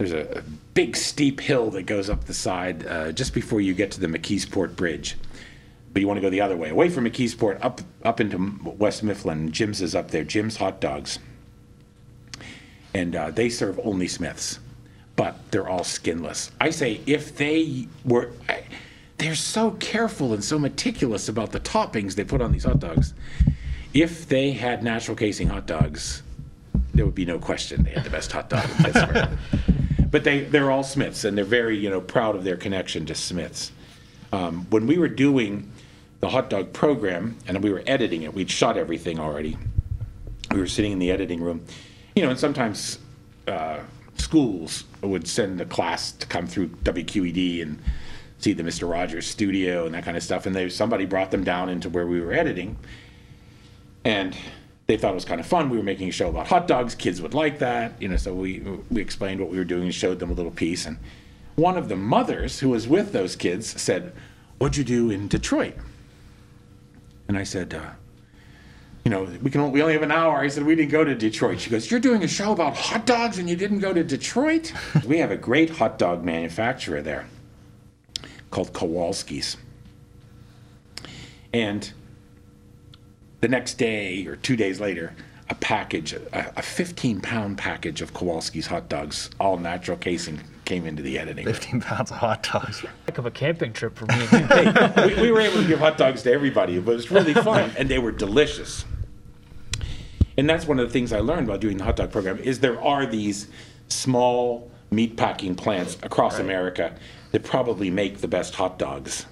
there's 0.03 0.13
a, 0.13 0.39
a 0.39 0.43
big 0.75 0.97
steep 0.97 1.41
hill 1.41 1.71
that 1.71 1.85
goes 1.85 2.11
up 2.11 2.25
the 2.25 2.35
side 2.35 2.85
uh, 2.87 3.13
just 3.13 3.33
before 3.33 3.61
you 3.61 3.73
get 3.73 3.93
to 3.93 4.01
the 4.01 4.09
McKeesport 4.09 4.75
Bridge. 4.75 5.17
But 5.93 6.01
you 6.01 6.09
want 6.09 6.17
to 6.17 6.23
go 6.23 6.31
the 6.31 6.41
other 6.41 6.57
way, 6.57 6.71
away 6.71 6.89
from 6.89 7.05
McKeesport, 7.05 7.59
up 7.63 7.83
up 8.03 8.21
into 8.21 8.59
West 8.65 9.05
Mifflin. 9.05 9.53
Jim's 9.53 9.81
is 9.83 9.95
up 9.95 10.11
there. 10.11 10.25
Jim's 10.25 10.57
Hot 10.57 10.81
Dogs, 10.81 11.19
and 12.95 13.15
uh, 13.15 13.31
they 13.31 13.49
serve 13.49 13.79
only 13.85 14.09
Smiths, 14.09 14.59
but 15.17 15.37
they're 15.51 15.69
all 15.69 15.85
skinless. 15.85 16.51
I 16.61 16.71
say 16.71 17.01
if 17.07 17.37
they 17.37 17.87
were. 18.05 18.33
I, 18.49 18.65
they're 19.19 19.37
so 19.37 19.73
careful 19.73 20.33
and 20.33 20.43
so 20.43 20.59
meticulous 20.59 21.29
about 21.29 21.53
the 21.53 21.61
toppings 21.61 22.17
they 22.17 22.25
put 22.25 22.43
on 22.43 22.51
these 22.51 22.65
hot 22.65 22.81
dogs. 22.81 23.15
If 23.95 24.27
they 24.27 24.51
had 24.51 24.83
natural 24.83 25.17
casing 25.17 25.47
hot 25.47 25.67
dogs, 25.67 26.25
there 26.95 27.05
would 27.05 27.15
be 27.15 27.25
no 27.25 27.39
question 27.39 27.83
they 27.83 27.91
had 27.91 28.05
the 28.05 28.11
best 28.11 28.33
hot 28.33 28.49
dog 28.49 28.69
in 28.69 28.77
Pittsburgh. 28.85 29.29
But 30.13 30.23
they, 30.23 30.43
they're 30.43 30.71
all 30.71 30.85
Smiths, 30.85 31.25
and 31.25 31.37
they're 31.37 31.45
very 31.45 31.77
you 31.77 31.91
know 31.91 32.01
proud 32.01 32.37
of 32.37 32.45
their 32.45 32.57
connection 32.57 33.05
to 33.07 33.15
Smiths. 33.17 33.73
Um, 34.33 34.67
when 34.71 34.87
we 34.87 34.99
were 34.99 35.09
doing 35.09 35.73
the 36.21 36.29
hot 36.29 36.49
dog 36.49 36.73
program 36.73 37.37
and 37.49 37.63
we 37.65 37.73
were 37.73 37.83
editing 37.87 38.23
it, 38.23 38.33
we'd 38.33 38.51
shot 38.51 38.79
everything 38.79 39.19
already. 39.19 39.59
We 40.53 40.61
were 40.61 40.69
sitting 40.69 40.93
in 40.93 41.01
the 41.01 41.11
editing 41.11 41.43
room, 41.43 41.65
you 42.15 42.23
know, 42.23 42.31
and 42.31 42.39
sometimes 42.39 42.99
uh, 43.49 43.81
schools 44.19 44.85
would 45.01 45.27
send 45.27 45.61
a 45.61 45.65
class 45.65 46.13
to 46.13 46.27
come 46.27 46.47
through 46.47 46.69
WQED 46.69 47.63
and 47.63 47.83
see 48.39 48.53
the 48.53 48.63
Mr. 48.63 48.89
Rogers 48.89 49.27
studio 49.27 49.87
and 49.87 49.95
that 49.95 50.05
kind 50.05 50.17
of 50.17 50.23
stuff. 50.23 50.47
And 50.47 50.55
they, 50.55 50.69
somebody 50.69 51.07
brought 51.07 51.31
them 51.31 51.43
down 51.43 51.69
into 51.69 51.89
where 51.89 52.07
we 52.07 52.21
were 52.21 52.33
editing. 52.33 52.77
And 54.05 54.37
they 54.87 54.97
thought 54.97 55.13
it 55.13 55.15
was 55.15 55.25
kind 55.25 55.41
of 55.41 55.47
fun. 55.47 55.71
We 55.71 55.77
were 55.77 55.83
making 55.83 56.09
a 56.09 56.13
show 56.13 56.29
about 56.29 56.49
hot 56.49 56.67
dogs. 56.67 56.95
Kids 56.95 57.23
would 57.23 57.35
like 57.35 57.59
that, 57.61 58.01
you 58.01 58.09
know. 58.09 58.17
So 58.17 58.35
we 58.35 58.61
we 58.91 59.01
explained 59.01 59.41
what 59.41 59.51
we 59.51 59.59
were 59.59 59.65
doing 59.65 59.85
and 59.85 59.95
showed 59.95 60.19
them 60.19 60.31
a 60.31 60.35
little 60.35 60.51
piece. 60.51 60.87
And 60.87 60.99
one 61.55 61.77
of 61.77 61.89
the 61.89 61.97
mothers 61.97 62.61
who 62.61 62.71
was 62.71 62.89
with 62.89 63.13
those 63.13 63.37
kids 63.37 63.81
said, 63.81 64.13
"What'd 64.59 64.77
you 64.77 64.85
do 64.85 65.11
in 65.11 65.29
Detroit?" 65.29 65.75
And 67.29 67.39
I 67.39 67.45
said, 67.45 67.75
uh, 67.75 67.91
"You 69.05 69.11
know, 69.11 69.29
we 69.41 69.51
can 69.51 69.61
only, 69.61 69.73
we 69.73 69.83
only 69.83 69.95
have 69.95 70.03
an 70.03 70.11
hour." 70.11 70.41
I 70.41 70.49
said, 70.49 70.65
"We 70.65 70.75
didn't 70.75 70.91
go 70.91 71.05
to 71.05 71.15
Detroit." 71.15 71.61
She 71.61 71.71
goes, 71.71 71.91
"You're 71.91 72.01
doing 72.01 72.25
a 72.25 72.29
show 72.29 72.53
about 72.53 72.77
hot 72.77 73.07
dogs 73.07 73.39
and 73.39 73.49
you 73.49 73.57
didn't 73.57 73.79
go 73.79 73.93
to 73.93 74.03
Detroit?" 74.03 74.73
we 75.07 75.19
have 75.19 75.31
a 75.31 75.37
great 75.37 75.71
hot 75.71 75.99
dog 75.99 76.25
manufacturer 76.25 77.03
there 77.03 77.27
called 78.51 78.73
Kowalski's. 78.73 79.57
And 81.53 81.93
the 83.43 83.49
next 83.49 83.75
day 83.75 84.25
or 84.27 84.37
two 84.37 84.57
days 84.57 84.81
later, 84.81 85.15
a 85.51 85.55
package, 85.57 86.15
a, 86.15 86.53
a 86.57 86.63
15 86.63 87.21
pound 87.21 87.59
package 87.59 88.01
of 88.01 88.15
Kowalski's 88.15 88.69
hot 88.69 88.89
dogs, 88.89 89.29
all 89.39 89.59
natural 89.59 89.99
casing, 89.99 90.37
came 90.37 90.47
came 90.65 90.87
into 90.87 91.03
the 91.03 91.19
editing. 91.19 91.45
15 91.45 91.81
pounds 91.81 92.11
of 92.13 92.19
hot 92.19 92.49
dogs. 92.51 92.85
Heck 93.05 93.19
of 93.19 93.27
a 93.27 93.31
camping 93.31 93.73
trip 93.73 93.97
for 93.97 94.07
me 94.07 94.15
and 94.33 94.97
you. 95.11 95.17
we, 95.17 95.23
we 95.23 95.33
were 95.33 95.41
able 95.41 95.61
to 95.61 95.67
give 95.67 95.81
hot 95.81 95.99
dogs 95.99 96.23
to 96.23 96.33
everybody, 96.33 96.79
but 96.79 96.93
it 96.93 96.97
was 96.97 97.11
really 97.11 97.35
fun, 97.35 97.73
and 97.77 97.89
they 97.89 97.99
were 97.99 98.13
delicious. 98.13 98.85
And 100.39 100.49
that's 100.49 100.67
one 100.67 100.79
of 100.79 100.87
the 100.87 100.93
things 100.93 101.13
I 101.13 101.19
learned 101.19 101.49
while 101.49 101.59
doing 101.59 101.77
the 101.77 101.85
hot 101.85 101.97
dog 101.97 102.13
program 102.13 102.39
is 102.39 102.61
there 102.61 102.81
are 102.81 103.05
these 103.05 103.49
small 103.89 104.71
meat 104.91 105.17
packing 105.17 105.57
plants 105.57 105.99
across 106.03 106.39
America 106.39 106.95
that 107.33 107.43
probably 107.43 107.91
make 107.91 108.19
the 108.19 108.29
best 108.29 108.55
hot 108.55 108.79
dogs. 108.79 109.27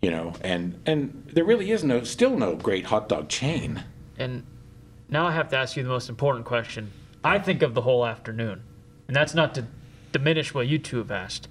You 0.00 0.10
know, 0.10 0.34
and 0.42 0.80
and 0.86 1.28
there 1.32 1.44
really 1.44 1.70
is 1.70 1.82
no 1.82 2.04
still 2.04 2.36
no 2.36 2.54
great 2.54 2.86
hot 2.86 3.08
dog 3.08 3.28
chain. 3.28 3.82
And 4.16 4.44
now 5.08 5.26
I 5.26 5.32
have 5.32 5.48
to 5.50 5.56
ask 5.56 5.76
you 5.76 5.82
the 5.82 5.88
most 5.88 6.08
important 6.08 6.44
question. 6.44 6.92
I 7.24 7.38
think 7.38 7.62
of 7.62 7.74
the 7.74 7.82
whole 7.82 8.06
afternoon, 8.06 8.62
and 9.06 9.16
that's 9.16 9.34
not 9.34 9.54
to 9.56 9.66
diminish 10.12 10.54
what 10.54 10.66
you 10.68 10.78
two 10.78 10.98
have 10.98 11.10
asked, 11.10 11.48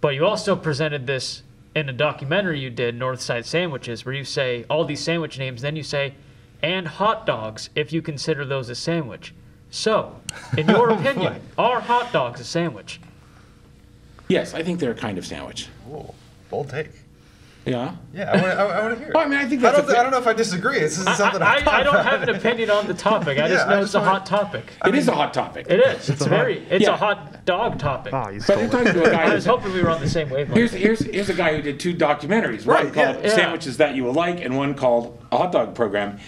but 0.00 0.14
you 0.14 0.24
also 0.24 0.56
presented 0.56 1.06
this 1.06 1.42
in 1.74 1.88
a 1.88 1.92
documentary 1.92 2.60
you 2.60 2.70
did, 2.70 2.98
Northside 2.98 3.44
Sandwiches, 3.44 4.04
where 4.04 4.14
you 4.14 4.24
say 4.24 4.64
all 4.70 4.84
these 4.84 5.02
sandwich 5.02 5.38
names, 5.38 5.62
then 5.62 5.76
you 5.76 5.82
say, 5.82 6.14
and 6.62 6.86
hot 6.86 7.26
dogs 7.26 7.68
if 7.74 7.92
you 7.92 8.00
consider 8.00 8.44
those 8.44 8.68
a 8.68 8.74
sandwich. 8.74 9.34
So, 9.70 10.20
in 10.56 10.68
your 10.68 10.90
opinion, 10.98 11.42
are 11.58 11.80
hot 11.80 12.12
dogs 12.12 12.40
a 12.40 12.44
sandwich? 12.44 13.00
Yes, 14.28 14.54
I 14.54 14.62
think 14.62 14.80
they're 14.80 14.92
a 14.92 14.94
kind 14.94 15.18
of 15.18 15.26
sandwich. 15.26 15.68
Whoa, 15.84 16.14
bold 16.48 16.70
take. 16.70 16.90
Yeah. 17.66 17.94
Yeah, 18.12 18.30
I 18.30 18.36
want 18.36 18.44
to 18.44 18.58
I 18.60 18.82
wanna 18.82 18.96
hear 18.96 19.08
it. 19.08 19.14
Well, 19.14 19.24
I 19.24 19.28
mean, 19.28 19.38
I 19.38 19.46
think 19.46 19.64
I 19.64 19.72
don't, 19.72 19.80
a 19.80 19.82
thi- 19.92 19.96
I 19.96 20.02
don't 20.02 20.12
know 20.12 20.18
if 20.18 20.26
I 20.26 20.34
disagree. 20.34 20.80
This 20.80 20.98
is 20.98 21.04
something 21.16 21.40
I, 21.40 21.54
I, 21.56 21.60
thought 21.62 21.74
I 21.74 21.82
don't 21.82 21.94
about. 21.94 22.04
have 22.06 22.22
an 22.22 22.28
opinion 22.34 22.68
on 22.70 22.86
the 22.86 22.92
topic. 22.94 23.38
I 23.38 23.48
just 23.48 23.66
Yeah, 23.66 23.72
I 23.72 23.76
know 23.76 23.80
just 23.80 23.86
it's 23.88 23.94
a 23.94 23.98
wanna- 24.00 24.10
hot 24.10 24.26
topic. 24.26 24.64
It 24.84 24.94
is 24.94 25.08
a 25.08 25.14
hot 25.14 25.32
topic. 25.32 25.66
It 25.70 25.80
is. 25.80 26.10
It's 26.10 26.20
a 26.26 26.28
very. 26.28 26.58
It's 26.70 26.82
Yeah. 26.84 26.92
a 26.92 26.96
hot 26.96 27.44
dog 27.46 27.78
topic. 27.78 28.12
Oh, 28.12 28.28
you 28.28 28.40
but 28.46 28.56
you're 28.58 28.66
it. 28.66 28.70
talking 28.70 28.92
to 28.92 29.04
a 29.04 29.10
guy 29.10 29.22
I 29.22 29.24
who's 29.26 29.34
was 29.34 29.46
hoping 29.46 29.72
we 29.72 29.82
were 29.82 29.88
on 29.90 30.00
the 30.00 30.08
same 30.10 30.28
wavelength. 30.28 30.54
Here's, 30.56 30.72
here's, 30.72 31.00
here's 31.00 31.28
a 31.30 31.34
guy 31.34 31.56
who 31.56 31.62
did 31.62 31.80
two 31.80 31.94
documentaries, 31.94 32.66
one 32.66 32.76
Right, 32.84 32.94
yeah. 32.94 33.12
called 33.12 33.24
Yeah. 33.24 33.34
Sandwiches 33.34 33.78
That 33.78 33.94
You 33.94 34.04
Will 34.04 34.12
Like 34.14 34.44
and 34.44 34.56
one 34.56 34.74
called 34.74 35.18
A 35.32 35.38
Hot 35.38 35.52
Dog 35.52 35.74
Program. 35.74 36.18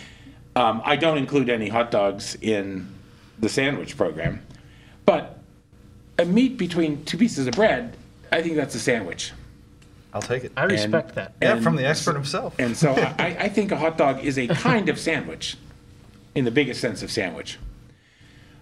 Um, 0.55 0.81
I 0.87 0.97
don't 0.97 1.19
include 1.19 1.51
any 1.51 1.69
hot 1.69 1.91
dogs 1.91 2.37
in 2.41 2.89
the 3.39 3.49
sandwich 3.51 3.99
program, 3.99 4.41
but 5.05 5.39
a 6.19 6.25
meat 6.25 6.57
between 6.57 7.05
two 7.05 7.19
pieces 7.19 7.47
of 7.47 7.53
bread, 7.55 7.95
I 8.33 8.41
think 8.41 8.57
that's 8.57 8.75
a 8.75 8.81
sandwich. 8.81 9.33
I'll 10.17 10.23
take 10.23 10.45
it. 10.45 10.53
I 10.57 10.65
respect 10.65 11.15
that. 11.17 11.35
Yeah, 11.43 11.53
and- 11.53 11.63
from 11.63 11.77
the 11.77 11.87
expert 11.87 12.15
himself. 12.15 12.55
And 12.59 12.75
so 12.75 12.93
I, 13.19 13.37
I 13.39 13.49
think 13.51 13.71
a 13.71 13.77
hot 13.77 13.99
dog 13.99 14.25
is 14.25 14.39
a 14.39 14.47
kind 14.49 14.89
of 14.89 14.99
sandwich 14.99 15.59
in 16.35 16.47
the 16.47 16.51
biggest 16.51 16.81
sense 16.81 17.03
of 17.03 17.11
sandwich. 17.11 17.59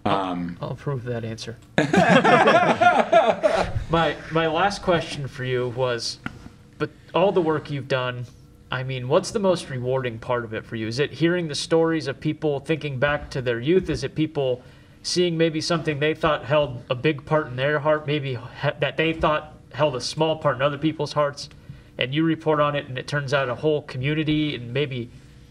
I'll 0.05 0.33
um, 0.33 0.59
approve 0.61 1.05
that 1.05 1.25
answer. 1.25 1.57
my 3.91 4.17
my 4.33 4.49
last 4.49 4.83
question 4.83 5.29
for 5.29 5.45
you 5.45 5.69
was, 5.69 6.19
but 6.77 6.91
all 7.15 7.31
the 7.31 7.41
work 7.41 7.71
you've 7.71 7.89
done, 7.89 8.27
I 8.71 8.83
mean, 8.83 9.07
what's 9.09 9.31
the 9.31 9.39
most 9.39 9.71
rewarding 9.71 10.19
part 10.19 10.45
of 10.45 10.53
it 10.53 10.67
for 10.67 10.75
you? 10.75 10.89
Is 10.89 10.99
it 10.99 11.13
hearing 11.13 11.47
the 11.47 11.55
stories 11.55 12.09
of 12.09 12.19
people 12.19 12.59
thinking 12.61 12.99
back 12.99 13.31
to 13.31 13.41
their 13.41 13.61
youth? 13.61 13.89
Is 13.89 14.03
it 14.03 14.17
people 14.17 14.63
seeing 15.05 15.39
maybe 15.39 15.61
something 15.61 16.01
they 16.01 16.15
thought 16.15 16.45
held 16.45 16.83
a 16.91 16.95
big 16.97 17.25
part 17.25 17.47
in 17.47 17.57
their 17.57 17.79
heart, 17.79 18.07
maybe 18.07 18.35
ha- 18.35 18.75
that 18.81 18.97
they 18.97 19.13
thought 19.13 19.54
held 19.75 19.97
a 19.97 20.01
small 20.01 20.37
part 20.37 20.57
in 20.57 20.63
other 20.63 20.79
people's 20.79 21.13
hearts, 21.13 21.49
and 21.99 22.15
you 22.15 22.25
report 22.25 22.61
on 22.61 22.75
it, 22.75 22.87
and 22.89 22.97
it 22.99 23.07
turns 23.07 23.35
out 23.35 23.49
a 23.49 23.55
whole 23.55 23.83
community 23.83 24.55
and 24.55 24.73
maybe 24.73 25.11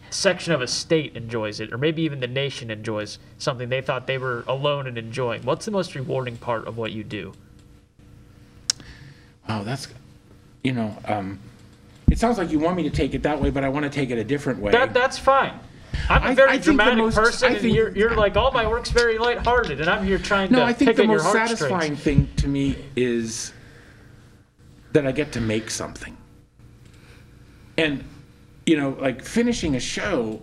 section 0.09 0.53
of 0.53 0.61
a 0.61 0.67
state 0.67 1.15
enjoys 1.15 1.59
it, 1.59 1.73
or 1.73 1.77
maybe 1.77 2.01
even 2.03 2.19
the 2.19 2.27
nation 2.27 2.69
enjoys 2.71 3.19
something 3.37 3.69
they 3.69 3.81
thought 3.81 4.07
they 4.07 4.17
were 4.17 4.43
alone 4.47 4.87
in 4.87 4.97
enjoying. 4.97 5.41
What's 5.43 5.65
the 5.65 5.71
most 5.71 5.95
rewarding 5.95 6.37
part 6.37 6.67
of 6.67 6.77
what 6.77 6.91
you 6.91 7.03
do? 7.03 7.33
Wow, 9.47 9.63
that's, 9.63 9.87
you 10.63 10.71
know, 10.71 10.95
um, 11.05 11.39
it 12.09 12.17
sounds 12.19 12.37
like 12.37 12.51
you 12.51 12.59
want 12.59 12.77
me 12.77 12.83
to 12.83 12.89
take 12.89 13.13
it 13.13 13.23
that 13.23 13.41
way, 13.41 13.49
but 13.49 13.63
I 13.63 13.69
want 13.69 13.83
to 13.83 13.89
take 13.89 14.09
it 14.11 14.17
a 14.17 14.23
different 14.23 14.59
way. 14.59 14.71
That 14.71 14.93
that's 14.93 15.17
fine. 15.17 15.59
I'm 16.09 16.31
a 16.31 16.35
very 16.35 16.49
I 16.49 16.51
think 16.53 16.63
the 16.65 16.71
dramatic 16.71 16.97
most- 16.97 17.15
person, 17.15 17.47
I 17.49 17.51
and 17.53 17.61
think- 17.61 17.75
you're 17.75 17.89
you're 17.95 18.15
like 18.15 18.37
all 18.37 18.51
my 18.51 18.67
work's 18.67 18.89
very 18.89 19.17
lighthearted, 19.17 19.81
and 19.81 19.89
I'm 19.89 20.05
here 20.05 20.17
trying 20.19 20.51
No, 20.51 20.59
to 20.59 20.65
I 20.65 20.73
think 20.73 20.89
pick 20.89 20.97
the 20.97 21.05
most 21.07 21.29
satisfying 21.31 21.95
thing 21.95 22.29
to 22.37 22.47
me 22.47 22.75
is 22.95 23.51
that 24.94 25.06
I 25.06 25.11
get 25.11 25.32
to 25.34 25.41
make 25.41 25.70
something. 25.70 26.15
And, 27.78 28.03
you 28.65 28.78
know, 28.78 28.95
like 28.99 29.24
finishing 29.24 29.76
a 29.76 29.80
show, 29.80 30.41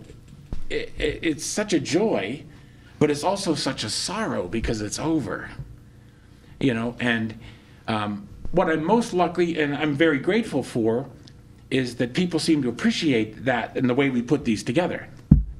i 0.69 0.75
i 0.75 1.19
it's 1.31 1.45
such 1.45 1.73
a 1.73 1.79
joy, 1.79 2.43
but 2.99 3.09
it's 3.09 3.23
also 3.23 3.55
such 3.55 3.83
a 3.83 3.89
sorrow 3.89 4.47
because 4.47 4.81
it's 4.81 4.99
over. 4.99 5.49
You 6.59 6.73
know, 6.73 6.95
and 6.99 7.37
um, 7.87 8.27
what 8.51 8.69
I'm 8.69 8.83
most 8.83 9.13
lucky 9.13 9.59
and 9.59 9.75
I'm 9.75 9.95
very 9.95 10.19
grateful 10.19 10.61
for 10.61 11.09
is 11.71 11.95
that 11.95 12.13
people 12.13 12.39
seem 12.39 12.61
to 12.63 12.69
appreciate 12.69 13.45
that 13.45 13.75
and 13.77 13.89
the 13.89 13.95
way 13.95 14.09
we 14.09 14.21
put 14.21 14.45
these 14.45 14.61
together. 14.61 15.07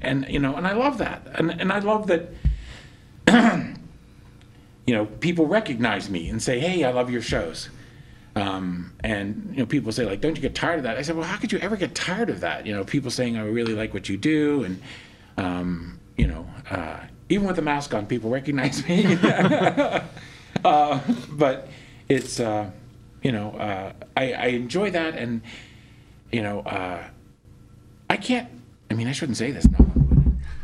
And, 0.01 0.27
you 0.29 0.39
know, 0.39 0.55
and 0.55 0.67
I 0.67 0.73
love 0.73 0.97
that. 0.97 1.25
And, 1.35 1.49
and 1.51 1.71
I 1.71 1.79
love 1.79 2.07
that 2.07 2.29
you 4.85 4.93
know, 4.93 5.05
people 5.05 5.47
recognize 5.47 6.09
me 6.09 6.27
and 6.29 6.41
say, 6.41 6.59
"Hey, 6.59 6.83
I 6.83 6.91
love 6.91 7.09
your 7.09 7.21
shows." 7.21 7.69
Um, 8.35 8.93
and 9.01 9.49
you 9.51 9.57
know, 9.57 9.65
people 9.65 9.91
say 9.91 10.05
like, 10.05 10.21
"Don't 10.21 10.35
you 10.35 10.41
get 10.41 10.55
tired 10.55 10.77
of 10.77 10.83
that?" 10.83 10.97
I 10.97 11.01
said, 11.01 11.15
"Well, 11.15 11.25
how 11.25 11.37
could 11.37 11.51
you 11.51 11.59
ever 11.59 11.75
get 11.75 11.93
tired 11.93 12.29
of 12.29 12.39
that?" 12.41 12.65
You 12.65 12.73
know, 12.73 12.83
people 12.83 13.11
saying, 13.11 13.37
"I 13.37 13.43
really 13.43 13.73
like 13.73 13.93
what 13.93 14.07
you 14.07 14.15
do," 14.15 14.63
and 14.63 14.81
um, 15.37 15.99
you 16.17 16.27
know, 16.27 16.47
uh, 16.69 17.01
even 17.29 17.47
with 17.47 17.57
the 17.57 17.61
mask 17.61 17.93
on, 17.93 18.05
people 18.05 18.29
recognize 18.29 18.87
me. 18.87 19.17
uh, 20.65 20.99
but 21.31 21.67
it's 22.07 22.39
uh, 22.39 22.71
you 23.21 23.31
know, 23.31 23.51
uh, 23.51 23.93
I, 24.15 24.33
I 24.33 24.45
enjoy 24.47 24.91
that, 24.91 25.15
and 25.15 25.41
you 26.31 26.41
know, 26.41 26.61
uh, 26.61 27.03
I 28.09 28.17
can't. 28.17 28.49
I 28.89 28.93
mean, 28.93 29.07
I 29.07 29.11
shouldn't 29.11 29.37
say 29.37 29.51
this 29.51 29.67
now. 29.69 29.85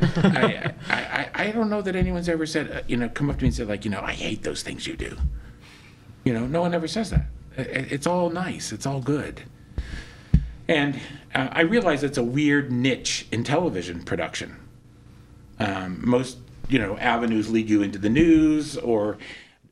I, 0.00 0.72
I, 0.88 0.96
I, 0.96 1.30
I 1.34 1.50
don't 1.50 1.70
know 1.70 1.82
that 1.82 1.96
anyone's 1.96 2.28
ever 2.28 2.46
said, 2.46 2.70
uh, 2.70 2.82
you 2.86 2.96
know, 2.96 3.08
come 3.08 3.30
up 3.30 3.36
to 3.38 3.42
me 3.42 3.48
and 3.48 3.54
said, 3.54 3.68
like, 3.68 3.84
you 3.84 3.90
know, 3.90 4.00
I 4.00 4.12
hate 4.12 4.42
those 4.42 4.62
things 4.62 4.86
you 4.86 4.96
do. 4.96 5.16
You 6.24 6.34
know, 6.34 6.46
no 6.46 6.60
one 6.60 6.74
ever 6.74 6.86
says 6.86 7.10
that. 7.10 7.26
It's 7.58 8.06
all 8.06 8.30
nice, 8.30 8.70
it's 8.72 8.86
all 8.86 9.00
good. 9.00 9.42
And 10.68 10.94
uh, 11.34 11.48
I 11.50 11.62
realize 11.62 12.04
it's 12.04 12.18
a 12.18 12.22
weird 12.22 12.70
niche 12.70 13.26
in 13.32 13.42
television 13.42 14.04
production. 14.04 14.56
Um, 15.58 16.00
most, 16.08 16.38
you 16.68 16.78
know, 16.78 16.96
avenues 16.98 17.50
lead 17.50 17.68
you 17.68 17.82
into 17.82 17.98
the 17.98 18.10
news, 18.10 18.76
or 18.76 19.18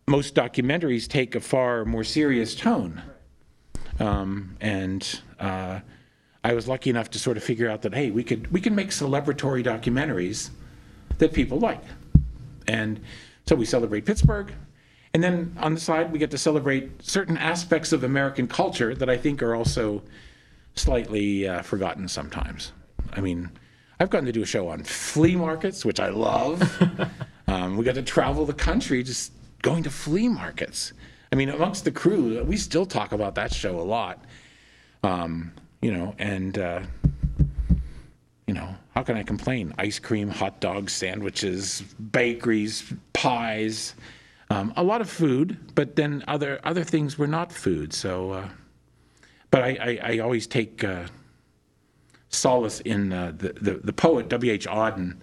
most 0.08 0.34
documentaries 0.34 1.06
take 1.06 1.36
a 1.36 1.40
far 1.40 1.84
more 1.84 2.02
serious 2.02 2.56
tone. 2.56 3.02
Um, 4.00 4.56
and 4.60 5.20
uh, 5.38 5.80
I 6.42 6.54
was 6.54 6.66
lucky 6.66 6.90
enough 6.90 7.10
to 7.10 7.20
sort 7.20 7.36
of 7.36 7.44
figure 7.44 7.70
out 7.70 7.82
that 7.82 7.94
hey, 7.94 8.10
we 8.10 8.24
could 8.24 8.50
we 8.52 8.60
can 8.60 8.74
make 8.74 8.88
celebratory 8.88 9.64
documentaries 9.64 10.50
that 11.18 11.32
people 11.32 11.58
like, 11.58 11.82
and 12.66 13.00
so 13.46 13.54
we 13.54 13.64
celebrate 13.64 14.04
Pittsburgh, 14.04 14.52
and 15.16 15.24
then 15.24 15.56
on 15.62 15.72
the 15.72 15.80
side 15.80 16.12
we 16.12 16.18
get 16.18 16.30
to 16.30 16.36
celebrate 16.36 17.02
certain 17.02 17.38
aspects 17.38 17.94
of 17.94 18.05
American 18.05 18.47
culture 18.47 18.94
that 18.94 19.09
I 19.09 19.16
think 19.16 19.43
are 19.43 19.55
also 19.55 20.02
slightly 20.74 21.48
uh, 21.48 21.62
forgotten 21.62 22.06
sometimes. 22.06 22.72
I 23.14 23.22
mean, 23.22 23.51
I've 23.98 24.10
gotten 24.10 24.26
to 24.26 24.32
do 24.32 24.43
a 24.43 24.47
show 24.47 24.68
on 24.68 24.82
flea 24.82 25.34
markets, 25.34 25.86
which 25.86 26.01
I 26.01 26.10
love. 26.10 26.60
um, 27.48 27.78
we 27.78 27.84
got 27.86 27.94
to 27.94 28.02
travel 28.02 28.44
the 28.44 28.52
country 28.52 29.02
just 29.02 29.32
going 29.62 29.82
to 29.84 29.90
flea 29.90 30.28
markets. 30.28 30.93
I 31.32 31.36
mean, 31.36 31.48
amongst 31.48 31.86
the 31.86 31.93
crew, 31.93 32.44
we 32.44 32.59
still 32.59 32.84
talk 32.84 33.12
about 33.12 33.36
that 33.36 33.55
show 33.55 33.80
a 33.80 33.86
lot. 33.97 34.22
Um, 35.02 35.51
you 35.80 35.94
know, 35.94 36.14
and 36.18 36.59
uh, 36.59 36.82
you 38.47 38.52
know, 38.52 38.68
how 38.94 39.02
can 39.02 39.16
I 39.16 39.22
complain? 39.22 39.72
Ice 39.78 39.98
cream, 39.98 40.28
hot 40.28 40.60
dogs, 40.60 40.93
sandwiches, 40.93 41.80
bakeries, 42.12 42.93
pies, 43.14 43.94
um, 44.51 44.73
a 44.77 44.82
lot 44.82 45.01
of 45.01 45.10
food, 45.10 45.59
but 45.74 45.97
then 45.97 46.24
other 46.28 46.60
other 46.64 46.85
things 46.85 47.18
were 47.18 47.27
not 47.27 47.52
food. 47.52 47.93
So, 47.93 48.31
uh, 48.31 48.48
but 49.51 49.62
I, 49.62 49.78
I, 49.81 50.12
I 50.12 50.18
always 50.18 50.47
take 50.47 50.85
uh, 50.85 51.06
solace 52.28 52.81
in 52.81 53.12
uh, 53.12 53.32
the, 53.36 53.52
the 53.55 53.74
the 53.82 53.93
poet 53.93 54.28
W. 54.28 54.52
H. 54.52 54.66
Auden. 54.66 55.18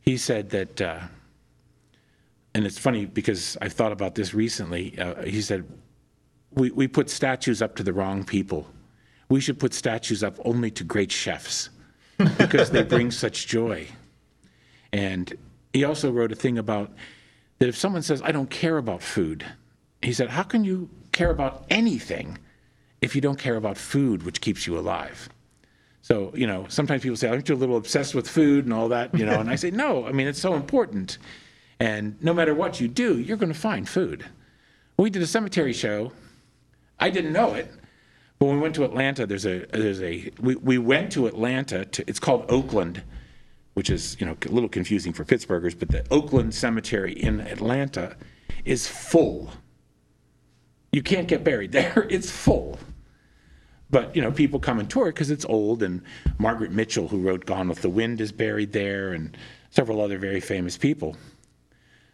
He 0.00 0.16
said 0.16 0.50
that, 0.50 0.80
uh, 0.80 1.00
and 2.54 2.64
it's 2.64 2.78
funny 2.78 3.06
because 3.06 3.56
I've 3.60 3.72
thought 3.72 3.90
about 3.90 4.14
this 4.14 4.34
recently. 4.34 4.96
Uh, 4.96 5.24
he 5.24 5.42
said, 5.42 5.66
we, 6.52 6.70
we 6.70 6.88
put 6.88 7.10
statues 7.10 7.60
up 7.60 7.74
to 7.76 7.82
the 7.82 7.92
wrong 7.92 8.24
people. 8.24 8.66
We 9.28 9.40
should 9.40 9.58
put 9.58 9.74
statues 9.74 10.22
up 10.22 10.36
only 10.44 10.70
to 10.72 10.84
great 10.84 11.10
chefs 11.10 11.70
because 12.38 12.70
they 12.70 12.82
bring 12.82 13.10
such 13.24 13.48
joy. 13.48 13.88
And 14.92 15.36
he 15.72 15.84
also 15.84 16.10
wrote 16.10 16.32
a 16.32 16.36
thing 16.36 16.58
about 16.58 16.92
that 17.58 17.68
if 17.68 17.76
someone 17.76 18.02
says, 18.02 18.22
I 18.22 18.32
don't 18.32 18.50
care 18.50 18.78
about 18.78 19.02
food, 19.02 19.44
he 20.02 20.12
said, 20.12 20.30
How 20.30 20.42
can 20.42 20.64
you 20.64 20.88
care 21.12 21.30
about 21.30 21.64
anything 21.70 22.38
if 23.00 23.14
you 23.14 23.20
don't 23.20 23.38
care 23.38 23.56
about 23.56 23.76
food, 23.78 24.22
which 24.24 24.40
keeps 24.40 24.66
you 24.66 24.78
alive? 24.78 25.28
So, 26.02 26.32
you 26.34 26.46
know, 26.46 26.66
sometimes 26.68 27.02
people 27.02 27.16
say, 27.16 27.28
Aren't 27.28 27.48
you 27.48 27.54
a 27.54 27.56
little 27.56 27.76
obsessed 27.76 28.14
with 28.14 28.28
food 28.28 28.64
and 28.64 28.72
all 28.72 28.88
that? 28.88 29.16
You 29.18 29.26
know, 29.26 29.40
and 29.40 29.50
I 29.50 29.56
say, 29.56 29.70
No, 29.70 30.06
I 30.06 30.12
mean, 30.12 30.26
it's 30.26 30.40
so 30.40 30.54
important. 30.54 31.18
And 31.78 32.16
no 32.22 32.32
matter 32.32 32.54
what 32.54 32.80
you 32.80 32.88
do, 32.88 33.18
you're 33.18 33.36
going 33.36 33.52
to 33.52 33.58
find 33.58 33.88
food 33.88 34.24
we 34.98 35.10
did 35.10 35.22
a 35.22 35.26
cemetery 35.26 35.72
show. 35.72 36.12
I 36.98 37.10
didn't 37.10 37.32
know 37.32 37.54
it, 37.54 37.70
but 38.38 38.46
when 38.46 38.56
we 38.56 38.62
went 38.62 38.74
to 38.76 38.84
Atlanta, 38.84 39.26
there's 39.26 39.44
a 39.46 39.66
there's 39.66 40.00
a 40.02 40.30
we, 40.40 40.56
we 40.56 40.78
went 40.78 41.12
to 41.12 41.26
Atlanta 41.26 41.84
to 41.84 42.04
it's 42.08 42.20
called 42.20 42.46
Oakland, 42.48 43.02
which 43.76 43.90
is 43.90 44.16
you 44.18 44.24
know 44.24 44.34
a 44.42 44.48
little 44.48 44.70
confusing 44.70 45.12
for 45.12 45.22
Pittsburghers, 45.22 45.78
but 45.78 45.90
the 45.90 46.02
Oakland 46.10 46.54
Cemetery 46.54 47.12
in 47.12 47.42
Atlanta 47.42 48.16
is 48.64 48.86
full. 48.86 49.50
You 50.92 51.02
can't 51.02 51.28
get 51.28 51.44
buried 51.44 51.72
there; 51.78 52.06
it's 52.08 52.30
full. 52.30 52.78
But 53.90 54.16
you 54.16 54.22
know, 54.22 54.32
people 54.32 54.60
come 54.60 54.80
and 54.80 54.88
tour 54.88 55.08
it 55.08 55.12
because 55.12 55.30
it's 55.30 55.44
old, 55.44 55.82
and 55.82 56.00
Margaret 56.38 56.72
Mitchell, 56.72 57.08
who 57.08 57.20
wrote 57.20 57.44
Gone 57.44 57.68
with 57.68 57.82
the 57.82 57.90
Wind, 57.90 58.18
is 58.22 58.32
buried 58.32 58.72
there, 58.72 59.12
and 59.12 59.36
several 59.68 60.00
other 60.00 60.16
very 60.16 60.40
famous 60.40 60.78
people. 60.78 61.14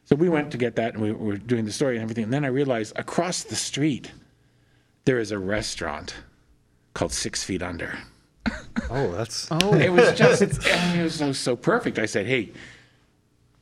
So 0.05 0.17
we 0.17 0.29
went 0.29 0.51
to 0.51 0.59
get 0.59 0.75
that, 0.75 0.95
and 0.95 1.03
we 1.03 1.13
were 1.13 1.37
doing 1.37 1.65
the 1.65 1.71
story 1.71 1.95
and 1.95 2.03
everything. 2.03 2.25
And 2.25 2.33
then 2.33 2.45
I 2.45 2.49
realized 2.49 2.99
across 2.99 3.45
the 3.45 3.55
street, 3.55 4.11
there 5.05 5.21
is 5.21 5.31
a 5.31 5.39
restaurant 5.39 6.17
called 6.93 7.13
Six 7.13 7.45
Feet 7.45 7.63
Under. 7.63 8.01
Oh, 8.91 9.13
that's 9.13 9.49
Oh, 9.51 9.75
It 9.75 9.91
was 9.93 10.13
just, 10.19 10.43
it 10.67 11.03
was 11.03 11.15
so, 11.15 11.33
so 11.33 11.57
perfect. 11.57 11.99
I 11.99 12.07
said, 12.07 12.27
hey, 12.27 12.51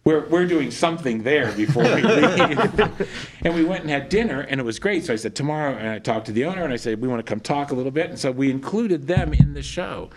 we're, 0.05 0.27
we're 0.29 0.47
doing 0.47 0.71
something 0.71 1.23
there 1.23 1.53
before 1.53 1.83
we 1.85 2.03
leave. 2.03 3.09
and 3.43 3.55
we 3.55 3.65
went 3.65 3.83
and 3.83 3.91
had 3.91 4.09
dinner, 4.09 4.41
and 4.41 4.59
it 4.61 4.65
was 4.65 4.79
great. 4.79 5.05
So 5.05 5.13
I 5.13 5.17
said, 5.17 5.35
tomorrow, 5.37 5.75
and 5.75 5.89
I 5.89 5.99
talked 5.99 6.27
to 6.27 6.33
the 6.33 6.47
owner, 6.47 6.65
and 6.65 6.73
I 6.73 6.77
said, 6.77 7.01
we 7.01 7.07
want 7.09 7.25
to 7.25 7.31
come 7.31 7.41
talk 7.41 7.71
a 7.71 7.75
little 7.75 7.93
bit. 7.93 8.09
And 8.11 8.19
so 8.19 8.31
we 8.31 8.51
included 8.51 9.07
them 9.07 9.35
in 9.35 9.53
the 9.55 9.63
show. 9.63 10.11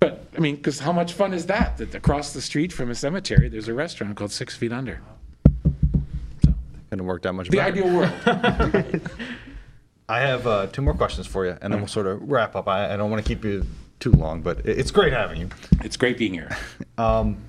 But, 0.00 0.24
I 0.36 0.40
mean, 0.40 0.56
because 0.56 0.78
how 0.78 0.92
much 0.92 1.12
fun 1.12 1.34
is 1.34 1.46
that? 1.46 1.76
That 1.76 1.94
across 1.94 2.32
the 2.32 2.40
street 2.40 2.72
from 2.72 2.90
a 2.90 2.94
cemetery, 2.94 3.48
there's 3.48 3.68
a 3.68 3.74
restaurant 3.74 4.16
called 4.16 4.30
Six 4.32 4.56
Feet 4.56 4.72
Under. 4.72 5.00
So, 6.44 6.54
Couldn't 6.88 7.04
work 7.04 7.22
that 7.22 7.32
much 7.34 7.50
better. 7.50 7.72
The 7.72 7.82
better. 7.82 8.78
ideal 8.78 8.92
world. 8.94 9.00
I 10.08 10.20
have 10.20 10.46
uh, 10.46 10.68
two 10.68 10.80
more 10.82 10.94
questions 10.94 11.26
for 11.26 11.44
you, 11.44 11.58
and 11.60 11.70
then 11.72 11.80
we'll 11.80 11.88
sort 11.88 12.06
of 12.06 12.22
wrap 12.30 12.56
up. 12.56 12.66
I, 12.66 12.94
I 12.94 12.96
don't 12.96 13.10
want 13.10 13.22
to 13.22 13.28
keep 13.28 13.44
you 13.44 13.66
too 14.00 14.12
long, 14.12 14.42
but 14.42 14.58
it's 14.64 14.90
great 14.90 15.12
having 15.12 15.40
you. 15.40 15.48
It's 15.82 15.96
great 15.96 16.18
being 16.18 16.34
here. 16.34 16.56
Um, 16.98 17.44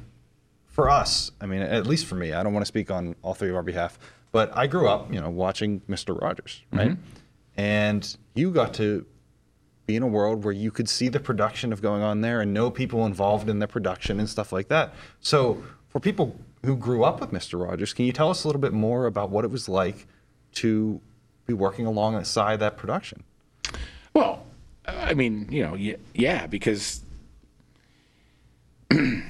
for 0.67 0.91
us, 0.91 1.31
I 1.41 1.47
mean, 1.47 1.63
at 1.63 1.87
least 1.87 2.05
for 2.05 2.13
me, 2.13 2.33
I 2.33 2.43
don't 2.43 2.53
want 2.53 2.61
to 2.61 2.67
speak 2.67 2.91
on 2.91 3.15
all 3.23 3.33
three 3.33 3.49
of 3.49 3.55
our 3.55 3.63
behalf, 3.63 3.97
but 4.31 4.55
I 4.55 4.67
grew 4.67 4.87
up, 4.87 5.11
you 5.11 5.19
know, 5.19 5.29
watching 5.29 5.81
Mr. 5.89 6.19
Rogers, 6.21 6.61
right? 6.71 6.91
Mm-hmm. 6.91 7.01
And 7.57 8.17
you 8.35 8.51
got 8.51 8.75
to 8.75 9.05
be 9.87 9.95
in 9.95 10.03
a 10.03 10.07
world 10.07 10.45
where 10.45 10.53
you 10.53 10.69
could 10.69 10.87
see 10.87 11.09
the 11.09 11.19
production 11.19 11.73
of 11.73 11.81
going 11.81 12.03
on 12.03 12.21
there 12.21 12.41
and 12.41 12.53
know 12.53 12.69
people 12.69 13.07
involved 13.07 13.49
in 13.49 13.57
the 13.57 13.67
production 13.67 14.19
and 14.19 14.29
stuff 14.29 14.53
like 14.53 14.67
that. 14.67 14.93
So, 15.19 15.63
for 15.87 15.99
people 15.99 16.39
who 16.63 16.77
grew 16.77 17.03
up 17.03 17.19
with 17.19 17.31
Mr. 17.31 17.59
Rogers, 17.59 17.91
can 17.91 18.05
you 18.05 18.13
tell 18.13 18.29
us 18.29 18.43
a 18.43 18.47
little 18.47 18.61
bit 18.61 18.71
more 18.71 19.07
about 19.07 19.31
what 19.31 19.43
it 19.43 19.49
was 19.49 19.67
like 19.67 20.05
to 20.53 21.01
be 21.47 21.53
working 21.53 21.87
alongside 21.87 22.59
that 22.59 22.77
production? 22.77 23.23
Well, 24.13 24.45
I 24.97 25.13
mean, 25.13 25.47
you 25.51 25.63
know, 25.63 25.75
yeah, 26.13 26.47
because 26.47 27.01
I 28.91 29.23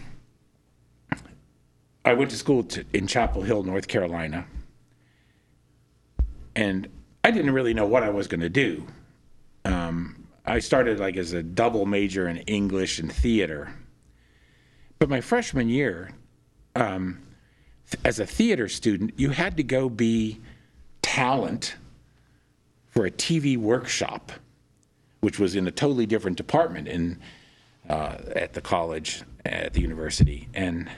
went 2.13 2.31
to 2.31 2.37
school 2.37 2.63
to, 2.63 2.85
in 2.93 3.07
Chapel 3.07 3.41
Hill, 3.41 3.63
North 3.63 3.87
Carolina, 3.87 4.45
and 6.55 6.87
I 7.23 7.31
didn't 7.31 7.51
really 7.51 7.73
know 7.73 7.85
what 7.85 8.03
I 8.03 8.09
was 8.09 8.27
going 8.27 8.41
to 8.41 8.49
do. 8.49 8.85
Um, 9.65 10.27
I 10.45 10.59
started 10.59 10.99
like 10.99 11.17
as 11.17 11.33
a 11.33 11.43
double 11.43 11.85
major 11.85 12.27
in 12.27 12.37
English 12.37 12.99
and 12.99 13.11
theater, 13.11 13.73
but 14.97 15.09
my 15.09 15.21
freshman 15.21 15.69
year, 15.69 16.11
um, 16.75 17.21
as 18.05 18.19
a 18.19 18.25
theater 18.25 18.67
student, 18.67 19.13
you 19.17 19.31
had 19.31 19.57
to 19.57 19.63
go 19.63 19.89
be 19.89 20.39
talent 21.01 21.75
for 22.89 23.05
a 23.05 23.11
TV 23.11 23.57
workshop 23.57 24.31
which 25.19 25.39
was 25.39 25.55
in 25.55 25.67
a 25.67 25.71
totally 25.71 26.05
different 26.05 26.37
department 26.37 26.87
in 26.87 27.19
uh, 27.89 28.17
at 28.35 28.53
the 28.53 28.61
college 28.61 29.23
at 29.45 29.73
the 29.73 29.81
university. 29.81 30.47
And 30.53 30.89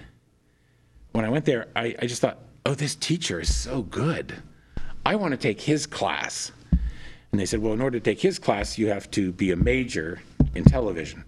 when 1.11 1.25
I 1.25 1.29
went 1.29 1.45
there, 1.45 1.67
I, 1.75 1.95
I 1.99 2.05
just 2.05 2.21
thought, 2.21 2.39
oh, 2.65 2.73
this 2.73 2.95
teacher 2.95 3.39
is 3.39 3.53
so 3.53 3.81
good. 3.83 4.41
I 5.05 5.15
want 5.15 5.31
to 5.31 5.37
take 5.37 5.61
his 5.61 5.85
class. 5.85 6.51
And 7.31 7.39
they 7.39 7.45
said, 7.45 7.61
well, 7.61 7.73
in 7.73 7.81
order 7.81 7.99
to 7.99 8.03
take 8.03 8.19
his 8.19 8.39
class, 8.39 8.77
you 8.77 8.87
have 8.87 9.09
to 9.11 9.31
be 9.31 9.51
a 9.51 9.55
major 9.55 10.21
in 10.53 10.63
television. 10.65 11.23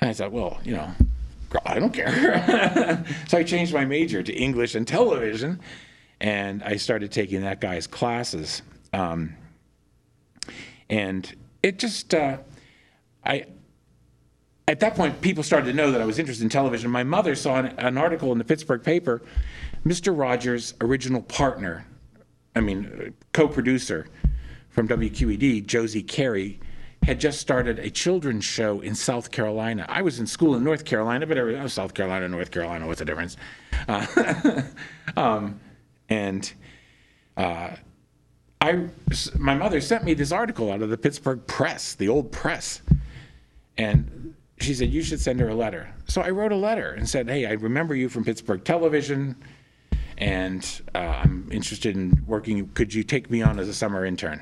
And 0.00 0.10
I 0.10 0.12
thought, 0.12 0.32
well, 0.32 0.60
you 0.64 0.74
know, 0.74 0.90
I 1.64 1.78
don't 1.78 1.92
care. 1.92 3.04
so 3.28 3.38
I 3.38 3.42
changed 3.42 3.72
my 3.72 3.84
major 3.84 4.22
to 4.22 4.32
English 4.32 4.74
and 4.74 4.86
television, 4.86 5.60
and 6.20 6.62
I 6.62 6.76
started 6.76 7.12
taking 7.12 7.42
that 7.42 7.60
guy's 7.60 7.86
classes. 7.86 8.62
Um, 8.92 9.34
and 10.92 11.34
it 11.62 11.78
just 11.78 12.14
uh, 12.14 12.36
i 13.24 13.46
at 14.68 14.78
that 14.78 14.94
point 14.94 15.20
people 15.22 15.42
started 15.42 15.66
to 15.66 15.72
know 15.72 15.90
that 15.90 16.00
i 16.00 16.04
was 16.04 16.18
interested 16.18 16.44
in 16.44 16.50
television. 16.50 16.90
My 16.90 17.02
mother 17.02 17.34
saw 17.34 17.56
an, 17.56 17.66
an 17.78 17.98
article 17.98 18.30
in 18.30 18.38
the 18.38 18.44
pittsburgh 18.44 18.84
paper 18.84 19.22
mr 19.84 20.16
rogers 20.16 20.74
original 20.80 21.22
partner 21.22 21.84
i 22.54 22.60
mean 22.60 22.86
uh, 22.86 23.10
co-producer 23.32 24.06
from 24.68 24.86
wqed 24.86 25.66
josie 25.66 26.02
carey 26.02 26.60
had 27.04 27.18
just 27.18 27.40
started 27.40 27.80
a 27.80 27.90
children's 27.90 28.44
show 28.44 28.80
in 28.80 28.94
south 28.94 29.32
carolina. 29.32 29.84
I 29.88 30.02
was 30.02 30.20
in 30.20 30.26
school 30.26 30.54
in 30.54 30.62
north 30.62 30.84
carolina 30.84 31.26
but 31.26 31.38
every, 31.38 31.58
oh, 31.58 31.68
south 31.68 31.94
carolina 31.94 32.28
north 32.28 32.50
carolina 32.50 32.86
what's 32.86 32.98
the 32.98 33.06
difference? 33.06 33.38
Uh, 33.88 34.62
um, 35.16 35.58
and 36.10 36.52
I, 38.62 38.88
my 39.36 39.54
mother 39.56 39.80
sent 39.80 40.04
me 40.04 40.14
this 40.14 40.30
article 40.30 40.70
out 40.70 40.82
of 40.82 40.88
the 40.88 40.96
Pittsburgh 40.96 41.44
Press, 41.48 41.96
the 41.96 42.08
old 42.08 42.30
press, 42.30 42.80
and 43.76 44.36
she 44.60 44.72
said 44.72 44.90
you 44.90 45.02
should 45.02 45.20
send 45.20 45.40
her 45.40 45.48
a 45.48 45.54
letter. 45.54 45.92
So 46.06 46.22
I 46.22 46.30
wrote 46.30 46.52
a 46.52 46.56
letter 46.56 46.92
and 46.92 47.08
said, 47.08 47.28
"Hey, 47.28 47.44
I 47.44 47.52
remember 47.54 47.96
you 47.96 48.08
from 48.08 48.24
Pittsburgh 48.24 48.62
Television, 48.62 49.34
and 50.16 50.64
uh, 50.94 50.98
I'm 50.98 51.48
interested 51.50 51.96
in 51.96 52.22
working. 52.24 52.68
Could 52.68 52.94
you 52.94 53.02
take 53.02 53.32
me 53.32 53.42
on 53.42 53.58
as 53.58 53.68
a 53.68 53.74
summer 53.74 54.06
intern?" 54.06 54.40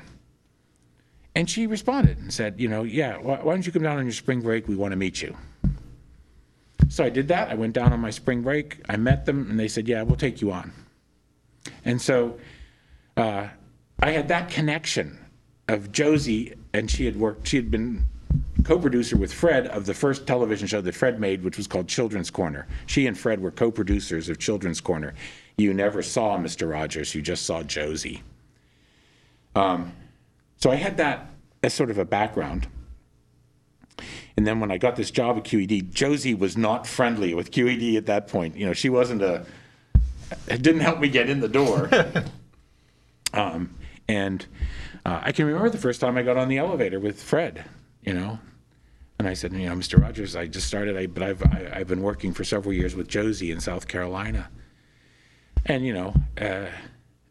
And 1.33 1.49
she 1.49 1.65
responded 1.65 2.19
and 2.19 2.31
said, 2.31 2.59
"You 2.59 2.67
know, 2.67 2.83
yeah. 2.83 3.17
Why, 3.17 3.37
why 3.41 3.53
don't 3.53 3.65
you 3.65 3.71
come 3.71 3.81
down 3.81 3.97
on 3.97 4.05
your 4.05 4.13
spring 4.13 4.41
break? 4.41 4.67
We 4.67 4.75
want 4.75 4.91
to 4.91 4.97
meet 4.97 5.19
you." 5.23 5.35
So 6.89 7.03
I 7.03 7.09
did 7.09 7.27
that. 7.29 7.49
I 7.49 7.55
went 7.55 7.73
down 7.73 7.91
on 7.91 7.99
my 7.99 8.11
spring 8.11 8.43
break. 8.43 8.81
I 8.87 8.97
met 8.97 9.25
them, 9.25 9.49
and 9.49 9.59
they 9.59 9.67
said, 9.67 9.87
"Yeah, 9.87 10.03
we'll 10.03 10.15
take 10.15 10.41
you 10.41 10.51
on." 10.51 10.73
And 11.85 11.99
so 11.99 12.37
uh, 13.17 13.47
I 14.01 14.11
had 14.11 14.27
that 14.29 14.49
connection 14.49 15.19
of 15.67 15.91
Josie, 15.91 16.55
and 16.73 16.89
she 16.89 17.05
had 17.05 17.15
worked, 17.15 17.47
she 17.47 17.57
had 17.57 17.69
been 17.69 18.03
co-producer 18.63 19.15
with 19.15 19.33
Fred 19.33 19.67
of 19.67 19.85
the 19.85 19.93
first 19.93 20.25
television 20.25 20.67
show 20.67 20.81
that 20.81 20.95
Fred 20.95 21.19
made, 21.19 21.43
which 21.43 21.57
was 21.57 21.67
called 21.67 21.87
Children's 21.87 22.29
Corner. 22.29 22.67
She 22.87 23.07
and 23.07 23.17
Fred 23.17 23.41
were 23.41 23.51
co-producers 23.51 24.29
of 24.29 24.39
Children's 24.39 24.81
Corner. 24.81 25.13
You 25.57 25.73
never 25.73 26.01
saw 26.01 26.37
Mr. 26.37 26.69
Rogers, 26.69 27.13
you 27.13 27.21
just 27.21 27.45
saw 27.45 27.63
Josie. 27.63 28.23
Um, 29.55 29.91
so 30.57 30.71
I 30.71 30.75
had 30.75 30.97
that 30.97 31.29
as 31.63 31.73
sort 31.73 31.91
of 31.91 31.97
a 31.97 32.05
background. 32.05 32.67
And 34.37 34.47
then 34.47 34.59
when 34.59 34.71
I 34.71 34.77
got 34.77 34.95
this 34.95 35.11
job 35.11 35.37
at 35.37 35.43
QED, 35.43 35.93
Josie 35.93 36.33
was 36.33 36.57
not 36.57 36.87
friendly 36.87 37.33
with 37.33 37.51
QED 37.51 37.97
at 37.97 38.07
that 38.07 38.27
point. 38.27 38.55
You 38.55 38.65
know, 38.65 38.73
she 38.73 38.89
wasn't 38.89 39.21
a, 39.21 39.45
it 40.47 40.61
didn't 40.61 40.81
help 40.81 40.99
me 40.99 41.09
get 41.09 41.29
in 41.29 41.39
the 41.39 41.49
door. 41.49 41.89
Um, 43.33 43.73
and 44.07 44.45
uh, 45.05 45.21
I 45.23 45.31
can 45.31 45.45
remember 45.45 45.69
the 45.69 45.77
first 45.77 46.01
time 46.01 46.17
I 46.17 46.23
got 46.23 46.37
on 46.37 46.47
the 46.47 46.57
elevator 46.57 46.99
with 46.99 47.21
Fred, 47.21 47.65
you 48.01 48.13
know, 48.13 48.39
and 49.19 49.27
I 49.27 49.33
said, 49.33 49.53
you 49.53 49.69
know, 49.69 49.75
Mr. 49.75 50.01
Rogers, 50.01 50.35
I 50.35 50.47
just 50.47 50.67
started, 50.67 50.97
I, 50.97 51.07
but 51.07 51.23
I've 51.23 51.43
I, 51.43 51.71
I've 51.75 51.87
been 51.87 52.01
working 52.01 52.33
for 52.33 52.43
several 52.43 52.73
years 52.73 52.95
with 52.95 53.07
Josie 53.07 53.51
in 53.51 53.59
South 53.59 53.87
Carolina, 53.87 54.49
and 55.65 55.85
you 55.85 55.93
know, 55.93 56.13
uh, 56.39 56.67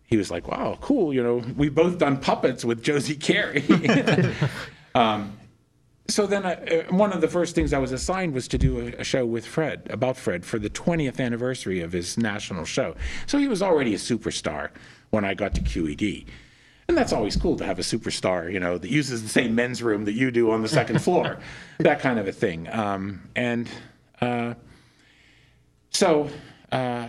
he 0.07 0.17
was 0.17 0.31
like, 0.31 0.49
wow, 0.49 0.79
cool, 0.81 1.13
you 1.15 1.23
know, 1.23 1.43
we've 1.57 1.75
both 1.75 1.99
done 1.99 2.19
puppets 2.19 2.65
with 2.65 2.83
Josie 2.83 3.17
Carey. 3.17 3.65
um, 4.95 5.37
so 6.11 6.27
then 6.27 6.45
I, 6.45 6.55
uh, 6.55 6.83
one 6.95 7.13
of 7.13 7.21
the 7.21 7.29
first 7.29 7.55
things 7.55 7.73
I 7.73 7.79
was 7.79 7.93
assigned 7.93 8.35
was 8.35 8.49
to 8.49 8.59
do 8.59 8.81
a, 8.81 9.01
a 9.01 9.05
show 9.05 9.25
with 9.25 9.47
Fred 9.47 9.87
about 9.91 10.17
Fred 10.17 10.45
for 10.45 10.59
the 10.59 10.71
20th 10.71 11.21
anniversary 11.21 11.81
of 11.81 11.93
his 11.93 12.19
national 12.19 12.65
show. 12.65 12.97
So 13.27 13.39
he 13.39 13.49
was 13.49 13.63
already 13.63 13.95
a 13.95 13.99
superstar 13.99 14.71
when 15.11 15.25
I 15.25 15.35
got 15.35 15.55
to 15.55 15.61
QED. 15.61 16.27
And 16.91 16.99
that's 16.99 17.13
always 17.13 17.37
cool 17.37 17.57
to 17.59 17.65
have 17.65 17.79
a 17.79 17.83
superstar, 17.83 18.53
you 18.53 18.59
know, 18.59 18.77
that 18.77 18.91
uses 18.91 19.23
the 19.23 19.29
same 19.29 19.55
men's 19.55 19.81
room 19.81 20.07
that 20.07 20.15
you 20.15 20.33
do 20.33 20.51
on 20.51 20.61
the 20.61 20.69
second 20.69 20.99
floor, 21.05 21.39
that 21.79 22.01
kind 22.01 22.19
of 22.19 22.27
a 22.27 22.33
thing. 22.33 22.69
Um, 22.69 23.29
and 23.37 23.69
uh, 24.21 24.55
so 25.91 26.29
uh, 26.73 27.07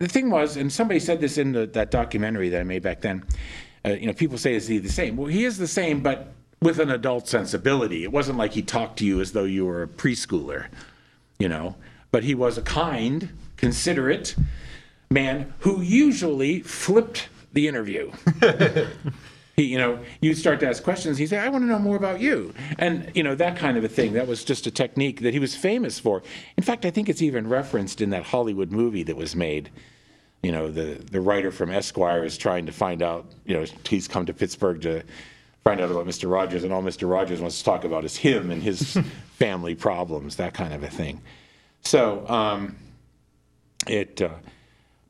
the 0.00 0.08
thing 0.08 0.28
was, 0.28 0.56
and 0.56 0.72
somebody 0.72 0.98
said 0.98 1.20
this 1.20 1.38
in 1.38 1.52
the, 1.52 1.66
that 1.66 1.92
documentary 1.92 2.48
that 2.48 2.62
I 2.62 2.64
made 2.64 2.82
back 2.82 3.00
then, 3.00 3.22
uh, 3.84 3.90
you 3.90 4.08
know, 4.08 4.12
people 4.12 4.36
say, 4.36 4.54
is 4.54 4.66
he 4.66 4.78
the 4.78 4.90
same? 4.90 5.16
Well, 5.16 5.28
he 5.28 5.44
is 5.44 5.56
the 5.56 5.68
same, 5.68 6.02
but 6.02 6.32
with 6.60 6.80
an 6.80 6.90
adult 6.90 7.28
sensibility. 7.28 8.02
It 8.02 8.10
wasn't 8.10 8.38
like 8.38 8.54
he 8.54 8.62
talked 8.62 8.98
to 8.98 9.06
you 9.06 9.20
as 9.20 9.30
though 9.30 9.44
you 9.44 9.66
were 9.66 9.84
a 9.84 9.86
preschooler, 9.86 10.66
you 11.38 11.48
know, 11.48 11.76
but 12.10 12.24
he 12.24 12.34
was 12.34 12.58
a 12.58 12.62
kind, 12.62 13.28
considerate 13.56 14.34
man 15.10 15.54
who 15.60 15.80
usually 15.80 16.58
flipped 16.62 17.28
the 17.52 17.68
interview. 17.68 18.10
he, 19.56 19.64
you 19.64 19.78
know, 19.78 19.98
you 20.20 20.34
start 20.34 20.60
to 20.60 20.68
ask 20.68 20.82
questions. 20.82 21.18
He 21.18 21.26
said, 21.26 21.44
"I 21.44 21.48
want 21.48 21.62
to 21.62 21.66
know 21.66 21.78
more 21.78 21.96
about 21.96 22.20
you," 22.20 22.54
and 22.78 23.10
you 23.14 23.22
know 23.22 23.34
that 23.34 23.56
kind 23.56 23.76
of 23.76 23.84
a 23.84 23.88
thing. 23.88 24.12
That 24.12 24.26
was 24.26 24.44
just 24.44 24.66
a 24.66 24.70
technique 24.70 25.20
that 25.20 25.32
he 25.32 25.38
was 25.38 25.54
famous 25.54 25.98
for. 25.98 26.22
In 26.56 26.62
fact, 26.62 26.84
I 26.84 26.90
think 26.90 27.08
it's 27.08 27.22
even 27.22 27.48
referenced 27.48 28.00
in 28.00 28.10
that 28.10 28.24
Hollywood 28.24 28.70
movie 28.70 29.02
that 29.04 29.16
was 29.16 29.34
made. 29.34 29.70
You 30.42 30.52
know, 30.52 30.70
the 30.70 31.02
the 31.10 31.20
writer 31.20 31.50
from 31.50 31.70
Esquire 31.70 32.24
is 32.24 32.38
trying 32.38 32.66
to 32.66 32.72
find 32.72 33.02
out. 33.02 33.26
You 33.44 33.56
know, 33.56 33.66
he's 33.88 34.08
come 34.08 34.26
to 34.26 34.32
Pittsburgh 34.32 34.80
to 34.82 35.02
find 35.64 35.80
out 35.80 35.90
about 35.90 36.06
Mr. 36.06 36.30
Rogers, 36.30 36.64
and 36.64 36.72
all 36.72 36.82
Mr. 36.82 37.10
Rogers 37.10 37.40
wants 37.40 37.58
to 37.58 37.64
talk 37.64 37.84
about 37.84 38.04
is 38.04 38.16
him 38.16 38.50
and 38.50 38.62
his 38.62 38.98
family 39.38 39.74
problems, 39.74 40.36
that 40.36 40.54
kind 40.54 40.72
of 40.72 40.82
a 40.82 40.88
thing. 40.88 41.20
So 41.82 42.26
um, 42.28 42.76
it, 43.86 44.20
uh, 44.22 44.30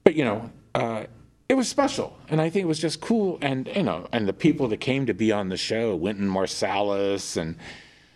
but 0.04 0.14
you 0.14 0.24
know, 0.24 0.50
uh, 0.74 1.04
it 1.50 1.56
was 1.56 1.68
special, 1.68 2.16
and 2.28 2.40
I 2.40 2.48
think 2.48 2.62
it 2.62 2.68
was 2.68 2.78
just 2.78 3.00
cool, 3.00 3.36
and 3.42 3.68
you 3.74 3.82
know, 3.82 4.06
and 4.12 4.28
the 4.28 4.32
people 4.32 4.68
that 4.68 4.76
came 4.76 5.06
to 5.06 5.14
be 5.14 5.32
on 5.32 5.48
the 5.48 5.56
show, 5.56 5.96
Wynton 5.96 6.28
Marsalis, 6.28 7.36
and 7.36 7.56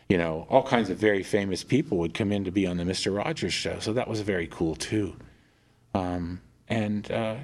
you 0.08 0.16
know, 0.16 0.46
all 0.48 0.62
kinds 0.62 0.88
of 0.88 0.98
very 0.98 1.24
famous 1.24 1.64
people 1.64 1.98
would 1.98 2.14
come 2.14 2.30
in 2.30 2.44
to 2.44 2.52
be 2.52 2.64
on 2.64 2.76
the 2.76 2.84
Mr. 2.84 3.12
Rogers 3.12 3.52
show. 3.52 3.80
So 3.80 3.92
that 3.94 4.06
was 4.06 4.20
very 4.20 4.46
cool 4.46 4.76
too. 4.76 5.16
Um, 5.94 6.42
and 6.68 7.10
uh, 7.10 7.34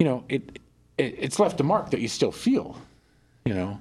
you 0.00 0.06
know, 0.06 0.24
it, 0.28 0.58
it 0.98 1.14
it's 1.16 1.38
left 1.38 1.60
a 1.60 1.62
mark 1.62 1.92
that 1.92 2.00
you 2.00 2.08
still 2.08 2.32
feel, 2.32 2.76
you 3.44 3.54
know. 3.54 3.80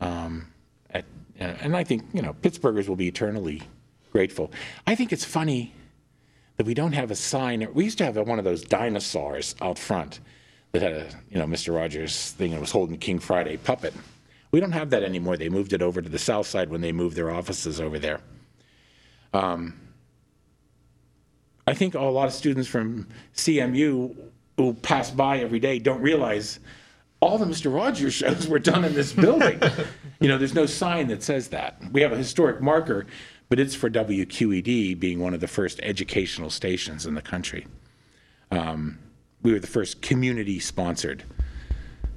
Um, 0.00 0.46
at, 0.90 1.04
and 1.40 1.76
I 1.76 1.82
think 1.82 2.04
you 2.12 2.22
know 2.22 2.34
Pittsburghers 2.34 2.86
will 2.86 2.94
be 2.94 3.08
eternally 3.08 3.62
grateful. 4.12 4.52
I 4.86 4.94
think 4.94 5.12
it's 5.12 5.24
funny 5.24 5.74
that 6.56 6.66
we 6.66 6.74
don't 6.74 6.92
have 6.92 7.10
a 7.10 7.16
sign. 7.16 7.66
We 7.74 7.82
used 7.82 7.98
to 7.98 8.04
have 8.04 8.16
one 8.16 8.38
of 8.38 8.44
those 8.44 8.62
dinosaurs 8.62 9.56
out 9.60 9.76
front 9.76 10.20
that 10.72 10.82
had 10.82 10.92
a 10.92 11.08
you 11.30 11.38
know 11.38 11.46
Mr. 11.46 11.74
Rogers 11.74 12.32
thing 12.32 12.52
that 12.52 12.60
was 12.60 12.70
holding 12.70 12.98
King 12.98 13.18
Friday 13.18 13.56
puppet. 13.56 13.94
We 14.50 14.60
don't 14.60 14.72
have 14.72 14.90
that 14.90 15.02
anymore. 15.02 15.36
They 15.36 15.48
moved 15.48 15.72
it 15.72 15.82
over 15.82 16.00
to 16.00 16.08
the 16.08 16.18
south 16.18 16.46
side 16.46 16.70
when 16.70 16.80
they 16.80 16.92
moved 16.92 17.16
their 17.16 17.30
offices 17.30 17.80
over 17.80 17.98
there. 17.98 18.20
Um, 19.34 19.74
I 21.66 21.74
think 21.74 21.94
a 21.94 22.00
lot 22.00 22.28
of 22.28 22.32
students 22.32 22.66
from 22.66 23.06
CMU 23.34 24.16
who 24.56 24.74
pass 24.74 25.10
by 25.10 25.38
every 25.38 25.60
day 25.60 25.78
don't 25.78 26.00
realize 26.00 26.60
all 27.20 27.36
the 27.36 27.44
Mr. 27.44 27.72
Rogers 27.74 28.14
shows 28.14 28.48
were 28.48 28.58
done 28.58 28.84
in 28.84 28.94
this 28.94 29.12
building. 29.12 29.60
you 30.20 30.28
know, 30.28 30.38
there's 30.38 30.54
no 30.54 30.66
sign 30.66 31.08
that 31.08 31.22
says 31.22 31.48
that. 31.48 31.80
We 31.92 32.00
have 32.00 32.12
a 32.12 32.16
historic 32.16 32.62
marker, 32.62 33.06
but 33.48 33.58
it's 33.60 33.74
for 33.74 33.90
WQED 33.90 34.98
being 34.98 35.20
one 35.20 35.34
of 35.34 35.40
the 35.40 35.48
first 35.48 35.80
educational 35.82 36.48
stations 36.48 37.06
in 37.06 37.14
the 37.14 37.22
country. 37.22 37.66
Um, 38.50 38.98
we 39.42 39.52
were 39.52 39.58
the 39.58 39.66
first 39.66 40.02
community 40.02 40.58
sponsored 40.58 41.24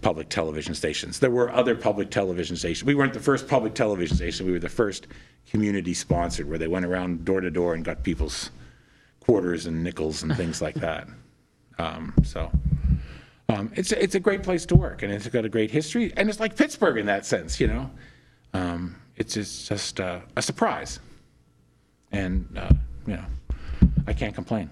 public 0.01 0.29
television 0.29 0.73
stations. 0.73 1.19
There 1.19 1.29
were 1.29 1.51
other 1.51 1.75
public 1.75 2.09
television 2.09 2.55
stations. 2.55 2.83
We 2.83 2.95
weren't 2.95 3.13
the 3.13 3.19
first 3.19 3.47
public 3.47 3.75
television 3.75 4.15
station, 4.17 4.45
we 4.45 4.51
were 4.51 4.59
the 4.59 4.69
first 4.69 5.07
community 5.49 5.93
sponsored 5.93 6.49
where 6.49 6.57
they 6.57 6.67
went 6.67 6.85
around 6.85 7.25
door 7.25 7.41
to 7.41 7.51
door 7.51 7.73
and 7.73 7.83
got 7.83 8.03
people's 8.03 8.51
quarters 9.19 9.65
and 9.65 9.83
nickels 9.83 10.23
and 10.23 10.35
things 10.35 10.61
like 10.61 10.75
that. 10.87 11.07
Um, 11.77 12.13
so. 12.23 12.51
Um, 13.49 13.69
it's 13.75 13.91
a, 13.91 14.01
it's 14.01 14.15
a 14.15 14.19
great 14.19 14.43
place 14.43 14.65
to 14.67 14.75
work, 14.75 15.03
and 15.03 15.11
it's 15.11 15.27
got 15.27 15.43
a 15.43 15.49
great 15.49 15.71
history, 15.71 16.13
and 16.15 16.29
it's 16.29 16.39
like 16.39 16.55
Pittsburgh 16.55 16.97
in 16.97 17.05
that 17.07 17.25
sense, 17.25 17.59
you 17.59 17.67
know. 17.67 17.91
Um, 18.53 18.95
it's 19.17 19.33
just, 19.33 19.67
just 19.67 19.99
uh, 19.99 20.21
a 20.37 20.41
surprise, 20.41 20.99
and 22.13 22.47
uh, 22.57 22.69
you 23.05 23.15
know, 23.15 23.25
I 24.07 24.13
can't 24.13 24.33
complain. 24.33 24.69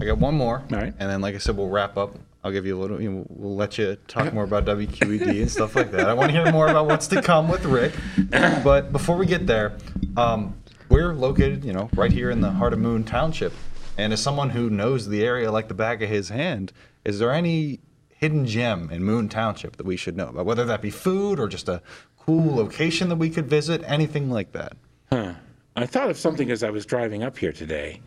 I 0.00 0.04
got 0.04 0.18
one 0.18 0.34
more. 0.34 0.64
All 0.70 0.78
right. 0.78 0.94
And 0.98 1.10
then, 1.10 1.20
like 1.20 1.34
I 1.34 1.38
said, 1.38 1.56
we'll 1.56 1.68
wrap 1.68 1.96
up. 1.96 2.16
I'll 2.44 2.52
give 2.52 2.66
you 2.66 2.78
a 2.78 2.80
little, 2.80 3.00
you 3.02 3.10
know, 3.10 3.26
we'll 3.28 3.56
let 3.56 3.78
you 3.78 3.96
talk 4.06 4.32
more 4.32 4.44
about 4.44 4.64
WQED 4.64 5.40
and 5.40 5.50
stuff 5.50 5.74
like 5.74 5.90
that. 5.90 6.08
I 6.08 6.14
want 6.14 6.30
to 6.30 6.40
hear 6.40 6.52
more 6.52 6.68
about 6.68 6.86
what's 6.86 7.08
to 7.08 7.20
come 7.20 7.48
with 7.48 7.64
Rick. 7.64 7.92
But 8.30 8.92
before 8.92 9.16
we 9.16 9.26
get 9.26 9.46
there, 9.46 9.76
um, 10.16 10.56
we're 10.88 11.14
located, 11.14 11.64
you 11.64 11.72
know, 11.72 11.90
right 11.94 12.12
here 12.12 12.30
in 12.30 12.40
the 12.40 12.50
heart 12.50 12.72
of 12.72 12.78
Moon 12.78 13.02
Township. 13.02 13.52
And 13.96 14.12
as 14.12 14.22
someone 14.22 14.50
who 14.50 14.70
knows 14.70 15.08
the 15.08 15.24
area 15.24 15.50
like 15.50 15.66
the 15.66 15.74
back 15.74 16.00
of 16.00 16.08
his 16.08 16.28
hand, 16.28 16.72
is 17.04 17.18
there 17.18 17.32
any 17.32 17.80
hidden 18.08 18.46
gem 18.46 18.88
in 18.90 19.02
Moon 19.02 19.28
Township 19.28 19.76
that 19.76 19.84
we 19.84 19.96
should 19.96 20.16
know 20.16 20.28
about? 20.28 20.46
Whether 20.46 20.64
that 20.64 20.80
be 20.80 20.90
food 20.90 21.40
or 21.40 21.48
just 21.48 21.68
a 21.68 21.82
cool 22.18 22.54
location 22.54 23.08
that 23.08 23.16
we 23.16 23.30
could 23.30 23.46
visit, 23.46 23.82
anything 23.84 24.30
like 24.30 24.52
that. 24.52 24.76
Huh. 25.10 25.34
I 25.74 25.86
thought 25.86 26.10
of 26.10 26.16
something 26.16 26.50
as 26.50 26.62
I 26.62 26.70
was 26.70 26.86
driving 26.86 27.22
up 27.24 27.36
here 27.36 27.52
today. 27.52 28.00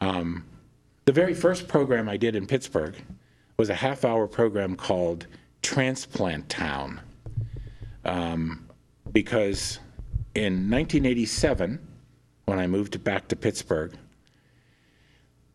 Um, 0.00 0.44
the 1.10 1.20
very 1.20 1.34
first 1.34 1.66
program 1.66 2.08
I 2.08 2.16
did 2.16 2.36
in 2.36 2.46
Pittsburgh 2.46 2.94
was 3.56 3.68
a 3.68 3.74
half 3.74 4.04
hour 4.04 4.28
program 4.28 4.76
called 4.76 5.26
Transplant 5.60 6.48
Town. 6.48 7.00
Um, 8.04 8.68
because 9.10 9.80
in 10.36 10.70
1987, 10.70 11.84
when 12.44 12.60
I 12.60 12.68
moved 12.68 13.02
back 13.02 13.26
to 13.26 13.34
Pittsburgh, 13.34 13.92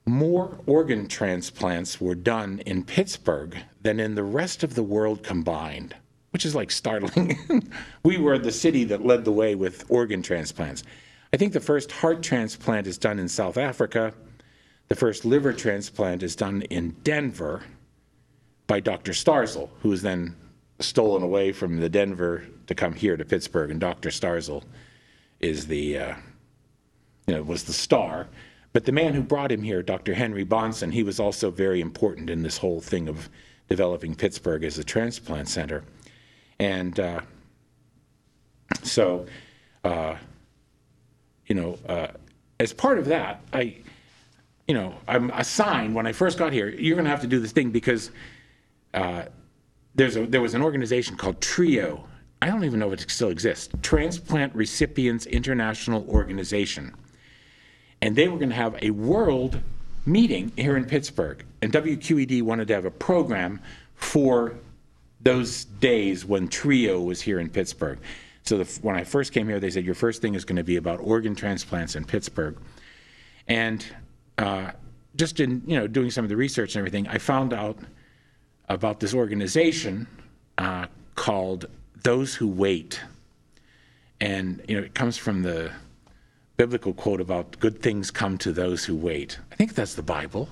more 0.06 0.60
organ 0.66 1.08
transplants 1.08 2.02
were 2.02 2.16
done 2.16 2.62
in 2.66 2.84
Pittsburgh 2.84 3.58
than 3.82 4.02
in 4.02 4.14
the 4.14 4.26
rest 4.26 4.62
of 4.62 4.76
the 4.76 4.84
world 4.84 5.24
combined, 5.24 5.96
which 6.32 6.46
is 6.46 6.54
like 6.54 6.70
startling. 6.70 7.72
we 8.04 8.18
were 8.18 8.38
the 8.38 8.52
city 8.52 8.84
that 8.84 9.06
led 9.06 9.24
the 9.24 9.32
way 9.32 9.56
with 9.56 9.86
organ 9.88 10.22
transplants. 10.22 10.84
I 11.32 11.38
think 11.38 11.54
the 11.54 11.62
first 11.62 11.94
heart 11.94 12.22
transplant 12.22 12.88
is 12.88 12.98
done 12.98 13.20
in 13.20 13.30
South 13.30 13.56
Africa. 13.56 14.14
The 14.88 14.96
first 14.96 15.26
liver 15.26 15.54
transplant 15.54 16.22
is 16.24 16.36
done 16.36 16.62
in 16.64 16.92
Denver 17.04 17.64
by 18.68 18.80
Dr. 18.80 19.14
Starzl, 19.14 19.70
who 19.82 19.90
was 19.90 20.02
then 20.02 20.36
stolen 20.80 21.24
away 21.24 21.52
from 21.52 21.80
the 21.80 21.90
Denver 21.90 22.46
to 22.68 22.76
come 22.76 22.94
here 22.94 23.18
to 23.18 23.26
Pittsburgh. 23.26 23.72
And 23.72 23.80
Dr. 23.80 24.10
Starzl 24.10 24.64
is 25.40 25.68
the, 25.68 25.98
uh, 25.98 26.16
you 27.28 27.36
know, 27.36 27.44
was 27.44 27.64
the 27.64 27.74
star. 27.74 28.28
But 28.74 28.86
the 28.86 28.92
man 28.92 29.14
who 29.14 29.22
brought 29.22 29.52
him 29.52 29.64
here, 29.64 29.82
Dr. 29.82 30.14
Henry 30.14 30.46
Bahnson, 30.46 30.92
he 30.92 31.04
was 31.04 31.20
also 31.20 31.50
very 31.50 31.82
important 31.82 32.30
in 32.30 32.44
this 32.44 32.58
whole 32.58 32.82
thing 32.82 33.08
of 33.08 33.30
developing 33.70 34.14
Pittsburgh 34.16 34.64
as 34.64 34.78
a 34.78 34.84
transplant 34.84 35.48
center. 35.48 35.84
And 36.60 37.00
uh, 37.00 37.22
so, 38.84 39.26
uh, 39.84 40.16
you 41.48 41.56
know, 41.56 41.78
uh, 41.88 42.08
as 42.60 42.74
part 42.74 43.00
of 43.00 43.06
that, 43.06 43.42
I, 43.54 43.78
you 44.68 44.74
know, 44.74 44.96
I'm 45.08 45.30
assigned 45.32 45.94
when 45.96 46.08
I 46.08 46.12
first 46.12 46.38
got 46.38 46.54
here, 46.54 46.70
you're 46.70 46.96
going 46.96 47.06
to 47.06 47.12
have 47.12 47.22
to 47.22 47.28
do 47.28 47.40
this 47.40 47.52
thing 47.52 47.72
because 47.72 48.12
uh, 48.94 49.26
there's 49.94 50.16
a, 50.16 50.26
there 50.26 50.42
was 50.42 50.54
an 50.54 50.62
organization 50.62 51.16
called 51.16 51.40
TRIO. 51.42 52.08
I 52.42 52.48
don't 52.48 52.64
even 52.64 52.80
know 52.80 52.92
if 52.92 53.02
it 53.02 53.10
still 53.10 53.30
exists. 53.30 53.70
Transplant 53.82 54.54
Recipients 54.56 55.26
International 55.26 56.06
Organization 56.10 56.94
and 58.02 58.16
they 58.16 58.28
were 58.28 58.38
going 58.38 58.50
to 58.50 58.56
have 58.56 58.78
a 58.82 58.92
world 58.92 59.60
meeting 60.06 60.52
here 60.56 60.78
in 60.78 60.86
Pittsburgh. 60.86 61.44
And 61.62 61.72
WQED 61.72 62.44
wanted 62.44 62.68
to 62.68 62.76
have 62.76 62.86
a 62.86 62.92
program 62.92 63.60
for 63.96 64.54
those 65.22 65.66
days 65.66 66.24
when 66.26 66.48
Trio 66.48 67.02
was 67.02 67.22
here 67.22 67.40
in 67.40 67.50
Pittsburgh. 67.50 67.98
So 68.44 68.60
the, 68.60 68.80
when 68.84 68.96
I 68.96 69.04
first 69.04 69.34
came 69.34 69.48
here, 69.48 69.60
they 69.60 69.72
said 69.72 69.86
your 69.86 69.96
first 69.96 70.22
thing 70.22 70.36
is 70.36 70.46
going 70.46 70.58
to 70.58 70.64
be 70.64 70.76
about 70.76 71.00
organ 71.00 71.34
transplants 71.34 71.96
in 71.96 72.06
Pittsburgh. 72.06 72.58
And 73.48 73.84
uh, 74.38 74.72
just 75.16 75.40
in 75.40 75.62
you 75.66 75.78
know 75.80 75.88
doing 75.88 76.12
some 76.12 76.26
of 76.26 76.30
the 76.30 76.38
research 76.38 76.76
and 76.76 76.80
everything, 76.80 77.08
I 77.08 77.18
found 77.18 77.54
out 77.54 77.78
about 78.70 79.00
this 79.00 79.14
organization 79.14 80.08
uh, 80.58 80.88
called 81.16 81.66
Those 82.04 82.36
Who 82.36 82.48
Wait. 82.48 83.00
And 84.22 84.62
you 84.68 84.78
know 84.78 84.84
it 84.84 84.96
comes 84.96 85.18
from 85.18 85.44
the 85.44 85.72
biblical 86.58 86.94
quote 86.94 87.22
about 87.22 87.60
good 87.60 87.82
things 87.82 88.12
come 88.12 88.38
to 88.40 88.52
those 88.52 88.86
who 88.86 88.96
wait. 88.96 89.40
I 89.52 89.56
think 89.56 89.74
that's 89.76 89.96
the 89.96 90.04
Bible. 90.04 90.50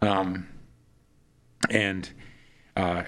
Um, 0.00 0.48
and 1.70 2.10
uh, 2.76 3.04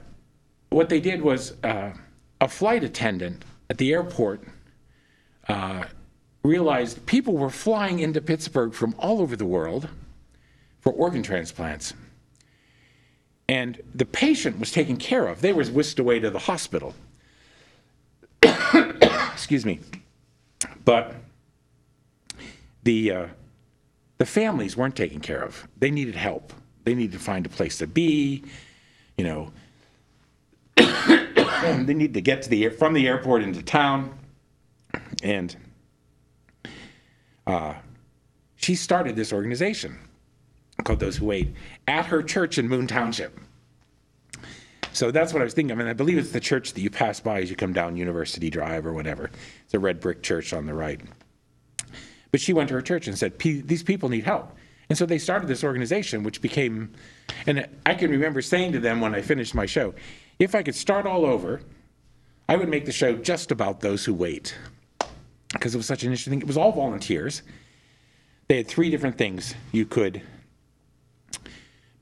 what 0.71 0.89
they 0.89 1.01
did 1.01 1.23
was 1.23 1.55
uh, 1.65 1.93
a 2.41 2.49
flight 2.49 2.85
attendant 2.85 3.45
at 3.69 3.79
the 3.79 3.93
airport 3.93 4.45
uh, 5.49 5.85
realized 6.45 7.05
people 7.07 7.37
were 7.37 7.51
flying 7.51 7.99
into 7.99 8.21
Pittsburgh 8.21 8.73
from 8.75 8.95
all 8.99 9.21
over 9.21 9.35
the 9.35 9.47
world 9.47 9.89
for 10.81 10.93
organ 10.93 11.23
transplants. 11.23 11.95
And 13.49 13.81
the 13.95 14.05
patient 14.05 14.61
was 14.61 14.71
taken 14.71 14.97
care 14.97 15.27
of. 15.27 15.41
They 15.41 15.53
were 15.53 15.65
whisked 15.65 15.99
away 15.99 16.21
to 16.21 16.31
the 16.31 16.39
hospital. 16.39 16.95
Excuse 18.43 19.65
me. 19.65 19.81
But 20.85 21.15
the 22.83 23.11
uh, 23.11 23.27
the 24.19 24.27
families 24.27 24.77
weren't 24.77 24.97
taken 24.97 25.21
care 25.21 25.43
of. 25.43 25.67
They 25.79 25.91
needed 25.91 26.15
help. 26.15 26.53
They 26.85 26.95
needed 26.95 27.13
to 27.13 27.19
find 27.19 27.45
a 27.47 27.49
place 27.49 27.79
to 27.79 27.87
be. 27.87 28.45
You 29.17 29.25
know, 29.25 29.53
they 30.77 31.95
needed 31.95 32.15
to 32.15 32.21
get 32.21 32.43
to 32.43 32.51
the 32.51 32.69
from 32.69 32.93
the 32.93 33.07
airport 33.07 33.43
into 33.43 33.63
town, 33.63 34.19
and 35.23 35.57
uh, 37.47 37.75
she 38.57 38.75
started 38.75 39.17
this 39.17 39.33
organization 39.33 39.99
called 40.85 41.01
Those 41.01 41.17
Who 41.17 41.27
Wait 41.27 41.55
at 41.87 42.07
her 42.07 42.23
church 42.23 42.59
in 42.59 42.69
Moon 42.69 42.87
Township. 42.87 43.39
So 44.93 45.11
that's 45.11 45.33
what 45.33 45.43
I 45.43 45.45
was 45.45 45.55
thinking 45.55 45.73
of, 45.73 45.81
and 45.81 45.89
I 45.89 45.93
believe 45.93 46.19
it's 46.19 46.31
the 46.31 46.41
church 46.41 46.73
that 46.73 46.81
you 46.81 46.89
pass 46.89 47.19
by 47.19 47.41
as 47.41 47.51
you 47.51 47.57
come 47.57 47.73
down 47.73 47.97
University 47.97 48.49
Drive 48.49 48.87
or 48.87 48.93
whatever. 48.93 49.31
It's 49.65 49.75
a 49.75 49.79
red 49.79 49.99
brick 49.99 50.23
church 50.23 50.53
on 50.53 50.67
the 50.67 50.75
right. 50.75 51.01
But 52.31 52.41
she 52.41 52.53
went 52.53 52.69
to 52.69 52.75
her 52.75 52.83
church 52.83 53.09
and 53.09 53.19
said, 53.19 53.39
"P- 53.39 53.61
These 53.61 53.83
people 53.83 54.09
need 54.09 54.25
help. 54.25 54.57
And 54.89 54.99
so 54.99 55.07
they 55.07 55.19
started 55.19 55.49
this 55.49 55.65
organization, 55.65 56.23
which 56.23 56.41
became, 56.41 56.93
and 57.47 57.67
I 57.87 57.95
can 57.95 58.11
remember 58.11 58.43
saying 58.43 58.73
to 58.73 58.81
them 58.81 59.01
when 59.01 59.15
I 59.15 59.23
finished 59.23 59.55
my 59.55 59.67
show, 59.67 59.95
if 60.39 60.55
I 60.55 60.63
could 60.63 60.75
start 60.75 61.07
all 61.07 61.25
over, 61.25 61.61
I 62.49 62.57
would 62.57 62.69
make 62.69 62.85
the 62.85 62.93
show 62.93 63.15
just 63.17 63.51
about 63.51 63.81
those 63.81 64.05
who 64.05 64.13
wait. 64.13 64.55
Because 65.55 65.75
it 65.75 65.79
was 65.79 65.87
such 65.87 66.03
an 66.03 66.11
interesting 66.11 66.33
thing. 66.33 66.43
It 66.43 66.47
was 66.47 66.59
all 66.59 66.73
volunteers. 66.73 67.43
They 68.49 68.59
had 68.59 68.69
three 68.69 68.91
different 68.91 69.17
things. 69.17 69.55
You 69.73 69.87
could 69.87 70.21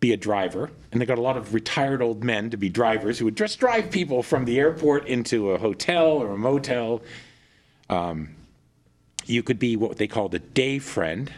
be 0.00 0.12
a 0.12 0.16
driver, 0.16 0.68
and 0.90 1.00
they 1.00 1.06
got 1.06 1.18
a 1.18 1.22
lot 1.22 1.36
of 1.36 1.54
retired 1.54 2.02
old 2.02 2.24
men 2.24 2.50
to 2.50 2.56
be 2.56 2.68
drivers 2.68 3.20
who 3.20 3.24
would 3.24 3.36
just 3.36 3.60
drive 3.60 3.90
people 3.90 4.22
from 4.22 4.44
the 4.44 4.58
airport 4.58 5.06
into 5.06 5.52
a 5.52 5.58
hotel 5.58 6.06
or 6.06 6.32
a 6.32 6.38
motel. 6.38 7.02
Um, 7.88 8.30
you 9.24 9.44
could 9.44 9.60
be 9.60 9.76
what 9.76 9.98
they 9.98 10.08
called 10.08 10.34
a 10.34 10.40
day 10.40 10.80
friend, 10.80 11.32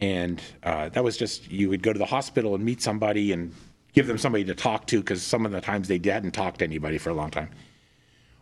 and 0.00 0.42
uh, 0.64 0.88
that 0.88 1.04
was 1.04 1.16
just 1.16 1.48
you 1.50 1.68
would 1.68 1.82
go 1.82 1.92
to 1.92 1.98
the 1.98 2.06
hospital 2.06 2.56
and 2.56 2.64
meet 2.64 2.82
somebody 2.82 3.30
and 3.30 3.54
give 3.92 4.08
them 4.08 4.18
somebody 4.18 4.44
to 4.44 4.54
talk 4.54 4.88
to 4.88 4.98
because 4.98 5.22
some 5.22 5.46
of 5.46 5.52
the 5.52 5.60
times 5.60 5.86
they 5.86 6.00
hadn't 6.02 6.32
talked 6.32 6.58
to 6.58 6.64
anybody 6.64 6.98
for 6.98 7.10
a 7.10 7.14
long 7.14 7.30
time. 7.30 7.50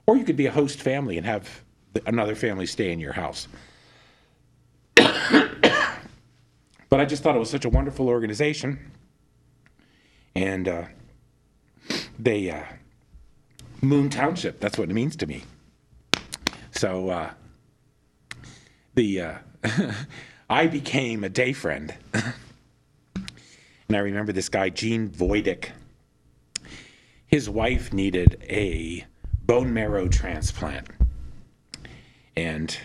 Or 0.07 0.17
you 0.17 0.25
could 0.25 0.37
be 0.37 0.47
a 0.47 0.51
host 0.51 0.81
family 0.81 1.19
and 1.19 1.27
have 1.27 1.63
another 2.07 2.35
family 2.35 2.67
stay 2.67 2.93
in 2.93 3.01
your 3.01 3.13
house. 3.13 3.49
but 4.95 5.11
I 6.93 7.05
just 7.05 7.23
thought 7.23 7.37
it 7.37 7.39
was 7.39 7.51
such 7.51 7.65
a 7.65 7.69
wonderful 7.69 8.09
organization, 8.09 8.79
and 10.35 10.69
uh, 10.69 10.85
they 12.19 12.51
uh, 12.51 12.65
Moon 13.81 14.11
Township. 14.11 14.61
That's 14.61 14.79
what 14.79 14.91
it 14.91 14.95
means 14.95 15.17
to 15.17 15.27
me. 15.27 15.45
So 16.71 17.09
uh, 17.11 17.31
the 18.95 19.21
uh, 19.21 19.39
I 20.51 20.67
became 20.67 21.25
a 21.25 21.29
day 21.29 21.53
friend. 21.53 21.95
and 22.13 23.97
I 23.97 23.99
remember 23.99 24.33
this 24.33 24.49
guy, 24.49 24.71
Gene 24.71 25.09
Voidick. 25.09 25.71
His 27.27 27.51
wife 27.51 27.93
needed 27.93 28.43
a 28.49 29.05
bone 29.45 29.75
marrow 29.75 30.09
transplant. 30.09 30.89
And 32.39 32.79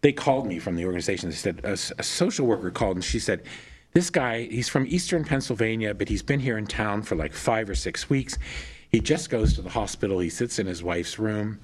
they 0.00 0.12
called 0.12 0.44
me 0.44 0.58
from 0.58 0.74
the 0.74 0.84
organization. 0.84 1.30
They 1.30 1.36
said, 1.36 1.60
a, 1.62 1.74
a 1.74 2.02
social 2.02 2.44
worker 2.44 2.72
called 2.72 2.96
and 2.96 3.04
she 3.04 3.20
said, 3.20 3.44
This 3.92 4.10
guy, 4.10 4.42
he's 4.46 4.68
from 4.68 4.84
Eastern 4.88 5.24
Pennsylvania, 5.24 5.94
but 5.94 6.08
he's 6.08 6.22
been 6.22 6.40
here 6.40 6.58
in 6.58 6.66
town 6.66 7.02
for 7.02 7.14
like 7.14 7.32
five 7.32 7.70
or 7.70 7.76
six 7.76 8.10
weeks. 8.10 8.36
He 8.90 8.98
just 8.98 9.30
goes 9.30 9.54
to 9.54 9.62
the 9.62 9.70
hospital, 9.70 10.18
he 10.18 10.28
sits 10.28 10.58
in 10.58 10.66
his 10.66 10.82
wife's 10.82 11.20
room, 11.20 11.60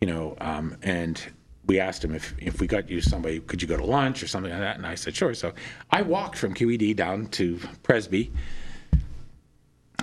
you 0.00 0.08
know, 0.08 0.36
um, 0.40 0.76
and 0.82 1.22
we 1.66 1.78
asked 1.78 2.02
him 2.02 2.12
if, 2.12 2.34
if 2.38 2.60
we 2.60 2.66
got 2.66 2.90
you 2.90 3.00
somebody, 3.00 3.38
could 3.38 3.62
you 3.62 3.68
go 3.68 3.76
to 3.76 3.84
lunch 3.84 4.24
or 4.24 4.26
something 4.26 4.50
like 4.50 4.60
that? 4.60 4.76
And 4.76 4.86
I 4.86 4.96
said, 4.96 5.14
sure. 5.14 5.34
So 5.34 5.52
I 5.92 6.02
walked 6.02 6.36
from 6.36 6.52
QED 6.52 6.96
down 6.96 7.26
to 7.26 7.60
Presby, 7.84 8.32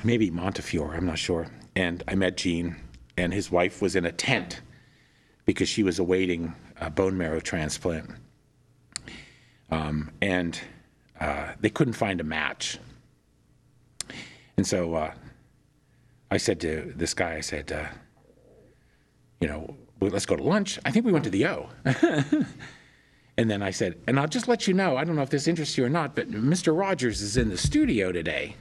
maybe 0.01 0.29
Montefiore, 0.29 0.95
I'm 0.95 1.05
not 1.05 1.19
sure. 1.19 1.47
And 1.75 2.05
I 2.07 2.15
met 2.15 2.37
Gene, 2.37 2.77
and 3.17 3.33
his 3.33 3.51
wife 3.51 3.81
was 3.81 3.97
in 3.97 4.05
a 4.05 4.11
tent 4.13 4.61
because 5.45 5.69
she 5.69 5.83
was 5.83 5.99
awaiting 5.99 6.53
a 6.79 6.89
bone 6.89 7.17
marrow 7.17 7.39
transplant. 7.39 8.09
Um, 9.69 10.11
and 10.21 10.59
uh, 11.19 11.53
they 11.59 11.69
couldn't 11.69 11.93
find 11.93 12.21
a 12.21 12.23
match. 12.23 12.77
And 14.57 14.65
so 14.65 14.93
uh, 14.95 15.13
I 16.29 16.37
said 16.37 16.59
to 16.61 16.93
this 16.95 17.13
guy, 17.13 17.35
I 17.35 17.41
said, 17.41 17.71
uh, 17.71 17.85
you 19.41 19.47
know, 19.47 19.75
let's 19.99 20.25
go 20.25 20.35
to 20.35 20.43
lunch. 20.43 20.79
I 20.85 20.91
think 20.91 21.05
we 21.05 21.11
went 21.11 21.25
to 21.25 21.31
the 21.31 21.47
O. 21.47 21.69
and 23.37 23.49
then 23.49 23.61
I 23.61 23.71
said, 23.71 23.99
and 24.07 24.19
I'll 24.19 24.27
just 24.27 24.47
let 24.47 24.67
you 24.67 24.73
know, 24.73 24.95
I 24.95 25.03
don't 25.03 25.15
know 25.15 25.21
if 25.21 25.29
this 25.29 25.47
interests 25.47 25.77
you 25.77 25.85
or 25.85 25.89
not, 25.89 26.15
but 26.15 26.29
Mr. 26.31 26.77
Rogers 26.77 27.21
is 27.21 27.37
in 27.37 27.49
the 27.49 27.57
studio 27.57 28.11
today. 28.11 28.55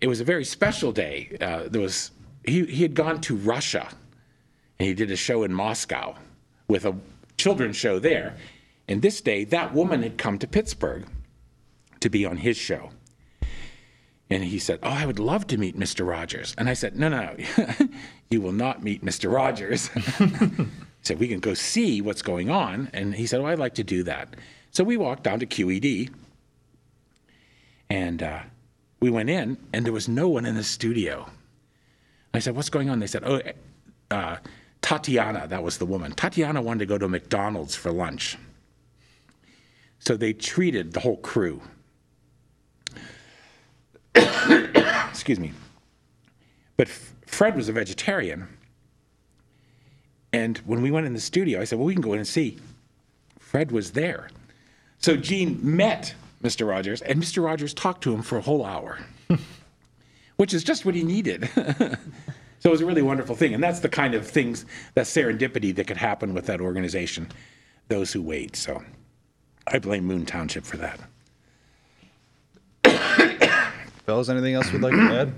It 0.00 0.06
was 0.06 0.20
a 0.20 0.24
very 0.24 0.44
special 0.44 0.92
day. 0.92 1.36
Uh, 1.40 1.68
there 1.68 1.82
was 1.82 2.12
he, 2.44 2.64
he 2.66 2.82
had 2.82 2.94
gone 2.94 3.20
to 3.22 3.36
Russia 3.36 3.88
and 4.78 4.88
he 4.88 4.94
did 4.94 5.10
a 5.10 5.16
show 5.16 5.42
in 5.42 5.52
Moscow 5.52 6.14
with 6.68 6.84
a 6.84 6.94
children's 7.36 7.76
show 7.76 7.98
there. 7.98 8.36
And 8.88 9.02
this 9.02 9.20
day, 9.20 9.44
that 9.44 9.74
woman 9.74 10.02
had 10.02 10.18
come 10.18 10.38
to 10.38 10.46
Pittsburgh 10.46 11.06
to 12.00 12.08
be 12.08 12.24
on 12.24 12.38
his 12.38 12.56
show. 12.56 12.90
And 14.30 14.44
he 14.44 14.58
said, 14.58 14.78
Oh, 14.82 14.90
I 14.90 15.06
would 15.06 15.18
love 15.18 15.46
to 15.48 15.58
meet 15.58 15.78
Mr. 15.78 16.06
Rogers. 16.06 16.54
And 16.58 16.68
I 16.68 16.74
said, 16.74 16.96
No, 16.96 17.08
no, 17.08 17.36
you 18.30 18.40
will 18.40 18.52
not 18.52 18.82
meet 18.82 19.04
Mr. 19.04 19.32
Rogers. 19.32 19.88
he 20.18 20.66
said, 21.02 21.18
We 21.18 21.28
can 21.28 21.40
go 21.40 21.54
see 21.54 22.00
what's 22.00 22.22
going 22.22 22.50
on. 22.50 22.90
And 22.92 23.14
he 23.14 23.26
said, 23.26 23.40
Oh, 23.40 23.46
I'd 23.46 23.58
like 23.58 23.74
to 23.74 23.84
do 23.84 24.02
that. 24.04 24.36
So 24.70 24.84
we 24.84 24.96
walked 24.96 25.22
down 25.22 25.40
to 25.40 25.46
QED 25.46 26.10
and 27.88 28.22
uh, 28.22 28.40
we 29.00 29.08
went 29.08 29.30
in, 29.30 29.56
and 29.72 29.86
there 29.86 29.92
was 29.92 30.08
no 30.08 30.28
one 30.28 30.44
in 30.44 30.54
the 30.56 30.64
studio. 30.64 31.30
I 32.34 32.38
said, 32.38 32.54
What's 32.54 32.70
going 32.70 32.90
on? 32.90 33.00
They 33.00 33.06
said, 33.06 33.24
Oh, 33.24 33.40
uh, 34.10 34.36
Tatiana, 34.82 35.46
that 35.48 35.62
was 35.62 35.78
the 35.78 35.86
woman. 35.86 36.12
Tatiana 36.12 36.62
wanted 36.62 36.80
to 36.80 36.86
go 36.86 36.98
to 36.98 37.08
McDonald's 37.08 37.74
for 37.74 37.90
lunch. 37.90 38.36
So 39.98 40.16
they 40.16 40.32
treated 40.32 40.92
the 40.92 41.00
whole 41.00 41.16
crew. 41.18 41.60
Excuse 44.14 45.40
me. 45.40 45.52
But 46.76 46.88
Fred 46.88 47.56
was 47.56 47.68
a 47.68 47.72
vegetarian. 47.72 48.48
And 50.32 50.58
when 50.58 50.82
we 50.82 50.90
went 50.90 51.06
in 51.06 51.14
the 51.14 51.20
studio, 51.20 51.60
I 51.60 51.64
said, 51.64 51.78
Well, 51.78 51.86
we 51.86 51.94
can 51.94 52.02
go 52.02 52.12
in 52.12 52.18
and 52.18 52.28
see. 52.28 52.58
Fred 53.38 53.72
was 53.72 53.92
there. 53.92 54.28
So 54.98 55.16
Gene 55.16 55.58
met 55.62 56.14
Mr. 56.42 56.68
Rogers, 56.68 57.02
and 57.02 57.20
Mr. 57.22 57.44
Rogers 57.44 57.74
talked 57.74 58.02
to 58.04 58.14
him 58.14 58.22
for 58.22 58.38
a 58.38 58.40
whole 58.40 58.64
hour, 58.64 58.98
which 60.36 60.54
is 60.54 60.62
just 60.62 60.84
what 60.84 60.94
he 60.94 61.02
needed. 61.02 61.48
so 62.58 62.70
it 62.70 62.72
was 62.72 62.80
a 62.80 62.86
really 62.86 63.02
wonderful 63.02 63.34
thing. 63.36 63.54
And 63.54 63.62
that's 63.62 63.80
the 63.80 63.88
kind 63.88 64.14
of 64.14 64.26
things, 64.26 64.64
that 64.94 65.06
serendipity 65.06 65.74
that 65.76 65.86
could 65.86 65.96
happen 65.96 66.34
with 66.34 66.46
that 66.46 66.60
organization, 66.60 67.30
those 67.88 68.12
who 68.12 68.22
wait. 68.22 68.56
So 68.56 68.82
I 69.66 69.78
blame 69.78 70.04
Moon 70.04 70.26
Township 70.26 70.64
for 70.64 70.76
that. 70.78 71.00
Fellas, 74.06 74.28
anything 74.28 74.54
else 74.54 74.72
we'd 74.72 74.82
like 74.82 74.94
to 74.94 75.00
add? 75.00 75.32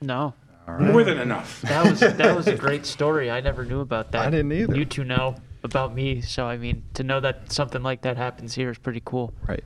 No. 0.00 0.34
More 0.66 1.02
than 1.02 1.18
enough. 1.18 1.62
That 1.62 1.90
was 1.90 2.00
that 2.00 2.36
was 2.36 2.46
a 2.46 2.54
great 2.56 2.84
story. 2.84 3.30
I 3.30 3.40
never 3.40 3.64
knew 3.64 3.80
about 3.80 4.12
that. 4.12 4.26
I 4.26 4.30
didn't 4.30 4.52
either. 4.52 4.76
You 4.76 4.84
two 4.84 5.02
know 5.02 5.36
about 5.62 5.94
me, 5.94 6.20
so 6.20 6.46
I 6.46 6.58
mean, 6.58 6.82
to 6.92 7.02
know 7.02 7.20
that 7.20 7.50
something 7.50 7.82
like 7.82 8.02
that 8.02 8.18
happens 8.18 8.54
here 8.54 8.70
is 8.70 8.76
pretty 8.76 9.00
cool. 9.02 9.32
Right. 9.46 9.64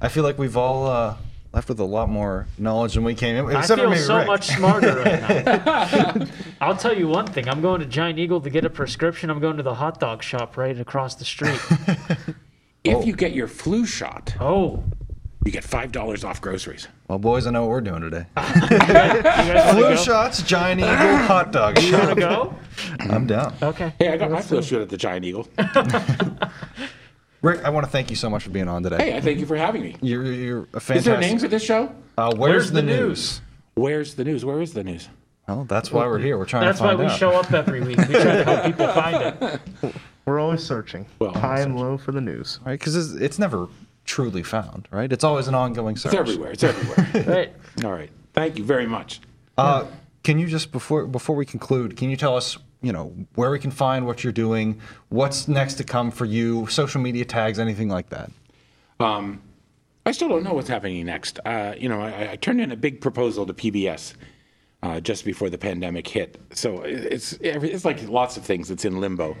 I 0.00 0.08
feel 0.08 0.22
like 0.22 0.38
we've 0.38 0.56
all 0.56 0.86
uh, 0.86 1.16
left 1.52 1.68
with 1.68 1.80
a 1.80 1.84
lot 1.84 2.08
more 2.08 2.46
knowledge 2.58 2.94
than 2.94 3.04
we 3.04 3.14
came 3.14 3.36
in. 3.36 3.46
I 3.56 3.60
Except 3.60 3.78
for 3.80 3.84
feel 3.84 3.90
maybe 3.90 4.02
so 4.02 4.18
Rick. 4.18 4.26
much 4.26 4.46
smarter 4.48 4.96
right 4.96 5.22
now. 5.22 6.26
I'll 6.60 6.76
tell 6.76 6.96
you 6.96 7.08
one 7.08 7.26
thing. 7.26 7.48
I'm 7.48 7.60
going 7.62 7.80
to 7.80 7.86
Giant 7.86 8.18
Eagle 8.18 8.40
to 8.42 8.50
get 8.50 8.64
a 8.64 8.70
prescription. 8.70 9.30
I'm 9.30 9.40
going 9.40 9.56
to 9.56 9.62
the 9.62 9.74
hot 9.74 9.98
dog 10.00 10.22
shop 10.22 10.56
right 10.56 10.78
across 10.78 11.14
the 11.14 11.24
street. 11.24 11.60
If 12.84 13.06
you 13.06 13.14
get 13.14 13.32
your 13.32 13.48
flu 13.48 13.84
shot, 13.86 14.34
Oh, 14.40 14.82
you 15.44 15.52
get 15.52 15.64
$5 15.64 16.24
off 16.28 16.40
groceries. 16.40 16.88
Well, 17.08 17.18
boys, 17.18 17.46
I 17.46 17.50
know 17.50 17.62
what 17.62 17.70
we're 17.70 17.80
doing 17.80 18.02
today. 18.02 18.26
Flu 18.36 19.80
go? 19.80 19.96
shots, 19.96 20.42
Giant 20.42 20.80
Eagle, 20.80 21.16
hot 21.26 21.52
dog 21.52 21.80
You 21.80 21.92
want 21.92 22.08
to 22.10 22.14
go? 22.16 22.54
I'm 23.00 23.26
down. 23.26 23.54
Okay. 23.62 23.92
Hey, 23.98 24.08
I 24.12 24.16
got 24.18 24.30
my 24.30 24.42
flu 24.42 24.62
shot 24.62 24.82
at 24.82 24.90
the 24.90 24.96
Giant 24.98 25.24
Eagle. 25.24 25.48
Rick, 27.42 27.64
I 27.64 27.70
want 27.70 27.86
to 27.86 27.90
thank 27.92 28.10
you 28.10 28.16
so 28.16 28.28
much 28.28 28.42
for 28.42 28.50
being 28.50 28.68
on 28.68 28.82
today. 28.82 28.96
Hey, 29.10 29.16
I 29.16 29.20
thank 29.20 29.38
you 29.38 29.46
for 29.46 29.56
having 29.56 29.82
me. 29.82 29.96
You're, 30.02 30.24
you're 30.24 30.68
a 30.74 30.76
Is 30.78 30.86
there 30.86 30.96
a 30.96 31.02
fantastic. 31.02 31.20
name 31.20 31.38
for 31.38 31.48
this 31.48 31.62
show? 31.62 31.94
Uh, 32.16 32.34
where's, 32.36 32.38
Where's 32.38 32.66
the 32.72 32.74
the 32.76 32.82
news? 32.82 32.98
news? 32.98 33.40
Where's 33.76 34.14
the 34.14 34.24
news? 34.24 34.44
Where 34.44 34.60
is 34.60 34.72
the 34.72 34.82
news? 34.82 35.08
Well, 35.46 35.64
that's 35.64 35.90
why 35.92 36.06
we're 36.06 36.18
here. 36.18 36.36
We're 36.36 36.44
trying 36.44 36.64
That's 36.66 36.78
to 36.78 36.84
why 36.84 36.94
we 36.94 37.06
out. 37.06 37.18
show 37.18 37.30
up 37.30 37.52
every 37.52 37.80
week. 37.80 37.96
We 37.96 38.04
try 38.04 38.22
to 38.22 38.44
help 38.44 38.64
people 38.64 38.88
find 38.92 39.42
it. 39.82 39.94
We're 40.26 40.40
always 40.40 40.62
searching. 40.62 41.06
Well, 41.20 41.30
High 41.32 41.60
and 41.60 41.78
low 41.78 41.96
for 41.96 42.12
the 42.12 42.20
news. 42.20 42.60
right? 42.66 42.78
Because 42.78 42.94
it's, 42.96 43.12
it's 43.22 43.38
never 43.38 43.68
truly 44.04 44.42
found, 44.42 44.88
right? 44.90 45.10
It's 45.10 45.24
always 45.24 45.48
an 45.48 45.54
ongoing 45.54 45.96
search. 45.96 46.12
It's 46.12 46.20
everywhere. 46.20 46.50
It's 46.50 46.64
everywhere. 46.64 47.24
Right. 47.34 47.84
All 47.84 47.92
right. 47.92 48.10
Thank 48.34 48.58
you 48.58 48.64
very 48.64 48.86
much. 48.86 49.20
Uh, 49.56 49.86
can 50.22 50.38
you 50.38 50.48
just 50.48 50.70
before 50.70 51.06
before 51.06 51.34
we 51.34 51.46
conclude, 51.46 51.96
can 51.96 52.10
you 52.10 52.16
tell 52.16 52.36
us, 52.36 52.58
you 52.82 52.92
know, 52.92 53.14
where 53.34 53.50
we 53.50 53.58
can 53.58 53.70
find 53.70 54.06
what 54.06 54.22
you're 54.22 54.32
doing, 54.32 54.80
what's 55.08 55.48
next 55.48 55.74
to 55.74 55.84
come 55.84 56.10
for 56.10 56.24
you, 56.24 56.66
social 56.68 57.00
media 57.00 57.24
tags, 57.24 57.58
anything 57.58 57.88
like 57.88 58.08
that? 58.10 58.30
Um, 59.00 59.42
I 60.06 60.12
still 60.12 60.28
don't 60.28 60.42
know 60.42 60.54
what's 60.54 60.68
happening 60.68 61.04
next. 61.06 61.38
Uh, 61.44 61.74
you 61.76 61.88
know, 61.88 62.00
I, 62.00 62.32
I 62.32 62.36
turned 62.36 62.60
in 62.60 62.72
a 62.72 62.76
big 62.76 63.00
proposal 63.00 63.46
to 63.46 63.54
PBS 63.54 64.14
uh, 64.82 65.00
just 65.00 65.24
before 65.24 65.50
the 65.50 65.58
pandemic 65.58 66.06
hit. 66.06 66.40
So 66.54 66.82
it's 66.82 67.32
it's 67.40 67.84
like 67.84 68.08
lots 68.08 68.36
of 68.36 68.44
things. 68.44 68.70
It's 68.70 68.84
in 68.84 69.00
limbo. 69.00 69.36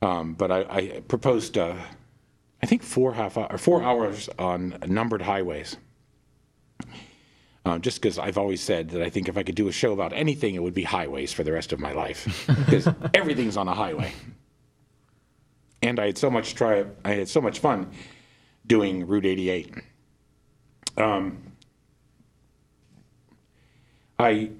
Um, 0.00 0.34
but 0.34 0.50
I, 0.50 0.60
I 0.68 1.02
proposed, 1.06 1.58
uh, 1.58 1.76
I 2.62 2.66
think 2.66 2.82
four 2.82 3.12
half 3.12 3.36
hour, 3.36 3.58
four 3.58 3.82
hours 3.82 4.28
on 4.38 4.78
numbered 4.86 5.22
highways. 5.22 5.76
Um, 7.68 7.82
just 7.82 8.00
because 8.00 8.18
I've 8.18 8.38
always 8.38 8.62
said 8.62 8.88
that 8.90 9.02
I 9.02 9.10
think 9.10 9.28
if 9.28 9.36
I 9.36 9.42
could 9.42 9.54
do 9.54 9.68
a 9.68 9.72
show 9.72 9.92
about 9.92 10.14
anything, 10.14 10.54
it 10.54 10.62
would 10.62 10.72
be 10.72 10.84
highways 10.84 11.34
for 11.34 11.44
the 11.44 11.52
rest 11.52 11.72
of 11.74 11.78
my 11.78 11.92
life, 11.92 12.46
because 12.64 12.88
everything's 13.12 13.58
on 13.58 13.68
a 13.68 13.74
highway. 13.74 14.12
And 15.82 16.00
I 16.00 16.06
had 16.06 16.16
so 16.16 16.30
much 16.30 16.54
try, 16.54 16.86
I 17.04 17.12
had 17.12 17.28
so 17.28 17.42
much 17.42 17.58
fun 17.58 17.90
doing 18.66 19.06
Route 19.06 19.26
88. 19.26 19.74
Um, 20.96 21.42
I 24.18 24.50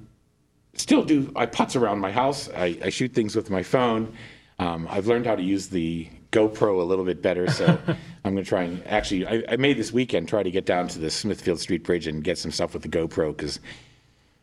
still 0.75 1.03
do. 1.03 1.33
I 1.35 1.47
putz 1.47 1.81
around 1.81 2.01
my 2.01 2.13
house. 2.13 2.51
I, 2.55 2.79
I 2.85 2.91
shoot 2.91 3.15
things 3.15 3.35
with 3.35 3.49
my 3.49 3.63
phone. 3.63 4.13
Um, 4.59 4.87
I've 4.91 5.07
learned 5.07 5.25
how 5.27 5.35
to 5.35 5.43
use 5.43 5.69
the 5.69 6.09
GoPro 6.33 6.81
a 6.81 6.85
little 6.85 7.05
bit 7.05 7.23
better, 7.23 7.51
so 7.51 7.67
I'm 8.25 8.33
going 8.33 8.45
to 8.45 8.49
try 8.49 8.65
and 8.65 8.87
actually. 8.87 9.27
I, 9.27 9.43
I 9.49 9.57
made 9.57 9.79
this 9.79 9.93
weekend 9.93 10.29
try 10.29 10.43
to 10.43 10.51
get 10.51 10.67
down 10.67 10.89
to 10.89 10.99
the 10.99 11.11
Smithfield 11.11 11.61
Street 11.61 11.85
Bridge 11.85 12.07
and 12.07 12.23
get 12.23 12.39
some 12.39 12.51
stuff 12.51 12.75
with 12.75 12.83
the 12.83 12.89
GoPro 12.89 13.37
because 13.37 13.61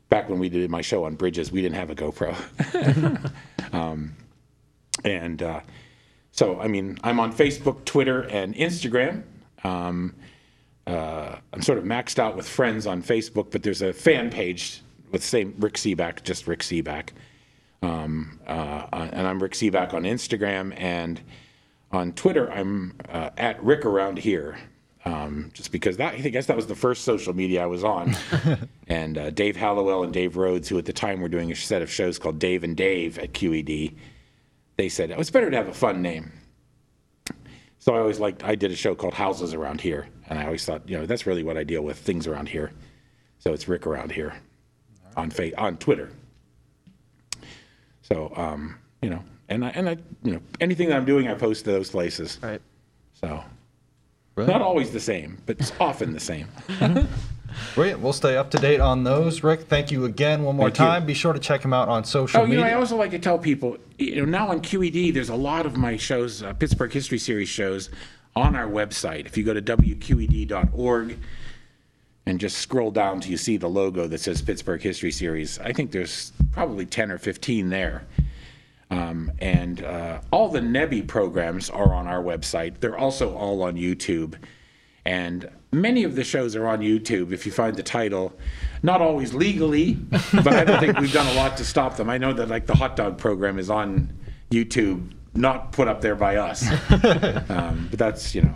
back 0.10 0.30
when 0.30 0.40
we 0.40 0.50
did 0.50 0.70
my 0.70 0.82
show 0.82 1.04
on 1.06 1.16
bridges, 1.16 1.52
we 1.52 1.62
didn't 1.62 1.76
have 1.76 1.90
a 1.90 1.96
GoPro. 1.96 2.36
um, 3.74 4.16
and 5.04 5.44
uh, 5.44 5.62
so, 6.32 6.60
I 6.60 6.68
mean, 6.68 6.98
I'm 7.04 7.20
on 7.20 7.34
Facebook, 7.34 7.86
Twitter, 7.86 8.22
and 8.24 8.56
Instagram. 8.56 9.24
Um, 9.64 10.16
uh, 10.88 11.38
I'm 11.54 11.62
sort 11.62 11.78
of 11.78 11.84
maxed 11.84 12.20
out 12.20 12.36
with 12.36 12.48
friends 12.48 12.86
on 12.86 13.02
Facebook, 13.02 13.52
but 13.52 13.64
there's 13.64 13.82
a 13.82 13.94
fan 13.94 14.30
page 14.30 14.82
with 15.12 15.24
same 15.24 15.56
Rick 15.60 15.76
Sebak, 15.76 16.24
just 16.24 16.48
Rick 16.48 16.60
Sebak. 16.60 17.10
Um, 17.82 18.40
uh, 18.48 18.88
and 18.92 19.28
I'm 19.28 19.42
Rick 19.42 19.54
Sebak 19.54 19.94
on 19.94 20.04
Instagram 20.04 20.74
and 20.80 21.22
on 21.92 22.14
Twitter. 22.14 22.52
I'm 22.52 22.96
uh, 23.10 23.30
at 23.38 23.62
Rick 23.64 23.86
around 23.86 24.18
here, 24.18 24.58
um, 25.06 25.52
just 25.54 25.72
because 25.72 25.98
that 25.98 26.16
I 26.16 26.30
guess 26.30 26.46
that 26.48 26.56
was 26.56 26.68
the 26.68 26.76
first 26.76 27.04
social 27.04 27.36
media 27.36 27.64
I 27.64 27.68
was 27.68 27.84
on. 27.84 28.16
and 28.88 29.18
uh, 29.18 29.30
Dave 29.30 29.56
Hallowell 29.56 30.04
and 30.04 30.14
Dave 30.14 30.38
Rhodes, 30.38 30.70
who 30.70 30.78
at 30.78 30.86
the 30.86 30.94
time 30.94 31.22
were 31.22 31.30
doing 31.30 31.52
a 31.52 31.56
set 31.56 31.82
of 31.82 31.92
shows 31.92 32.20
called 32.20 32.40
Dave 32.40 32.64
and 32.64 32.76
Dave 32.76 33.18
at 33.20 33.34
QED, 33.34 33.96
they 34.78 34.90
said 34.90 35.12
oh, 35.12 35.20
it's 35.20 35.30
better 35.32 35.50
to 35.50 35.58
have 35.58 35.68
a 35.68 35.74
fun 35.74 36.02
name. 36.02 36.32
So 37.80 37.94
I 37.94 38.00
always 38.00 38.20
liked. 38.20 38.44
I 38.44 38.56
did 38.56 38.72
a 38.72 38.76
show 38.76 38.96
called 38.96 39.14
Houses 39.14 39.54
Around 39.54 39.80
Here, 39.82 40.08
and 40.28 40.40
I 40.40 40.46
always 40.46 40.66
thought, 40.66 40.90
you 40.90 40.98
know, 40.98 41.06
that's 41.06 41.28
really 41.28 41.44
what 41.44 41.56
I 41.56 41.64
deal 41.64 41.84
with, 41.84 41.98
things 42.00 42.26
around 42.26 42.50
here. 42.50 42.72
So 43.38 43.54
it's 43.54 43.68
Rick 43.68 43.86
around 43.86 44.12
here 44.12 44.34
on 45.16 45.30
fa- 45.30 45.56
on 45.62 45.78
Twitter. 45.78 46.10
So 48.02 48.34
um, 48.36 48.80
you 49.02 49.10
know, 49.10 49.24
and 49.50 49.64
I 49.66 49.70
and 49.70 49.90
I 49.90 49.98
you 50.24 50.34
know 50.34 50.42
anything 50.60 50.90
that 50.90 50.98
I'm 50.98 51.06
doing, 51.06 51.28
I 51.28 51.34
post 51.36 51.66
to 51.66 51.72
those 51.72 51.90
places. 51.90 52.40
Right. 52.42 52.62
So 53.14 53.44
Right. 54.36 54.48
not 54.48 54.62
always 54.62 54.92
the 54.92 55.00
same, 55.00 55.38
but 55.46 55.58
it's 55.60 55.72
often 55.80 56.12
the 56.12 56.20
same. 56.20 56.48
Brilliant. 57.74 58.02
We'll 58.02 58.12
stay 58.12 58.36
up 58.36 58.52
to 58.52 58.58
date 58.58 58.82
on 58.82 59.06
those. 59.06 59.44
Rick, 59.44 59.62
thank 59.62 59.92
you 59.92 60.04
again 60.04 60.44
one 60.44 60.58
more 60.58 60.68
Thank 60.70 60.80
you. 60.80 60.86
time. 60.86 61.06
Be 61.06 61.14
sure 61.14 61.32
to 61.32 61.40
check 61.40 61.64
him 61.64 61.72
out 61.74 61.88
on 61.88 62.04
social 62.04 62.42
Oh, 62.42 62.46
you 62.46 62.58
know, 62.58 62.64
I 62.64 62.74
also 62.74 62.98
like 62.98 63.12
to 63.12 63.20
tell 63.20 63.40
people, 63.40 63.78
you 63.98 64.18
know, 64.18 64.26
now 64.26 64.50
on 64.50 64.60
QED, 64.60 65.14
there's 65.14 65.30
a 65.30 65.36
lot 65.36 65.66
of 65.66 65.78
my 65.78 65.96
shows, 65.96 66.44
uh, 66.44 66.52
Pittsburgh 66.52 66.92
History 66.92 67.18
Series 67.18 67.48
shows, 67.48 67.90
on 68.36 68.58
our 68.58 68.68
website. 68.68 69.26
If 69.26 69.38
you 69.38 69.46
go 69.46 69.54
to 69.54 69.62
wqed.org 69.62 71.18
and 72.26 72.40
just 72.40 72.58
scroll 72.58 72.92
down 72.92 73.22
till 73.22 73.32
you 73.32 73.38
see 73.38 73.56
the 73.56 73.70
logo 73.70 74.06
that 74.08 74.20
says 74.20 74.42
Pittsburgh 74.42 74.82
History 74.82 75.12
Series, 75.14 75.58
I 75.60 75.72
think 75.72 75.92
there's 75.92 76.34
probably 76.52 76.86
10 76.86 77.10
or 77.10 77.18
15 77.18 77.70
there. 77.70 78.04
Um, 78.92 79.32
and 79.40 79.84
uh, 79.84 80.22
all 80.32 80.50
the 80.50 80.60
NEBI 80.60 81.08
programs 81.08 81.70
are 81.70 81.94
on 81.94 82.08
our 82.08 82.22
website. 82.22 82.80
They're 82.80 82.98
also 82.98 83.36
all 83.36 83.64
on 83.64 83.76
YouTube. 83.76 84.36
And 85.06 85.50
many 85.72 86.04
of 86.04 86.16
the 86.16 86.24
shows 86.24 86.56
are 86.56 86.68
on 86.68 86.80
YouTube 86.80 87.32
if 87.32 87.46
you 87.46 87.52
find 87.52 87.76
the 87.76 87.84
title. 87.84 88.34
Not 88.84 89.02
always 89.02 89.34
legally, 89.34 89.94
but 90.34 90.48
I 90.48 90.64
don't 90.64 90.80
think 90.80 91.00
we've 91.00 91.14
done 91.14 91.28
a 91.28 91.34
lot 91.34 91.58
to 91.58 91.66
stop 91.66 91.98
them. 91.98 92.10
I 92.10 92.18
know 92.18 92.34
that 92.34 92.48
like 92.48 92.66
the 92.66 92.76
hot 92.76 92.96
dog 92.96 93.18
program 93.18 93.60
is 93.60 93.70
on 93.70 94.14
YouTube, 94.52 95.12
not 95.34 95.72
put 95.72 95.88
up 95.88 96.02
there 96.02 96.16
by 96.16 96.38
us. 96.38 96.66
um, 97.50 97.88
but 97.90 98.00
that's, 98.00 98.34
you 98.34 98.44
know, 98.44 98.56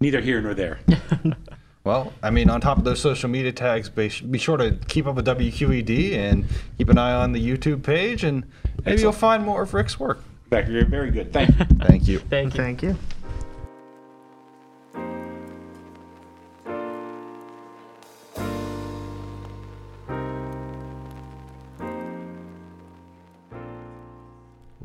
neither 0.00 0.20
here 0.20 0.40
nor 0.40 0.54
there. 0.54 0.80
Well, 1.82 2.12
I 2.22 2.30
mean, 2.30 2.50
on 2.50 2.60
top 2.60 2.76
of 2.76 2.84
those 2.84 3.00
social 3.00 3.30
media 3.30 3.52
tags, 3.52 3.88
be, 3.88 4.10
be 4.30 4.38
sure 4.38 4.58
to 4.58 4.72
keep 4.88 5.06
up 5.06 5.16
with 5.16 5.26
WQED 5.26 6.14
and 6.14 6.44
keep 6.76 6.90
an 6.90 6.98
eye 6.98 7.14
on 7.14 7.32
the 7.32 7.40
YouTube 7.40 7.82
page, 7.82 8.22
and 8.22 8.44
maybe 8.84 9.00
you'll 9.00 9.12
find 9.12 9.44
more 9.44 9.62
of 9.62 9.72
Rick's 9.72 9.98
work. 9.98 10.22
Beck, 10.50 10.68
you're 10.68 10.84
very 10.84 11.10
good. 11.10 11.32
Thank 11.32 11.50
you. 11.58 11.64
Thank 11.64 12.08
you. 12.08 12.18
Thank 12.18 12.54
you. 12.54 12.60
Thank 12.60 12.82
you. 12.82 12.96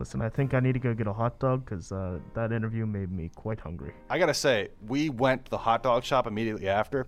Listen, 0.06 0.22
I 0.22 0.30
think 0.30 0.54
I 0.54 0.60
need 0.60 0.74
to 0.74 0.80
go 0.80 0.94
get 0.94 1.08
a 1.08 1.14
hot 1.14 1.40
dog 1.40 1.66
because 1.66 1.92
uh, 1.92 2.20
that 2.36 2.52
interview 2.52 2.86
made 2.86 3.12
me 3.12 3.32
quite 3.34 3.60
hungry. 3.60 3.92
I 4.08 4.20
gotta 4.20 4.36
say, 4.36 4.68
we 4.88 5.10
went 5.10 5.46
to 5.46 5.50
the 5.50 5.58
hot 5.58 5.82
dog 5.82 6.04
shop 6.04 6.28
immediately 6.28 6.70
after, 6.70 7.08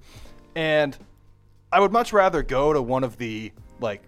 and 0.56 0.98
I 1.72 1.80
would 1.80 1.92
much 1.92 2.12
rather 2.12 2.42
go 2.42 2.74
to 2.74 2.82
one 2.82 3.04
of 3.04 3.16
the 3.20 3.52
like 3.80 4.02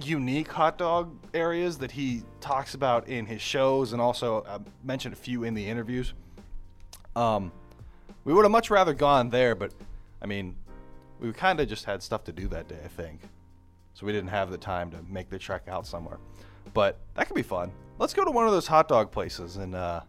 unique 0.00 0.46
hot 0.46 0.78
dog 0.78 1.18
areas 1.34 1.78
that 1.78 1.90
he 1.90 2.22
talks 2.40 2.74
about 2.74 3.08
in 3.08 3.26
his 3.26 3.42
shows, 3.42 3.92
and 3.92 4.00
also 4.00 4.42
uh, 4.42 4.60
mentioned 4.84 5.12
a 5.12 5.18
few 5.18 5.42
in 5.42 5.54
the 5.54 5.66
interviews. 5.66 6.14
Um, 7.16 7.50
we 8.22 8.32
would 8.32 8.44
have 8.44 8.52
much 8.52 8.70
rather 8.70 8.94
gone 8.94 9.30
there, 9.30 9.56
but 9.56 9.72
I 10.22 10.26
mean, 10.26 10.54
we 11.18 11.32
kind 11.32 11.58
of 11.58 11.68
just 11.68 11.84
had 11.86 12.04
stuff 12.04 12.22
to 12.22 12.32
do 12.32 12.46
that 12.50 12.68
day, 12.68 12.78
I 12.84 12.86
think, 12.86 13.22
so 13.94 14.06
we 14.06 14.12
didn't 14.12 14.30
have 14.30 14.52
the 14.52 14.58
time 14.58 14.92
to 14.92 14.98
make 15.10 15.28
the 15.28 15.40
trek 15.40 15.64
out 15.66 15.88
somewhere. 15.88 16.18
But 16.72 17.00
that 17.16 17.26
could 17.26 17.34
be 17.34 17.42
fun. 17.42 17.72
Let's 17.98 18.12
go 18.12 18.24
to 18.24 18.30
one 18.30 18.46
of 18.46 18.52
those 18.52 18.66
hot 18.66 18.88
dog 18.88 19.10
places 19.10 19.56
and 19.56 19.74
uh, 19.74 20.02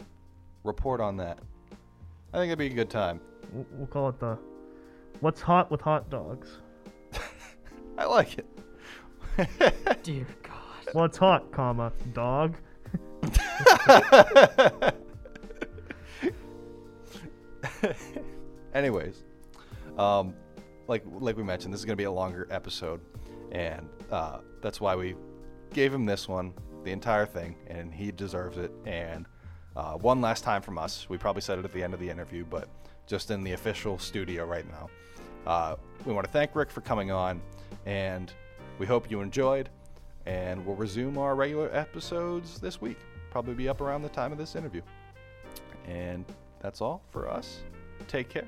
report 0.64 0.99
on 0.99 1.15
that. 1.18 1.39
I 2.34 2.38
think 2.38 2.49
it'd 2.49 2.59
be 2.59 2.68
a 2.68 2.69
good 2.69 2.89
time. 2.89 3.22
We'll, 3.53 3.65
we'll 3.72 3.88
call 3.88 4.09
it 4.09 4.19
the 4.19 4.38
"What's 5.22 5.39
Hot 5.41 5.72
with 5.72 5.80
Hot 5.81 6.09
Dogs." 6.09 6.49
I 7.97 8.05
like 8.05 8.38
it. 8.38 8.45
Dear 10.03 10.27
God. 10.43 10.53
What's 10.93 11.18
hot, 11.18 11.51
comma 11.51 11.91
dog? 12.14 12.55
Anyways, 18.73 19.23
um, 19.97 20.34
like 20.88 21.03
like 21.05 21.38
we 21.38 21.43
mentioned, 21.43 21.73
this 21.73 21.80
is 21.80 21.85
gonna 21.85 21.95
be 21.95 22.03
a 22.03 22.11
longer 22.11 22.47
episode, 22.51 22.99
and 23.51 23.88
uh, 24.11 24.39
that's 24.61 24.81
why 24.81 24.95
we 24.95 25.15
gave 25.73 25.93
him 25.93 26.05
this 26.05 26.27
one, 26.27 26.53
the 26.88 26.93
entire 26.93 27.26
thing, 27.26 27.53
and 27.68 27.93
he 27.93 28.11
deserves 28.11 28.57
it. 28.57 28.72
And 28.85 29.26
uh, 29.76 29.95
one 29.95 30.22
last 30.22 30.45
time 30.45 30.61
from 30.61 30.77
us, 30.77 31.07
we 31.09 31.18
probably 31.18 31.41
said 31.41 31.59
it 31.59 31.65
at 31.65 31.73
the 31.73 31.84
end 31.84 31.93
of 31.93 31.99
the 31.99 32.09
interview, 32.09 32.45
but 32.49 32.69
just 33.07 33.30
in 33.30 33.43
the 33.43 33.51
official 33.51 33.99
studio 33.99 34.45
right 34.45 34.65
now. 34.72 34.89
Uh, 35.45 35.76
we 36.05 36.14
want 36.14 36.26
to 36.26 36.31
thank 36.31 36.55
Rick 36.55 36.72
for 36.72 36.80
coming 36.80 37.11
on, 37.11 37.41
and 37.85 38.31
we 38.80 38.85
hope 38.85 39.11
you 39.11 39.19
enjoyed. 39.19 39.69
And 40.26 40.65
we'll 40.65 40.76
resume 40.76 41.18
our 41.18 41.35
regular 41.35 41.69
episodes 41.73 42.59
this 42.59 42.81
week. 42.81 42.97
Probably 43.31 43.53
be 43.53 43.68
up 43.68 43.81
around 43.81 44.01
the 44.01 44.09
time 44.09 44.31
of 44.31 44.38
this 44.38 44.55
interview. 44.55 44.81
And 45.88 46.26
that's 46.61 46.80
all 46.81 47.01
for 47.11 47.30
us. 47.30 47.59
Take 48.07 48.30
care. 48.30 48.47